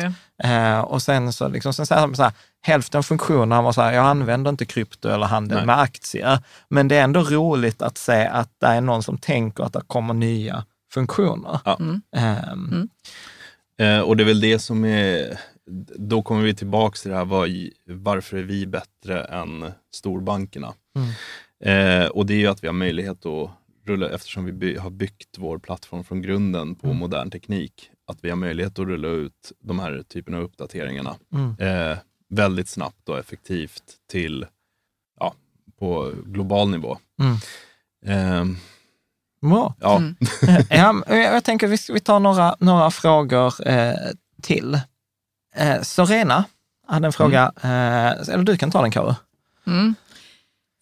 Eh, 0.44 0.78
och 0.80 1.02
sen 1.02 1.32
så, 1.32 1.48
liksom, 1.48 1.72
sen 1.72 1.86
säger 1.86 2.00
han 2.00 2.16
så 2.16 2.22
här, 2.22 2.32
hälften 2.62 2.98
av 2.98 3.02
funktionerna 3.02 3.62
var 3.62 3.72
så 3.72 3.82
här, 3.82 3.92
jag 3.92 4.04
använder 4.06 4.50
inte 4.50 4.64
krypto 4.64 5.08
eller 5.08 5.26
handel 5.26 5.56
Nej. 5.56 5.66
med 5.66 5.80
aktier. 5.80 6.38
Men 6.68 6.88
det 6.88 6.96
är 6.96 7.04
ändå 7.04 7.20
roligt 7.22 7.82
att 7.82 7.98
se 7.98 8.26
att 8.26 8.50
det 8.60 8.66
är 8.66 8.80
någon 8.80 9.02
som 9.02 9.18
tänker 9.18 9.64
att 9.64 9.72
det 9.72 9.82
kommer 9.86 10.14
nya 10.14 10.64
funktioner. 10.92 11.60
Ja. 11.64 11.76
Mm. 11.80 12.02
Ehm, 12.16 12.88
Eh, 13.78 14.00
och 14.00 14.16
det 14.16 14.22
är 14.22 14.24
väl 14.24 14.40
det 14.40 14.58
som 14.58 14.84
är, 14.84 15.38
då 15.98 16.22
kommer 16.22 16.42
vi 16.42 16.54
tillbaks 16.54 17.02
till 17.02 17.10
det 17.10 17.16
här, 17.16 17.24
vad, 17.24 17.48
varför 17.86 18.36
är 18.36 18.42
vi 18.42 18.66
bättre 18.66 19.24
än 19.24 19.72
storbankerna? 19.94 20.74
Mm. 20.96 21.10
Eh, 22.04 22.08
och 22.08 22.26
det 22.26 22.34
är 22.34 22.38
ju 22.38 22.46
att 22.46 22.62
vi 22.64 22.66
har 22.68 22.74
möjlighet 22.74 23.26
att 23.26 23.50
rulla, 23.86 24.08
eftersom 24.10 24.44
vi 24.44 24.52
by, 24.52 24.76
har 24.76 24.90
byggt 24.90 25.38
vår 25.38 25.58
plattform 25.58 26.04
från 26.04 26.22
grunden 26.22 26.74
på 26.74 26.86
Mm. 26.86 26.98
modern 26.98 27.30
teknik, 27.30 27.90
att 28.06 28.18
vi 28.24 28.28
har 28.30 28.36
möjlighet 28.36 28.78
att 28.78 28.86
rulla 28.86 29.08
ut 29.08 29.52
de 29.60 29.78
här 29.78 30.02
typen 30.08 30.34
av 30.34 30.42
uppdateringarna 30.42 31.16
Mm. 31.34 31.56
eh, 31.58 31.98
väldigt 32.28 32.68
snabbt 32.68 33.08
och 33.08 33.18
effektivt 33.18 33.82
till, 34.10 34.46
ja, 35.20 35.34
på 35.78 36.12
global 36.24 36.70
nivå. 36.70 36.98
Eh, 38.06 38.44
Bra. 39.42 39.74
ja, 39.80 39.96
Mm. 39.96 40.14
ja, 40.70 40.92
men 40.92 41.18
jag 41.20 41.44
tänker 41.44 41.66
vi, 41.66 41.76
vi 41.92 42.00
tar 42.00 42.20
några, 42.20 42.56
några 42.60 42.90
frågor 42.90 43.68
eh, 43.68 43.94
till. 44.42 44.80
Eh, 45.56 45.82
Sorena 45.82 46.44
hade 46.86 47.06
en 47.06 47.12
fråga, 47.12 47.52
eh, 47.62 48.28
eller 48.34 48.42
du 48.42 48.56
kan 48.56 48.70
ta 48.70 48.82
den 48.82 48.90
Karo. 48.90 49.14
Mm. 49.66 49.94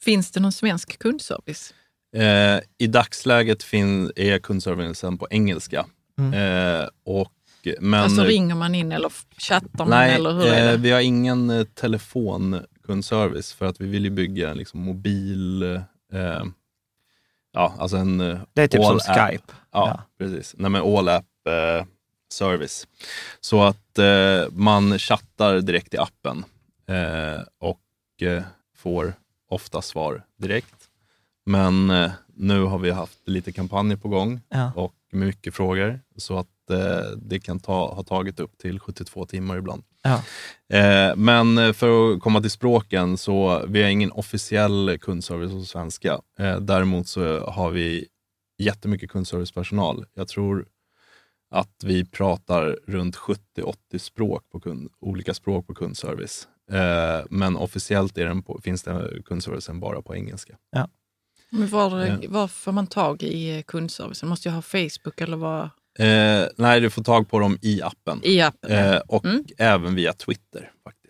Finns 0.04 0.30
det 0.30 0.40
någon 0.40 0.52
svensk 0.52 0.98
kundservice? 0.98 1.74
Eh, 2.16 2.60
I 2.78 2.86
dagsläget 2.86 3.62
fin, 3.62 4.12
är 4.16 4.38
kundservicen 4.38 5.18
på 5.18 5.26
engelska. 5.30 5.86
Mm. 6.18 6.32
Eh, 6.34 6.88
och, 7.04 7.32
men, 7.80 8.00
alltså 8.00 8.22
ringer 8.22 8.54
man 8.54 8.74
in 8.74 8.92
eller 8.92 9.12
chattar 9.38 9.78
man 9.78 9.88
nej, 9.90 10.14
eller 10.14 10.32
hur 10.32 10.46
är 10.46 10.64
eh, 10.66 10.70
det? 10.70 10.76
vi 10.76 10.90
har 10.90 11.00
ingen 11.00 11.50
eh, 11.50 11.64
telefonkundservice 11.64 13.52
för 13.52 13.66
att 13.66 13.80
vi 13.80 13.86
vill 13.86 14.04
ju 14.04 14.10
bygga 14.10 14.50
en 14.50 14.56
liksom, 14.58 14.80
mobil, 14.80 15.62
eh, 16.12 16.44
ja 17.52 17.74
alltså 17.78 17.96
en 17.96 18.18
Det 18.52 18.62
är 18.62 18.66
typ 18.68 18.80
all 18.80 19.00
som 19.00 19.14
app. 19.14 19.30
Skype. 19.30 19.44
Ja, 19.72 19.88
Ja. 19.88 20.02
precis. 20.18 20.54
Nej, 20.58 20.70
men 20.70 20.82
all 20.82 21.08
app 21.08 21.24
eh, 21.48 21.86
service. 22.34 22.86
Så 23.40 23.62
att 23.62 23.98
eh, 23.98 24.44
man 24.52 24.98
chattar 24.98 25.60
direkt 25.60 25.94
i 25.94 25.98
appen 25.98 26.44
eh, 26.88 27.42
och 27.60 28.22
eh, 28.22 28.42
får 28.76 29.14
ofta 29.50 29.82
svar 29.82 30.22
direkt. 30.38 30.74
Men 31.46 31.90
eh, 31.90 32.10
nu 32.36 32.62
har 32.62 32.78
vi 32.78 32.90
haft 32.90 33.28
lite 33.28 33.52
kampanjer 33.52 33.96
på 33.96 34.08
gång 34.08 34.40
Ja. 34.48 34.72
och 34.76 34.94
mycket 35.12 35.54
frågor 35.54 36.00
så 36.16 36.38
att 36.38 36.70
eh, 36.70 37.10
det 37.16 37.38
kan 37.40 37.60
ta, 37.60 37.94
ha 37.94 38.02
tagit 38.02 38.40
upp 38.40 38.58
till 38.58 38.80
72 38.80 39.26
timmar 39.26 39.56
ibland. 39.56 39.82
Ja. 40.02 40.22
Eh, 40.78 41.16
men 41.16 41.74
för 41.74 42.12
att 42.14 42.20
komma 42.20 42.40
till 42.40 42.50
språken 42.50 43.16
så 43.16 43.64
vi 43.68 43.82
har 43.82 43.88
ingen 43.90 44.12
officiell 44.12 44.98
kundservice 45.00 45.50
på 45.52 45.64
svenska. 45.64 46.20
Däremot 46.60 47.08
så 47.08 47.40
har 47.50 47.70
vi 47.70 48.06
jättemycket 48.58 49.10
kundservicepersonal. 49.10 50.04
Jag 50.14 50.28
tror 50.28 50.66
att 51.54 51.84
vi 51.84 52.04
pratar 52.04 52.78
runt 52.86 53.16
70-80 53.16 53.98
språk 53.98 54.50
på 54.52 54.60
kund, 54.60 54.90
olika 55.00 55.34
språk 55.34 55.66
på 55.66 55.74
kundservice. 55.74 56.48
Eh, 56.72 57.26
men 57.30 57.56
officiellt 57.56 58.18
är 58.18 58.24
den 58.26 58.42
på, 58.42 58.60
finns 58.64 58.82
den 58.82 59.22
kundservicen 59.24 59.80
bara 59.80 60.02
på 60.02 60.14
engelska. 60.16 60.56
Men 61.50 61.68
var, 61.68 62.06
Ja. 62.06 62.16
var 62.28 62.48
får 62.48 62.72
man 62.72 62.86
tag 62.86 63.22
i 63.22 63.62
kundservicen? 63.66 64.28
Måste 64.28 64.48
jag 64.48 64.54
ha 64.54 64.62
Facebook 64.62 65.20
eller 65.20 65.36
vad? 65.36 65.62
Eh, 65.98 66.46
nej, 66.56 66.80
du 66.80 66.90
får 66.90 67.02
tag 67.02 67.28
på 67.28 67.38
dem 67.38 67.58
i 67.62 67.82
appen. 67.82 68.20
I 68.22 68.40
appen? 68.40 68.70
Eh, 68.72 68.96
och 69.08 69.24
Mm. 69.24 69.44
även 69.58 69.94
via 69.94 70.12
Twitter 70.12 70.72
faktiskt. 70.84 71.03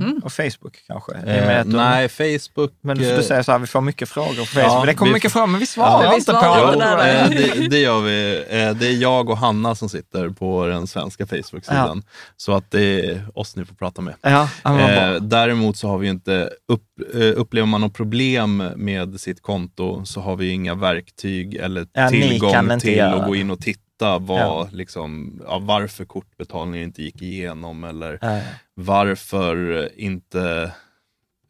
Mm. 0.00 0.20
Och 0.24 0.32
Facebook 0.32 0.76
kanske? 0.86 1.12
Eh, 1.14 1.64
nej, 1.66 2.08
Facebook... 2.08 2.72
Men 2.80 3.00
eh, 3.00 3.16
du 3.16 3.22
säger 3.22 3.42
så 3.42 3.52
här, 3.52 3.58
vi 3.58 3.66
får 3.66 3.80
mycket 3.80 4.08
frågor 4.08 4.28
på 4.40 4.44
Facebook. 4.46 4.64
Ja, 4.72 4.84
det 4.86 4.94
kommer 4.94 5.10
vi- 5.10 5.14
mycket 5.14 5.32
frågor, 5.32 5.46
men 5.46 5.60
vi 5.60 5.66
svarar 5.66 6.04
Ja, 6.04 6.10
vi 6.10 6.16
inte 6.16 6.32
svarar 6.32 6.64
på 6.66 6.70
dem. 6.70 6.78
där. 6.80 7.22
eh, 7.24 7.28
det, 7.60 7.68
det 7.68 7.78
gör 7.78 8.00
vi. 8.00 8.36
Eh, 8.48 8.70
det 8.74 8.86
är 8.86 8.96
jag 9.02 9.28
och 9.30 9.38
Hanna 9.38 9.74
som 9.74 9.88
sitter 9.88 10.28
på 10.28 10.66
den 10.66 10.86
svenska 10.86 11.26
Facebook-sidan. 11.26 12.02
Så 12.36 12.52
att 12.52 12.70
det 12.70 12.82
är 13.10 13.24
oss 13.34 13.56
ni 13.56 13.64
får 13.64 13.74
prata 13.74 14.02
med. 14.02 14.14
Ja, 14.20 14.48
ja. 14.64 14.80
Eh, 14.90 15.14
däremot 15.22 15.76
så 15.76 15.88
har 15.88 15.98
vi 15.98 16.08
inte, 16.08 16.50
upp, 16.68 16.82
eh, 17.14 17.20
upplever 17.40 17.66
man 17.66 17.80
något 17.80 17.94
problem 17.94 18.56
med 18.76 19.20
sitt 19.20 19.42
konto 19.42 20.04
så 20.04 20.20
har 20.20 20.36
vi 20.36 20.48
inga 20.48 20.74
verktyg 20.74 21.54
eller 21.54 21.86
Ja, 21.92 22.08
tillgång 22.08 22.80
till 22.80 23.00
att 23.02 23.26
gå 23.26 23.36
in 23.36 23.50
och 23.50 23.60
titta 23.60 23.80
vad, 24.02 24.40
Ja. 24.40 24.68
liksom, 24.72 25.40
ja, 25.46 25.58
varför 25.58 26.04
kortbetalningen 26.04 26.84
inte 26.86 27.02
gick 27.02 27.22
igenom 27.22 27.84
eller 27.84 28.18
Ja, 28.22 28.40
varför 28.74 29.88
inte 30.00 30.72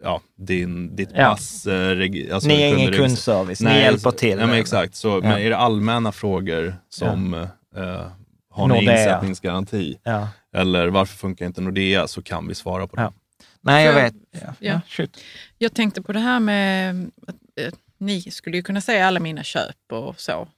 ja, 0.03 0.21
din, 0.37 0.97
ditt 0.97 1.11
Ja. 1.15 1.25
pass... 1.31 1.67
Eh, 1.67 1.99
alltså, 2.35 2.49
Ni 2.49 2.63
är 2.63 2.77
ingen 2.79 2.93
kundservice, 2.93 3.61
ni 3.61 3.65
Nej, 3.71 3.83
hjälper 3.83 4.11
till. 4.11 4.39
Ja, 4.39 4.47
men 4.47 4.59
exakt. 4.59 4.95
Så, 4.95 5.21
Men 5.21 5.33
är 5.33 5.51
det 5.51 5.57
allmänna 5.57 6.13
frågor 6.13 6.75
som 6.89 7.35
eh, 7.35 8.07
har 8.51 8.69
ni 8.69 8.75
Nordea. 8.75 8.99
insättningsgaranti 9.01 9.99
Ja. 10.03 10.29
eller 10.55 10.89
varför 10.89 11.17
funkar 11.17 11.47
inte 11.47 11.61
Nordea 11.61 12.09
så 12.09 12.23
kan 12.23 12.49
vi 12.49 12.55
svara 12.55 12.87
på 12.87 12.97
det. 12.97 13.03
Ja. 13.03 13.13
Nej, 13.61 13.87
jag 13.87 13.95
vet. 13.95 14.15
Ja. 14.31 14.39
Ja. 14.43 14.53
Ja. 14.59 14.81
shoot. 14.89 15.21
Jag 15.59 15.75
tänkte 15.75 16.03
på 16.03 16.13
det 16.13 16.19
här 16.21 16.41
med 16.41 17.11
att 17.27 17.35
eh, 17.67 17.73
ni 17.99 18.21
skulle 18.23 18.57
ju 18.57 18.63
kunna 18.63 18.81
se 18.81 19.01
alla 19.01 19.21
mina 19.21 19.43
köp 19.43 19.77
och 19.93 20.21
så 20.21 20.49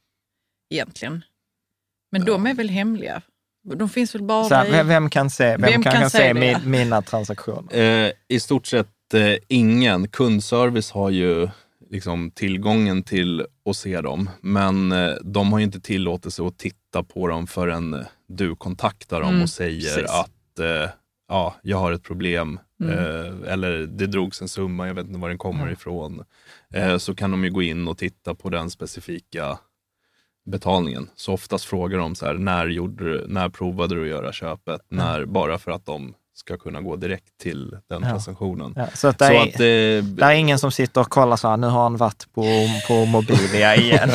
egentligen. 0.71 1.23
Men 2.11 2.25
de 2.25 2.47
är 2.47 2.55
väl 2.55 2.69
hemliga? 2.69 3.23
De 3.75 3.89
finns 3.89 4.15
väl 4.15 4.23
bara 4.23 4.45
Så 4.45 4.55
här, 4.55 4.71
vem, 4.71 4.89
vem 4.89 5.11
kan 5.11 5.31
se, 5.31 5.45
vem 5.57 5.61
Vem 5.61 5.83
kan, 5.83 5.93
kan 5.93 6.11
se 6.11 6.35
min, 6.35 6.57
mina 6.65 7.03
transaktioner? 7.03 8.05
Eh, 8.07 8.13
I 8.29 8.41
stort 8.41 8.67
sett 8.67 9.15
eh, 9.15 9.35
ingen. 9.49 10.09
Kundservice 10.09 10.91
har 10.91 11.11
ju 11.11 11.49
liksom 11.91 12.31
tillgången 12.31 13.03
till 13.03 13.47
att 13.71 13.77
se 13.77 14.01
dem, 14.01 14.31
men 14.41 14.93
eh, 14.93 15.13
de 15.25 15.53
har 15.53 15.59
ju 15.59 15.65
inte 15.65 15.81
tillåtelse 15.81 16.43
att 16.47 16.59
titta 16.59 17.03
på 17.03 17.29
dem 17.29 17.47
förrän 17.47 18.05
du 18.29 18.57
kontaktar 18.57 19.21
dem 19.21 19.31
Mm, 19.31 19.43
och 19.43 19.51
säger 19.51 19.81
precis. 19.97 20.11
att 20.11 20.59
eh, 20.59 20.91
ja, 21.29 21.55
jag 21.63 21.77
har 21.77 21.93
ett 21.93 22.03
problem 22.03 22.59
Mm. 22.83 22.99
eh, 22.99 23.53
eller 23.53 23.79
det 23.79 24.07
drogs 24.07 24.43
en 24.43 24.49
summa, 24.49 24.87
jag 24.87 24.95
vet 24.95 25.07
inte 25.07 25.19
var 25.19 25.29
den 25.29 25.39
kommer 25.39 25.71
ifrån. 25.73 26.25
Eh, 26.75 26.97
så 26.99 27.15
kan 27.15 27.31
de 27.31 27.45
ju 27.45 27.51
gå 27.51 27.63
in 27.63 27.89
och 27.89 27.99
titta 27.99 28.35
på 28.35 28.51
den 28.51 28.71
specifika 28.71 29.59
betalningen. 30.51 31.09
Så 31.17 31.33
oftast 31.33 31.65
frågar 31.65 31.99
de 31.99 32.15
så 32.15 32.27
här, 32.27 32.35
när, 32.35 32.67
gjorde 32.67 33.05
du, 33.05 33.25
när 33.29 33.49
provade 33.49 33.95
du 33.95 34.03
att 34.03 34.09
göra 34.09 34.33
köpet? 34.33 34.81
När, 34.89 35.25
bara 35.25 35.59
för 35.59 35.71
att 35.71 35.87
de 35.87 36.15
ska 36.35 36.57
kunna 36.57 36.81
gå 36.81 36.97
direkt 36.97 37.39
till 37.43 37.71
den 37.71 38.03
Ja. 38.03 38.09
transaktionen. 38.09 38.73
Ja, 38.77 38.87
så 38.95 39.09
att 39.09 39.19
det, 39.19 39.27
Så 39.27 39.33
är, 39.33 39.43
att 39.43 39.59
det, 39.59 40.01
det 40.01 40.25
är 40.25 40.33
ingen 40.33 40.59
som 40.59 40.73
sitter 40.73 41.01
och 41.01 41.09
kollar 41.09 41.37
så 41.37 41.49
här, 41.49 41.57
nu 41.57 41.67
har 41.67 41.83
han 41.83 41.97
varit 41.97 42.27
på, 42.35 42.45
på 42.89 43.05
Mobilia 43.05 43.77
igen. 43.81 44.11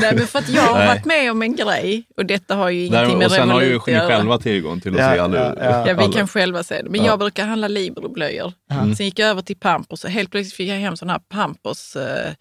Nej, 0.00 0.14
men 0.16 0.26
för 0.26 0.38
att 0.38 0.48
jag 0.48 0.62
har 0.62 0.78
Nej. 0.78 0.86
varit 0.88 1.04
med 1.04 1.30
om 1.30 1.42
en 1.42 1.56
grej 1.56 2.04
och 2.16 2.26
detta 2.26 2.54
har 2.54 2.70
ju 2.70 2.84
ingenting 2.86 3.10
där, 3.10 3.16
med 3.18 3.26
och 3.26 3.32
sen 3.32 3.50
har 3.50 3.60
ju 3.60 3.66
Revolut 3.66 3.80
att 3.82 3.86
ni 3.86 3.92
göra. 3.92 4.06
själva 4.08 4.38
tillgång 4.38 4.80
till 4.80 4.92
att 4.94 5.00
Ja, 5.00 5.12
se 5.12 5.18
alla, 5.18 5.38
ja, 5.38 5.54
ja. 5.60 5.88
Ja, 5.88 6.06
vi 6.06 6.12
kan 6.12 6.28
själva 6.28 6.62
se 6.62 6.82
det. 6.82 6.90
Men 6.90 7.00
Ja. 7.00 7.06
jag 7.06 7.18
brukar 7.18 7.46
handla 7.46 7.68
Libero-blöjor. 7.68 8.52
Sen 8.96 9.06
gick 9.06 9.18
jag 9.18 9.28
över 9.28 9.42
till 9.42 9.56
Pampers 9.56 10.04
och 10.04 10.10
helt 10.10 10.30
plötsligt 10.30 10.54
fick 10.54 10.68
jag 10.68 10.76
hem 10.76 10.96
sådana 10.96 11.12
här 11.12 11.20
Pampers 11.28 11.96
eh, 11.96 12.32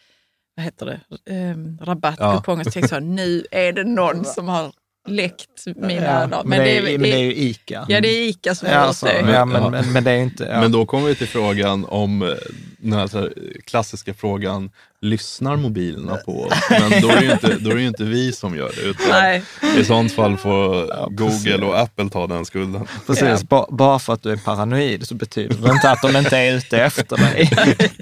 vad 0.56 0.64
heter 0.66 0.86
det, 0.86 0.99
eh, 1.34 1.86
rabattkuponger. 1.86 2.66
Jag 2.76 2.89
så 2.89 2.99
nu 2.99 3.45
är 3.51 3.74
det 3.74 3.84
någon 3.84 4.26
som 4.36 4.47
har 4.47 4.72
läckt 5.08 5.66
mina 5.76 5.93
Ja, 6.06 6.28
dagar. 6.28 6.43
men, 6.43 6.60
det 6.60 6.78
är, 6.78 6.82
men 6.97 7.01
det 7.01 7.14
är 7.14 7.24
ju 7.24 7.36
ICA. 7.36 7.86
ja, 7.89 8.01
det 8.01 8.08
är 8.08 8.30
Ica 8.30 8.56
som 8.56 8.68
har 8.68 8.76
Ja, 8.76 8.88
gjort 8.88 8.95
så, 8.95 9.06
det. 9.06 9.20
ja, 9.20 9.45
men, 9.45 9.62
Ja. 9.64 9.70
men, 9.70 9.93
men 9.93 10.03
det 10.03 10.12
är 10.12 10.18
inte... 10.18 10.43
Ja. 10.43 10.60
Men 10.62 10.72
då 10.72 10.86
kommer 10.86 11.08
vi 11.08 11.16
till 11.16 11.28
frågan 11.28 11.86
om 11.86 12.22
eh, 12.22 12.30
den 12.78 12.93
här 12.93 13.08
så 13.08 13.20
här 13.20 13.34
klassiska 13.66 14.14
frågan, 14.14 14.72
lyssnar 15.06 15.56
mobilerna 15.56 16.16
på 16.16 16.43
oss? 16.43 16.53
Men 16.70 17.01
då 17.01 17.10
är 17.10 17.16
det 17.16 17.26
ju 17.26 17.32
inte, 17.32 17.56
då 17.60 17.70
är 17.72 17.76
det 17.76 17.84
inte 17.84 18.03
vi 18.03 18.34
som 18.34 18.56
gör 18.56 18.72
det, 18.76 18.82
utan 18.82 19.08
Nej. 19.10 19.43
i 19.78 19.84
sånt 19.86 20.12
fall 20.14 20.38
får. 20.38 20.86
Google 21.10 21.66
och 21.66 21.80
Apple 21.80 22.10
ta 22.10 22.28
den 22.28 22.45
skulden. 22.45 22.88
Precis, 23.08 23.43
ba, 23.49 23.66
bara 23.70 23.99
för 23.99 24.14
att 24.14 24.24
du 24.24 24.32
är 24.32 24.38
paranoid 24.38 25.08
så 25.08 25.16
betyder 25.16 25.56
det 25.56 25.72
inte 25.72 25.91
att 25.91 26.01
de 26.01 26.16
inte 26.18 26.38
är 26.38 26.53
ute 26.58 26.78
efter 26.78 27.18
dig. 27.18 27.45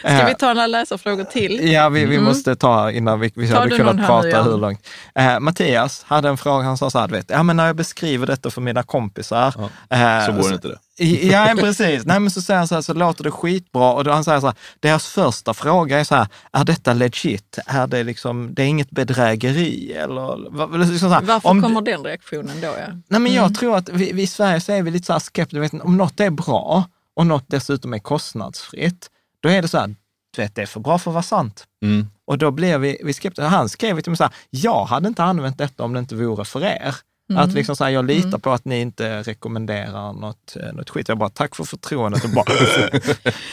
Ska 0.00 0.26
vi 0.26 0.34
ta 0.34 0.46
några 0.54 0.66
läsarfrågor 0.66 1.24
till? 1.24 1.72
Ja, 1.72 1.88
vi, 1.88 2.04
vi 2.06 2.18
måste 2.20 2.56
ta 2.56 2.90
innan 2.90 3.20
vi, 3.20 3.32
vi 3.34 3.48
Tar 3.48 3.56
hade 3.56 3.76
kunnat 3.76 4.06
prata 4.06 4.26
nu, 4.26 4.30
ja? 4.30 4.42
hur 4.42 4.58
långt. 4.58 4.86
Eh, 5.14 5.40
Mattias 5.40 6.04
hade 6.08 6.28
en 6.28 6.36
fråga, 6.38 6.64
han 6.64 6.78
sa 6.78 6.90
så 6.90 6.98
här, 6.98 7.08
du 7.08 7.14
vet, 7.14 7.30
ja 7.30 7.42
men 7.42 7.56
när 7.56 7.66
jag 7.66 7.76
beskriver 7.76 8.26
detta 8.26 8.50
för 8.50 8.60
mina 8.60 8.82
kompisar. 8.82 9.46
eh, 9.90 10.26
Så 10.26 10.32
går 10.32 10.48
det 10.48 10.54
inte 10.54 10.68
det. 10.68 10.78
Ja, 11.02 11.54
precis. 11.58 12.04
Nej, 12.06 12.20
men 12.20 12.30
så 12.30 12.42
säger 12.42 12.58
han 12.58 12.68
så 12.68 12.74
här, 12.74 12.82
så 12.82 12.94
låter 12.94 13.24
det 13.24 13.30
skitbra. 13.30 13.92
Och 13.92 14.04
då 14.04 14.12
han 14.12 14.24
säger 14.24 14.40
så 14.40 14.46
här, 14.46 14.56
deras 14.80 15.06
första 15.06 15.54
fråga 15.54 16.00
är 16.00 16.04
så 16.04 16.14
här, 16.14 16.26
är 16.52 16.64
detta 16.64 16.92
legit? 16.94 17.58
Är 17.66 17.86
det 17.86 18.02
liksom, 18.04 18.54
det 18.54 18.62
är 18.62 18.66
inget 18.66 18.90
bedrägeri? 18.90 19.92
Eller, 19.92 20.78
liksom 20.78 20.98
så 20.98 21.08
här, 21.08 21.22
Varför 21.22 21.48
om- 21.48 21.62
kommer 21.62 21.80
den 21.80 22.04
reaktionen 22.04 22.60
då? 22.60 22.66
Ja? 22.66 22.86
Nej, 23.08 23.20
men 23.20 23.32
jag 23.32 23.54
tror 23.54 23.76
att 23.76 23.88
vi, 23.88 24.12
vi 24.12 24.22
i 24.22 24.26
Sverige 24.26 24.60
så 24.60 24.72
är 24.72 24.82
vi 24.82 24.90
lite 24.90 25.06
så 25.06 25.12
här 25.12 25.20
skeptiska. 25.20 25.60
Vet, 25.60 25.74
om 25.84 25.96
något 25.96 26.20
är 26.20 26.30
bra 26.30 26.84
och 27.16 27.26
något 27.26 27.44
dessutom 27.46 27.94
är 27.94 27.98
kostnadsfritt, 27.98 29.10
då 29.42 29.48
är 29.48 29.62
det 29.62 29.68
så 29.68 29.78
här, 29.78 29.94
du 30.36 30.42
vet, 30.42 30.54
det 30.54 30.62
är 30.62 30.66
för 30.66 30.80
bra 30.80 30.98
för 30.98 31.10
att 31.10 31.14
vara 31.14 31.22
sant. 31.22 31.66
Mm. 31.84 32.06
Och 32.26 32.38
då 32.38 32.50
blev 32.50 32.80
vi, 32.80 33.00
vi 33.04 33.12
skeptiska. 33.12 33.48
Han 33.48 33.68
skrev 33.68 34.00
till 34.00 34.10
mig 34.10 34.16
så 34.16 34.24
här, 34.24 34.32
jag 34.50 34.84
hade 34.84 35.08
inte 35.08 35.22
använt 35.24 35.58
detta 35.58 35.82
om 35.84 35.92
det 35.92 35.98
inte 35.98 36.14
vore 36.14 36.44
för 36.44 36.64
er. 36.64 36.94
Att 37.36 37.52
liksom 37.52 37.76
så 37.76 37.84
här, 37.84 37.90
jag 37.90 38.04
litar 38.04 38.38
på 38.38 38.52
att 38.52 38.64
ni 38.64 38.80
inte 38.80 39.22
rekommenderar 39.22 40.12
något, 40.12 40.56
eh, 40.56 40.72
något 40.72 40.90
skit. 40.90 41.08
Jag 41.08 41.18
bara, 41.18 41.28
tack 41.28 41.54
för 41.56 41.64
förtroendet. 41.64 42.24
Och 42.24 42.30
bara, 42.30 42.44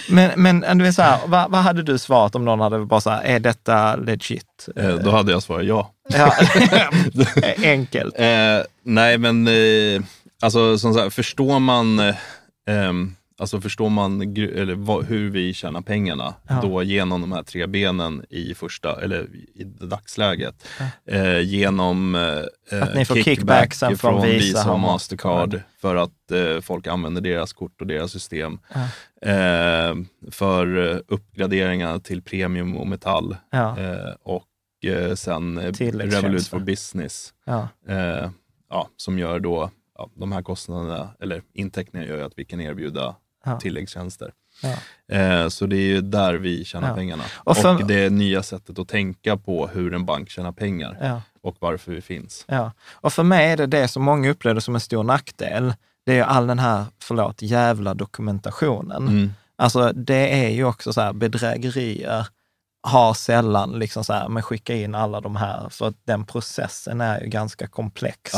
men 0.36 0.62
men 0.62 0.78
du 0.78 0.84
vet 0.84 0.96
så 0.96 1.02
här, 1.02 1.20
vad, 1.28 1.52
vad 1.52 1.62
hade 1.62 1.84
du 1.84 1.98
svarat 1.98 2.36
om 2.36 2.46
någon 2.46 2.60
hade 2.60 2.86
bara 2.86 3.02
så 3.02 3.10
här, 3.10 3.22
är 3.24 3.40
detta 3.40 3.96
legit? 3.96 4.70
Eh, 4.76 4.96
Då 4.96 5.12
hade 5.12 5.32
jag 5.32 5.44
svarat 5.44 5.66
ja. 5.66 5.92
Ja. 6.10 6.34
Enkelt. 7.64 8.20
Eh, 8.20 8.60
nej, 8.84 9.18
men 9.18 9.48
eh, 9.48 10.02
alltså, 10.42 10.78
som 10.78 10.94
sagt, 10.94 11.16
förstår 11.16 11.60
man, 11.60 12.00
eh, 12.00 12.16
ehm, 12.70 13.16
alltså, 13.40 13.62
förstår 13.62 13.90
man 13.90 14.22
eller, 14.38 14.76
vad, 14.76 15.06
hur 15.06 15.30
vi 15.30 15.54
tjänar 15.54 15.82
pengarna 15.82 16.34
Ja. 16.50 16.60
då 16.62 16.84
genom 16.84 17.22
de 17.22 17.32
här 17.32 17.44
tre 17.44 17.68
benen 17.68 18.26
i 18.30 18.54
första, 18.54 19.02
eller 19.02 19.28
i 19.56 19.64
dagsläget. 19.64 20.68
Eh, 21.06 21.40
genom 21.40 22.16
eh, 22.16 22.82
Att 22.82 22.96
ni 22.96 23.06
får 23.06 23.16
kickbacksen 23.16 23.98
från 23.98 24.22
Visa 24.22 24.34
Visa 24.38 24.72
och 24.72 24.80
Mastercard. 24.80 25.54
Mastercard 25.54 25.62
för 25.82 25.96
att 25.96 26.32
eh, 26.32 26.62
folk 26.62 26.88
använder 26.88 27.22
deras 27.22 27.54
kort 27.54 27.82
och 27.82 27.88
deras 27.88 28.12
system. 28.12 28.60
Eh, 29.22 29.96
för 30.32 30.92
eh, 30.92 31.00
uppgraderingar 31.08 32.00
till 32.00 32.22
premium 32.22 32.78
och 32.78 32.88
metall. 32.88 33.36
Ja. 33.52 33.80
Eh, 33.80 34.14
och 34.24 34.44
sen 35.16 35.56
Tilläggstjänster. 35.74 36.22
Revolut 36.22 36.48
for 36.48 36.60
Business 36.60 37.34
Ja. 37.46 37.68
ja, 38.70 38.90
som 38.98 39.20
gör 39.20 39.40
då 39.40 39.72
ja, 39.98 40.10
de 40.16 40.32
här 40.32 40.42
kostnaderna, 40.42 41.10
eller 41.20 41.42
intäkterna 41.54 42.06
gör 42.06 42.18
ju 42.18 42.24
att 42.24 42.34
vi 42.36 42.46
kan 42.46 42.62
erbjuda 42.62 43.16
Ja. 43.48 43.60
tilläggstjänster. 43.60 44.32
Ja. 44.64 44.76
Eh, 45.18 45.48
så 45.50 45.66
det 45.66 45.76
är 45.76 45.82
ju 45.88 46.02
där 46.02 46.34
vi 46.34 46.66
tjänar 46.66 46.88
Ja. 46.90 46.96
pengarna. 46.96 47.24
Och 47.34 47.52
Och, 47.52 47.58
för- 47.58 47.84
det 47.84 48.10
nya 48.10 48.44
sättet 48.44 48.80
att 48.80 48.88
tänka 48.88 49.38
på 49.38 49.68
hur 49.68 49.94
en 49.94 50.06
bank 50.06 50.30
tjänar 50.30 50.52
pengar 50.52 50.98
Ja. 51.02 51.22
och 51.42 51.56
varför 51.60 51.92
vi 51.92 52.02
finns. 52.02 52.46
Ja, 52.48 52.72
och 52.94 53.14
för 53.14 53.24
mig 53.24 53.52
är 53.52 53.58
det 53.58 53.66
det 53.66 53.88
som 53.88 54.04
många 54.04 54.30
upplever 54.30 54.60
som 54.60 54.76
en 54.76 54.82
stor 54.82 55.04
nackdel. 55.04 55.74
Det 56.06 56.12
är 56.12 56.16
ju 56.16 56.22
all 56.22 56.48
den 56.48 56.60
här, 56.60 56.86
förlåt, 57.04 57.42
jävla 57.42 57.94
dokumentationen. 57.94 59.08
Mm. 59.08 59.34
Alltså 59.56 59.92
det 59.94 60.46
är 60.46 60.50
ju 60.50 60.64
också 60.66 60.94
så 60.94 61.02
här, 61.02 61.14
bedrägerier 61.14 62.28
har 62.82 63.14
sällan 63.14 63.80
liksom 63.80 64.04
så 64.04 64.14
här, 64.14 64.30
men 64.30 64.44
skicka 64.44 64.76
in 64.76 64.96
alla 64.96 65.22
de 65.22 65.36
här, 65.36 65.70
för 65.70 65.88
att 65.88 65.96
den 66.06 66.26
processen 66.26 67.02
är 67.02 67.22
ju 67.22 67.28
ganska 67.28 67.68
komplex 67.68 68.32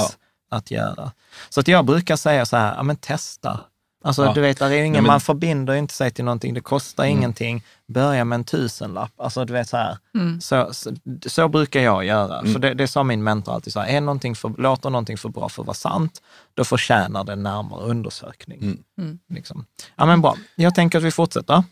att 0.52 0.72
göra. 0.72 1.12
Så 1.50 1.60
att 1.60 1.68
jag 1.68 1.86
brukar 1.86 2.16
säga 2.16 2.46
så 2.46 2.58
här, 2.58 2.76
ja 2.76 2.84
men 2.84 2.96
testa. 2.96 3.60
Alltså 4.02 4.26
Ja. 4.26 4.34
du 4.34 4.42
vet, 4.42 4.60
där 4.60 4.70
är 4.72 4.78
ingen, 4.78 4.92
Nej, 4.92 5.02
men- 5.02 5.08
man 5.08 5.22
förbinder 5.22 5.74
inte 5.74 5.94
sig 5.94 6.12
till 6.12 6.26
någonting, 6.26 6.54
det 6.54 6.62
kostar 6.62 7.04
Mm. 7.04 7.18
ingenting. 7.18 7.64
Börja 7.90 8.26
med 8.26 8.36
en 8.36 8.44
tusenlapp. 8.44 9.12
Alltså 9.18 9.46
du 9.46 9.54
vet 9.54 9.70
så 9.70 9.78
här, 9.78 9.98
så, 10.42 10.74
så, 10.74 10.92
så 11.26 11.48
brukar 11.48 11.80
jag 11.80 12.06
göra. 12.06 12.42
För 12.54 12.60
det, 12.60 12.74
det 12.74 12.88
sa 12.88 13.04
min 13.04 13.24
mentor 13.24 13.54
alltid, 13.54 13.74
så 13.74 13.80
här, 13.80 13.88
är 13.88 14.02
någonting 14.02 14.36
för, 14.36 14.54
låter 14.58 14.90
någonting 14.90 15.18
för 15.18 15.30
bra 15.30 15.50
för 15.50 15.64
att 15.64 15.68
vara 15.68 15.76
sant, 15.76 16.22
då 16.54 16.64
förtjänar 16.64 17.24
det 17.24 17.36
närmare 17.36 17.82
undersökning. 17.84 18.78
Liksom. 19.30 19.66
Ja 19.96 20.06
men 20.06 20.22
bra, 20.22 20.36
jag 20.56 20.76
tänker 20.76 20.98
att 20.98 21.04
vi 21.04 21.12
fortsätter. 21.12 21.64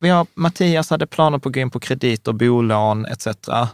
Vi 0.00 0.08
har, 0.08 0.26
Mattias 0.34 0.90
hade 0.90 1.06
planer 1.06 1.38
på 1.38 1.48
att 1.48 1.54
gå 1.54 1.60
in 1.60 1.70
på 1.70 1.80
krediter, 1.80 2.32
bolån 2.32 3.06
etc. 3.06 3.26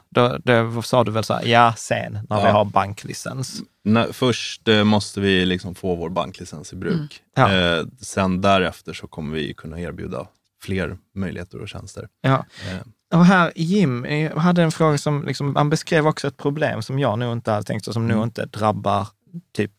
Då, 0.09 0.39
då 0.45 0.83
sa 0.83 1.05
du 1.05 1.11
väl 1.13 1.25
så 1.25 1.35
här, 1.35 1.45
ja 1.47 1.75
sen 1.77 2.13
när 2.29 2.37
vi 2.37 2.43
Ja. 2.47 2.53
har 2.53 2.65
banklicens. 2.65 3.61
När, 3.85 4.13
först 4.13 4.69
eh, 4.69 4.85
måste 4.85 5.21
vi 5.21 5.45
liksom 5.47 5.75
få 5.75 5.95
vår 5.95 6.09
banklicens 6.11 6.73
i 6.73 6.77
bruk. 6.77 7.21
Ja. 7.37 7.53
Eh, 7.53 7.85
sen 8.01 8.41
därefter 8.41 8.93
så 8.93 9.07
kommer 9.07 9.35
vi 9.35 9.55
kunna 9.55 9.81
erbjuda 9.81 10.27
fler 10.65 10.97
möjligheter 11.15 11.59
och 11.61 11.69
tjänster. 11.69 12.09
Ja. 12.21 12.47
Eh, 12.71 13.19
Och 13.19 13.25
här, 13.27 13.53
Jim 13.57 14.07
hade 14.37 14.63
en 14.63 14.73
fråga 14.73 14.99
som, 14.99 15.25
liksom, 15.27 15.57
han 15.57 15.71
beskrev 15.71 16.07
också 16.07 16.29
ett 16.29 16.37
problem 16.37 16.83
som 16.83 16.99
jag 16.99 17.19
nog 17.19 17.33
inte 17.33 17.51
hade 17.51 17.63
tänkt 17.65 17.87
och 17.87 17.95
som 17.95 18.09
nog 18.09 18.23
inte 18.25 18.47
drabbar 18.47 19.09
typ 19.57 19.71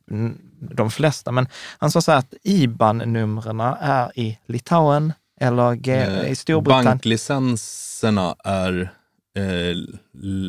de 0.59 0.91
flesta. 0.91 1.31
Men 1.31 1.47
han 1.77 1.91
sa 1.91 2.01
så 2.01 2.11
här 2.11 2.19
att 2.19 2.33
IBAN-numren 2.43 3.59
är 3.79 4.19
i 4.19 4.39
Litauen 4.45 5.13
eller 5.41 5.75
G- 5.75 5.91
eh, 5.93 6.31
i 6.31 6.35
Storbritannien. 6.35 6.85
Banklicenserna 6.85 8.35
är, 8.43 8.93
eh, 9.37 9.77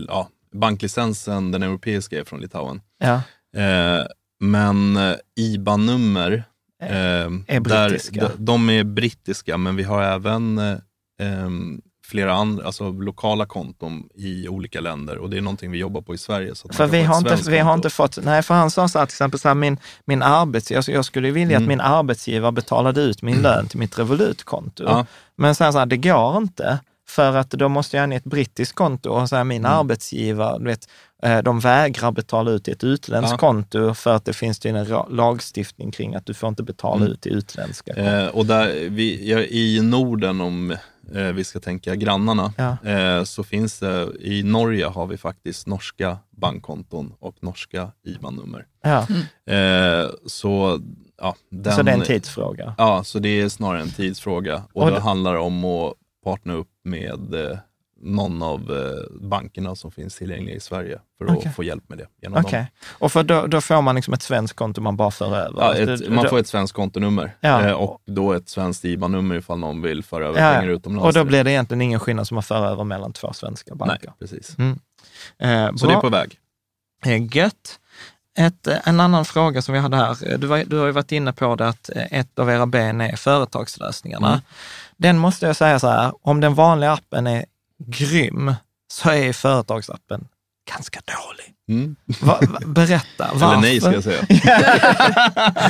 ja, 0.09 0.29
banklicensen, 0.53 1.51
den 1.53 1.63
europeiska, 1.63 2.21
är 2.21 2.25
från 2.25 2.41
Litauen. 2.41 2.81
Ja, 2.99 3.21
Eh, 3.57 4.07
men 4.41 4.97
eh, 4.97 5.15
IBAN-nummer, 5.37 6.45
eh, 6.83 6.89
är 6.91 7.61
där- 7.61 7.89
brittiska. 7.89 8.21
de, 8.37 8.45
de 8.45 8.71
är 8.71 8.85
brittiska, 8.85 9.57
men 9.57 9.77
vi 9.77 9.83
har 9.83 10.03
även 10.03 10.59
eh, 10.59 10.77
em, 11.21 11.81
flera 12.07 12.35
andra, 12.35 12.67
alltså 12.67 12.91
lokala 12.91 13.47
konton 13.47 14.09
i 14.15 14.49
olika 14.49 14.81
länder 14.81 15.19
och 15.19 15.31
det 15.31 15.37
är 15.37 15.41
någonting 15.41 15.71
vi 15.71 15.79
jobbar 15.79 16.01
på 16.01 16.15
i 16.15 16.19
Sverige. 16.19 16.55
Så 16.55 16.69
att 16.69 16.77
för 16.77 16.87
vi 16.87 17.03
har, 17.03 17.19
inte, 17.19 17.51
vi 17.51 17.59
har 17.59 17.73
konto. 17.73 17.79
inte 17.79 17.91
fått, 17.91 18.19
nej 18.25 18.43
för 18.43 18.55
han 18.55 18.71
sa 18.71 18.89
så 18.89 18.99
här 18.99 19.07
till 19.07 19.13
exempel 19.13 19.41
så 19.41 19.49
här, 19.49 19.55
min, 19.55 19.79
min 20.05 20.23
arbetsgivare, 20.23 20.85
jag, 20.87 20.97
jag 20.97 21.05
skulle 21.05 21.31
vilja 21.31 21.57
att 21.57 21.61
Mm. 21.63 21.69
min 21.69 21.81
arbetsgivare 21.81 22.53
betalade 22.53 23.01
ut 23.01 23.23
min 23.23 23.43
lön 23.43 23.69
till 23.69 23.79
mitt 23.79 23.99
Revolut-konto. 23.99 24.85
Ja. 24.87 25.07
Men 25.37 25.55
sen 25.55 25.73
så 25.73 25.79
här, 25.79 25.87
det 25.87 25.97
går 25.97 26.37
inte. 26.37 26.79
För 27.09 27.37
att 27.37 27.51
då 27.51 27.69
måste 27.69 27.97
jag 27.97 28.07
ha 28.09 28.15
ett 28.15 28.25
brittiskt 28.25 28.75
konto 28.75 29.11
och 29.11 29.29
så 29.29 29.37
här, 29.37 29.45
min 29.45 29.65
Mm. 29.65 29.79
arbetsgivare, 29.79 30.59
du 30.59 30.65
vet, 30.65 30.89
de 31.45 31.61
vägrar 31.61 32.13
betala 32.13 32.51
ut 32.51 32.65
till 32.65 32.73
ett 32.73 32.85
utländskt 32.85 33.31
Ja. 33.33 33.39
konto 33.39 33.95
för 33.95 34.15
att 34.15 34.25
det 34.25 34.33
finns 34.33 34.67
en 34.67 34.87
lagstiftning 35.11 35.91
kring 35.91 36.15
att 36.15 36.27
du 36.27 36.35
får 36.35 36.49
inte 36.49 36.63
betala 36.63 36.97
Mm. 37.01 37.09
ut 37.13 37.21
till 37.21 37.33
utländska 37.33 37.95
konton. 37.95 38.15
Eh, 38.15 38.27
och 38.27 38.47
där, 38.47 38.89
vi, 38.89 39.31
ja, 39.31 39.39
I 39.41 39.81
Norden, 39.83 40.41
om 40.41 40.71
eh, 41.15 41.23
vi 41.23 41.45
ska 41.45 41.61
tänka 41.61 41.95
grannarna, 41.95 42.53
Ja. 42.57 42.91
eh, 42.91 43.25
så 43.25 43.45
finns 43.45 43.79
det, 43.79 44.09
i 44.21 44.43
Norge 44.43 44.87
har 44.87 45.07
vi 45.07 45.17
faktiskt 45.17 45.67
norska 45.67 46.19
bankkonton 46.31 47.13
och 47.21 47.35
norska 47.41 47.91
IBAN-nummer. 48.05 48.67
Eh, 49.51 50.11
så, 50.27 50.81
ja, 51.23 51.35
den, 51.51 51.73
Så 51.77 51.83
det 51.83 51.91
är 51.91 51.95
en 51.95 52.03
tidsfråga. 52.03 52.75
Ja, 52.79 53.05
så 53.05 53.19
det 53.19 53.29
är 53.41 53.49
snarare 53.49 53.81
en 53.83 53.91
tidsfråga. 53.91 54.63
Och, 54.73 54.83
Och 54.83 54.89
det 54.89 54.95
det- 54.95 55.01
handlar 55.01 55.35
om 55.35 55.65
att 55.65 55.95
partna 56.25 56.55
upp 56.55 56.69
med 56.85 57.35
eh, 57.35 57.59
någon 58.01 58.43
av 58.43 58.61
eh, 58.61 59.19
bankerna 59.29 59.75
som 59.77 59.91
finns 59.91 60.17
tillgängliga 60.17 60.57
i 60.57 60.61
Sverige 60.61 60.99
för 61.19 61.25
att 61.25 61.37
Okej. 61.37 61.53
få 61.53 61.65
hjälp 61.65 61.89
med 61.89 61.99
det. 61.99 62.07
Genom 62.23 62.45
Okej. 62.45 62.59
dem. 62.59 62.67
Och 62.99 63.13
för 63.13 63.23
då, 63.23 63.47
då 63.47 63.61
får 63.61 63.83
man 63.83 63.95
liksom 63.95 64.15
ett 64.15 64.23
svenskt 64.23 64.57
konto 64.57 64.81
man 64.81 64.97
bara 64.97 65.11
för 65.11 65.27
över? 65.37 65.53
Ja, 65.57 65.63
Alltså, 65.65 65.93
ett, 66.05 66.09
man 66.13 66.25
då- 66.25 66.31
får 66.31 66.39
ett 66.39 66.49
svenskt 66.49 66.75
kontonummer 66.77 67.37
Ja. 67.41 67.65
eh, 67.67 67.73
och 67.73 68.01
då 68.07 68.33
ett 68.33 68.49
svenskt 68.49 68.85
IBAN-nummer 68.85 69.35
ifall 69.35 69.59
någon 69.59 69.83
vill 69.83 70.03
föra 70.05 70.27
över 70.27 70.41
Ja, 70.41 70.55
pengar 70.55 70.73
utomlands. 70.73 71.07
Och 71.07 71.13
då 71.13 71.25
blir 71.29 71.45
det 71.45 71.51
egentligen 71.51 71.83
ingen 71.83 72.01
skillnad 72.01 72.27
som 72.27 72.35
man 72.35 72.43
för 72.43 72.67
över 72.67 72.85
mellan 72.85 73.13
två 73.13 73.33
svenska 73.33 73.75
Nej, 73.75 73.79
banker. 73.89 74.13
precis. 74.19 74.57
Eh, 75.39 75.75
Så 75.77 75.87
bra. 75.87 75.95
det 75.95 75.99
är 75.99 76.01
på 76.01 76.09
väg. 76.09 76.39
Eh, 77.07 77.37
Gött. 77.37 77.79
Ett, 78.39 78.67
en 78.67 79.01
annan 79.01 79.25
fråga 79.25 79.63
som 79.63 79.75
vi 79.75 79.81
hade 79.81 79.97
här, 79.97 80.39
du, 80.39 80.47
var, 80.47 80.65
du 80.67 80.79
har 80.79 80.87
ju 80.87 80.93
varit 80.93 81.13
inne 81.13 81.33
på 81.33 81.55
det 81.57 81.69
att 81.69 81.91
ett 82.11 82.39
av 82.39 82.51
era 82.51 82.67
ben 82.67 83.01
är 83.01 83.17
företagslösningarna. 83.17 84.29
Mm. 84.29 84.41
Den 84.97 85.19
måste 85.19 85.47
jag 85.47 85.57
säga 85.57 85.79
så 85.79 85.89
här, 85.89 86.13
om 86.23 86.41
den 86.41 86.55
vanliga 86.55 86.93
appen 86.93 87.27
är 87.27 87.45
grym, 87.87 88.55
så 88.93 89.11
är 89.11 89.33
företagsappen 89.33 90.29
ganska 90.73 91.01
dålig. 91.07 91.53
Mm. 91.69 91.97
Va, 92.21 92.39
va, 92.43 92.61
berätta, 92.67 93.31
varför? 93.35 93.47
Eller 93.53 93.61
nej 93.63 93.81
ska 93.81 93.93
jag 93.93 94.05
säga. 94.05 94.27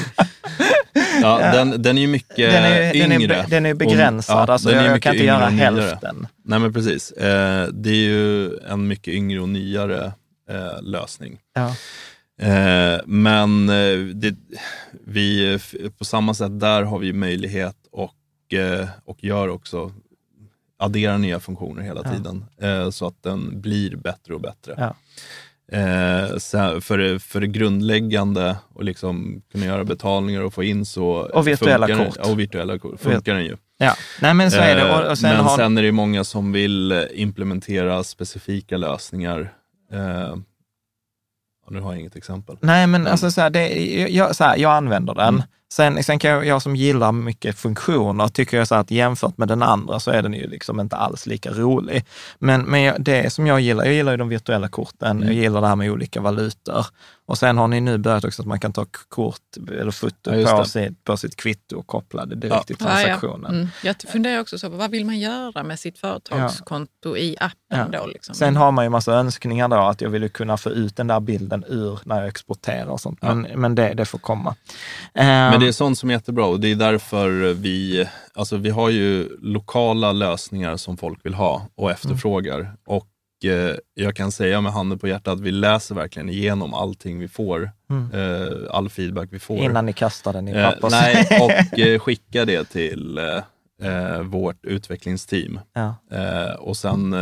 ja, 1.23 1.39
den, 1.39 1.83
den 1.83 1.99
är 1.99 2.03
ju 2.03 2.09
mycket 2.09 2.37
Den 2.37 2.65
är, 2.65 2.95
den, 2.95 3.13
är, 3.13 3.21
yngre. 3.21 3.47
den 3.49 3.67
är 3.67 3.73
Och- 3.73 3.79
begränsad, 3.79 4.49
ja, 4.49 4.53
alltså 4.53 4.73
jag, 4.73 4.85
jag 4.85 5.03
kan 5.03 5.15
inte 5.15 5.25
yngre 5.25 5.35
göra 5.37 5.47
och 5.47 5.53
hälften. 5.53 6.27
Nej 6.45 6.59
men 6.59 6.73
precis. 6.73 7.11
Eh, 7.13 7.69
det 7.69 7.91
är 7.91 7.95
ju 7.95 8.57
en 8.59 8.89
mycket 8.89 9.15
yngre 9.15 9.41
och 9.41 9.49
nyare 9.49 10.13
eh, 10.51 10.83
lösning. 10.83 11.39
Ja. 11.55 11.75
Eh, 12.47 13.01
men 13.07 13.69
eh, 13.69 13.99
det, 14.15 14.35
vi, 15.07 15.55
f- 15.55 15.75
på 15.99 16.05
samma 16.05 16.35
sätt 16.35 16.61
där 16.61 16.83
har 16.83 16.99
vi 16.99 17.13
möjlighet 17.13 17.77
och, 17.93 18.55
eh, 18.59 18.89
och 19.05 19.25
gör 19.25 19.49
också, 19.49 19.93
adderar 20.79 21.19
nya 21.19 21.41
funktioner 21.41 21.83
hela 21.83 22.01
Ja. 22.05 22.11
tiden. 22.13 22.45
Eh, 22.61 22.91
så 22.91 23.07
att 23.07 23.23
den 23.23 23.61
blir 23.61 23.97
bättre 23.97 24.35
och 24.35 24.41
bättre. 24.41 24.75
Ja. 24.77 24.95
Eh, 25.73 26.39
för, 26.81 27.19
för 27.19 27.41
det 27.41 27.47
grundläggande 27.47 28.57
och 28.75 28.85
liksom 28.85 29.43
kunna 29.53 29.65
göra 29.67 29.85
betalningar 29.85 30.41
och 30.41 30.55
få 30.55 30.63
in 30.65 30.85
så 30.87 31.07
Och 31.07 31.47
virtuella 31.49 31.87
funkar, 31.87 32.05
kort. 32.07 32.17
Och 32.31 32.41
virtuella 32.41 32.79
kort 32.79 33.01
funkar 33.01 33.35
den 33.35 33.45
ju. 33.45 33.57
Ja, 33.79 33.95
nej 34.23 34.35
men 34.35 34.51
så 34.51 34.57
är 34.59 34.77
det. 34.77 34.89
Eh, 34.89 34.99
Och, 35.01 35.11
och 35.11 35.19
sen 35.19 35.31
Men 35.37 35.45
har, 35.45 35.57
sen 35.57 35.79
är 35.79 35.83
det 35.83 35.93
många 35.93 36.25
som 36.25 36.53
vill 36.53 37.07
implementera 37.15 38.05
specifika 38.05 38.77
lösningar. 38.77 39.53
Eh, 39.93 40.37
nu 41.71 41.81
har 41.81 41.93
jag 41.93 42.01
inget 42.01 42.17
exempel. 42.17 42.57
Nej, 42.61 42.87
men 42.87 43.03
Men- 43.03 43.13
alltså 43.13 43.31
så 43.31 43.41
här, 43.41 43.51
det, 43.51 43.69
jag, 44.11 44.37
så 44.37 44.45
här, 44.45 44.57
jag 44.57 44.73
använder 44.73 45.15
den. 45.15 45.29
Mm. 45.35 45.43
Sen, 45.77 46.05
sen 46.05 46.19
kan 46.19 46.31
jag, 46.31 46.47
jag 46.47 46.63
som 46.63 46.77
gillar 46.77 47.13
mycket 47.13 47.59
funktioner, 47.59 48.29
tycker 48.29 48.57
jag 48.57 48.69
så 48.69 48.75
att 48.75 48.91
jämfört 48.91 49.39
med 49.39 49.49
den 49.49 49.63
andra 49.63 50.01
så 50.01 50.11
är 50.11 50.23
den 50.23 50.33
ju 50.35 50.47
liksom 50.47 50.81
inte 50.81 50.97
alls 50.97 51.27
lika 51.27 51.51
rolig. 51.51 52.05
Men, 52.39 52.63
men 52.63 52.83
jag, 52.83 53.03
det 53.03 53.33
som 53.33 53.47
jag 53.47 53.61
gillar, 53.61 53.85
jag 53.85 53.95
gillar 53.95 54.13
ju 54.13 54.19
de 54.19 54.29
virtuella 54.29 54.69
korten, 54.69 55.17
Mm. 55.17 55.25
jag 55.29 55.35
gillar 55.35 55.61
det 55.61 55.67
här 55.67 55.77
med 55.77 55.91
olika 55.91 56.21
valutor. 56.21 56.87
Och 57.29 57.39
sen 57.39 57.59
har 57.59 57.69
ni 57.69 57.81
nu 57.81 57.99
börjat 57.99 58.25
också 58.25 58.43
att 58.43 58.49
man 58.49 58.61
kan 58.61 58.73
ta 58.73 58.87
kort 59.09 59.41
eller 59.81 59.91
foto 59.91 60.35
Ja, 60.35 60.57
på, 60.57 60.63
det. 60.63 60.69
sitt, 60.69 61.05
på 61.05 61.17
sitt 61.17 61.37
kvitto 61.37 61.77
och 61.79 61.87
koppla 61.87 62.27
det 62.27 62.35
direkt 62.35 62.55
Ja. 62.57 62.63
till 62.63 62.77
Ja, 62.81 62.87
ja. 62.87 62.93
transaktionen. 62.95 63.55
Mm. 63.55 63.69
Jag 63.83 63.97
funderar 64.09 64.41
också 64.41 64.59
så, 64.59 64.69
vad 64.69 64.91
vill 64.91 65.07
man 65.07 65.19
göra 65.19 65.63
med 65.63 65.79
sitt 65.79 65.99
företagskonto 65.99 67.17
i 67.17 67.37
appen 67.41 67.89
Ja. 67.93 67.99
då? 68.01 68.07
Liksom? 68.07 68.35
Sen 68.35 68.57
har 68.57 68.73
man 68.73 68.85
ju 68.85 68.89
massa 68.89 69.13
önskningar 69.13 69.69
då, 69.69 69.77
att 69.77 70.01
jag 70.01 70.11
vill 70.11 70.31
kunna 70.31 70.57
få 70.57 70.71
ut 70.71 70.97
den 70.97 71.07
där 71.07 71.21
bilden 71.21 71.65
ur 71.69 71.99
när 72.05 72.19
jag 72.19 72.29
exporterar 72.29 72.87
och 72.87 73.01
sånt. 73.01 73.19
Ja. 73.23 73.35
Men, 73.35 73.61
men 73.61 73.75
det, 73.75 73.95
det 73.95 74.05
får 74.05 74.19
komma. 74.19 74.55
Men 75.15 75.55
Ehm, 75.63 75.66
det 75.67 75.71
är 75.71 75.73
sånt 75.73 75.99
som 75.99 76.11
är 76.11 76.15
jättebra 76.15 76.47
och 76.47 76.61
det 76.61 76.69
är 76.71 76.75
därför 76.77 77.55
vi, 77.55 78.09
alltså 78.35 78.57
vi 78.57 78.71
har 78.71 78.91
ju 78.91 79.29
lokala 79.41 80.13
lösningar 80.13 80.77
som 80.77 80.97
folk 80.97 81.27
vill 81.27 81.35
ha 81.35 81.69
och 81.75 81.91
efterfrågar. 81.91 82.73
Och 82.87 83.09
eh, 83.45 83.77
jag 83.95 84.17
kan 84.17 84.33
säga 84.33 84.61
med 84.61 84.73
handen 84.73 84.99
på 84.99 85.09
hjärtat 85.09 85.33
att 85.35 85.41
vi 85.41 85.51
läser 85.51 85.95
verkligen 85.95 86.29
igenom 86.29 86.75
allting 86.75 87.19
vi 87.19 87.29
får, 87.29 87.71
Mm. 87.91 88.11
eh, 88.13 88.53
all 88.71 88.89
feedback 88.89 89.29
vi 89.33 89.39
får. 89.39 89.59
Innan 89.59 89.87
ni 89.87 89.93
kastar 89.93 90.33
den 90.33 90.49
i 90.49 90.53
Eh, 90.53 90.71
pappers... 90.71 90.91
nej, 90.93 91.29
och 91.43 91.79
eh, 91.79 91.99
skicka 91.99 92.45
det 92.45 92.65
till 92.65 93.19
eh, 93.83 94.21
vårt 94.23 94.65
utvecklingsteam. 94.65 95.61
ja. 95.75 95.95
Och 96.59 96.77
sen, 96.77 97.17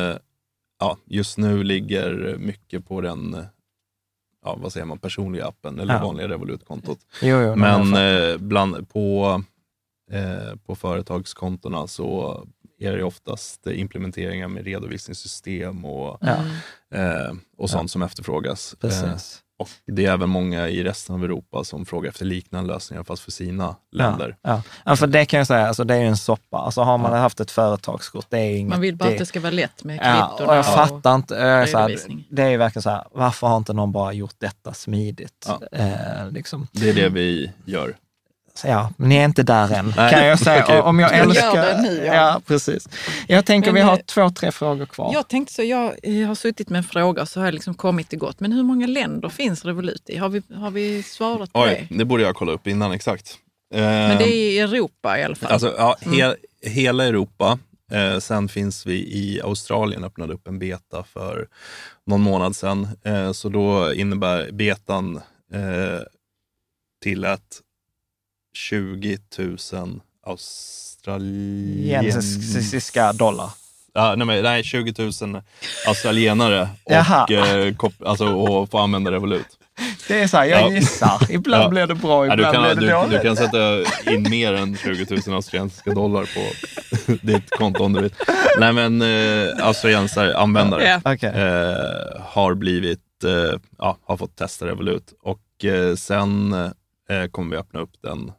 ja, 0.81 0.97
just 1.07 1.39
nu 1.39 1.63
ligger 1.65 2.37
mycket 2.39 2.89
på 2.89 3.01
den, 3.01 3.47
ja, 4.45 4.57
vad 4.61 4.73
säger 4.73 4.87
man, 4.87 4.99
personliga 4.99 5.47
appen 5.47 5.79
eller 5.81 5.95
Ja. 5.95 6.03
vanliga 6.03 6.29
Revolut-kontot. 6.29 6.99
Jo, 7.23 7.41
jo, 7.41 7.57
Men 7.57 7.87
fattar. 7.87 8.31
eh, 8.33 8.37
bland, 8.39 8.89
på, 8.89 9.43
eh, 10.11 10.57
på 10.67 10.75
företagskontona 10.75 11.87
så 11.87 12.41
är 12.79 12.93
det 12.97 13.05
oftast 13.05 13.67
implementeringar 13.67 14.49
med 14.49 14.65
redovisningssystem 14.65 15.85
och, 15.85 16.19
ja, 16.21 16.37
eh, 16.99 17.33
och 17.57 17.71
sånt 17.71 17.91
som 17.91 18.03
efterfrågas. 18.03 18.73
Eh, 18.75 18.79
precis. 18.81 19.41
Och 19.59 19.69
det 19.87 20.07
är 20.07 20.13
även 20.13 20.29
många 20.29 20.69
i 20.69 20.85
resten 20.85 21.15
av 21.15 21.25
Europa 21.25 21.65
som 21.65 21.87
frågar 21.87 22.09
efter 22.11 22.25
liknande 22.25 22.73
lösningar 22.75 23.05
fast 23.05 23.23
för 23.23 23.31
sina 23.31 23.77
länder. 23.93 24.37
Ja, 24.43 24.51
ja. 24.51 24.63
ja, 24.85 24.97
för 24.97 25.07
det 25.07 25.25
kan 25.25 25.39
jag 25.39 25.47
säga, 25.47 25.67
alltså 25.69 25.85
det 25.85 25.95
är 25.95 25.99
ju 26.01 26.07
en 26.07 26.17
soppa. 26.17 26.59
Alltså 26.59 26.81
har 26.83 26.99
man 26.99 27.13
Ja. 27.13 27.19
haft 27.19 27.41
ett 27.41 27.51
företagskort, 27.51 28.27
det 28.29 28.39
är 28.39 28.57
inget... 28.57 28.71
Man 28.71 28.81
vill 28.81 28.97
bara 28.97 29.09
det, 29.09 29.13
att 29.15 29.19
det 29.19 29.27
ska 29.27 29.41
vara 29.41 29.51
lätt 29.53 29.85
med 29.85 29.99
Ja, 30.03 30.29
kvittorna. 30.29 30.51
och 30.53 30.57
jag 30.57 30.67
fattar 30.67 31.15
inte. 31.15 31.35
Jag 31.35 31.63
är 31.63 31.67
så 31.67 31.79
här, 31.79 31.99
det 32.31 32.43
är 32.43 32.49
ju 32.51 32.57
verkligen 32.57 32.83
så 32.83 32.91
här, 32.91 33.05
varför 33.13 33.47
har 33.47 33.57
inte 33.57 33.73
någon 33.73 33.93
bara 33.93 34.13
gjort 34.13 34.35
detta 34.39 34.73
smidigt? 34.75 35.47
Ja. 35.49 35.79
Eh, 35.79 36.31
liksom. 36.31 36.67
Det 36.73 36.89
är 36.91 36.95
det 36.95 37.09
vi 37.09 37.53
gör. 37.65 37.97
Ja, 38.65 38.91
men 38.97 39.09
ni 39.09 39.17
är 39.17 39.25
inte 39.25 39.43
där 39.43 39.73
än, 39.73 39.93
Nej, 39.97 40.13
kan 40.13 40.27
jag 40.27 40.39
säga. 40.39 40.79
Och 40.83 40.89
Om 40.89 40.99
jag 40.99 41.11
Jag 41.13 41.19
gör 41.19 41.25
älskar... 41.25 41.55
det 41.55 41.83
nu, 41.83 42.05
ja. 42.05 42.15
ja, 42.15 42.41
precis. 42.47 42.89
Jag 43.29 43.47
tänker 43.47 43.73
Men, 43.73 43.75
vi 43.75 43.81
har 43.81 43.93
eh, 43.93 43.99
två, 43.99 44.31
tre 44.31 44.53
frågor 44.53 44.87
kvar. 44.87 45.11
Jag 45.13 45.29
tänkte 45.29 45.55
så, 45.55 45.63
jag, 45.63 45.95
jag 46.03 46.29
har 46.29 46.35
suttit 46.35 46.69
med 46.69 46.79
en 46.79 46.85
fråga 46.85 47.23
och 47.23 47.29
så 47.29 47.41
har 47.41 47.47
jag 47.47 47.55
liksom 47.55 47.75
kommit 47.75 48.09
till 48.09 48.19
gott. 48.19 48.41
Men 48.41 48.53
hur 48.53 48.63
många 48.63 48.87
länder 48.87 49.29
finns 49.29 49.65
Revolut 49.65 50.11
i? 50.11 50.17
Har 50.17 50.29
vi, 50.29 50.43
har 50.55 50.71
vi 50.71 51.03
svarat 51.03 51.53
på 51.53 51.61
Oj, 51.61 51.87
det? 51.91 51.99
det 51.99 52.05
borde 52.05 52.23
jag 52.23 52.37
kolla 52.37 52.53
upp 52.53 52.67
innan 52.67 52.93
exakt. 52.93 53.39
Men 53.75 54.19
det 54.19 54.25
är 54.25 54.35
i 54.35 54.59
Europa 54.59 55.19
i 55.19 55.25
alla 55.25 55.35
fall. 55.35 55.53
Alltså, 55.53 55.75
ja, 55.79 55.97
he, 56.01 56.35
hela 56.63 57.05
Europa 57.05 57.59
Eh, 57.93 58.19
sen 58.19 58.49
finns 58.49 58.87
vi 58.87 58.95
i 58.95 59.41
Australien, 59.43 60.05
öppnade 60.05 60.35
upp 60.35 60.49
en 60.49 60.59
beta 60.59 61.05
för 61.05 61.49
någon 62.07 62.21
månad 62.21 62.57
sedan. 62.57 62.89
Eh, 63.05 63.33
så 63.33 63.49
då 63.49 63.93
innebär 63.95 64.53
betan 64.53 65.17
eh, 65.53 66.01
till 67.03 67.25
ett 67.25 67.61
20 68.55 69.19
000 69.39 70.01
Genesiska 71.91 73.13
dollar. 73.13 73.51
Ja, 73.97 74.15
nej, 74.17 74.27
men, 74.27 74.43
nej, 74.43 74.65
20 74.65 74.95
000 75.23 75.43
australienare 75.87 76.69
och, 76.85 77.31
eh, 77.31 77.75
kop- 77.75 78.07
alltså, 78.07 78.27
och 78.27 78.71
få 78.71 78.79
använda 78.79 79.11
Revolut. 79.13 79.47
Det 80.09 80.21
är 80.23 80.27
så 80.27 80.37
här, 80.37 80.45
jag 80.45 80.61
Ja. 80.63 80.71
gissar. 80.73 81.27
Ibland 81.31 81.63
Ja. 81.65 81.69
blir 81.69 81.87
det 81.87 81.95
bra, 81.95 82.27
Ja, 82.27 82.33
ibland 82.35 82.55
du, 82.55 82.59
kan, 82.59 82.63
blir 82.63 82.75
det 82.75 82.81
du, 82.81 82.93
dåligt. 82.93 83.11
du 83.23 83.27
kan 83.29 83.37
sätta 83.37 83.81
in 84.13 84.31
mer 84.31 84.53
än 84.53 84.77
20 84.77 85.07
000 85.27 85.37
australiensiska 85.37 85.91
dollar 85.91 86.23
på 86.35 86.53
ditt 87.27 87.51
konto 87.51 87.85
om 87.85 87.93
du 87.93 88.01
vill. 88.03 88.15
Nej 88.61 88.73
men 88.73 89.03
eh, 89.03 89.67
australiensare, 89.67 90.37
användare, 90.37 90.83
Ja. 91.05 91.13
Okej. 91.13 91.29
eh, 91.31 92.21
har 92.21 92.55
blivit, 92.55 93.25
eh, 93.25 93.59
ja, 93.79 93.99
har 94.07 94.17
fått 94.17 94.37
testa 94.37 94.67
Revolut 94.67 95.13
och 95.23 95.65
eh, 95.65 95.95
sen 95.95 96.53
eh, 97.11 97.27
kommer 97.31 97.51
vi 97.51 97.57
öppna 97.61 97.81
upp 97.81 97.93
den 98.03 98.33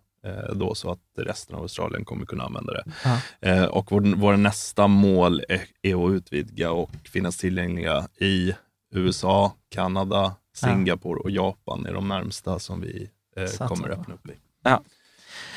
då 0.54 0.76
så 0.76 0.92
att 0.92 1.00
resten 1.18 1.56
av 1.56 1.62
Australien 1.62 2.06
kommer 2.06 2.26
kunna 2.26 2.44
använda 2.44 2.74
det. 2.74 2.84
Ja. 3.04 3.20
Eh, 3.50 3.64
och 3.66 3.92
vår, 3.92 4.02
vår 4.02 4.38
nästa 4.38 4.88
mål 4.88 5.44
är, 5.50 5.62
är 5.82 6.06
att 6.08 6.12
utvidga 6.12 6.72
och 6.72 6.92
finnas 7.04 7.38
tillgängliga 7.38 8.08
i 8.20 8.54
USA, 8.94 9.54
Kanada, 9.70 10.36
Singapore 10.56 11.20
och 11.20 11.32
Japan 11.32 11.86
är 11.86 11.94
de 11.94 12.08
närmsta 12.08 12.60
som 12.60 12.82
vi 12.82 13.10
eh, 13.38 13.68
kommer 13.68 13.90
öppna 13.90 14.14
upp 14.14 14.28
i. 14.30 14.34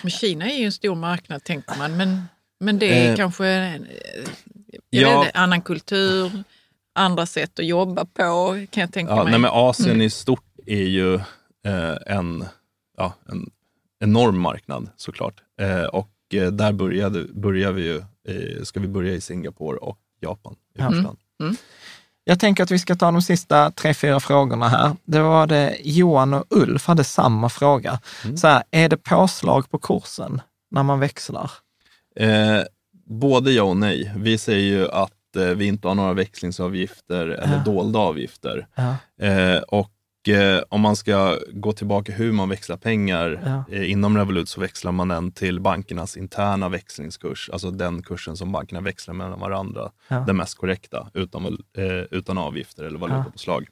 Men 0.03 0.11
Kina 0.11 0.51
är 0.51 0.59
ju 0.59 0.65
en 0.65 0.73
stor 0.73 0.95
marknad 0.95 1.45
tänker 1.45 1.79
man, 1.79 1.97
men, 1.97 2.23
men 2.61 2.79
det 2.79 2.87
är 3.07 3.11
Eh, 3.11 3.17
kanske 3.17 3.47
en, 3.47 3.85
eh, 3.85 3.91
jag 4.91 5.13
ja. 5.13 5.23
vet 5.23 5.37
annan 5.37 5.63
kultur, 5.63 6.45
andra 6.95 7.27
sätt 7.27 7.59
att 7.59 7.67
jobba 7.67 8.05
på 8.05 8.67
kan 8.71 8.81
jag 8.81 8.93
tänka 8.93 9.13
Ja, 9.13 9.23
mig. 9.23 9.31
nej, 9.31 9.41
men 9.41 9.51
Asien 9.55 9.91
Mm. 9.91 10.03
i 10.03 10.11
stort 10.11 10.45
är 10.67 10.83
ju 10.85 11.15
eh, 11.67 11.97
en, 12.07 12.45
ja, 12.97 13.15
en 13.29 13.51
enorm 14.01 14.39
marknad 14.41 14.91
såklart. 14.97 15.35
Eh, 15.61 15.83
och 15.85 16.11
eh, 16.35 16.51
där 16.51 16.73
började, 16.73 17.25
börjar 17.35 17.73
vi 17.73 17.83
ju, 17.83 17.97
eh, 18.29 18.63
ska 18.63 18.81
vi 18.81 18.89
börja 18.89 19.15
i 19.15 19.21
Singapore 19.21 19.79
och 19.79 19.99
Japan 20.21 20.57
i 20.75 20.79
första 20.83 21.03
hand. 21.03 21.19
Jag 22.25 22.41
tänker 22.41 22.63
att 22.63 22.71
vi 22.71 22.79
ska 22.79 22.95
ta 22.95 23.11
de 23.11 23.23
sista 23.23 23.71
tre, 23.71 23.95
fyra 23.95 24.21
frågorna 24.21 24.69
här. 24.69 24.97
Det 25.05 25.21
var 25.21 25.47
det 25.47 25.77
Johan 25.85 26.35
och 26.35 26.45
Ulf 26.51 26.87
hade 26.87 27.05
samma 27.05 27.49
fråga. 27.49 28.01
Mm. 28.25 28.37
Så 28.37 28.47
här, 28.49 28.63
är 28.71 28.89
det 28.89 28.97
påslag 28.97 29.71
på 29.71 29.79
kursen 29.79 30.41
när 30.71 30.83
man 30.83 31.01
växlar? 31.01 31.51
Eh, 32.17 32.61
både 33.07 33.53
ja 33.53 33.63
och 33.63 33.77
nej. 33.77 34.13
Vi 34.17 34.39
säger 34.39 34.79
ju 34.79 34.89
att 34.91 35.37
eh, 35.37 35.43
vi 35.45 35.67
inte 35.67 35.89
har 35.89 35.95
några 35.95 36.13
växlingsavgifter 36.13 37.27
eller 37.29 37.57
Ja. 37.57 37.63
dolda 37.73 37.99
avgifter. 37.99 38.67
Ja. 38.75 38.97
Eh, 39.27 39.59
och 39.63 39.91
om 40.69 40.81
man 40.81 40.97
ska 40.97 41.39
gå 41.53 41.73
tillbaka 41.73 42.13
hur 42.13 42.33
man 42.33 42.49
växlar 42.49 42.77
pengar 42.77 43.41
Ja. 43.45 43.77
eh, 43.77 43.91
inom 43.91 44.17
Revolut 44.17 44.49
så 44.49 44.61
växlar 44.61 44.93
man 44.93 45.09
den 45.09 45.33
till 45.33 45.61
bankernas 45.61 46.17
interna 46.17 46.69
växlingskurs, 46.69 47.51
alltså 47.53 47.71
den 47.71 48.03
kursen 48.03 48.37
som 48.37 48.53
bankerna 48.53 48.81
växlar 48.81 49.15
mellan 49.15 49.41
varandra, 49.41 49.91
Ja. 50.09 50.21
den 50.27 50.37
mest 50.37 50.59
korrekta, 50.59 51.11
utan, 51.15 51.45
eh, 51.77 51.85
utan 52.11 52.39
avgifter 52.39 52.85
eller 52.85 52.99
valutapåslag. 52.99 53.67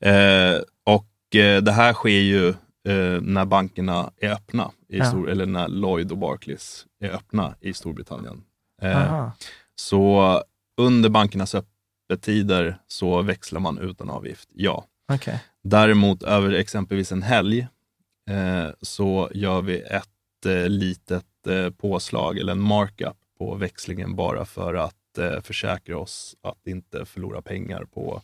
Eh, 0.00 0.60
och 0.84 1.36
eh, 1.36 1.62
det 1.62 1.72
här 1.72 1.92
sker 1.92 2.08
ju 2.20 2.48
eh, 2.88 3.20
när 3.20 3.44
bankerna 3.44 4.10
är 4.20 4.30
öppna, 4.32 4.70
i 4.88 4.98
Ja. 4.98 5.04
stor, 5.04 5.30
eller 5.30 5.46
när 5.46 5.68
Lloyd 5.68 6.12
och 6.12 6.18
Barclays 6.18 6.86
är 7.00 7.10
öppna 7.10 7.54
i 7.60 7.74
Storbritannien. 7.74 8.42
Eh, 8.82 9.30
så 9.74 10.42
under 10.76 11.08
bankernas 11.08 11.54
öppettider 11.54 12.78
så 12.88 13.22
växlar 13.22 13.60
man 13.60 13.78
utan 13.78 14.10
avgift, 14.10 14.48
ja. 14.54 14.84
Okej. 15.12 15.40
Däremot 15.62 16.22
över 16.22 16.52
exempelvis 16.52 17.12
en 17.12 17.22
helg 17.22 17.66
eh, 18.30 18.68
så 18.80 19.30
gör 19.34 19.62
vi 19.62 19.80
ett 19.80 20.46
eh, 20.46 20.68
litet 20.68 21.46
eh, 21.48 21.70
påslag 21.70 22.38
eller 22.38 22.52
en 22.52 22.60
markup 22.60 23.16
på 23.38 23.54
växlingen 23.54 24.16
bara 24.16 24.44
för 24.44 24.74
att 24.74 25.18
eh, 25.18 25.40
försäkra 25.40 25.98
oss 25.98 26.36
att 26.42 26.66
inte 26.66 27.04
förlora 27.04 27.42
pengar 27.42 27.84
på 27.84 28.22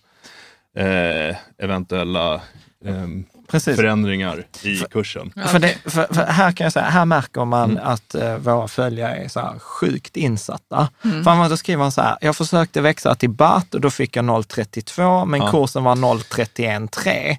eh, 0.75 1.37
eventuella 1.59 2.43
ehm, 2.85 3.25
Precis. 3.51 3.77
förändringar 3.77 4.47
i 4.63 4.77
kursen. 4.91 5.33
Ja, 5.37 5.43
För, 5.43 5.59
det, 5.59 5.75
för, 5.85 6.15
för 6.15 6.23
här 6.25 6.53
kan 6.53 6.65
jag 6.65 6.73
säga, 6.73 6.85
här 6.87 7.05
märker 7.05 7.45
man 7.45 7.71
Mm. 7.71 7.83
att 7.87 8.15
eh, 8.15 8.37
våra 8.37 8.69
följare 8.69 9.15
är 9.17 9.29
så 9.29 9.41
här 9.41 9.59
sjukt 9.59 10.17
insatta. 10.17 10.89
För 11.03 11.31
han 11.31 11.51
då 11.51 11.57
skriver 11.57 11.83
han 11.83 11.93
så 11.93 12.01
här, 12.03 12.17
jag 12.21 12.37
försökte 12.37 12.81
växa 12.81 13.15
till 13.15 13.31
BAT 13.31 13.75
och 13.75 13.81
då 13.81 13.91
fick 13.91 14.17
jag 14.17 14.25
0,32 14.25 15.25
men 15.25 15.41
Ja. 15.41 15.51
kursen 15.51 15.85
var 15.85 15.97
0,31,3. 15.97 17.37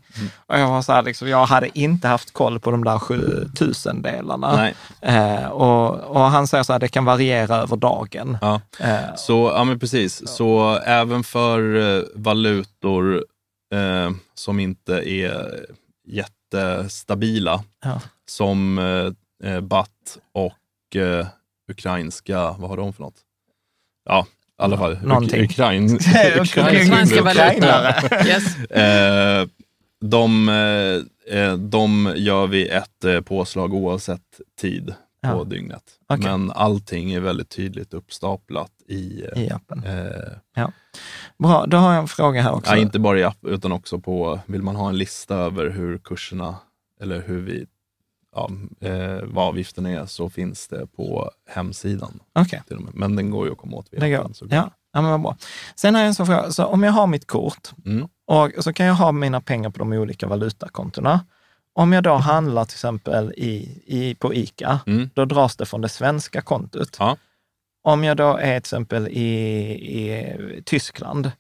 Och 0.48 0.60
jag 0.60 0.68
var 0.68 0.82
så 0.82 0.94
här, 0.94 1.04
liksom, 1.04 1.28
jag 1.30 1.46
hade 1.46 1.80
inte 1.80 2.08
haft 2.08 2.34
koll 2.34 2.60
på 2.60 2.72
de 2.72 2.84
där 2.84 3.00
7000 3.00 4.02
delarna. 4.02 4.70
Eh, 5.02 5.46
och, 5.46 6.00
och 6.00 6.22
han 6.22 6.48
säger 6.48 6.64
så 6.64 6.74
här, 6.74 6.80
det 6.80 6.88
kan 6.88 7.06
variera 7.06 7.56
över 7.56 7.78
dagen. 7.78 8.38
Ja. 8.42 8.62
Eh, 8.80 9.16
Så, 9.18 9.52
ja 9.56 9.64
men 9.64 9.80
precis. 9.80 10.28
Så 10.28 10.78
även 10.86 11.24
för 11.24 11.76
eh, 11.98 12.04
valutor 12.16 13.16
eh, 13.74 14.12
som 14.36 14.60
inte 14.60 14.94
är 15.10 15.66
jättestabila, 16.10 17.64
Ja. 17.84 18.02
som 18.30 18.80
eh, 18.80 19.52
eh, 19.52 19.62
baht 19.62 20.18
och 20.32 20.96
eh, 20.96 21.28
ukrainska, 21.72 22.52
vad 22.52 22.70
har 22.70 22.78
de 22.78 22.94
för 22.94 23.02
något? 23.04 23.16
Ja, 24.06 24.28
i 24.30 24.62
alla 24.64 24.78
fall. 24.78 24.98
Någonting. 25.04 25.42
Uk- 25.42 25.46
Ukrain, 25.52 25.96
Ukrainska 26.86 27.24
valutor. 27.24 28.26
Yes. 28.28 28.58
Eh, 28.72 29.48
de, 30.02 30.50
eh, 30.50 31.38
eh, 31.40 31.54
de 31.58 32.14
gör 32.16 32.48
vi 32.48 32.68
ett 32.68 33.04
eh, 33.04 33.22
påslag 33.22 33.74
oavsett 33.74 34.42
tid 34.62 34.86
på 34.88 35.28
Ja. 35.28 35.44
dygnet. 35.44 35.84
Okej. 36.08 36.24
Men 36.26 36.52
allting 36.52 37.12
är 37.14 37.20
väldigt 37.20 37.50
tydligt 37.50 37.94
uppstaplat 37.94 38.72
i, 38.88 39.24
I 39.36 39.50
appen. 39.52 39.84
eh, 39.84 40.64
Bra, 41.40 41.66
då 41.66 41.78
har 41.78 41.94
jag 41.94 42.02
en 42.02 42.08
fråga 42.08 42.42
här 42.42 42.52
också. 42.54 42.72
ja, 42.72 42.78
inte 42.78 43.00
bara 43.00 43.20
i 43.20 43.24
app 43.24 43.46
utan 43.46 43.72
också 43.72 44.00
på, 44.00 44.40
vill 44.46 44.62
man 44.62 44.76
ha 44.76 44.90
en 44.90 44.98
lista 44.98 45.36
över 45.36 45.70
hur 45.70 45.98
kurserna 45.98 46.56
eller 47.02 47.22
hur 47.22 47.42
vi, 47.42 47.66
ja, 48.36 48.50
eh, 48.82 49.20
vad 49.24 49.48
avgiften 49.48 49.86
är 49.86 50.06
så 50.06 50.30
finns 50.30 50.68
det 50.68 50.88
på 50.88 51.32
hemsidan. 51.50 52.20
Med. 52.80 52.96
Men 52.96 53.16
den 53.16 53.30
går 53.32 53.46
ju 53.46 53.52
att 53.52 53.58
komma 53.58 53.78
åt 53.78 53.88
via 53.92 54.00
appen. 54.20 54.34
Ja, 54.52 54.70
ja, 54.94 55.02
men 55.02 55.12
vad 55.12 55.22
bra. 55.22 55.38
Sen 55.76 55.96
har 55.96 56.02
jag 56.02 56.08
en 56.08 56.16
sån 56.16 56.26
fråga. 56.26 56.52
Så 56.52 56.66
om 56.66 56.84
jag 56.84 56.92
har 56.92 57.08
mitt 57.08 57.28
kort 57.28 57.70
Mm. 57.86 58.08
och 58.28 58.64
så 58.64 58.74
kan 58.74 58.86
jag 58.86 58.94
ha 58.96 59.12
mina 59.12 59.42
pengar 59.42 59.70
på 59.70 59.80
de 59.80 59.94
olika 59.94 60.28
valutakontona. 60.28 61.26
Om 61.74 61.94
jag 61.94 62.04
då 62.04 62.14
handlar 62.16 62.66
till 62.66 62.76
exempel 62.76 63.34
i, 63.38 63.82
i, 63.86 64.16
på 64.16 64.34
ICA, 64.34 64.80
Mm. 64.88 65.10
då 65.14 65.26
dras 65.26 65.56
det 65.56 65.66
från 65.66 65.82
det 65.82 65.90
svenska 65.90 66.42
kontot. 66.42 66.96
Ja. 67.00 67.18
Om 67.84 68.04
jag 68.04 68.18
då 68.18 68.38
är 68.38 68.46
till 68.52 68.58
exempel 68.58 69.08
i, 69.08 69.30
i 70.00 70.62
Tyskland, 70.66 71.32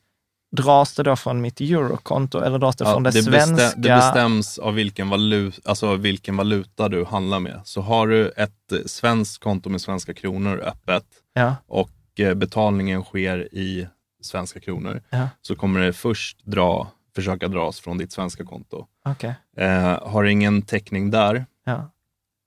dras 0.51 0.95
det 0.95 1.03
då 1.03 1.15
från 1.15 1.41
mitt 1.41 1.61
eurokonto 1.61 2.39
eller 2.39 2.59
dras 2.59 2.75
det 2.75 2.83
Ja, 2.85 2.93
från 2.93 3.03
det, 3.03 3.09
det, 3.11 3.23
svenska? 3.23 3.55
bestäm, 3.55 3.81
det 3.81 3.89
bestäms 3.89 4.57
av 4.59 4.73
vilken, 4.73 5.09
valut, 5.09 5.59
alltså 5.65 5.95
vilken 5.95 6.37
valuta 6.37 6.89
du 6.89 7.05
handlar 7.05 7.39
med. 7.39 7.61
Så 7.63 7.81
har 7.81 8.07
du 8.07 8.29
ett 8.29 8.71
eh, 8.71 8.77
svenskt 8.85 9.43
konto 9.43 9.69
med 9.69 9.81
svenska 9.81 10.13
kronor 10.13 10.57
öppet 10.59 11.05
Ja, 11.33 11.55
och 11.67 11.91
eh, 12.19 12.33
betalningen 12.33 13.03
sker 13.03 13.53
i 13.55 13.87
svenska 14.21 14.59
kronor 14.59 15.01
ja, 15.09 15.29
så 15.41 15.55
kommer 15.55 15.79
det 15.79 15.93
först 15.93 16.45
dra, 16.45 16.87
försöka 17.15 17.47
dras 17.47 17.79
från 17.79 17.97
ditt 17.97 18.11
svenska 18.11 18.45
konto. 18.45 18.85
okej. 19.05 19.33
Eh, 19.57 20.07
har 20.09 20.23
ingen 20.23 20.61
täckning 20.61 21.11
där 21.11 21.45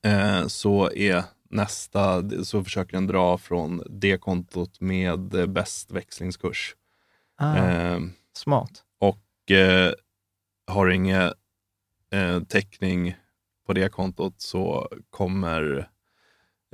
eh, 0.07 0.47
så 0.47 0.91
är 0.93 1.23
nästa, 1.53 2.23
så 2.45 2.65
försöker 2.65 2.93
den 2.93 3.07
dra 3.07 3.39
från 3.39 3.83
det 3.91 4.19
kontot 4.19 4.81
med 4.81 5.35
eh, 5.35 5.47
bäst 5.47 5.91
växlingskurs. 5.91 6.75
ah, 7.39 7.57
Eh, 7.57 7.99
smart. 8.37 8.71
och 9.01 9.51
eh, 9.51 9.93
har 10.67 10.89
ingen 10.89 11.23
eh, 12.13 12.41
täckning 12.49 13.17
på 13.67 13.73
det 13.73 13.89
kontot 13.93 14.35
så 14.37 14.89
kommer 15.11 15.89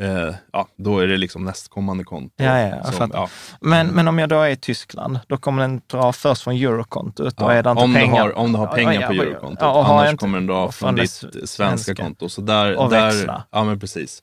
eh, 0.01 0.35
ja, 0.53 0.69
då 0.77 0.99
är 0.99 1.07
det 1.07 1.17
liksom 1.17 1.45
nästkommande 1.45 2.05
konto. 2.05 2.35
Ja, 2.45 2.59
ja, 2.61 2.85
som, 2.85 3.11
ja, 3.15 3.29
Men, 3.61 3.87
men 3.87 4.09
om 4.09 4.19
jag 4.19 4.29
då 4.29 4.41
är 4.41 4.49
i 4.49 4.57
Tyskland, 4.57 5.19
då 5.29 5.37
kommer 5.37 5.63
den 5.63 5.81
dra 5.87 6.13
först 6.13 6.43
från 6.43 6.55
eurokontot. 6.55 7.37
Då 7.37 7.49
är 7.49 7.63
det 7.63 7.71
inte 7.71 7.83
om, 7.83 7.93
du 7.93 7.99
pengar. 8.01 8.21
har, 8.23 8.33
om 8.39 8.53
du 8.53 8.59
har 8.59 8.67
pengar 8.67 9.07
på 9.07 9.13
eurokontot. 9.13 9.63
Annars 9.63 10.17
kommer 10.17 10.39
den 10.39 10.47
dra 10.47 10.73
från 10.73 10.95
ditt 10.95 11.11
svenska, 11.11 11.47
svenska. 11.47 11.95
konto. 11.95 12.29
Så 12.29 12.41
där, 12.41 12.77
Och 12.77 12.91
där, 12.91 13.07
växla. 13.07 13.45
Ja, 13.51 13.65
men 13.65 13.81
precis. 13.81 14.23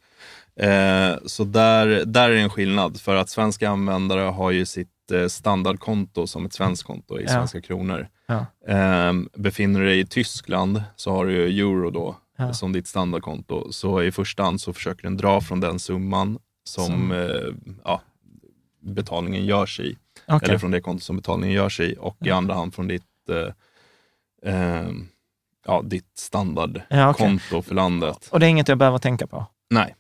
Eh, 0.60 1.16
så 1.26 1.44
där, 1.44 2.06
där 2.06 2.30
är 2.30 2.36
en 2.36 2.50
skillnad. 2.50 3.02
För 3.02 3.16
att 3.16 3.30
svenska 3.30 3.70
användare 3.70 4.22
har 4.22 4.52
ju 4.52 4.66
sitt 4.66 5.12
eh, 5.12 5.28
standardkonto 5.28 6.28
som 6.28 6.46
ett 6.46 6.54
svenskt 6.54 6.84
konto 6.84 7.20
i 7.20 7.24
Ja. 7.24 7.30
svenska 7.30 7.62
kronor. 7.62 8.08
Ja. 8.28 8.46
Eh, 8.68 9.14
befinner 9.38 9.80
du 9.80 9.86
dig 9.86 10.00
i 10.00 10.06
Tyskland 10.06 10.84
så 10.96 11.12
har 11.12 11.26
du 11.26 11.46
euro 11.60 11.90
då 11.92 12.16
Ja. 12.38 12.54
som 12.54 12.72
ditt 12.74 12.88
standardkonto. 12.88 13.72
Så 13.72 14.02
i 14.04 14.12
första 14.12 14.44
hand 14.44 14.62
så 14.62 14.74
försöker 14.74 15.04
den 15.04 15.18
dra 15.18 15.42
från 15.42 15.60
den 15.60 15.80
summan 15.80 16.38
som, 16.64 16.86
Som- 16.86 17.12
eh, 17.12 17.74
ja, 17.84 18.02
betalningen 18.82 19.46
görs 19.46 19.80
i. 19.80 19.98
Okej. 20.28 20.50
Eller 20.50 20.58
från 20.60 20.72
det 20.72 20.82
konto 20.82 21.02
som 21.04 21.16
betalningen 21.18 21.56
görs 21.56 21.80
i 21.80 21.96
och 22.00 22.18
i 22.26 22.32
andra 22.32 22.54
hand 22.56 22.74
från 22.76 22.88
ditt, 22.88 23.04
eh, 23.30 24.54
eh, 24.54 24.88
ja, 25.66 25.82
ditt 25.86 26.12
standardkonto 26.18 27.44
okej. 27.52 27.64
för 27.64 27.76
landet. 27.76 28.28
Och 28.32 28.40
det 28.40 28.46
är 28.46 28.50
inget 28.50 28.68
jag 28.68 28.78
behöver 28.78 28.98
tänka 28.98 29.28
på? 29.28 29.46
Nej. 29.70 29.96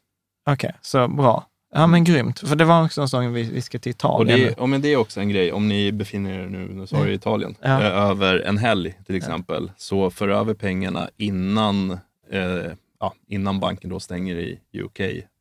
Okej, 0.45 0.76
så 0.81 1.07
bra. 1.07 1.45
Ja 1.73 1.88
men 1.88 2.03
grymt, 2.03 2.39
för 2.39 2.55
det 2.55 2.65
var 2.65 2.85
också 2.85 3.01
en 3.01 3.07
sån 3.09 3.34
vi, 3.34 3.43
vi 3.43 3.61
ska 3.61 3.80
till 3.80 3.89
Och 3.91 3.95
Italien. 3.95 4.39
det, 4.39 4.55
ja, 4.57 4.65
men 4.65 4.81
det 4.81 4.88
är 4.93 4.97
också 4.97 5.19
en 5.19 5.30
grej, 5.30 5.51
om 5.51 5.67
ni 5.67 5.91
befinner 5.91 6.34
er 6.39 6.47
nu, 6.47 6.67
nu 6.73 6.88
sa 6.88 6.97
jag 6.97 7.09
i 7.09 7.13
Italien, 7.13 7.55
Ja. 7.61 7.81
eh, 7.81 7.95
över 8.09 8.39
en 8.39 8.57
helg 8.57 8.93
till 9.05 9.15
exempel, 9.15 9.72
så 9.77 10.09
för 10.09 10.27
över 10.30 10.53
pengarna 10.53 11.09
innan, 11.17 11.91
eh, 12.31 12.72
ja, 12.99 13.13
innan 13.27 13.59
banken 13.59 13.89
då 13.89 13.99
stänger 13.99 14.35
i 14.35 14.59
UK 14.84 14.97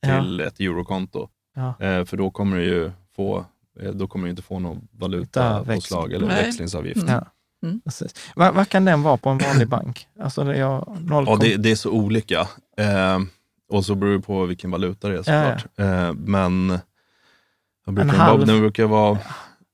till 0.06 0.40
ett 0.40 0.60
eurokonto. 0.60 1.28
Ja. 1.56 1.68
Eh, 1.86 2.05
för 2.05 2.16
då 2.16 2.31
kommer 2.31 2.56
du 2.56 2.64
ju 2.64 2.90
få, 3.16 3.44
eh, 3.81 3.90
då 3.90 4.06
kommer 4.06 4.24
du 4.24 4.31
inte 4.31 4.43
få 4.43 4.59
någon 4.59 4.89
valutapåslag 4.93 6.12
eller 6.12 6.26
Nej. 6.26 6.44
växlingsavgift. 6.44 7.05
Ja. 7.09 7.24
Mm. 7.62 7.81
Precis. 7.85 8.14
Vad, 8.36 8.55
vad 8.55 8.68
kan 8.68 8.85
den 8.85 9.02
vara 9.02 9.16
på 9.16 9.28
en 9.31 9.39
vanlig 9.39 9.68
bank? 9.78 10.06
Alltså 10.20 10.44
det 10.44 10.56
är 10.56 11.01
0, 11.01 11.24
Ja, 11.28 11.36
det, 11.40 11.56
det 11.56 11.70
är 11.70 11.76
så 11.76 11.90
olika. 11.90 12.48
Eh, 13.75 13.79
och 13.79 13.85
så 13.85 13.95
beror 13.95 14.13
det 14.13 14.21
på 14.21 14.47
vilken 14.47 14.71
valuta 14.71 15.09
det 15.09 15.15
är 15.15 15.23
såklart. 15.23 15.67
Eh, 15.79 16.13
men 16.15 16.79
vad 17.85 17.95
brukar 17.95 18.01
En 18.01 18.09
den, 18.09 18.21
halv- 18.21 18.37
vara? 18.39 18.47
den 18.47 18.61
brukar 18.61 18.85
vara... 18.85 19.19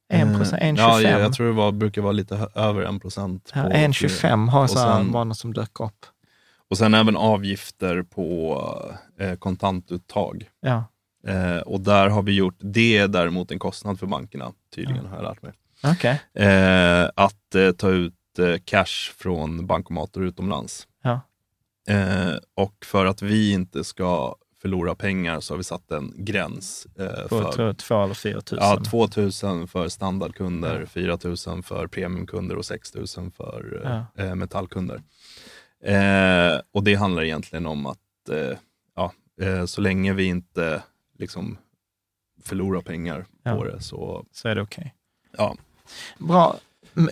en 0.09 0.39
procent, 0.39 0.63
en 0.63 0.75
eh, 0.77 0.81
Ja, 0.83 0.99
25. 1.01 1.21
jag, 1.21 1.33
tror 1.33 1.47
det 1.47 1.53
var, 1.53 1.73
brukar 1.73 2.03
vara 2.03 2.13
lite 2.13 2.49
över 2.55 2.83
en 2.83 3.01
procent. 3.01 3.51
Ja, 3.55 3.71
en 3.71 3.93
25 3.93 4.49
har 4.49 4.63
och 4.63 4.71
så 4.71 4.79
här 4.79 4.97
sen- 4.97 5.13
var 5.13 5.25
något 5.25 5.39
som 5.39 5.53
dök 5.55 5.81
upp. 5.81 6.07
Och 6.71 6.79
sen 6.79 6.95
även 6.95 7.17
avgifter 7.17 8.03
på 8.03 8.63
eh, 9.21 9.35
kontantuttag. 9.35 10.49
Ja, 10.61 10.85
Eh, 11.27 11.59
och 11.61 11.81
där 11.81 12.09
har 12.09 12.23
vi 12.23 12.33
gjort, 12.33 12.57
det 12.59 12.97
är 12.99 13.09
däremot 13.09 13.51
en 13.51 13.59
kostnad 13.59 13.99
för 13.99 14.07
bankerna, 14.07 14.53
tydligen 14.75 15.07
har 15.07 15.17
jag 15.17 15.25
lärt 15.25 15.43
mig. 15.43 15.53
okej. 15.85 16.21
Eh, 16.35 17.09
att 17.15 17.55
eh, 17.55 17.71
ta 17.73 17.89
ut 17.91 18.15
eh, 18.39 18.55
cash 18.65 19.13
från 19.19 19.67
bankomater 19.67 20.21
utomlands. 20.21 20.87
Ja. 21.93 22.31
Eh, 22.33 22.37
och 22.55 22.85
för 22.85 23.07
att 23.07 23.23
vi 23.23 23.53
inte 23.53 23.85
ska 23.85 24.35
förlora 24.63 24.95
pengar 24.95 25.41
så 25.41 25.53
har 25.55 25.59
vi 25.59 25.65
satt 25.65 25.91
en 25.91 26.15
gräns. 26.17 26.87
Eh, 26.99 27.29
för, 27.29 27.53
tror, 27.53 27.73
två 27.73 28.03
eller 28.05 28.15
fyra 28.15 28.41
tusen. 28.41 28.59
ja, 28.65 28.81
2 28.91 29.09
000 29.47 29.69
för 29.69 29.89
standardkunder, 29.89 30.87
4 30.87 31.19
000 31.47 31.63
för 31.63 31.87
premiumkunder 31.87 32.57
och 32.57 32.65
6 32.65 32.95
000 32.95 33.07
för 33.37 33.83
eh, 34.17 34.27
eh, 34.27 34.35
metallkunder. 34.35 35.03
Eh, 35.85 36.61
och 36.73 36.85
det 36.85 36.95
handlar 36.95 37.23
egentligen 37.23 37.67
om 37.67 37.87
att 37.87 38.29
eh, 38.33 38.59
ja, 38.97 39.13
eh, 39.43 39.65
så 39.67 39.81
länge 39.81 40.13
vi 40.13 40.25
inte 40.25 40.83
liksom 41.19 41.59
förlorar 42.43 42.81
pengar 42.81 43.27
Ja. 43.43 43.57
på 43.57 43.65
det 43.65 43.81
så 43.81 44.25
Så 44.33 44.49
är 44.49 44.55
det 44.55 44.63
okej. 44.63 44.95
ja, 45.37 45.57
Bra. 46.19 46.57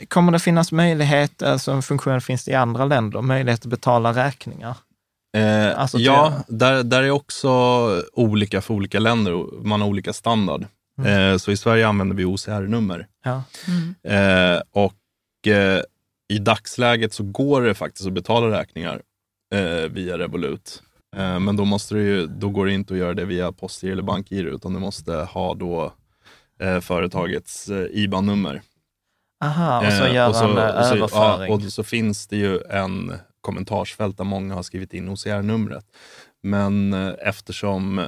Kommer 0.09 0.33
det 0.33 0.39
finnas 0.39 0.73
möjlighet, 0.73 1.43
alltså 1.43 1.73
en 1.73 1.83
funktion 1.83 2.21
finns 2.21 2.45
det 2.45 2.51
i 2.51 2.55
andra 2.55 2.85
länder, 2.85 3.23
möjlighet 3.23 3.61
att 3.61 3.67
betala 3.67 4.13
räkningar? 4.13 4.77
Eh, 5.37 5.81
Alltså 5.81 5.99
ja, 5.99 6.33
där, 6.49 6.83
där 6.83 7.03
är 7.03 7.11
också 7.11 7.49
olika 8.13 8.61
för 8.61 8.75
olika 8.75 8.99
länder. 8.99 9.63
Man 9.65 9.81
har 9.81 9.89
olika 9.89 10.13
standard. 10.13 10.67
Mm. 10.99 11.33
Eh, 11.33 11.37
så 11.39 11.51
i 11.51 11.57
Sverige 11.57 11.89
använder 11.89 12.17
vi 12.17 12.25
OCR-nummer. 12.25 13.07
Ja. 13.25 13.43
Eh, 14.13 14.61
och 14.71 15.49
eh, 15.53 15.83
i 16.29 16.39
dagsläget 16.39 17.13
så 17.13 17.23
går 17.23 17.63
det 17.63 17.75
faktiskt 17.75 18.07
att 18.07 18.13
betala 18.13 18.61
räkningar 18.61 19.03
eh, 19.55 19.91
via 19.91 20.19
Revolut. 20.19 20.83
Eh, 21.17 21.39
men 21.41 21.57
då, 21.57 21.65
måste 21.65 21.95
du 21.95 22.03
ju, 22.03 22.27
då 22.27 22.49
går 22.49 22.67
det 22.67 22.73
inte 22.73 22.95
att 22.95 23.01
göra 23.01 23.15
det 23.15 23.25
via 23.25 23.53
postgiro 23.53 23.93
eller 23.93 24.03
bankgiro, 24.03 24.55
utan 24.55 24.73
du 24.75 24.81
måste 24.81 25.13
ha 25.13 25.55
då 25.55 25.93
eh, 26.61 26.81
företagets 26.81 27.69
eh, 27.69 27.87
IBAN-nummer. 27.91 28.63
Aha, 29.45 29.87
och 29.87 29.93
så 29.93 30.05
Eh, 30.05 30.15
gör 30.15 30.29
och 30.29 30.35
så- 30.37 30.47
han 30.47 30.59
eh, 30.59 30.79
och 30.79 30.85
så- 30.85 30.95
överföring. 30.95 31.51
Ja, 31.51 31.55
och 31.55 31.63
så 31.63 31.85
finns 31.85 32.27
det 32.27 32.37
ju 32.37 32.61
en 32.71 33.13
kommentarsfält 33.41 34.17
där 34.17 34.25
många 34.25 34.55
har 34.55 34.63
skrivit 34.63 34.95
in 34.95 35.09
OCR-numret. 35.09 35.85
Men 36.43 36.93
eh, 36.93 37.13
eftersom... 37.23 37.99
Eh, 37.99 38.07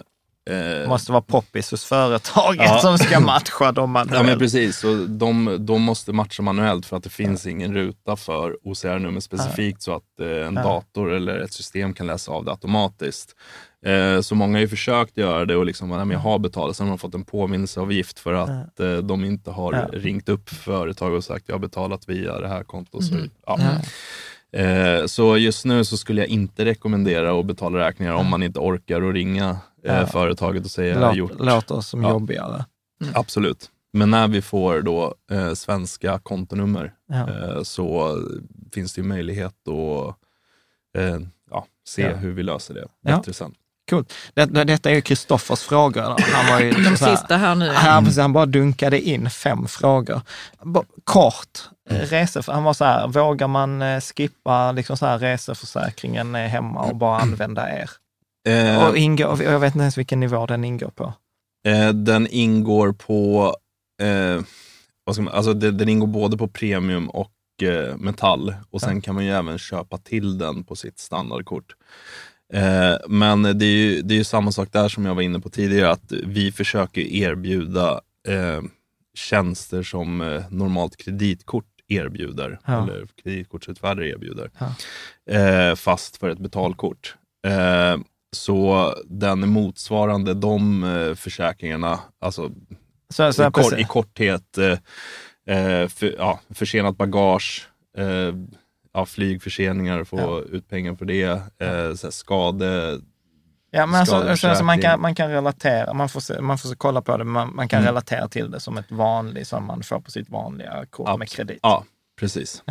Det 0.56 0.84
måste 0.88 1.12
vara 1.12 1.22
poppis 1.22 1.70
hos 1.70 1.84
företaget 1.84 2.62
Ja. 2.64 2.78
som 2.78 2.98
ska 2.98 3.20
matcha 3.34 3.72
dem 3.72 3.94
Ja, 3.94 4.04
men 4.04 4.16
manuellt. 4.16 4.38
precis. 4.38 4.78
Så 4.78 4.94
de, 5.08 5.56
de 5.66 5.82
måste 5.82 6.12
matcha 6.12 6.42
manuellt 6.42 6.86
för 6.86 6.96
att 6.96 7.02
det 7.02 7.10
finns 7.10 7.46
ingen 7.46 7.74
ruta 7.74 8.16
för 8.16 8.56
OCR-nummer 8.62 9.20
specifikt 9.20 9.82
så 9.82 9.94
att 9.96 10.20
eh, 10.20 10.46
en 10.46 10.54
Ja. 10.54 10.62
dator 10.62 11.12
eller 11.12 11.38
ett 11.38 11.52
system 11.52 11.94
kan 11.94 12.06
läsa 12.06 12.32
av 12.32 12.44
det 12.44 12.50
automatiskt. 12.50 13.36
Eh, 13.86 14.20
så 14.20 14.34
många 14.34 14.56
har 14.56 14.60
ju 14.60 14.68
försökt 14.68 15.16
göra 15.16 15.44
det 15.44 15.56
och 15.56 15.66
liksom, 15.66 15.88
nej, 15.88 15.98
men 15.98 16.10
jag 16.10 16.18
har 16.18 16.38
betalat, 16.38 16.76
sen 16.76 16.86
har 16.86 16.92
de 16.92 16.98
fått 16.98 17.14
en 17.14 17.24
påminnelseavgift 17.24 18.18
för 18.18 18.32
att 18.32 18.80
eh, 18.80 18.96
de 18.96 19.24
inte 19.24 19.50
har 19.50 19.72
Ja. 19.72 19.86
ringt 19.92 20.28
upp 20.28 20.48
företag 20.50 21.14
och 21.14 21.24
sagt 21.24 21.44
jag 21.48 21.54
har 21.54 21.60
betalat 21.60 22.08
via 22.08 22.40
det 22.40 22.48
här 22.48 22.64
kontot. 22.64 23.04
Så, 23.04 23.14
ja. 23.46 23.58
Ja. 24.52 24.60
Eh, 24.60 25.06
så 25.06 25.36
just 25.36 25.64
nu 25.64 25.84
så 25.84 25.96
skulle 25.96 26.20
jag 26.20 26.28
inte 26.28 26.64
rekommendera 26.64 27.38
att 27.40 27.46
betala 27.46 27.78
räkningar 27.78 28.12
om 28.14 28.26
man 28.26 28.42
inte 28.42 28.58
orkar 28.58 29.02
att 29.02 29.14
ringa 29.14 29.56
Ja. 29.82 30.06
företaget 30.06 30.64
och 30.64 30.70
säga 30.70 30.88
jag 30.94 31.00
har 31.00 31.06
Låt, 31.06 31.16
gjort. 31.16 31.40
låter 31.40 31.80
som 31.80 32.02
Ja. 32.02 32.10
jobbigare. 32.10 32.64
Absolut. 33.14 33.70
Men 33.92 34.10
när 34.10 34.28
vi 34.28 34.42
får 34.42 34.82
då 34.82 35.14
eh, 35.30 35.52
svenska 35.52 36.18
kontonummer 36.18 36.92
Ja. 37.08 37.28
eh, 37.30 37.62
så 37.62 38.18
finns 38.74 38.94
det 38.94 39.00
ju 39.00 39.06
möjlighet 39.08 39.54
att 39.68 40.16
eh, 41.00 41.18
ja, 41.50 41.66
se 41.84 42.02
Ja. 42.02 42.14
hur 42.16 42.32
vi 42.32 42.42
löser 42.42 42.74
det 42.74 42.86
Ja. 43.02 43.16
bättre 43.16 43.32
sen. 43.32 43.54
Coolt. 43.90 44.12
Det, 44.34 44.44
det, 44.44 44.64
detta 44.64 44.90
är 44.90 44.94
ju 44.94 45.00
Kristoffers 45.00 45.60
frågor. 45.60 46.02
Han 46.32 46.46
var 46.52 46.60
ju 46.60 46.70
De 46.90 46.96
så 46.96 47.04
här- 47.04 47.16
sista 47.16 47.36
här 47.36 47.54
nu. 47.54 47.66
Precis, 48.04 48.18
han 48.18 48.32
bara 48.32 48.46
dunkade 48.46 49.00
in 49.00 49.30
fem 49.30 49.68
frågor. 49.68 50.20
B- 50.64 50.80
Kort, 51.04 51.58
eh, 51.90 51.94
resef- 51.96 52.52
han 52.52 52.64
var 52.64 52.72
så 52.74 52.84
här, 52.84 53.08
vågar 53.08 53.48
man 53.48 53.82
eh, 53.82 54.00
skippa 54.00 54.72
liksom 54.72 54.96
så 54.96 55.06
här, 55.06 55.18
reseförsäkringen 55.18 56.34
eh, 56.34 56.40
hemma 56.46 56.80
och 56.82 56.96
bara 56.96 57.18
använda 57.20 57.70
er? 57.78 57.90
Eh, 58.48 58.88
Och 58.88 58.96
ingår, 58.96 59.26
och 59.26 59.42
jag 59.42 59.60
vet 59.60 59.74
inte 59.74 59.82
ens 59.82 59.98
vilken 59.98 60.20
nivå 60.20 60.46
den 60.46 60.64
ingår 60.64 60.90
på. 60.90 61.12
eh, 61.68 61.88
den 61.88 62.26
ingår 62.30 62.92
på, 62.92 63.54
eh, 64.02 64.42
vad 65.04 65.14
ska 65.14 65.22
man, 65.22 65.34
alltså 65.34 65.54
det, 65.54 65.70
den 65.70 65.88
ingår 65.88 66.06
både 66.06 66.36
på 66.36 66.48
premium 66.48 67.10
och 67.10 67.30
eh, 67.62 67.96
metall 67.96 68.54
och 68.70 68.80
sen 68.80 69.00
kan 69.00 69.14
man 69.14 69.24
ju 69.24 69.30
även 69.30 69.58
köpa 69.58 69.98
till 69.98 70.38
den 70.38 70.64
på 70.64 70.76
sitt 70.76 70.98
standardkort. 70.98 71.64
Eh, 72.52 72.96
men 73.08 73.42
det 73.42 73.64
är, 73.64 73.76
ju, 73.76 74.02
det 74.02 74.14
är 74.14 74.18
ju 74.18 74.24
samma 74.24 74.52
sak 74.52 74.68
där 74.72 74.88
som 74.88 75.06
jag 75.06 75.14
var 75.14 75.22
inne 75.22 75.40
på 75.40 75.48
tidigare, 75.50 75.90
att 75.90 76.12
vi 76.12 76.52
försöker 76.52 77.00
erbjuda 77.00 78.00
eh, 78.28 78.60
tjänster 79.14 79.82
som 79.82 80.20
eh, 80.20 80.42
normalt 80.50 80.96
kreditkort 80.96 81.64
erbjuder, 81.88 82.58
Ja. 82.66 82.82
eller 82.82 83.06
kreditkortsutfärdare 83.22 84.08
erbjuder, 84.08 84.50
Ja. 84.58 84.74
eh, 85.36 85.74
fast 85.74 86.16
för 86.16 86.28
ett 86.30 86.38
betalkort. 86.38 87.14
Eh, 87.46 87.96
så 88.32 88.94
den 89.04 89.48
motsvarande 89.48 90.34
de 90.34 90.84
eh, 90.84 91.14
försäkringarna, 91.14 92.00
alltså 92.20 92.50
Så, 93.14 93.32
så, 93.32 93.48
i, 93.48 93.50
kor- 93.50 93.78
i 93.78 93.84
korthet, 93.84 94.58
för, 95.88 96.14
ja, 96.18 96.40
försenat 96.54 96.96
bagage, 96.96 97.68
ja, 98.94 99.06
flygförseningar, 99.06 100.04
få 100.04 100.18
Ja. 100.18 100.40
ut 100.56 100.68
pengar 100.68 100.94
för 100.94 101.04
det, 101.04 101.24
eh, 101.58 101.94
så 101.96 102.10
skade... 102.12 103.00
Ja, 103.72 103.86
men 103.86 104.00
alltså, 104.00 104.16
alltså, 104.16 104.48
alltså 104.48 104.64
man, 104.64 104.80
kan, 104.80 105.00
man 105.00 105.14
kan 105.14 105.30
relatera, 105.30 105.94
man 105.94 106.08
får, 106.08 106.40
man 106.40 106.58
får 106.58 106.68
se, 106.68 106.74
kolla 106.78 107.02
på 107.02 107.16
det, 107.16 107.24
men 107.24 107.32
man, 107.32 107.54
man 107.56 107.68
kan 107.68 107.78
Mm. 107.78 107.86
relatera 107.86 108.28
till 108.28 108.50
det 108.50 108.60
som 108.60 108.78
ett 108.78 108.90
vanligt, 108.90 109.48
som 109.48 109.64
man 109.66 109.82
får 109.82 110.00
på 110.00 110.10
sitt 110.10 110.28
vanliga 110.30 110.86
kort 110.90 111.18
med 111.18 111.28
Abs- 111.28 111.34
kredit. 111.36 111.58
Ja, 111.62 111.84
precis. 112.20 112.62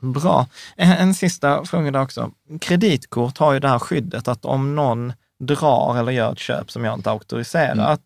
Bra. 0.00 0.46
En, 0.76 0.92
en 0.92 1.14
sista 1.14 1.64
fråga 1.64 1.90
där 1.90 2.02
också. 2.02 2.30
Kreditkort 2.60 3.38
har 3.38 3.52
ju 3.52 3.60
det 3.60 3.68
här 3.68 3.78
skyddet 3.78 4.28
att 4.28 4.44
om 4.44 4.74
någon 4.74 5.12
drar 5.38 5.98
eller 5.98 6.12
gör 6.12 6.32
ett 6.32 6.38
köp 6.38 6.70
som 6.70 6.84
jag 6.84 6.94
inte 6.94 7.10
auktoriserat, 7.10 7.78
Mm. 7.78 7.98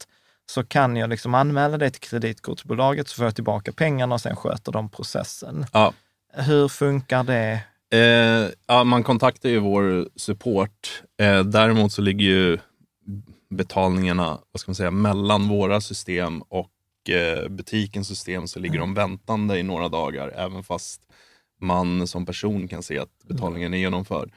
så 0.51 0.65
kan 0.65 0.97
jag 0.97 1.11
liksom 1.11 1.35
anmäla 1.35 1.79
det 1.79 1.91
till 1.91 2.01
kreditkortsbolaget 2.01 3.09
så 3.09 3.15
får 3.17 3.25
jag 3.25 3.35
tillbaka 3.35 3.73
pengarna 3.73 4.15
och 4.15 4.21
sen 4.21 4.37
sköter 4.37 4.73
de 4.73 4.89
processen. 4.89 5.67
Ja. 5.73 5.93
Hur 6.47 6.69
funkar 6.69 7.25
det? 7.25 7.61
Eh, 7.91 8.51
ja, 8.67 8.85
man 8.85 9.03
kontaktar 9.03 9.49
ju 9.49 9.59
vår 9.59 10.09
support. 10.17 11.03
Eh, 11.21 11.45
däremot 11.45 11.93
så 11.93 12.03
ligger 12.03 12.25
ju 12.25 12.59
betalningarna 13.51 14.39
vad 14.53 14.61
ska 14.61 14.71
man 14.71 14.75
säga, 14.75 14.91
mellan 14.91 15.49
våra 15.49 15.81
system 15.81 16.43
och 16.43 16.71
eh, 17.11 17.49
butikens 17.49 18.09
system 18.09 18.47
så 18.49 18.59
ligger 18.61 18.79
de 18.79 18.95
väntande 18.95 19.59
i 19.59 19.63
några 19.63 19.89
dagar, 19.89 20.29
även 20.37 20.65
fast 20.65 21.03
man 21.61 22.07
som 22.07 22.27
person 22.27 22.69
kan 22.69 22.83
se 22.83 22.99
att 22.99 23.09
betalningen 23.29 23.75
är 23.75 23.79
genomförd. 23.79 24.31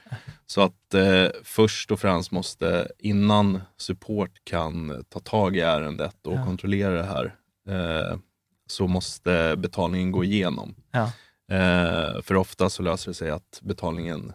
Så 0.46 0.60
att 0.60 0.94
eh, 0.94 1.26
först 1.44 1.90
och 1.90 2.00
främst 2.00 2.30
måste, 2.30 2.88
innan 2.98 3.60
support 3.76 4.30
kan 4.44 5.04
ta 5.08 5.20
tag 5.20 5.56
i 5.56 5.60
ärendet 5.60 6.26
och 6.26 6.34
Ja. 6.34 6.44
kontrollera 6.44 6.90
det 6.94 7.02
här, 7.04 7.34
eh, 7.68 8.18
så 8.66 8.86
måste 8.86 9.54
betalningen 9.58 10.12
gå 10.12 10.24
igenom. 10.24 10.74
Ja. 10.90 11.12
Eh, 11.52 12.22
för 12.22 12.34
ofta 12.34 12.70
så 12.70 12.82
löser 12.82 13.10
det 13.10 13.14
sig 13.14 13.30
att 13.30 13.60
betalningen 13.62 14.32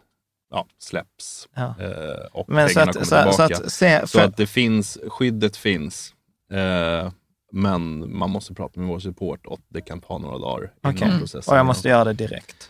ja, 0.52 0.68
släpps 0.80 1.48
Ja. 1.56 1.76
eh, 1.80 2.26
och 2.32 2.50
Men 2.50 2.70
så 2.70 2.74
pengarna 2.74 2.90
att, 2.90 2.96
kommer 2.96 3.06
så, 3.06 3.32
så 3.32 3.48
tillbaka. 3.48 3.66
att 3.66 3.72
se, 3.72 4.02
Så 4.02 4.08
för, 4.08 4.26
att 4.26 4.38
det 4.38 4.48
finns, 4.48 4.98
skyddet 5.08 5.58
finns. 5.58 6.14
Eh, 6.52 7.12
men 7.52 8.16
man 8.18 8.30
måste 8.30 8.54
prata 8.54 8.80
med 8.80 8.90
vår 8.90 9.00
support 9.00 9.46
och 9.46 9.60
det 9.68 9.82
kan 9.82 10.02
ta 10.02 10.18
några 10.18 10.38
dagar 10.38 10.74
innan 10.84 10.96
Okej. 10.96 11.20
processen. 11.20 11.52
Och 11.54 11.58
jag 11.60 11.66
måste 11.66 11.88
göra 11.90 12.04
det 12.04 12.14
direkt. 12.14 12.70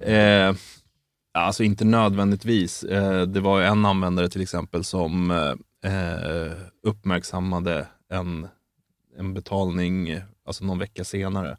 Eh, 0.00 0.54
alltså 1.34 1.62
inte 1.62 1.84
nödvändigtvis. 1.84 2.82
Eh, 2.84 3.22
det 3.22 3.40
var 3.40 3.60
en 3.62 3.86
användare 3.86 4.28
till 4.28 4.42
exempel 4.42 4.84
som 4.84 5.30
eh, 5.84 6.52
uppmärksammade 6.82 7.86
en, 8.10 8.48
en 9.18 9.34
betalning 9.34 10.20
alltså 10.46 10.64
någon 10.64 10.78
vecka 10.78 11.04
senare. 11.04 11.56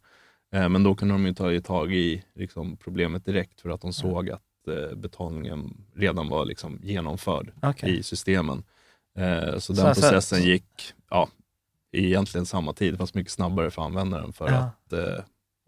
Eh, 0.51 0.69
men 0.69 0.83
då 0.83 0.95
kunde 0.95 1.13
de 1.13 1.25
ju 1.25 1.33
ta 1.33 1.59
tag 1.61 1.93
i 1.93 2.23
liksom, 2.35 2.77
problemet 2.77 3.25
direkt 3.25 3.61
för 3.61 3.69
att 3.69 3.81
de 3.81 3.93
såg 3.93 4.29
att 4.29 4.41
eh, 4.67 4.95
betalningen 4.97 5.85
redan 5.95 6.29
var 6.29 6.45
liksom, 6.45 6.79
genomförd 6.83 7.51
Okej. 7.61 7.97
i 7.99 8.03
systemen. 8.03 8.63
Eh, 9.17 9.53
så 9.53 9.61
Så- 9.61 9.73
den 9.73 9.95
så- 9.95 10.01
processen 10.01 10.43
gick 10.43 10.93
ja, 11.09 11.29
egentligen 11.91 12.45
samma 12.45 12.73
tid, 12.73 12.97
fast 12.97 13.13
mycket 13.15 13.33
snabbare 13.33 13.71
för 13.71 13.81
användaren 13.81 14.33
för 14.33 14.47
Ja. 14.49 14.55
att 14.57 14.93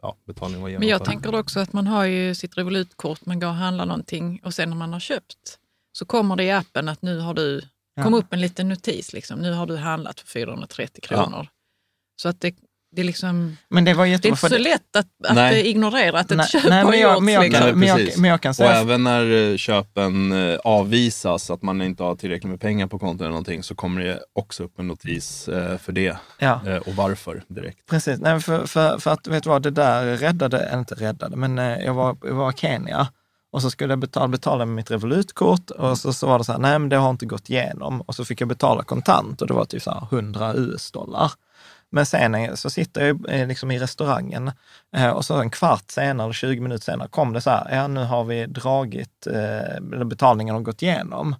ja, 0.02 0.16
betalningen 0.26 0.62
var 0.62 0.70
Men 0.70 0.74
genomförd. 0.82 0.90
jag 1.02 1.06
tänker 1.06 1.36
också 1.40 1.60
att 1.60 1.74
man 1.74 1.88
har 1.88 2.06
ju 2.06 2.36
sitt 2.36 2.58
Revolutkort, 2.58 3.26
man 3.26 3.40
går 3.40 3.48
och 3.48 3.54
handlar 3.54 3.86
någonting 3.86 4.40
och 4.44 4.54
sen 4.54 4.70
när 4.70 4.78
man 4.78 4.94
har 4.94 5.00
köpt 5.00 5.60
så 5.92 6.06
kommer 6.06 6.36
det 6.36 6.44
i 6.44 6.52
appen 6.52 6.90
att 6.90 7.02
nu 7.02 7.20
har 7.20 7.34
du, 7.34 7.62
Ja. 7.96 8.04
kom 8.04 8.14
upp 8.14 8.34
en 8.34 8.42
liten 8.42 8.70
notis, 8.70 9.14
liksom, 9.14 9.40
nu 9.40 9.52
har 9.54 9.66
du 9.66 9.78
handlat 9.78 10.20
för 10.20 10.28
430 10.28 11.02
kronor. 11.02 11.48
Så 12.16 12.30
att 12.30 12.42
det, 12.42 12.56
det 12.96 13.02
är 13.02 13.06
liksom, 13.06 13.58
Men 13.70 13.86
det 13.86 13.94
var 13.94 14.06
det 14.06 14.12
är 14.26 14.28
inte 14.28 14.50
så 14.50 14.58
lätt 14.58 14.96
att, 14.96 15.06
att 15.28 15.36
Nej. 15.36 15.62
eh, 15.62 15.68
ignorera 15.68 16.20
att 16.20 16.32
ett 16.32 16.38
Nej, 16.38 16.48
köp 16.48 16.64
nej, 16.70 16.84
har 16.84 16.92
men 16.92 17.00
jag- 17.00 17.14
gjorts. 17.14 17.22
men 17.24 17.34
jag 17.34 17.44
liksom. 17.44 17.62
kan- 17.70 17.80
men 17.80 17.88
jag- 17.88 17.98
precis. 17.98 18.18
men 18.18 18.30
jag 18.30 18.42
kan 18.42 18.50
Och 18.50 18.56
säga- 18.56 18.72
även 18.76 19.04
när 19.04 19.52
eh, 19.52 19.58
köpen 19.58 20.32
eh, 20.32 20.60
avvisas, 20.64 21.50
att 21.50 21.62
man 21.62 21.82
inte 21.82 22.04
har 22.04 22.16
tillräckligt 22.16 22.50
med 22.50 22.60
pengar 22.62 22.88
på 22.88 23.00
kontot 23.00 23.22
eller 23.22 23.30
någonting, 23.30 23.64
så 23.64 23.76
kommer 23.76 24.02
det 24.02 24.20
också 24.34 24.64
upp 24.64 24.80
en 24.80 24.88
notis 24.88 25.44
för 25.82 25.92
det 25.92 26.18
Ja. 26.40 26.60
och 26.86 26.94
varför 26.96 27.44
direkt. 27.48 27.86
Precis, 27.90 28.20
Nej, 28.20 28.40
för, 28.40 28.66
för, 28.68 28.98
för 28.98 29.12
att 29.12 29.28
vet 29.28 29.44
du 29.44 29.50
vad, 29.50 29.62
det 29.62 29.70
där 29.72 30.18
räddade, 30.18 30.60
eller 30.60 30.80
inte 30.80 30.96
räddade, 30.96 31.36
men 31.36 31.58
jag 31.58 31.94
var, 31.94 32.18
jag 32.24 32.34
var 32.36 32.50
i 32.52 32.56
Kenya 32.58 33.08
och 33.52 33.62
så 33.62 33.70
skulle 33.70 33.92
jag 33.92 34.00
betala, 34.00 34.28
betala 34.28 34.66
med 34.66 34.76
mitt 34.76 34.92
Revolutkort 34.92 35.70
och 35.72 35.98
så, 35.98 36.14
så 36.14 36.28
var 36.28 36.38
det 36.38 36.44
så 36.44 36.52
här, 36.52 36.60
nej 36.60 36.80
men 36.80 36.90
det 36.90 36.96
har 36.98 37.10
inte 37.10 37.26
gått 37.26 37.50
igenom. 37.50 38.02
Och 38.02 38.16
så 38.16 38.26
fick 38.26 38.42
jag 38.42 38.48
betala 38.48 38.84
kontant 38.84 39.42
och 39.42 39.48
det 39.48 39.54
var 39.54 39.66
typ 39.66 39.82
så 39.84 39.92
här 39.92 40.08
100 40.12 40.54
US-dollar. 40.56 41.32
Men 41.94 42.06
sen 42.06 42.58
så 42.58 42.70
sitter 42.70 43.06
jag 43.06 43.30
eh, 43.30 43.48
liksom 43.48 43.72
i 43.72 43.80
restaurangen 43.80 44.52
eh, 44.96 45.10
och 45.10 45.26
så 45.26 45.36
en 45.42 45.50
kvart 45.50 45.92
senare, 45.92 46.26
eller 46.26 46.34
20 46.34 46.60
minuter 46.62 46.84
senare, 46.84 47.08
kom 47.08 47.34
det 47.34 47.42
så 47.42 47.50
här, 47.50 47.76
ja 47.76 47.88
nu 47.88 48.04
har 48.04 48.24
vi 48.24 48.46
dragit, 48.46 49.28
eh, 49.28 49.76
eller 49.76 50.06
betalningen 50.06 50.56
har 50.56 50.62
gått 50.62 50.82
igenom. 50.82 51.36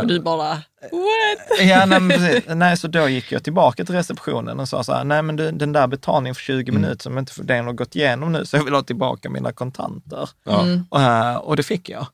Och 0.00 0.06
du 0.06 0.20
bara, 0.20 0.48
what? 0.48 1.60
Ja, 1.60 1.86
nej, 1.86 2.08
precis. 2.08 2.44
nej, 2.54 2.76
så 2.76 2.88
då 2.88 3.08
gick 3.08 3.32
jag 3.32 3.44
tillbaka 3.44 3.84
till 3.84 3.94
receptionen 3.94 4.60
och 4.60 4.68
sa 4.68 4.84
så 4.84 4.92
här, 4.92 5.04
nej 5.04 5.22
men 5.22 5.36
du, 5.36 5.50
den 5.50 5.72
där 5.72 5.86
betalningen 5.86 6.34
för 6.34 6.42
20 6.42 6.70
Mm. 6.70 6.80
minuter 6.82 7.02
som 7.02 7.18
inte 7.18 7.32
för 7.32 7.44
den 7.44 7.64
har 7.66 7.72
gått 7.72 7.96
igenom 7.96 8.32
nu, 8.32 8.46
så 8.46 8.56
jag 8.56 8.64
vill 8.64 8.74
ha 8.74 8.82
tillbaka 8.82 9.30
mina 9.30 9.52
kontanter. 9.52 10.28
Mm. 10.46 10.84
Och, 10.90 11.48
och 11.48 11.56
det 11.56 11.62
fick 11.62 11.88
jag. 11.88 12.06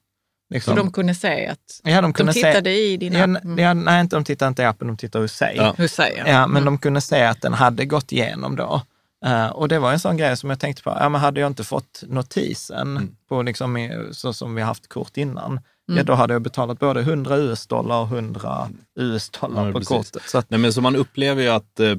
Så 0.49 0.55
Liksom. 0.55 0.77
de 0.77 0.93
kunde 0.93 1.15
se 1.15 1.47
att 1.47 1.81
ja, 1.83 1.95
de 1.97 2.03
de 2.03 2.13
kunde 2.13 2.33
tittade 2.33 2.65
se, 2.71 2.93
i 2.93 2.97
din 2.97 3.13
ja, 3.13 3.25
app. 3.25 3.45
Mm. 3.45 3.59
ja, 3.59 3.75
nej, 3.75 4.01
inte, 4.01 4.17
de 4.17 4.25
tittade 4.25 4.49
inte 4.49 4.63
i 4.63 4.65
appen, 4.65 4.87
de 4.89 4.97
tittade 4.97 5.25
hos 5.25 5.33
sig. 5.33 5.55
Ja. 5.57 5.75
Hur 5.79 5.89
säger 5.89 6.19
jag? 6.19 6.29
Ja, 6.29 6.47
men 6.47 6.65
de 6.65 6.79
kunde 6.79 7.01
se 7.01 7.23
att 7.23 7.43
den 7.43 7.53
hade 7.55 7.85
gått 7.85 8.13
igenom 8.13 8.57
då. 8.57 8.83
Eh, 9.27 9.47
och 9.47 9.69
det 9.69 9.79
var 9.79 9.93
en 9.93 9.99
sån 9.99 10.17
grej 10.17 10.37
som 10.37 10.51
jag 10.51 10.61
tänkte 10.61 10.83
på, 10.83 10.91
ja, 11.01 11.09
men 11.09 11.21
hade 11.21 11.41
jag 11.41 11.47
inte 11.47 11.65
fått 11.65 12.03
notisen 12.07 12.97
Mm. 12.97 13.17
på 13.29 13.43
liksom, 13.43 13.77
i- 13.77 14.09
så 14.13 14.33
som 14.33 14.55
vi 14.55 14.63
haft 14.63 14.89
kort 14.89 15.17
innan, 15.17 15.61
ja, 15.87 15.93
Mm. 15.93 16.07
då 16.07 16.15
hade 16.15 16.33
jag 16.33 16.43
betalat 16.43 16.79
både 16.79 17.01
100 17.03 17.37
US-dollar 17.37 18.01
och 18.01 18.09
100 18.09 18.69
US-dollar 19.01 19.67
Ja, 19.67 19.73
på 19.73 19.79
precis. 19.79 19.89
kortet. 19.97 20.23
Så 20.31 20.39
att, 20.39 20.51
Nej, 20.51 20.61
men 20.61 20.73
så 20.73 20.81
man 20.81 20.97
upplever 20.97 21.43
ju 21.43 21.49
att 21.49 21.81
eh, 21.81 21.95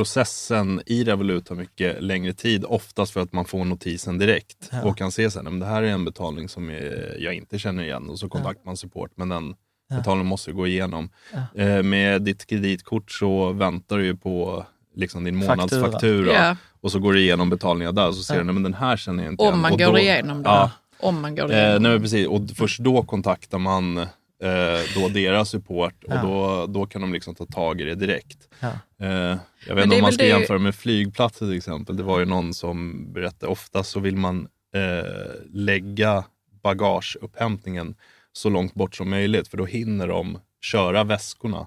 processen 0.00 0.82
i 0.86 1.04
Revolut 1.04 1.46
tar 1.46 1.54
mycket 1.54 2.02
längre 2.02 2.32
tid, 2.32 2.64
oftast 2.68 3.12
för 3.12 3.20
att 3.20 3.32
man 3.32 3.44
får 3.44 3.64
notisen 3.64 4.18
direkt 4.18 4.68
Ja. 4.72 4.82
och 4.82 4.96
kan 4.98 5.12
se 5.12 5.30
sen, 5.30 5.44
men 5.44 5.58
det 5.58 5.66
här 5.66 5.82
är 5.82 5.86
en 5.86 6.04
betalning 6.04 6.48
som 6.48 6.70
eh, 6.70 6.76
jag 7.18 7.34
inte 7.34 7.58
känner 7.58 7.82
igen 7.84 8.10
och 8.10 8.18
så 8.18 8.28
kontaktar 8.28 8.64
man 8.66 8.76
support, 8.76 9.10
men 9.14 9.28
den 9.28 9.54
Ja. 9.88 9.96
betalningen 9.96 10.26
måste 10.26 10.52
gå 10.52 10.66
igenom. 10.66 11.10
Eh, 11.54 11.82
med 11.82 12.22
ditt 12.22 12.46
kreditkort 12.46 13.10
så 13.12 13.52
väntar 13.52 13.98
du 13.98 14.04
ju 14.04 14.16
på 14.16 14.64
liksom 14.94 15.24
din 15.24 15.34
Faktura. 15.42 15.56
månadsfaktura 15.56 16.32
Ja, 16.32 16.56
och 16.80 16.92
så 16.92 16.98
går 16.98 17.12
du 17.12 17.20
igenom 17.20 17.50
betalningar 17.50 17.92
där 17.92 18.08
och 18.08 18.14
så 18.14 18.22
ser 18.22 18.34
Ja. 18.34 18.38
du, 18.40 18.44
nej 18.44 18.54
men 18.54 18.62
den 18.62 18.74
här 18.74 18.96
känner 18.96 19.24
jag 19.24 19.32
inte 19.32 19.42
om 19.42 19.48
igen. 19.48 19.60
man 19.60 19.72
och 19.72 19.78
går 19.78 19.92
då, 19.92 19.98
igenom 19.98 20.42
det. 20.42 20.48
Ja, 20.48 20.70
Om 21.00 21.20
man 21.22 21.34
går 21.36 21.52
Eh, 21.52 21.58
igenom. 21.58 21.82
nej, 21.82 21.92
men 21.92 22.00
precis. 22.02 22.26
Och 22.26 22.40
först 22.56 22.78
då 22.80 23.02
kontaktar 23.02 23.58
man 23.58 24.06
eh, 24.42 24.80
då 24.94 25.08
deras 25.08 25.50
support 25.50 26.04
och 26.04 26.12
Ja. 26.14 26.22
då, 26.22 26.66
då 26.66 26.86
kan 26.86 27.00
de 27.00 27.12
liksom 27.12 27.34
ta 27.34 27.46
tag 27.46 27.80
i 27.80 27.84
det 27.84 27.94
direkt. 27.94 28.48
Ja. 28.60 28.68
Eh, 29.06 29.36
jag 29.66 29.74
vet 29.74 29.84
inte 29.84 29.96
om 29.96 30.02
man 30.02 30.12
ska 30.12 30.22
det- 30.22 30.28
jämföra 30.28 30.58
med 30.58 30.74
flygplatser 30.74 31.46
till 31.46 31.56
exempel. 31.56 31.96
Det 31.96 32.02
var 32.02 32.18
ju 32.18 32.24
någon 32.24 32.54
som 32.54 33.06
berättade, 33.12 33.52
ofta 33.52 33.82
så 33.82 34.00
vill 34.00 34.16
man 34.16 34.48
eh, 34.74 35.10
lägga 35.52 36.24
bagageupphämtningen 36.62 37.94
så 38.32 38.48
långt 38.48 38.74
bort 38.74 38.94
som 38.96 39.10
möjligt 39.10 39.48
för 39.48 39.56
då 39.56 39.64
hinner 39.64 40.08
de 40.08 40.38
köra 40.60 41.04
väskorna 41.04 41.66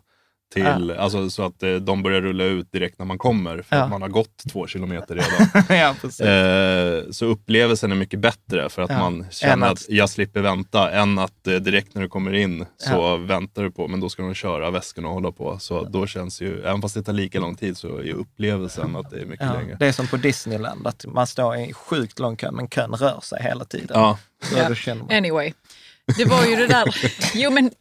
till, 0.53 0.91
alltså, 0.91 1.29
så 1.29 1.43
att 1.45 1.63
eh, 1.63 1.73
de 1.75 2.03
börjar 2.03 2.21
rulla 2.21 2.43
ut 2.43 2.71
direkt 2.71 2.99
när 2.99 3.05
man 3.05 3.17
kommer 3.17 3.61
för 3.61 3.75
Ja. 3.75 3.83
att 3.83 3.89
man 3.89 4.01
har 4.01 4.09
gått 4.09 4.43
två 4.51 4.67
kilometer 4.67 5.15
redan. 5.15 5.63
ja, 5.79 5.95
precis. 6.01 6.21
Eh, 6.21 7.03
så 7.11 7.25
upplevelsen 7.25 7.91
är 7.91 7.95
mycket 7.95 8.19
bättre 8.19 8.69
för 8.69 8.81
att 8.81 8.89
Ja. 8.89 8.97
man 8.99 9.25
känner 9.31 9.53
Än 9.53 9.63
att- 9.63 9.71
att 9.71 9.85
jag 9.89 10.09
slipper 10.09 10.41
vänta 10.41 10.91
än 10.91 11.19
att 11.19 11.47
eh, 11.47 11.53
direkt 11.55 11.95
när 11.95 12.01
du 12.01 12.07
kommer 12.09 12.33
in 12.33 12.65
så 12.77 12.91
Ja. 12.91 13.15
väntar 13.15 13.63
du 13.63 13.71
på, 13.71 13.87
men 13.87 13.99
då 13.99 14.09
ska 14.09 14.23
de 14.23 14.33
köra 14.33 14.71
väskorna 14.71 15.07
och 15.07 15.13
hålla 15.13 15.31
på. 15.31 15.59
Så 15.59 15.83
då 15.83 16.07
känns 16.07 16.41
ju, 16.41 16.61
även 16.61 16.81
fast 16.81 16.95
det 16.95 17.03
tar 17.03 17.13
lika 17.13 17.39
lång 17.39 17.55
tid 17.55 17.77
så 17.77 17.97
är 17.97 18.13
upplevelsen 18.13 18.95
att 18.95 19.09
det 19.09 19.21
är 19.21 19.25
mycket 19.25 19.45
Ja, 19.45 19.53
längre. 19.53 19.77
det 19.79 19.85
är 19.87 19.91
som 19.91 20.07
på 20.07 20.17
Disneyland, 20.17 20.87
att 20.87 21.05
man 21.07 21.27
står 21.27 21.55
i 21.57 21.73
sjukt 21.73 22.19
lång 22.19 22.35
kö, 22.37 22.51
men 22.51 22.67
kön 22.69 22.91
rör 22.93 23.19
sig 23.23 23.43
hela 23.43 23.65
tiden. 23.65 23.87
Ja, 23.93 24.17
Så 24.43 24.57
Ja. 24.57 24.69
då 24.69 24.75
känner 24.75 25.03
man, 25.03 25.11
Anyway, 25.17 25.53
det 26.17 26.25
var 26.25 26.45
ju 26.45 26.55
det 26.55 26.67
där. 26.67 26.95
Jo 27.33 27.51
men, 27.51 27.71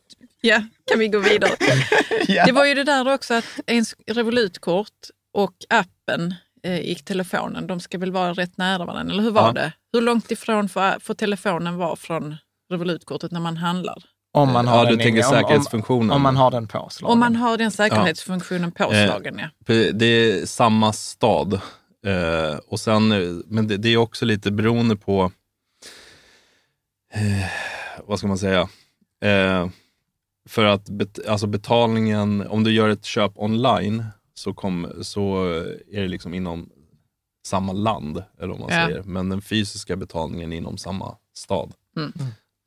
ja, 0.48 0.62
kan 0.90 0.98
vi 0.98 1.08
gå 1.08 1.18
vidare? 1.18 1.50
Ja. 2.28 2.46
Det 2.46 2.52
var 2.52 2.64
ju 2.64 2.74
det 2.74 2.84
där 2.84 3.14
också 3.14 3.34
att 3.34 3.44
ens 3.66 3.94
Revolutkort 4.06 4.92
och 5.34 5.54
appen 5.68 6.34
eh, 6.62 6.78
i 6.80 6.94
telefonen, 6.94 7.66
de 7.66 7.80
ska 7.80 7.98
väl 7.98 8.12
vara 8.12 8.32
rätt 8.32 8.56
nära 8.58 8.84
varandra, 8.84 9.12
eller 9.12 9.22
hur 9.22 9.30
var 9.30 9.46
Ja. 9.46 9.52
det? 9.52 9.72
Hur 9.92 10.00
långt 10.00 10.30
ifrån 10.30 10.68
får, 10.68 11.00
får 11.00 11.14
telefonen 11.14 11.76
vara 11.76 11.96
från 11.96 12.36
Revolutkortet 12.72 13.32
när 13.32 13.40
man 13.40 13.56
handlar? 13.56 14.02
om 14.32 14.52
man 14.52 14.66
har 14.68 14.78
ja 14.78 14.84
den 14.84 14.98
du 14.98 15.04
tänker 15.04 15.22
säkerhetsfunktionen. 15.22 16.10
Om, 16.10 16.16
om 16.16 16.22
man 16.22 16.36
har 16.36 16.50
den 16.50 16.68
påslagen. 16.68 17.12
Om 17.12 17.18
man 17.18 17.36
har 17.36 17.56
den 17.56 17.70
säkerhetsfunktionen 17.70 18.72
påslagen, 18.72 19.38
ja. 19.38 19.48
Det 19.92 20.06
är 20.06 20.46
samma 20.46 20.92
stad. 20.92 21.54
Eh, 22.06 22.58
och 22.68 22.80
sen, 22.80 23.12
eh, 23.12 23.18
men 23.46 23.68
det, 23.68 23.76
det 23.76 23.88
är 23.88 23.96
också 23.96 24.24
lite 24.24 24.50
beroende 24.50 24.96
på, 24.96 25.32
eh, 27.14 27.50
vad 28.06 28.18
ska 28.18 28.28
man 28.28 28.38
säga, 28.38 28.68
eh, 29.24 29.66
för 30.48 30.64
att 30.64 30.90
bet, 30.90 31.26
alltså 31.28 31.46
betalningen, 31.46 32.46
om 32.46 32.64
du 32.64 32.72
gör 32.72 32.88
ett 32.88 33.04
köp 33.04 33.32
online 33.34 34.04
så, 34.34 34.54
kom, 34.54 34.92
så 35.02 35.44
är 35.92 36.00
det 36.02 36.08
liksom 36.08 36.34
inom 36.34 36.70
samma 37.46 37.72
land, 37.72 38.22
eller 38.40 38.52
om 38.54 38.60
man 38.60 38.68
Ja. 38.72 38.86
säger. 38.86 39.02
Men 39.02 39.28
den 39.28 39.42
fysiska 39.42 39.96
betalningen 39.96 40.52
är 40.52 40.56
inom 40.56 40.78
samma 40.78 41.16
stad. 41.36 41.72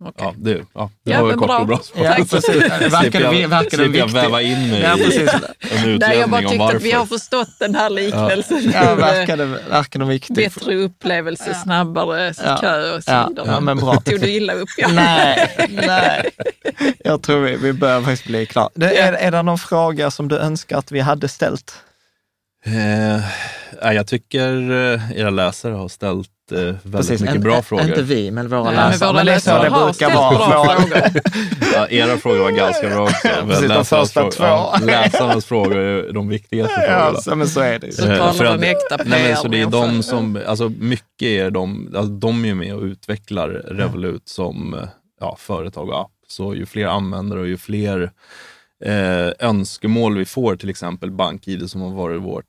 Okej. 0.04 0.14
Ja, 0.26 0.34
det, 0.38 0.52
ja, 0.74 0.90
det 1.06 1.12
Ja, 1.12 1.22
var 1.22 1.28
men 1.30 1.38
kort 1.40 1.48
bra. 1.48 1.60
och 1.60 1.68
bra 1.68 1.78
svar. 1.78 2.06
Ja, 2.06 2.16
precis. 2.30 2.56
Verkar 2.94 3.22
jag, 3.22 3.48
verkar 3.50 3.78
slipper 3.78 4.00
jag 4.00 4.08
väva 4.12 4.42
in 4.42 4.70
mig 4.70 4.82
Ja, 4.82 4.98
i 4.98 5.04
precis. 5.04 5.34
en 5.34 5.40
Nej, 5.72 5.96
utläggning 5.96 6.20
jag 6.20 6.30
bara 6.30 6.42
tyckte 6.50 6.66
att 6.66 6.82
vi 6.82 6.92
har 6.92 7.06
förstått 7.06 7.50
den 7.60 7.76
här 7.76 7.90
liknelsen. 7.90 8.72
Ja, 8.74 8.92
eh, 8.92 8.96
verkar 8.96 9.38
det, 9.38 9.46
verkar 9.46 10.00
det 10.00 10.06
viktigt? 10.06 10.36
Bättre 10.36 10.76
upplevelse, 10.76 11.54
snabbare 11.54 12.34
Ja. 12.46 12.58
kö 12.62 12.96
och 12.96 13.04
så 13.04 13.12
Ja, 13.12 13.28
vidare. 13.30 13.48
ja, 13.48 13.60
men 13.60 13.78
bra. 13.78 13.96
Tog 13.96 14.20
du 14.20 14.30
illa 14.30 14.54
upp? 14.54 14.70
Ja. 14.78 14.88
Nej, 14.88 15.70
nej. 15.88 16.30
Jag 17.04 17.22
tror 17.22 17.40
vi, 17.42 17.56
vi 17.56 17.74
börjar 17.74 18.02
faktiskt 18.02 18.26
bli 18.28 18.46
klara. 18.46 18.70
Det, 18.76 18.98
är, 19.00 19.14
är 19.14 19.32
det 19.32 19.42
någon 19.42 19.58
fråga 19.58 20.12
som 20.12 20.28
du 20.28 20.38
önskar 20.38 20.78
att 20.78 20.92
vi 20.92 21.00
hade 21.00 21.28
ställt? 21.28 21.74
Eh, 22.66 22.72
nej, 23.84 23.96
jag 23.96 24.08
tycker 24.08 24.72
eh, 24.72 25.12
era 25.20 25.30
läsare 25.30 25.74
har 25.74 25.88
ställt 25.88 26.30
eh, 26.52 26.76
väldigt 26.84 27.10
mycket 27.10 27.36
inte, 27.36 27.40
bra 27.40 27.62
frågor. 27.62 27.86
Inte 27.88 28.02
vi, 28.02 28.32
men 28.32 28.48
våra 28.50 28.64
Nej, 28.64 28.74
läsare. 28.76 28.90
men 29.00 29.00
våra 29.00 29.14
men 29.14 29.26
det 29.26 29.34
är 29.34 29.40
så 29.40 29.50
det 29.64 29.70
har 29.70 29.86
brukar 29.86 29.94
ställt 29.94 30.16
vara. 30.16 30.38
bra 30.50 30.64
Våra- 30.64 30.76
frågor. 30.82 31.22
Ja, 31.74 31.88
era 31.88 32.18
frågor 32.18 32.40
var 32.40 32.52
ganska 32.52 32.90
bra 32.90 33.04
också. 33.04 33.28
Precis, 33.48 33.70
de 33.70 33.86
första 33.86 34.06
frågor- 34.22 34.32
två. 34.32 34.44
Ja, 34.44 34.76
läsarnas 34.84 35.46
frågor 35.46 35.78
är 35.78 36.14
de 36.14 36.30
viktigaste 36.30 36.82
Ja, 36.88 37.12
frågorna. 37.14 37.36
men 37.36 37.48
så 37.48 37.60
är 37.60 37.80
det. 37.80 37.92
Så 37.92 38.02
talar 38.02 38.46
en 38.46 38.54
att- 38.60 38.64
äkta 38.64 38.98
Nej, 39.06 39.24
men 39.28 39.38
så 39.38 39.48
det 39.48 39.62
är 39.62 39.66
de 39.66 40.04
som, 40.04 40.40
alltså 40.48 40.70
mycket 40.80 41.28
är 41.28 41.52
de, 41.52 41.94
alltså 41.98 42.12
de 42.14 42.46
är 42.46 42.54
med 42.54 42.76
och 42.76 42.82
utvecklar 42.84 43.50
Revolut 43.50 44.30
som 44.30 44.76
ja, 45.20 45.36
företag 45.40 45.90
och 45.90 46.02
app. 46.02 46.12
Så 46.28 46.56
ju 46.56 46.66
fler 46.66 46.86
användare 46.88 47.40
och 47.40 47.48
ju 47.48 47.58
fler 47.58 48.12
eh, 48.86 49.48
önskemål 49.48 50.18
vi 50.18 50.26
får, 50.26 50.56
till 50.56 50.70
exempel 50.70 51.12
BankID 51.12 51.70
som 51.70 51.82
har 51.82 51.90
varit 51.90 52.22
vårt 52.22 52.46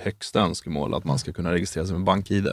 högsta 0.00 0.40
önskemål, 0.40 0.94
att 0.94 1.04
man 1.04 1.18
ska 1.18 1.32
kunna 1.32 1.52
registrera 1.52 1.86
sig 1.86 1.94
med 1.96 2.04
BankID, 2.04 2.48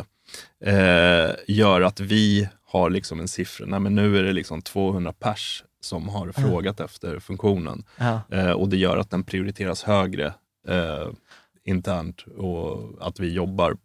eh, 0.65 1.31
gör 1.47 1.81
att 1.81 1.99
vi 1.99 2.49
har 2.65 2.89
liksom 2.89 3.19
en 3.19 3.27
siffra, 3.27 3.65
nej 3.65 3.79
men 3.79 3.95
nu 3.95 4.17
är 4.17 4.23
det 4.23 4.33
liksom 4.33 4.61
200 4.61 5.13
pers 5.13 5.63
som 5.81 6.09
har 6.09 6.31
frågat 6.31 6.79
efter 6.79 7.19
funktionen. 7.19 7.83
Ja. 7.97 8.21
Eh, 8.31 8.51
och 8.51 8.69
det 8.69 8.77
gör 8.77 8.97
att 8.97 9.09
den 9.09 9.23
prioriteras 9.23 9.83
högre 9.83 10.33
eh, 10.67 11.07
internt 11.63 12.25
och 12.37 13.07
att 13.07 13.19
vi 13.19 13.33
jobbar 13.33 13.77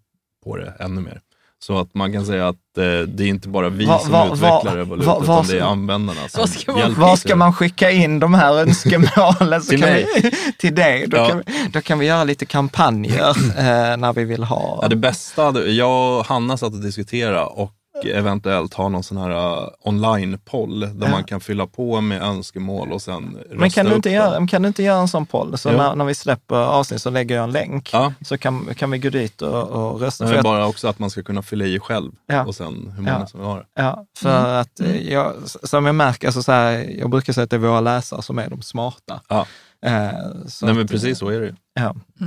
på 0.45 0.57
det 0.57 0.75
ännu 0.79 1.01
mer. 1.01 1.21
Så 1.67 1.79
att 1.79 1.95
man 1.95 2.13
kan 2.13 2.27
säga 2.27 2.49
att 2.49 2.79
eh, 2.79 2.83
det 3.09 3.25
är 3.25 3.29
inte 3.29 3.49
bara 3.49 3.69
vi 3.69 3.85
Va- 3.85 3.99
som 3.99 4.13
va- 4.13 4.27
utvecklar 4.27 4.65
va- 4.65 4.77
Revolut, 4.77 5.07
va- 5.07 5.19
utan 5.23 5.47
det 5.47 5.59
är 5.59 5.63
användarna 5.63 6.21
som 6.29 6.41
Vad 6.41 6.49
ska 6.51 6.73
man- 6.73 6.81
hjälper 6.81 7.01
Var 7.01 7.17
ska 7.17 7.37
man 7.37 7.53
skicka 7.53 7.91
in 7.91 8.21
de 8.21 8.35
här 8.35 8.55
önskemålen? 8.61 9.63
Så 9.63 9.71
Till 9.71 9.81
mig. 9.81 10.07
vi, 10.23 10.31
till 10.59 10.75
dig. 10.75 11.05
Då, 11.09 11.17
Ja. 11.17 11.29
kan 11.29 11.43
vi, 11.47 11.53
då 11.73 11.81
kan 11.81 11.99
vi 11.99 12.07
göra 12.07 12.25
lite 12.25 12.47
kampanjer 12.47 13.29
eh, 13.59 13.97
när 13.97 14.13
vi 14.13 14.25
vill 14.25 14.45
ha... 14.45 14.79
Ja, 14.83 14.89
det 14.89 14.97
bästa, 14.97 15.43
hade- 15.45 15.71
jag 15.73 16.19
och 16.19 16.27
Hanna 16.27 16.57
satt 16.57 16.73
och 16.73 16.81
diskuterade 16.83 17.41
och 17.45 17.71
eventuellt 18.05 18.75
ha 18.75 18.89
någon 18.89 19.03
sån 19.03 19.17
här 19.17 19.31
uh, 19.31 19.69
online-poll 19.81 20.81
där 20.81 20.95
Ja. 21.01 21.09
man 21.11 21.25
kan 21.25 21.41
fylla 21.41 21.67
på 21.67 22.01
med 22.01 22.23
önskemål 22.23 22.93
och 22.93 23.03
sen 23.03 23.39
rösta 23.51 23.57
Men 23.57 23.71
kan 23.71 23.87
du, 23.87 23.95
inte 23.95 24.09
dem. 24.09 24.15
göra, 24.17 24.31
men 24.41 24.47
kan 24.49 24.63
du 24.63 24.69
inte 24.69 24.83
göra 24.83 25.01
en 25.01 25.09
sån 25.09 25.27
poll? 25.27 25.59
Så 25.59 25.73
när, 25.73 25.95
när 25.97 26.05
vi 26.05 26.15
släpper 26.15 26.57
avsnitt 26.57 27.03
så 27.03 27.11
lägger 27.11 27.35
jag 27.35 27.45
en 27.45 27.53
länk. 27.53 27.91
Ja. 27.93 28.13
Så 28.21 28.39
kan, 28.39 28.75
kan 28.75 28.91
vi 28.91 28.99
gå 28.99 29.11
dit 29.11 29.43
och, 29.43 29.69
och 29.69 30.01
rösta. 30.01 30.25
Men 30.25 30.33
är 30.35 30.39
att, 30.39 30.45
bara 30.45 30.67
också 30.67 30.89
att 30.89 30.99
man 30.99 31.11
ska 31.11 31.23
kunna 31.23 31.43
fylla 31.43 31.65
i 31.65 31.79
själv 31.81 32.13
Ja. 32.27 32.45
och 32.45 32.55
sen 32.55 32.93
hur 32.97 33.03
många 33.03 33.19
Ja. 33.21 33.27
som 33.27 33.41
vill 33.41 33.49
ha 33.49 33.57
det. 33.57 33.67
ja, 33.75 34.07
för 34.19 34.55
att 34.61 34.81
eh, 34.81 35.13
jag, 35.13 35.33
som 35.47 35.87
jag 35.87 35.95
märker, 35.95 36.29
alltså 36.29 36.43
så 36.43 36.53
här, 36.53 36.97
jag 36.99 37.11
brukar 37.11 37.33
säga 37.33 37.45
att 37.45 37.51
det 37.51 37.57
är 37.57 37.61
våra 37.61 37.81
läsare 37.81 38.23
som 38.23 38.39
är 38.39 38.51
de 38.51 38.63
smarta. 38.63 39.21
Ja. 39.29 39.47
Eh, 39.87 40.11
så 40.49 40.67
Nej, 40.67 40.75
men 40.75 40.85
att, 40.85 40.91
precis 40.91 41.19
så 41.19 41.29
är 41.29 41.41
det 41.41 41.47
ju. 41.47 41.55
Ja. 41.75 41.95
Det 42.19 42.25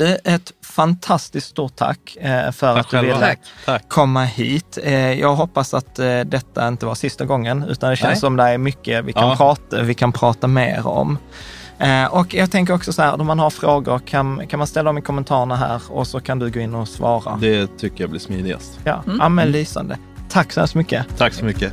är 0.00 0.18
ett 0.24 0.52
fantastiskt 0.62 1.46
stort 1.48 1.76
tack 1.76 2.16
eh, 2.20 2.50
för 2.50 2.74
Tack 2.74 2.80
att 2.84 2.90
du 2.90 2.96
själva. 2.96 3.14
ville 3.14 3.36
Tack. 3.64 3.88
Komma 3.88 4.24
hit. 4.24 4.78
Eh, 4.82 5.12
jag 5.20 5.34
hoppas 5.34 5.74
att 5.74 5.98
eh, 5.98 6.20
detta 6.20 6.68
inte 6.68 6.86
var 6.86 6.94
sista 6.94 7.24
gången, 7.24 7.64
utan 7.68 7.90
det 7.90 7.96
känns 7.96 8.10
Nej. 8.10 8.20
som 8.20 8.36
det 8.36 8.42
är 8.42 8.58
mycket 8.58 9.04
vi 9.04 9.12
kan, 9.12 9.28
Ja. 9.28 9.36
prata, 9.36 9.82
vi 9.82 9.94
kan 9.94 10.12
prata 10.12 10.46
mer 10.46 10.86
om. 10.86 11.18
Och 12.10 12.34
jag 12.34 12.50
tänker 12.50 12.74
också 12.74 12.92
så 12.92 13.02
här, 13.02 13.20
om 13.20 13.26
man 13.26 13.38
har 13.38 13.50
frågor 13.50 13.98
kan, 13.98 14.46
kan 14.46 14.58
man 14.58 14.66
ställa 14.66 14.88
dem 14.88 14.98
i 14.98 15.02
kommentarerna 15.02 15.56
här 15.56 15.80
och 15.88 16.06
så 16.06 16.20
kan 16.20 16.38
du 16.38 16.50
gå 16.50 16.60
in 16.60 16.74
och 16.74 16.88
svara. 16.88 17.36
Det 17.40 17.66
tycker 17.78 18.00
jag 18.04 18.10
blir 18.10 18.20
smidigast. 18.20 18.78
Ja, 18.84 19.02
ja 19.18 19.28
men 19.28 19.50
lysande. 19.50 19.98
Tack 20.28 20.52
så 20.52 20.60
hemskt 20.60 20.74
mycket. 20.74 21.06
Tack 21.18 21.34
så 21.34 21.44
mycket. 21.44 21.72